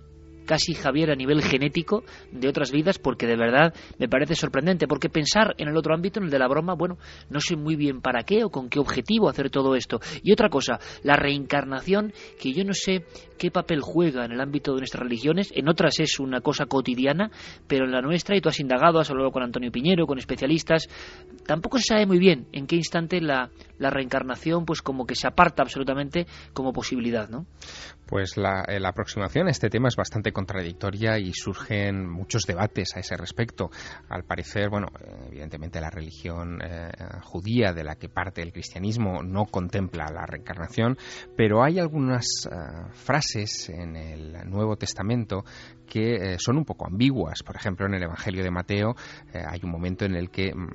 casi 0.45 0.75
Javier 0.75 1.11
a 1.11 1.15
nivel 1.15 1.43
genético 1.43 2.05
de 2.33 2.49
otras 2.49 2.71
vidas 2.71 2.99
porque 2.99 3.27
de 3.27 3.37
verdad 3.37 3.75
me 3.99 4.09
parece 4.09 4.35
sorprendente 4.35 4.87
porque 4.87 5.09
pensar 5.09 5.55
en 5.59 5.69
el 5.69 5.77
otro 5.77 5.95
ámbito 5.95 6.21
en 6.21 6.27
el 6.27 6.31
de 6.31 6.39
la 6.39 6.49
broma 6.49 6.75
bueno 6.75 6.99
no 7.31 7.41
sé 7.41 7.57
muy 7.57 7.77
bien 7.77 8.01
para 8.01 8.23
qué 8.25 8.45
o 8.45 8.51
con 8.51 8.69
qué 8.69 8.79
objetivo 8.79 9.29
hacer 9.29 9.51
todo 9.51 9.75
esto 9.75 10.01
y 10.23 10.33
otra 10.33 10.49
cosa 10.49 10.79
la 11.03 11.17
reencarnación 11.17 12.13
que 12.41 12.53
yo 12.53 12.65
no 12.65 12.75
sé 12.75 13.05
qué 13.39 13.51
papel 13.51 13.81
juega 13.81 14.25
en 14.25 14.33
el 14.33 14.41
ámbito 14.41 14.73
de 14.73 14.79
nuestras 14.79 15.03
religiones 15.03 15.51
en 15.55 15.69
otras 15.69 15.99
es 16.01 16.19
una 16.21 16.41
cosa 16.41 16.67
cotidiana 16.67 17.31
pero 17.67 17.85
en 17.85 17.93
la 17.93 18.01
nuestra 18.01 18.37
y 18.37 18.41
tú 18.41 18.49
has 18.49 18.61
indagado 18.61 19.01
has 19.01 19.11
hablado 19.11 19.31
con 19.31 19.43
Antonio 19.43 19.71
Piñero 19.71 20.07
con 20.07 20.19
especialistas 20.19 20.89
tampoco 21.47 21.79
se 21.79 21.85
sabe 21.85 22.07
muy 22.07 22.19
bien 22.19 22.47
en 22.53 22.67
qué 22.67 22.77
instante 22.77 23.21
la, 23.21 23.51
la 23.79 23.91
reencarnación 23.91 24.65
pues 24.65 24.83
como 24.83 25.07
que 25.07 25.15
se 25.15 25.27
aparta 25.27 25.63
absolutamente 25.63 26.27
como 26.53 26.73
posibilidad 26.73 27.29
¿no? 27.29 27.47
Pues 28.07 28.37
la, 28.37 28.65
eh, 28.69 28.81
la, 28.81 28.91
aproximación 28.91 29.49
a 29.49 29.51
este 29.51 29.71
tema 29.71 29.89
es 29.89 29.97
bastante 29.97 30.33
contradictoria 30.35 31.19
y 31.19 31.33
surgen 31.33 32.07
muchos 32.07 32.43
debates 32.43 32.95
a 32.95 33.01
ese 33.01 33.17
respecto. 33.17 33.71
Al 34.11 34.25
parecer, 34.25 34.69
bueno, 34.69 34.89
evidentemente 35.29 35.81
la 35.81 35.89
religión 35.89 36.61
eh, 36.63 36.91
judía 37.23 37.73
de 37.73 37.85
la 37.85 37.97
que 37.97 38.11
parte 38.11 38.43
el 38.43 38.53
cristianismo 38.53 39.23
no 39.23 39.47
contempla 39.47 40.11
la 40.13 40.27
reencarnación, 40.27 40.99
pero 41.35 41.65
hay 41.65 41.79
algunas 41.79 42.27
eh, 42.45 42.55
frases 42.93 43.71
en 43.71 43.97
el 43.97 44.51
Nuevo 44.51 44.77
Testamento 44.77 45.45
que 45.87 46.37
son 46.39 46.59
un 46.59 46.65
poco 46.65 46.87
ambiguas. 46.87 47.43
Por 47.43 47.57
ejemplo, 47.57 47.87
en 47.87 47.95
el 47.95 48.03
Evangelio 48.03 48.43
de 48.43 48.51
Mateo 48.51 48.97
hay 49.33 49.61
un 49.63 49.71
momento 49.71 50.05
en 50.05 50.17
el 50.17 50.31
que 50.31 50.55
mm, 50.55 50.69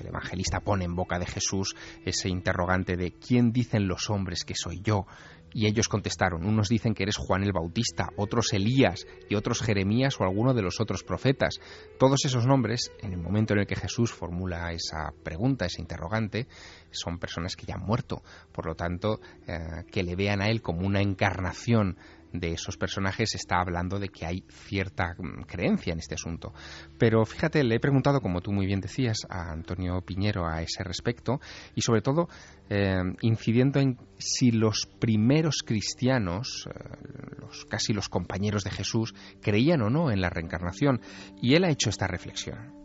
el 0.00 0.06
evangelista 0.06 0.60
pone 0.60 0.84
en 0.84 0.94
boca 0.94 1.18
de 1.18 1.26
Jesús 1.26 1.74
ese 2.04 2.28
interrogante 2.28 2.96
de 2.96 3.12
¿quién 3.12 3.52
dicen 3.52 3.86
los 3.86 4.10
hombres 4.10 4.44
que 4.44 4.54
soy 4.54 4.80
yo? 4.82 5.06
Y 5.54 5.66
ellos 5.66 5.88
contestaron, 5.88 6.44
unos 6.44 6.68
dicen 6.68 6.94
que 6.94 7.02
eres 7.02 7.16
Juan 7.16 7.42
el 7.42 7.52
Bautista, 7.52 8.08
otros 8.16 8.52
Elías 8.52 9.06
y 9.28 9.34
otros 9.34 9.60
Jeremías 9.60 10.16
o 10.18 10.24
alguno 10.24 10.54
de 10.54 10.62
los 10.62 10.80
otros 10.80 11.02
profetas. 11.02 11.60
Todos 11.98 12.24
esos 12.24 12.46
nombres, 12.46 12.92
en 13.00 13.12
el 13.12 13.18
momento 13.18 13.54
en 13.54 13.60
el 13.60 13.66
que 13.66 13.76
Jesús 13.76 14.12
formula 14.12 14.72
esa 14.72 15.12
pregunta, 15.22 15.66
ese 15.66 15.80
interrogante, 15.80 16.46
son 16.90 17.18
personas 17.18 17.56
que 17.56 17.66
ya 17.66 17.74
han 17.74 17.86
muerto. 17.86 18.22
Por 18.52 18.66
lo 18.66 18.74
tanto, 18.74 19.20
eh, 19.46 19.84
que 19.90 20.02
le 20.02 20.16
vean 20.16 20.40
a 20.42 20.48
él 20.48 20.62
como 20.62 20.86
una 20.86 21.00
encarnación 21.00 21.96
de 22.32 22.52
esos 22.52 22.76
personajes 22.76 23.34
está 23.34 23.60
hablando 23.60 23.98
de 23.98 24.08
que 24.08 24.26
hay 24.26 24.44
cierta 24.48 25.14
mm, 25.18 25.42
creencia 25.42 25.92
en 25.92 25.98
este 25.98 26.14
asunto. 26.14 26.52
Pero 26.98 27.24
fíjate, 27.24 27.62
le 27.64 27.76
he 27.76 27.80
preguntado, 27.80 28.20
como 28.20 28.40
tú 28.40 28.52
muy 28.52 28.66
bien 28.66 28.80
decías, 28.80 29.18
a 29.28 29.52
Antonio 29.52 30.00
Piñero 30.02 30.46
a 30.46 30.62
ese 30.62 30.82
respecto 30.84 31.40
y 31.74 31.82
sobre 31.82 32.02
todo 32.02 32.28
eh, 32.68 33.02
incidiendo 33.20 33.80
en 33.80 33.98
si 34.18 34.50
los 34.50 34.88
primeros 34.98 35.62
cristianos, 35.64 36.68
eh, 36.68 37.36
los, 37.38 37.64
casi 37.66 37.92
los 37.92 38.08
compañeros 38.08 38.64
de 38.64 38.70
Jesús, 38.70 39.14
creían 39.40 39.82
o 39.82 39.90
no 39.90 40.10
en 40.10 40.20
la 40.20 40.30
reencarnación. 40.30 41.00
Y 41.40 41.54
él 41.54 41.64
ha 41.64 41.70
hecho 41.70 41.90
esta 41.90 42.06
reflexión. 42.06 42.81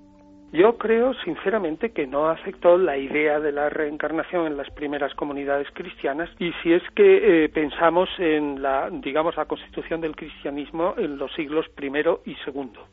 Yo 0.54 0.78
creo 0.78 1.14
sinceramente 1.26 1.92
que 1.92 2.08
no 2.08 2.30
afectó 2.30 2.78
la 2.78 2.98
idea 2.98 3.40
de 3.42 3.52
la 3.52 3.70
reencarnación 3.70 4.48
en 4.48 4.56
las 4.56 4.70
primeras 4.72 5.14
comunidades 5.14 5.68
cristianas 5.74 6.30
y 6.40 6.54
si 6.64 6.72
es 6.72 6.84
que 6.96 7.44
eh, 7.46 7.50
pensamos 7.50 8.10
en 8.18 8.62
la, 8.62 8.90
digamos, 8.90 9.36
la 9.36 9.46
constitución 9.46 10.00
del 10.00 10.16
cristianismo 10.16 10.96
en 10.98 11.18
los 11.18 11.34
siglos 11.34 11.68
primero 11.76 12.22
y 12.26 12.36
segundo. 12.46 12.88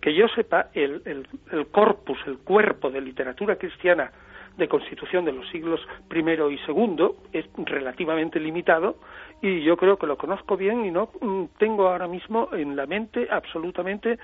Que 0.00 0.14
yo 0.14 0.28
sepa, 0.28 0.68
el, 0.74 1.02
el, 1.50 1.66
corpus, 1.68 2.18
el 2.26 2.38
cuerpo 2.38 2.88
de 2.90 3.00
literatura 3.00 3.56
cristiana 3.56 4.12
de 4.56 4.68
constitución 4.68 5.24
de 5.24 5.32
los 5.32 5.48
siglos 5.48 5.80
primero 6.08 6.50
y 6.52 6.58
segundo 6.58 7.16
es 7.32 7.46
relativamente 7.56 8.38
limitado 8.38 8.96
y 9.40 9.62
yo 9.62 9.76
creo 9.76 9.96
que 9.96 10.06
lo 10.06 10.16
conozco 10.16 10.56
bien 10.56 10.84
y 10.84 10.90
no 10.92 11.10
mm, 11.20 11.44
tengo 11.58 11.88
ahora 11.88 12.06
mismo 12.06 12.48
en 12.52 12.76
la 12.76 12.86
mente 12.86 13.26
absolutamente 13.30 14.18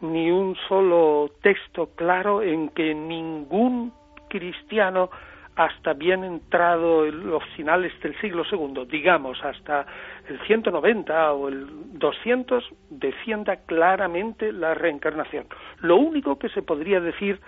ni 0.00 0.30
un 0.30 0.56
solo 0.68 1.30
texto 1.42 1.90
claro 1.94 2.42
en 2.42 2.70
que 2.70 2.94
ningún 2.94 3.92
cristiano 4.28 5.10
hasta 5.56 5.92
bien 5.92 6.24
entrado 6.24 7.04
en 7.04 7.28
los 7.28 7.44
finales 7.56 7.92
del 8.00 8.18
siglo 8.20 8.44
segundo, 8.44 8.86
digamos 8.86 9.44
hasta 9.44 9.84
el 10.28 10.40
190 10.46 11.32
o 11.32 11.48
el 11.48 11.98
200, 11.98 12.64
defienda 12.88 13.56
claramente 13.66 14.52
la 14.52 14.74
reencarnación. 14.74 15.46
Lo 15.80 15.96
único 15.96 16.38
que 16.38 16.48
se 16.48 16.62
podría 16.62 17.00
decir 17.00 17.40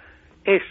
es 0.44 0.62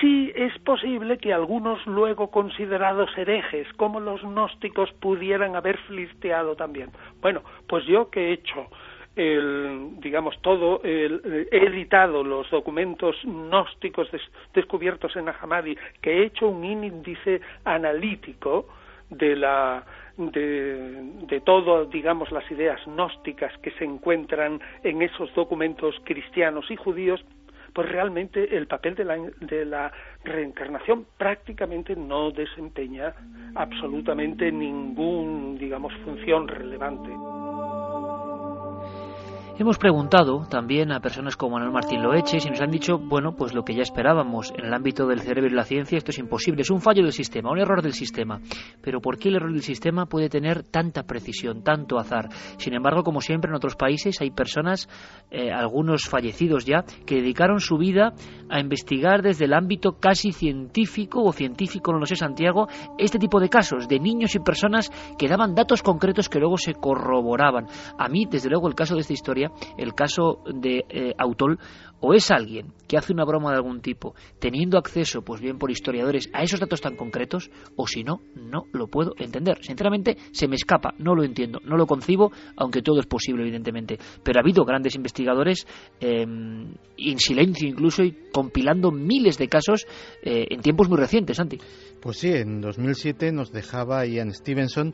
si 0.00 0.32
es 0.34 0.56
posible 0.60 1.18
que 1.18 1.32
algunos 1.32 1.84
luego 1.86 2.30
considerados 2.30 3.10
herejes, 3.16 3.66
como 3.74 4.00
los 4.00 4.22
gnósticos, 4.22 4.92
pudieran 5.00 5.56
haber 5.56 5.78
flirteado 5.78 6.54
también. 6.54 6.90
Bueno, 7.20 7.42
pues 7.68 7.84
yo 7.86 8.10
que 8.10 8.28
he 8.28 8.32
hecho 8.32 8.68
el, 9.16 10.00
digamos, 10.00 10.40
todo, 10.40 10.80
el, 10.82 11.48
he 11.50 11.66
editado 11.66 12.24
los 12.24 12.50
documentos 12.50 13.16
gnósticos 13.24 14.08
descubiertos 14.54 15.14
en 15.16 15.28
Ahamadi, 15.28 15.76
que 16.00 16.12
he 16.12 16.24
hecho 16.24 16.48
un 16.48 16.64
índice 16.64 17.40
analítico 17.64 18.66
de 19.10 19.36
la 19.36 19.84
de, 20.16 21.02
de 21.26 21.86
digamos, 21.90 22.30
las 22.32 22.50
ideas 22.50 22.80
gnósticas 22.86 23.56
que 23.58 23.70
se 23.72 23.84
encuentran 23.84 24.60
en 24.82 25.02
esos 25.02 25.32
documentos 25.34 25.94
cristianos 26.04 26.70
y 26.70 26.76
judíos, 26.76 27.24
pues 27.72 27.88
realmente 27.88 28.56
el 28.56 28.66
papel 28.66 28.94
de 28.94 29.04
la, 29.04 29.16
de 29.40 29.64
la 29.64 29.90
reencarnación 30.24 31.06
prácticamente 31.16 31.96
no 31.96 32.30
desempeña 32.30 33.14
absolutamente 33.54 34.52
ningún, 34.52 35.56
digamos, 35.58 35.94
función 36.04 36.48
relevante. 36.48 37.10
Hemos 39.58 39.76
preguntado 39.76 40.46
también 40.48 40.92
a 40.92 41.00
personas 41.00 41.36
como 41.36 41.52
Manuel 41.52 41.72
Martín 41.72 42.02
Loeches 42.02 42.46
y 42.46 42.48
nos 42.48 42.60
han 42.62 42.70
dicho, 42.70 42.98
bueno, 42.98 43.36
pues 43.36 43.52
lo 43.52 43.64
que 43.64 43.74
ya 43.74 43.82
esperábamos. 43.82 44.50
En 44.56 44.64
el 44.64 44.72
ámbito 44.72 45.06
del 45.06 45.20
cerebro 45.20 45.50
y 45.50 45.54
la 45.54 45.64
ciencia 45.64 45.98
esto 45.98 46.10
es 46.10 46.18
imposible, 46.18 46.62
es 46.62 46.70
un 46.70 46.80
fallo 46.80 47.02
del 47.02 47.12
sistema, 47.12 47.50
un 47.50 47.58
error 47.58 47.82
del 47.82 47.92
sistema. 47.92 48.40
Pero 48.80 49.00
¿por 49.00 49.18
qué 49.18 49.28
el 49.28 49.36
error 49.36 49.52
del 49.52 49.62
sistema 49.62 50.06
puede 50.06 50.30
tener 50.30 50.62
tanta 50.62 51.02
precisión, 51.02 51.62
tanto 51.62 51.98
azar? 51.98 52.30
Sin 52.56 52.72
embargo, 52.72 53.02
como 53.02 53.20
siempre 53.20 53.50
en 53.50 53.54
otros 53.54 53.76
países 53.76 54.22
hay 54.22 54.30
personas, 54.30 54.88
eh, 55.30 55.52
algunos 55.52 56.08
fallecidos 56.08 56.64
ya, 56.64 56.84
que 57.04 57.16
dedicaron 57.16 57.60
su 57.60 57.76
vida 57.76 58.14
a 58.48 58.58
investigar 58.58 59.20
desde 59.20 59.44
el 59.44 59.52
ámbito 59.52 59.98
casi 60.00 60.32
científico 60.32 61.22
o 61.22 61.32
científico, 61.32 61.92
no 61.92 61.98
lo 61.98 62.06
sé, 62.06 62.16
Santiago, 62.16 62.68
este 62.96 63.18
tipo 63.18 63.38
de 63.38 63.50
casos 63.50 63.86
de 63.86 64.00
niños 64.00 64.34
y 64.34 64.38
personas 64.38 64.90
que 65.18 65.28
daban 65.28 65.54
datos 65.54 65.82
concretos 65.82 66.30
que 66.30 66.38
luego 66.38 66.56
se 66.56 66.72
corroboraban. 66.72 67.66
A 67.98 68.08
mí, 68.08 68.26
desde 68.28 68.48
luego, 68.48 68.66
el 68.66 68.74
caso 68.74 68.94
de 68.94 69.02
esta 69.02 69.12
historia 69.12 69.41
el 69.78 69.94
caso 69.94 70.42
de 70.52 70.84
eh, 70.88 71.14
Autol, 71.18 71.58
o 72.02 72.14
es 72.14 72.30
alguien 72.30 72.72
que 72.88 72.98
hace 72.98 73.12
una 73.12 73.24
broma 73.24 73.50
de 73.50 73.56
algún 73.56 73.80
tipo, 73.80 74.14
teniendo 74.38 74.76
acceso, 74.76 75.22
pues 75.22 75.40
bien 75.40 75.58
por 75.58 75.70
historiadores, 75.70 76.28
a 76.32 76.42
esos 76.42 76.60
datos 76.60 76.80
tan 76.80 76.96
concretos, 76.96 77.50
o 77.76 77.86
si 77.86 78.02
no, 78.02 78.20
no 78.34 78.64
lo 78.72 78.88
puedo 78.88 79.12
entender. 79.18 79.64
Sinceramente, 79.64 80.16
se 80.32 80.48
me 80.48 80.56
escapa, 80.56 80.92
no 80.98 81.14
lo 81.14 81.22
entiendo, 81.22 81.60
no 81.64 81.76
lo 81.76 81.86
concibo, 81.86 82.32
aunque 82.56 82.82
todo 82.82 82.98
es 82.98 83.06
posible, 83.06 83.42
evidentemente. 83.42 83.98
Pero 84.22 84.38
ha 84.38 84.42
habido 84.42 84.64
grandes 84.64 84.96
investigadores, 84.96 85.64
em, 86.00 86.74
en 86.98 87.18
silencio 87.18 87.68
incluso, 87.68 88.02
y 88.02 88.16
compilando 88.32 88.90
miles 88.90 89.38
de 89.38 89.48
casos 89.48 89.86
eh, 90.22 90.46
en 90.50 90.60
tiempos 90.60 90.88
muy 90.88 90.98
recientes, 90.98 91.36
Santi. 91.36 91.58
Pues 92.00 92.18
sí, 92.18 92.30
en 92.30 92.60
2007 92.60 93.30
nos 93.30 93.52
dejaba 93.52 94.04
Ian 94.06 94.32
Stevenson 94.32 94.92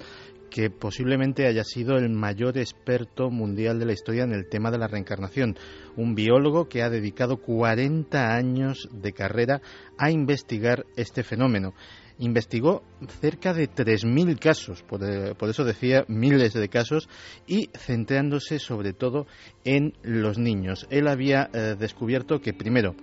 que 0.51 0.71
posiblemente 0.71 1.47
haya 1.47 1.65
sido 1.65 1.97
el 1.97 2.09
mayor 2.11 2.59
experto 2.59 3.31
mundial 3.31 3.79
de 3.79 3.87
la 3.87 3.93
historia 3.93 4.25
en 4.25 4.33
el 4.33 4.49
tema 4.49 4.71
de 4.71 4.79
la 4.79 4.89
reencarnación, 4.89 5.57
un 5.97 6.15
biólogo 6.15 6.69
que 6.69 6.83
ha 6.83 6.91
dedicado 6.91 7.39
40 7.39 8.35
años 8.35 8.89
de 8.93 9.13
carrera 9.13 9.61
a 9.97 10.11
investigar 10.11 10.87
este 10.97 11.23
fenómeno. 11.23 11.75
Investigó 12.21 12.83
cerca 13.21 13.55
de 13.55 13.71
3.000 13.71 14.39
casos, 14.41 14.85
eh, 15.01 15.35
por, 15.39 15.49
eso 15.49 15.65
decía 15.65 16.05
miles 16.09 16.53
de 16.53 16.69
casos, 16.69 17.09
y 17.47 17.71
centrándose 17.79 18.59
sobre 18.59 18.93
todo 18.93 19.27
en 19.65 19.95
los 20.03 20.37
niños. 20.37 20.87
Él 20.91 21.07
había 21.07 21.49
eh, 21.53 21.77
descubierto 21.79 22.41
que, 22.41 22.53
primero, 22.53 22.97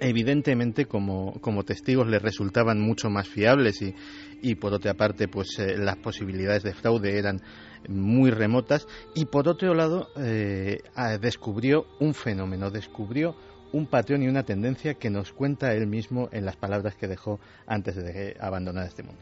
evidentemente 0.00 0.86
como, 0.86 1.40
como 1.40 1.62
testigos 1.62 2.06
le 2.06 2.18
resultaban 2.18 2.80
mucho 2.80 3.08
más 3.10 3.28
fiables 3.28 3.82
y, 3.82 3.94
y 4.42 4.54
por 4.56 4.72
otra 4.72 4.94
parte 4.94 5.28
pues 5.28 5.58
eh, 5.58 5.76
las 5.78 5.96
posibilidades 5.96 6.62
de 6.62 6.74
fraude 6.74 7.18
eran 7.18 7.40
muy 7.88 8.30
remotas 8.30 8.86
y 9.14 9.26
por 9.26 9.48
otro 9.48 9.74
lado 9.74 10.08
eh, 10.18 10.78
descubrió 11.20 11.86
un 12.00 12.14
fenómeno, 12.14 12.70
descubrió 12.70 13.34
un 13.72 13.86
patrón 13.86 14.22
y 14.22 14.28
una 14.28 14.42
tendencia 14.42 14.94
que 14.94 15.10
nos 15.10 15.32
cuenta 15.32 15.72
él 15.74 15.86
mismo 15.86 16.28
en 16.32 16.44
las 16.44 16.56
palabras 16.56 16.96
que 16.96 17.06
dejó 17.06 17.38
antes 17.66 17.96
de 17.96 18.36
abandonar 18.40 18.86
este 18.86 19.02
mundo. 19.02 19.20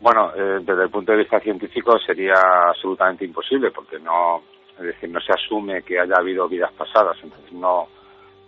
Bueno, 0.00 0.32
eh, 0.34 0.60
desde 0.60 0.84
el 0.84 0.90
punto 0.90 1.12
de 1.12 1.18
vista 1.18 1.40
científico 1.40 1.98
sería 2.04 2.34
absolutamente 2.68 3.24
imposible 3.24 3.70
porque 3.70 3.98
no, 3.98 4.42
es 4.78 4.84
decir, 4.84 5.08
no 5.08 5.20
se 5.20 5.32
asume 5.32 5.82
que 5.82 5.98
haya 5.98 6.14
habido 6.18 6.48
vidas 6.48 6.72
pasadas, 6.72 7.16
entonces 7.22 7.52
no, 7.52 7.88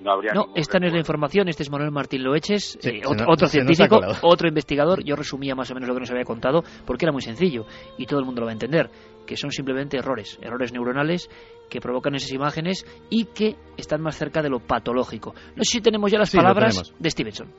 no, 0.00 0.46
esta 0.54 0.78
no 0.78 0.86
es 0.86 0.92
la 0.92 0.98
información, 0.98 1.48
este 1.48 1.62
es 1.62 1.70
Manuel 1.70 1.90
Martín 1.90 2.22
Loeches, 2.22 2.78
eh, 2.82 3.00
otro, 3.06 3.46
científico, 3.46 3.98
otro 4.22 4.48
investigador. 4.48 5.02
Yo 5.02 5.16
resumía 5.16 5.54
más 5.54 5.70
o 5.70 5.74
menos 5.74 5.88
lo 5.88 5.94
que 5.94 6.00
nos 6.00 6.10
había 6.10 6.24
contado 6.24 6.62
porque 6.84 7.06
era 7.06 7.12
muy 7.12 7.22
sencillo 7.22 7.66
y 7.96 8.06
todo 8.06 8.20
el 8.20 8.26
mundo 8.26 8.40
lo 8.40 8.46
va 8.46 8.50
a 8.50 8.54
entender, 8.54 8.90
que 9.26 9.36
son 9.36 9.50
simplemente 9.50 9.96
errores, 9.96 10.38
errores 10.42 10.72
neuronales 10.72 11.30
que 11.70 11.80
provocan 11.80 12.14
esas 12.14 12.32
imágenes 12.32 12.84
y 13.10 13.26
que 13.26 13.56
están 13.76 14.02
más 14.02 14.16
cerca 14.16 14.42
de 14.42 14.50
lo 14.50 14.60
patológico. 14.60 15.34
No 15.56 15.64
sé 15.64 15.72
si 15.72 15.80
tenemos 15.80 16.10
ya 16.10 16.18
las 16.18 16.30
palabras 16.30 16.92
de 16.98 17.10
Stevenson. 17.10 17.52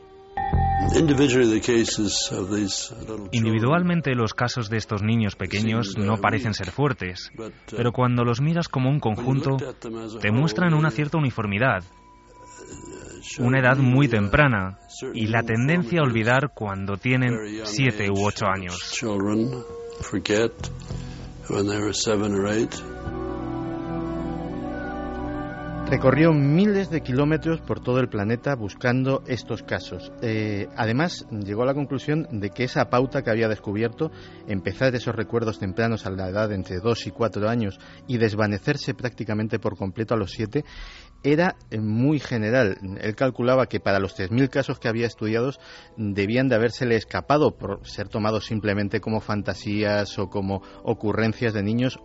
Individualmente 3.31 4.15
los 4.15 4.33
casos 4.33 4.69
de 4.69 4.77
estos 4.77 5.01
niños 5.01 5.35
pequeños 5.35 5.97
no 5.97 6.17
parecen 6.17 6.53
ser 6.53 6.71
fuertes, 6.71 7.31
pero 7.75 7.91
cuando 7.91 8.23
los 8.23 8.41
miras 8.41 8.69
como 8.69 8.89
un 8.89 8.99
conjunto, 8.99 9.57
te 10.21 10.31
muestran 10.31 10.75
una 10.75 10.91
cierta 10.91 11.17
uniformidad 11.17 11.83
una 13.39 13.59
edad 13.59 13.77
muy 13.77 14.07
temprana 14.07 14.79
y 15.13 15.27
la 15.27 15.43
tendencia 15.43 15.99
a 15.99 16.03
olvidar 16.03 16.51
cuando 16.53 16.97
tienen 16.97 17.33
siete 17.65 18.09
u 18.09 18.25
ocho 18.25 18.45
años. 18.47 18.77
Recorrió 25.89 26.33
miles 26.33 26.89
de 26.89 26.99
kilómetros 26.99 27.61
por 27.61 27.79
todo 27.79 28.01
el 28.01 28.09
planeta 28.09 28.55
buscando 28.55 29.23
estos 29.25 29.63
casos. 29.63 30.11
Eh, 30.21 30.67
además, 30.75 31.25
llegó 31.31 31.63
a 31.63 31.65
la 31.65 31.73
conclusión 31.73 32.27
de 32.29 32.49
que 32.49 32.65
esa 32.65 32.89
pauta 32.89 33.21
que 33.21 33.29
había 33.29 33.47
descubierto, 33.47 34.11
empezar 34.49 34.93
esos 34.95 35.15
recuerdos 35.15 35.59
tempranos 35.59 36.05
a 36.05 36.09
la 36.09 36.27
edad 36.27 36.49
de 36.49 36.55
entre 36.55 36.81
2 36.81 37.07
y 37.07 37.11
4 37.11 37.47
años 37.47 37.79
y 38.05 38.17
desvanecerse 38.17 38.95
prácticamente 38.95 39.59
por 39.59 39.77
completo 39.77 40.13
a 40.13 40.17
los 40.17 40.31
7, 40.31 40.65
era 41.23 41.55
eh, 41.71 41.79
muy 41.79 42.19
general. 42.19 42.77
Él 42.99 43.15
calculaba 43.15 43.67
que 43.67 43.79
para 43.79 43.99
los 43.99 44.17
3.000 44.17 44.49
casos 44.49 44.79
que 44.79 44.87
había 44.87 45.07
estudiados 45.07 45.59
debían 45.97 46.47
de 46.47 46.55
habérsele 46.55 46.95
escapado 46.95 47.57
por 47.57 47.85
ser 47.87 48.07
tomados 48.07 48.45
simplemente 48.45 49.01
como 49.01 49.21
fantasías 49.21 50.17
o 50.19 50.29
como 50.29 50.61
ocurrencias 50.83 51.53
de 51.53 51.63
niños 51.63 51.99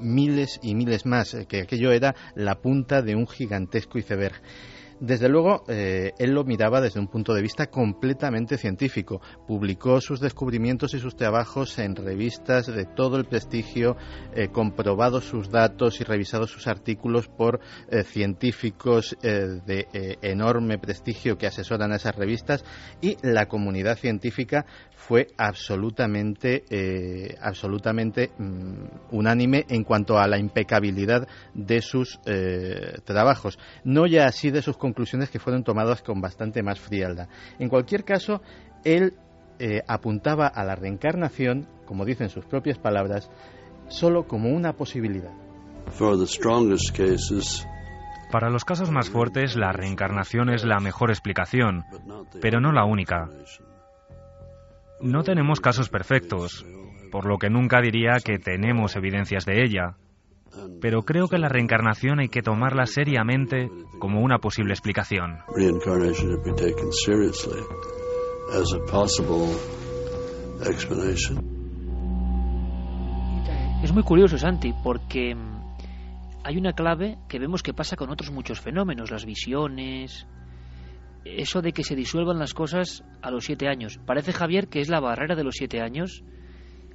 miles 0.00 0.60
y 0.62 0.74
miles 0.74 1.06
más, 1.06 1.34
eh, 1.34 1.46
que 1.46 1.62
aquello 1.62 1.92
era 1.92 2.14
la 2.34 2.56
punta 2.60 3.02
de 3.02 3.16
un 3.16 3.26
gigantesco 3.26 3.98
iceberg. 3.98 4.40
Desde 5.00 5.28
luego, 5.28 5.62
eh, 5.68 6.12
él 6.18 6.32
lo 6.32 6.42
miraba 6.42 6.80
desde 6.80 6.98
un 6.98 7.06
punto 7.06 7.32
de 7.32 7.40
vista 7.40 7.68
completamente 7.68 8.58
científico. 8.58 9.20
Publicó 9.46 10.00
sus 10.00 10.18
descubrimientos 10.18 10.92
y 10.94 10.98
sus 10.98 11.14
trabajos 11.14 11.78
en 11.78 11.94
revistas 11.94 12.66
de 12.66 12.84
todo 12.84 13.16
el 13.16 13.24
prestigio, 13.24 13.96
eh, 14.34 14.48
comprobado 14.48 15.20
sus 15.20 15.50
datos 15.50 16.00
y 16.00 16.04
revisado 16.04 16.48
sus 16.48 16.66
artículos 16.66 17.28
por 17.28 17.60
eh, 17.90 18.02
científicos 18.02 19.16
de 19.20 20.18
enorme 20.22 20.78
prestigio 20.78 21.36
que 21.36 21.46
asesoran 21.46 21.92
a 21.92 21.96
esas 21.96 22.16
revistas 22.16 22.64
y 23.00 23.16
la 23.22 23.46
comunidad 23.46 23.96
científica 23.96 24.64
fue 24.90 25.28
absolutamente, 25.36 26.64
absolutamente 27.40 28.30
mm, 28.38 29.14
unánime 29.16 29.64
en 29.68 29.84
cuanto 29.84 30.18
a 30.18 30.26
la 30.26 30.38
impecabilidad 30.38 31.28
de 31.54 31.82
sus 31.82 32.18
trabajos. 33.04 33.58
No 33.84 34.06
ya 34.06 34.26
así 34.26 34.50
de 34.50 34.62
sus 34.62 34.76
conclusiones 34.88 35.30
que 35.30 35.38
fueron 35.38 35.64
tomadas 35.64 36.02
con 36.02 36.20
bastante 36.20 36.62
más 36.62 36.80
frialdad. 36.80 37.28
En 37.58 37.68
cualquier 37.68 38.04
caso, 38.04 38.40
él 38.84 39.14
eh, 39.58 39.82
apuntaba 39.86 40.46
a 40.46 40.64
la 40.64 40.74
reencarnación, 40.74 41.68
como 41.84 42.04
dicen 42.04 42.30
sus 42.30 42.46
propias 42.46 42.78
palabras, 42.78 43.30
solo 43.88 44.26
como 44.26 44.48
una 44.48 44.72
posibilidad. 44.72 45.32
Para 48.32 48.50
los 48.50 48.64
casos 48.64 48.90
más 48.90 49.10
fuertes, 49.10 49.56
la 49.56 49.72
reencarnación 49.72 50.50
es 50.50 50.64
la 50.64 50.80
mejor 50.80 51.10
explicación, 51.10 51.84
pero 52.40 52.60
no 52.60 52.72
la 52.72 52.84
única. 52.84 53.28
No 55.00 55.22
tenemos 55.22 55.60
casos 55.60 55.88
perfectos, 55.88 56.64
por 57.10 57.26
lo 57.26 57.38
que 57.38 57.50
nunca 57.50 57.80
diría 57.80 58.16
que 58.24 58.38
tenemos 58.38 58.96
evidencias 58.96 59.44
de 59.44 59.62
ella 59.64 59.96
pero 60.80 61.02
creo 61.02 61.28
que 61.28 61.38
la 61.38 61.48
reencarnación 61.48 62.20
hay 62.20 62.28
que 62.28 62.42
tomarla 62.42 62.86
seriamente 62.86 63.70
como 63.98 64.20
una 64.20 64.38
posible 64.38 64.72
explicación. 64.72 65.38
Es 73.82 73.92
muy 73.92 74.02
curioso, 74.02 74.38
Santi, 74.38 74.74
porque 74.82 75.34
mm, 75.34 75.58
hay 76.44 76.56
una 76.56 76.72
clave 76.72 77.18
que 77.28 77.38
vemos 77.38 77.62
que 77.62 77.74
pasa 77.74 77.96
con 77.96 78.10
otros 78.10 78.30
muchos 78.32 78.60
fenómenos, 78.60 79.10
las 79.10 79.24
visiones, 79.24 80.26
eso 81.24 81.62
de 81.62 81.72
que 81.72 81.84
se 81.84 81.94
disuelvan 81.94 82.38
las 82.38 82.54
cosas 82.54 83.04
a 83.22 83.30
los 83.30 83.44
siete 83.44 83.68
años. 83.68 84.00
Parece, 84.04 84.32
Javier, 84.32 84.68
que 84.68 84.80
es 84.80 84.88
la 84.88 85.00
barrera 85.00 85.36
de 85.36 85.44
los 85.44 85.54
siete 85.56 85.80
años 85.80 86.24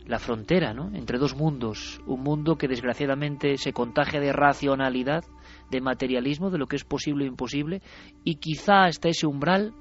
la 0.06 0.20
frontera 0.20 0.74
¿no? 0.74 0.94
entre 0.96 1.18
dos 1.18 1.36
mundos, 1.36 2.02
un 2.06 2.22
mundo 2.22 2.58
que 2.58 2.68
desgraciadamente 2.68 3.58
se 3.58 3.74
contagia 3.74 4.20
de 4.20 4.34
racionalidad, 4.34 5.24
de 5.72 5.82
materialismo, 5.82 6.50
de 6.50 6.58
lo 6.58 6.68
que 6.68 6.76
es 6.76 6.84
posible 6.84 7.26
e 7.26 7.28
imposible, 7.28 7.82
y 8.24 8.36
quizá 8.36 8.86
hasta 8.86 9.10
ese 9.10 9.28
umbral 9.28 9.74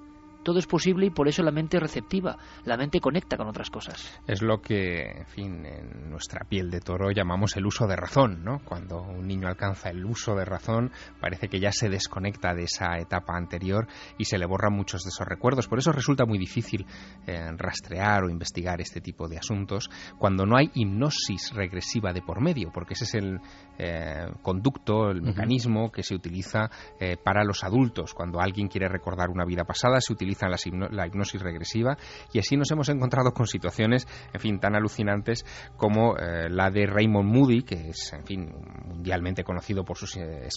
todo 0.43 0.59
es 0.59 0.67
posible 0.67 1.07
y 1.07 1.11
por 1.11 1.29
eso 1.29 1.43
la 1.43 1.51
mente 1.51 1.77
es 1.77 1.83
receptiva, 1.83 2.37
la 2.65 2.77
mente 2.77 3.01
conecta 3.01 3.37
con 3.37 3.49
otras 3.49 3.71
cosas. 3.71 4.21
Es 4.27 4.43
lo 4.43 4.61
que, 4.61 5.11
en 5.11 5.27
fin, 5.27 5.67
en 5.67 6.11
nuestra 6.11 6.45
piel 6.49 6.71
de 6.71 6.81
toro 6.81 7.11
llamamos 7.11 7.57
el 7.57 7.67
uso 7.67 7.87
de 7.87 7.97
razón, 7.97 8.45
¿no? 8.45 8.61
Cuando 8.65 9.03
un 9.03 9.27
niño 9.27 9.49
alcanza 9.49 9.91
el 9.91 10.05
uso 10.05 10.35
de 10.35 10.45
razón, 10.45 10.91
parece 11.21 11.49
que 11.49 11.61
ya 11.61 11.73
se 11.73 11.89
desconecta 11.89 12.55
de 12.55 12.65
esa 12.65 12.99
etapa 12.99 13.37
anterior 13.37 13.87
y 14.19 14.25
se 14.25 14.39
le 14.39 14.47
borran 14.47 14.73
muchos 14.73 15.03
de 15.03 15.09
esos 15.09 15.27
recuerdos. 15.27 15.69
Por 15.69 15.79
eso 15.79 15.93
resulta 15.93 16.25
muy 16.25 16.39
difícil 16.39 16.87
eh, 17.27 17.51
rastrear 17.57 18.25
o 18.25 18.31
investigar 18.31 18.81
este 18.81 19.01
tipo 19.01 19.29
de 19.29 19.39
asuntos 19.39 19.89
cuando 20.19 20.47
no 20.47 20.57
hay 20.57 20.71
hipnosis 20.75 21.53
regresiva 21.55 22.13
de 22.13 22.23
por 22.23 22.41
medio, 22.41 22.71
porque 22.73 22.95
ese 22.95 23.05
es 23.05 23.15
el 23.15 23.41
eh, 23.79 24.27
conducto, 24.43 25.11
el 25.11 25.23
mecanismo 25.23 25.91
que 25.91 26.03
se 26.03 26.15
utiliza 26.15 26.71
eh, 27.01 27.17
para 27.23 27.45
los 27.45 27.65
adultos. 27.65 28.15
Cuando 28.15 28.41
alguien 28.41 28.69
quiere 28.69 28.89
recordar 28.89 29.31
una 29.31 29.45
vida 29.45 29.65
pasada, 29.65 30.01
se 30.01 30.13
utiliza 30.13 30.32
la 30.41 31.07
hipnosis 31.07 31.41
regresiva 31.43 31.97
y 32.33 32.39
así 32.39 32.57
nos 32.57 32.71
hemos 32.71 32.89
encontrado 32.89 33.33
con 33.33 33.47
situaciones, 33.47 34.07
en 34.33 34.41
fin, 34.41 34.59
tan 34.59 34.75
alucinantes 34.75 35.45
como 35.77 36.17
eh, 36.17 36.49
la 36.49 36.71
de 36.71 36.87
Raymond 36.87 37.29
Moody, 37.29 37.63
que 37.63 37.91
es, 37.91 38.13
en 38.13 38.25
fin, 38.25 38.51
mundialmente 38.87 39.45
conocido 39.45 39.85
por 39.85 39.97
sus, 39.97 40.17
eh, 40.17 40.49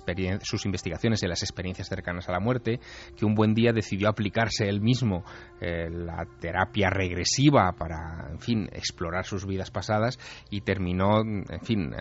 sus 0.42 0.66
investigaciones 0.66 1.24
en 1.24 1.30
las 1.30 1.44
experiencias 1.44 1.88
cercanas 1.88 2.30
a 2.30 2.32
la 2.32 2.40
muerte, 2.40 2.80
que 3.18 3.26
un 3.26 3.36
buen 3.36 3.54
día 3.54 3.72
decidió 3.74 4.10
aplicarse 4.10 4.68
él 4.68 4.82
mismo 4.82 5.24
eh, 5.62 5.90
la 5.90 6.26
terapia 6.40 6.90
regresiva 6.90 7.74
para, 7.78 8.30
en 8.32 8.40
fin, 8.40 8.70
explorar 8.72 9.26
sus 9.26 9.46
vidas 9.46 9.72
pasadas 9.72 10.20
y 10.50 10.62
terminó, 10.62 11.22
en 11.22 11.62
fin, 11.62 11.92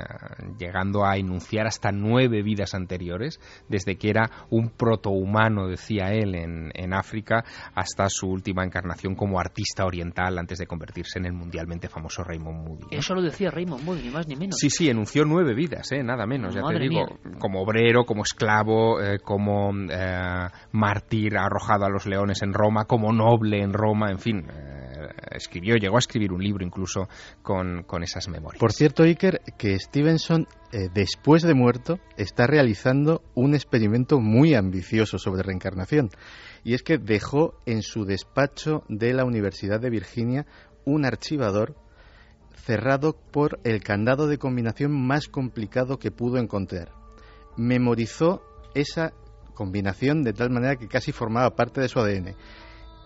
llegando 0.58 1.04
a 1.04 1.16
enunciar 1.16 1.66
hasta 1.66 1.90
nueve 1.92 2.42
vidas 2.42 2.74
anteriores, 2.74 3.40
desde 3.68 3.96
que 3.96 4.10
era 4.10 4.30
un 4.50 4.70
protohumano, 4.70 5.68
decía 5.68 6.12
él, 6.12 6.34
en, 6.34 6.70
en 6.74 6.94
África, 6.94 7.44
hasta 7.74 8.08
su 8.08 8.28
última 8.28 8.64
encarnación 8.64 9.14
como 9.14 9.38
artista 9.38 9.84
oriental 9.84 10.38
antes 10.38 10.58
de 10.58 10.66
convertirse 10.66 11.18
en 11.18 11.26
el 11.26 11.32
mundialmente 11.32 11.88
famoso 11.88 12.22
Raymond 12.24 12.66
Moody. 12.66 12.86
Eso 12.90 13.14
lo 13.14 13.22
decía 13.22 13.50
Raymond 13.50 13.84
Moody, 13.84 14.02
ni 14.02 14.10
más 14.10 14.26
ni 14.26 14.36
menos. 14.36 14.56
Sí, 14.58 14.70
sí, 14.70 14.88
enunció 14.88 15.24
nueve 15.24 15.54
vidas, 15.54 15.90
¿eh? 15.92 16.02
nada 16.02 16.26
menos, 16.26 16.54
ya 16.54 16.62
te 16.62 16.78
digo, 16.78 17.06
como 17.38 17.62
obrero, 17.62 18.04
como 18.04 18.22
esclavo, 18.22 19.00
eh, 19.00 19.18
como 19.18 19.72
eh, 19.90 20.48
mártir 20.72 21.36
arrojado 21.36 21.84
a 21.84 21.90
los 21.90 22.06
leones 22.06 22.42
en 22.42 22.52
Roma, 22.52 22.84
como 22.84 23.12
noble 23.12 23.62
en 23.62 23.72
Roma, 23.72 24.10
en 24.10 24.18
fin. 24.18 24.46
Eh, 25.30 25.36
escribió, 25.36 25.76
llegó 25.76 25.96
a 25.96 25.98
escribir 25.98 26.32
un 26.32 26.42
libro 26.42 26.64
incluso 26.64 27.08
con, 27.42 27.82
con 27.84 28.02
esas 28.02 28.28
memorias. 28.28 28.60
Por 28.60 28.72
cierto, 28.72 29.02
Iker, 29.02 29.40
que 29.58 29.78
Stevenson, 29.78 30.46
después 30.92 31.42
de 31.42 31.54
muerto, 31.54 32.00
está 32.16 32.48
realizando 32.48 33.22
un 33.34 33.54
experimento 33.54 34.18
muy 34.18 34.54
ambicioso 34.54 35.18
sobre 35.18 35.42
reencarnación 35.42 36.10
y 36.64 36.74
es 36.74 36.82
que 36.82 36.98
dejó 36.98 37.54
en 37.66 37.82
su 37.82 38.04
despacho 38.04 38.82
de 38.88 39.12
la 39.12 39.24
Universidad 39.24 39.80
de 39.80 39.90
Virginia 39.90 40.46
un 40.84 41.04
archivador 41.04 41.76
cerrado 42.64 43.14
por 43.30 43.60
el 43.64 43.82
candado 43.82 44.26
de 44.26 44.38
combinación 44.38 44.92
más 44.92 45.28
complicado 45.28 45.98
que 45.98 46.10
pudo 46.10 46.38
encontrar. 46.38 46.92
Memorizó 47.56 48.42
esa 48.74 49.12
combinación 49.54 50.22
de 50.22 50.32
tal 50.32 50.50
manera 50.50 50.76
que 50.76 50.88
casi 50.88 51.12
formaba 51.12 51.54
parte 51.54 51.80
de 51.80 51.88
su 51.88 52.00
ADN 52.00 52.34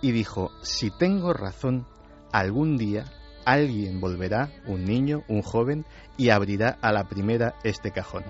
y 0.00 0.12
dijo, 0.12 0.50
si 0.62 0.90
tengo 0.96 1.32
razón, 1.32 1.86
algún 2.32 2.76
día 2.76 3.04
alguien 3.44 4.00
volverá, 4.00 4.50
un 4.66 4.84
niño, 4.84 5.22
un 5.28 5.42
joven, 5.42 5.86
y 6.16 6.30
abrirá 6.30 6.76
a 6.82 6.92
la 6.92 7.04
primera 7.04 7.54
este 7.64 7.90
cajón. 7.90 8.24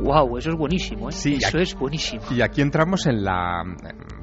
Wow, 0.00 0.36
eso 0.36 0.50
es 0.50 0.56
buenísimo, 0.56 1.08
¿eh? 1.08 1.12
Sí, 1.12 1.38
eso 1.40 1.58
es 1.58 1.74
buenísimo. 1.74 2.22
Y 2.30 2.42
aquí 2.42 2.60
entramos 2.60 3.06
en 3.06 3.24
la, 3.24 3.62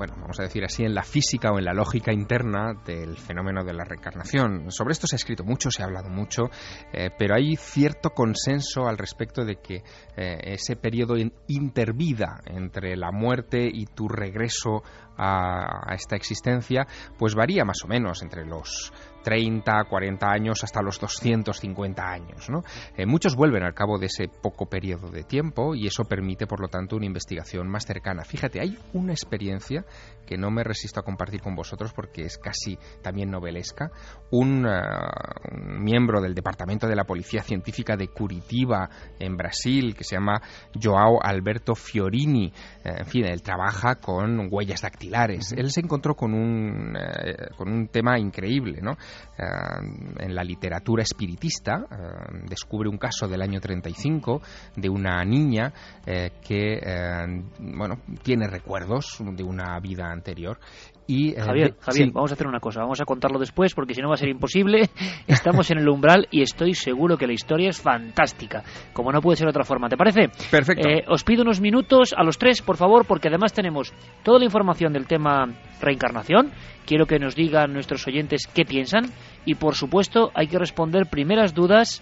bueno, 0.01 0.15
vamos 0.19 0.39
a 0.39 0.43
decir 0.43 0.65
así, 0.65 0.83
en 0.83 0.95
la 0.95 1.03
física 1.03 1.51
o 1.51 1.59
en 1.59 1.65
la 1.65 1.73
lógica 1.73 2.11
interna 2.11 2.73
del 2.83 3.19
fenómeno 3.19 3.63
de 3.63 3.71
la 3.71 3.83
reencarnación. 3.83 4.71
Sobre 4.71 4.93
esto 4.93 5.05
se 5.05 5.13
ha 5.13 5.17
escrito 5.17 5.43
mucho, 5.43 5.69
se 5.69 5.83
ha 5.83 5.85
hablado 5.85 6.09
mucho, 6.09 6.45
eh, 6.91 7.11
pero 7.15 7.35
hay 7.35 7.55
cierto 7.55 8.09
consenso 8.09 8.87
al 8.87 8.97
respecto 8.97 9.45
de 9.45 9.57
que 9.57 9.83
eh, 10.17 10.39
ese 10.41 10.75
periodo 10.75 11.17
intervida 11.45 12.41
entre 12.47 12.97
la 12.97 13.11
muerte 13.11 13.69
y 13.71 13.85
tu 13.85 14.07
regreso 14.07 14.81
a, 15.19 15.93
esta 15.93 16.15
existencia, 16.15 16.87
pues 17.19 17.35
varía 17.35 17.63
más 17.63 17.83
o 17.83 17.87
menos 17.87 18.23
entre 18.23 18.43
los 18.43 18.91
30, 19.23 19.83
40 19.85 20.27
años 20.27 20.63
hasta 20.63 20.81
los 20.81 20.99
250 20.99 22.03
años. 22.03 22.49
¿no? 22.49 22.63
Eh, 22.95 23.05
muchos 23.05 23.35
vuelven 23.35 23.63
al 23.63 23.73
cabo 23.73 23.97
de 23.97 24.07
ese 24.07 24.27
poco 24.27 24.67
periodo 24.67 25.09
de 25.09 25.23
tiempo 25.23 25.75
y 25.75 25.87
eso 25.87 26.03
permite, 26.05 26.47
por 26.47 26.59
lo 26.59 26.67
tanto, 26.67 26.95
una 26.95 27.05
investigación 27.05 27.67
más 27.67 27.85
cercana. 27.85 28.23
Fíjate, 28.23 28.61
hay 28.61 28.77
una 28.93 29.13
experiencia 29.13 29.85
que 30.25 30.37
no 30.37 30.49
me 30.49 30.63
resisto 30.63 30.99
a 30.99 31.03
compartir 31.03 31.41
con 31.41 31.55
vosotros 31.55 31.91
porque 31.93 32.23
es 32.23 32.37
casi 32.37 32.77
también 33.01 33.29
novelesca. 33.29 33.91
Un, 34.31 34.65
eh, 34.65 34.79
un, 35.51 35.83
miembro 35.83 36.21
del 36.21 36.33
Departamento 36.33 36.87
de 36.87 36.95
la 36.95 37.03
Policía 37.03 37.43
Científica 37.43 37.97
de 37.97 38.07
Curitiba, 38.07 38.89
en 39.19 39.35
Brasil, 39.35 39.95
que 39.95 40.03
se 40.03 40.15
llama 40.15 40.41
Joao 40.81 41.19
Alberto 41.21 41.75
Fiorini. 41.75 42.53
Eh, 42.83 42.95
en 42.99 43.05
fin, 43.05 43.25
él 43.25 43.41
trabaja 43.41 43.95
con 43.95 44.47
huellas 44.49 44.81
dactilares. 44.81 45.51
Él 45.51 45.69
se 45.71 45.81
encontró 45.81 46.15
con 46.15 46.33
un, 46.33 46.95
eh, 46.95 47.35
con 47.57 47.69
un 47.69 47.87
tema 47.89 48.17
increíble. 48.17 48.79
¿no? 48.81 48.97
En 49.37 50.35
la 50.35 50.43
literatura 50.43 51.03
espiritista 51.03 51.85
descubre 52.47 52.89
un 52.89 52.97
caso 52.97 53.27
del 53.27 53.41
año 53.41 53.59
35 53.59 54.41
de 54.75 54.89
una 54.89 55.23
niña 55.23 55.73
que 56.05 56.79
bueno, 57.59 57.99
tiene 58.23 58.47
recuerdos 58.47 59.17
de 59.19 59.43
una 59.43 59.79
vida 59.79 60.11
anterior. 60.11 60.59
Y, 61.11 61.31
eh, 61.31 61.41
Javier, 61.41 61.75
Javier 61.81 62.09
vamos 62.13 62.31
a 62.31 62.35
hacer 62.35 62.47
una 62.47 62.61
cosa, 62.61 62.79
vamos 62.79 63.01
a 63.01 63.03
contarlo 63.03 63.37
después 63.37 63.73
porque 63.75 63.93
si 63.93 64.01
no 64.01 64.07
va 64.07 64.13
a 64.13 64.17
ser 64.17 64.29
imposible. 64.29 64.89
Estamos 65.27 65.69
en 65.69 65.79
el 65.79 65.89
umbral 65.89 66.29
y 66.31 66.41
estoy 66.41 66.73
seguro 66.73 67.17
que 67.17 67.27
la 67.27 67.33
historia 67.33 67.69
es 67.69 67.81
fantástica, 67.81 68.63
como 68.93 69.11
no 69.11 69.19
puede 69.19 69.35
ser 69.35 69.47
de 69.47 69.49
otra 69.49 69.65
forma. 69.65 69.89
¿Te 69.89 69.97
parece? 69.97 70.29
Perfecto. 70.49 70.87
Eh, 70.87 71.03
os 71.09 71.25
pido 71.25 71.41
unos 71.41 71.59
minutos 71.59 72.15
a 72.15 72.23
los 72.23 72.37
tres, 72.37 72.61
por 72.61 72.77
favor, 72.77 73.05
porque 73.05 73.27
además 73.27 73.51
tenemos 73.51 73.93
toda 74.23 74.39
la 74.39 74.45
información 74.45 74.93
del 74.93 75.05
tema 75.05 75.49
reencarnación. 75.81 76.53
Quiero 76.85 77.05
que 77.05 77.19
nos 77.19 77.35
digan 77.35 77.73
nuestros 77.73 78.07
oyentes 78.07 78.47
qué 78.47 78.63
piensan 78.63 79.11
y, 79.45 79.55
por 79.55 79.75
supuesto, 79.75 80.31
hay 80.33 80.47
que 80.47 80.59
responder 80.59 81.07
primeras 81.07 81.53
dudas 81.53 82.01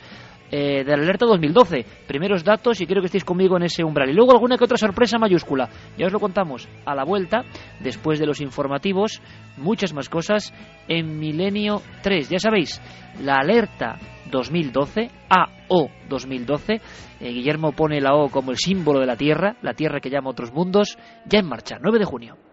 eh, 0.51 0.83
de 0.83 0.97
la 0.97 1.03
alerta 1.03 1.25
2012. 1.25 1.85
Primeros 2.07 2.43
datos 2.43 2.79
y 2.81 2.85
quiero 2.85 3.01
que 3.01 3.07
estéis 3.07 3.23
conmigo 3.23 3.57
en 3.57 3.63
ese 3.63 3.83
umbral. 3.83 4.09
Y 4.09 4.13
luego 4.13 4.31
alguna 4.31 4.57
que 4.57 4.63
otra 4.63 4.77
sorpresa 4.77 5.17
mayúscula. 5.17 5.69
Ya 5.97 6.07
os 6.07 6.13
lo 6.13 6.19
contamos 6.19 6.67
a 6.85 6.95
la 6.95 7.03
vuelta, 7.03 7.43
después 7.79 8.19
de 8.19 8.25
los 8.25 8.41
informativos, 8.41 9.21
muchas 9.57 9.93
más 9.93 10.09
cosas 10.09 10.53
en 10.87 11.19
Milenio 11.19 11.81
3. 12.01 12.29
Ya 12.29 12.39
sabéis, 12.39 12.81
la 13.21 13.37
alerta 13.37 13.97
2012, 14.31 15.09
AO 15.29 15.89
2012. 16.07 16.81
Eh, 17.19 17.31
Guillermo 17.31 17.71
pone 17.73 18.01
la 18.01 18.15
O 18.15 18.29
como 18.29 18.51
el 18.51 18.57
símbolo 18.57 18.99
de 18.99 19.05
la 19.05 19.15
Tierra, 19.15 19.55
la 19.61 19.73
Tierra 19.73 19.99
que 19.99 20.09
llama 20.09 20.29
otros 20.29 20.53
mundos, 20.53 20.97
ya 21.25 21.39
en 21.39 21.47
marcha, 21.47 21.77
9 21.81 21.99
de 21.99 22.05
junio. 22.05 22.48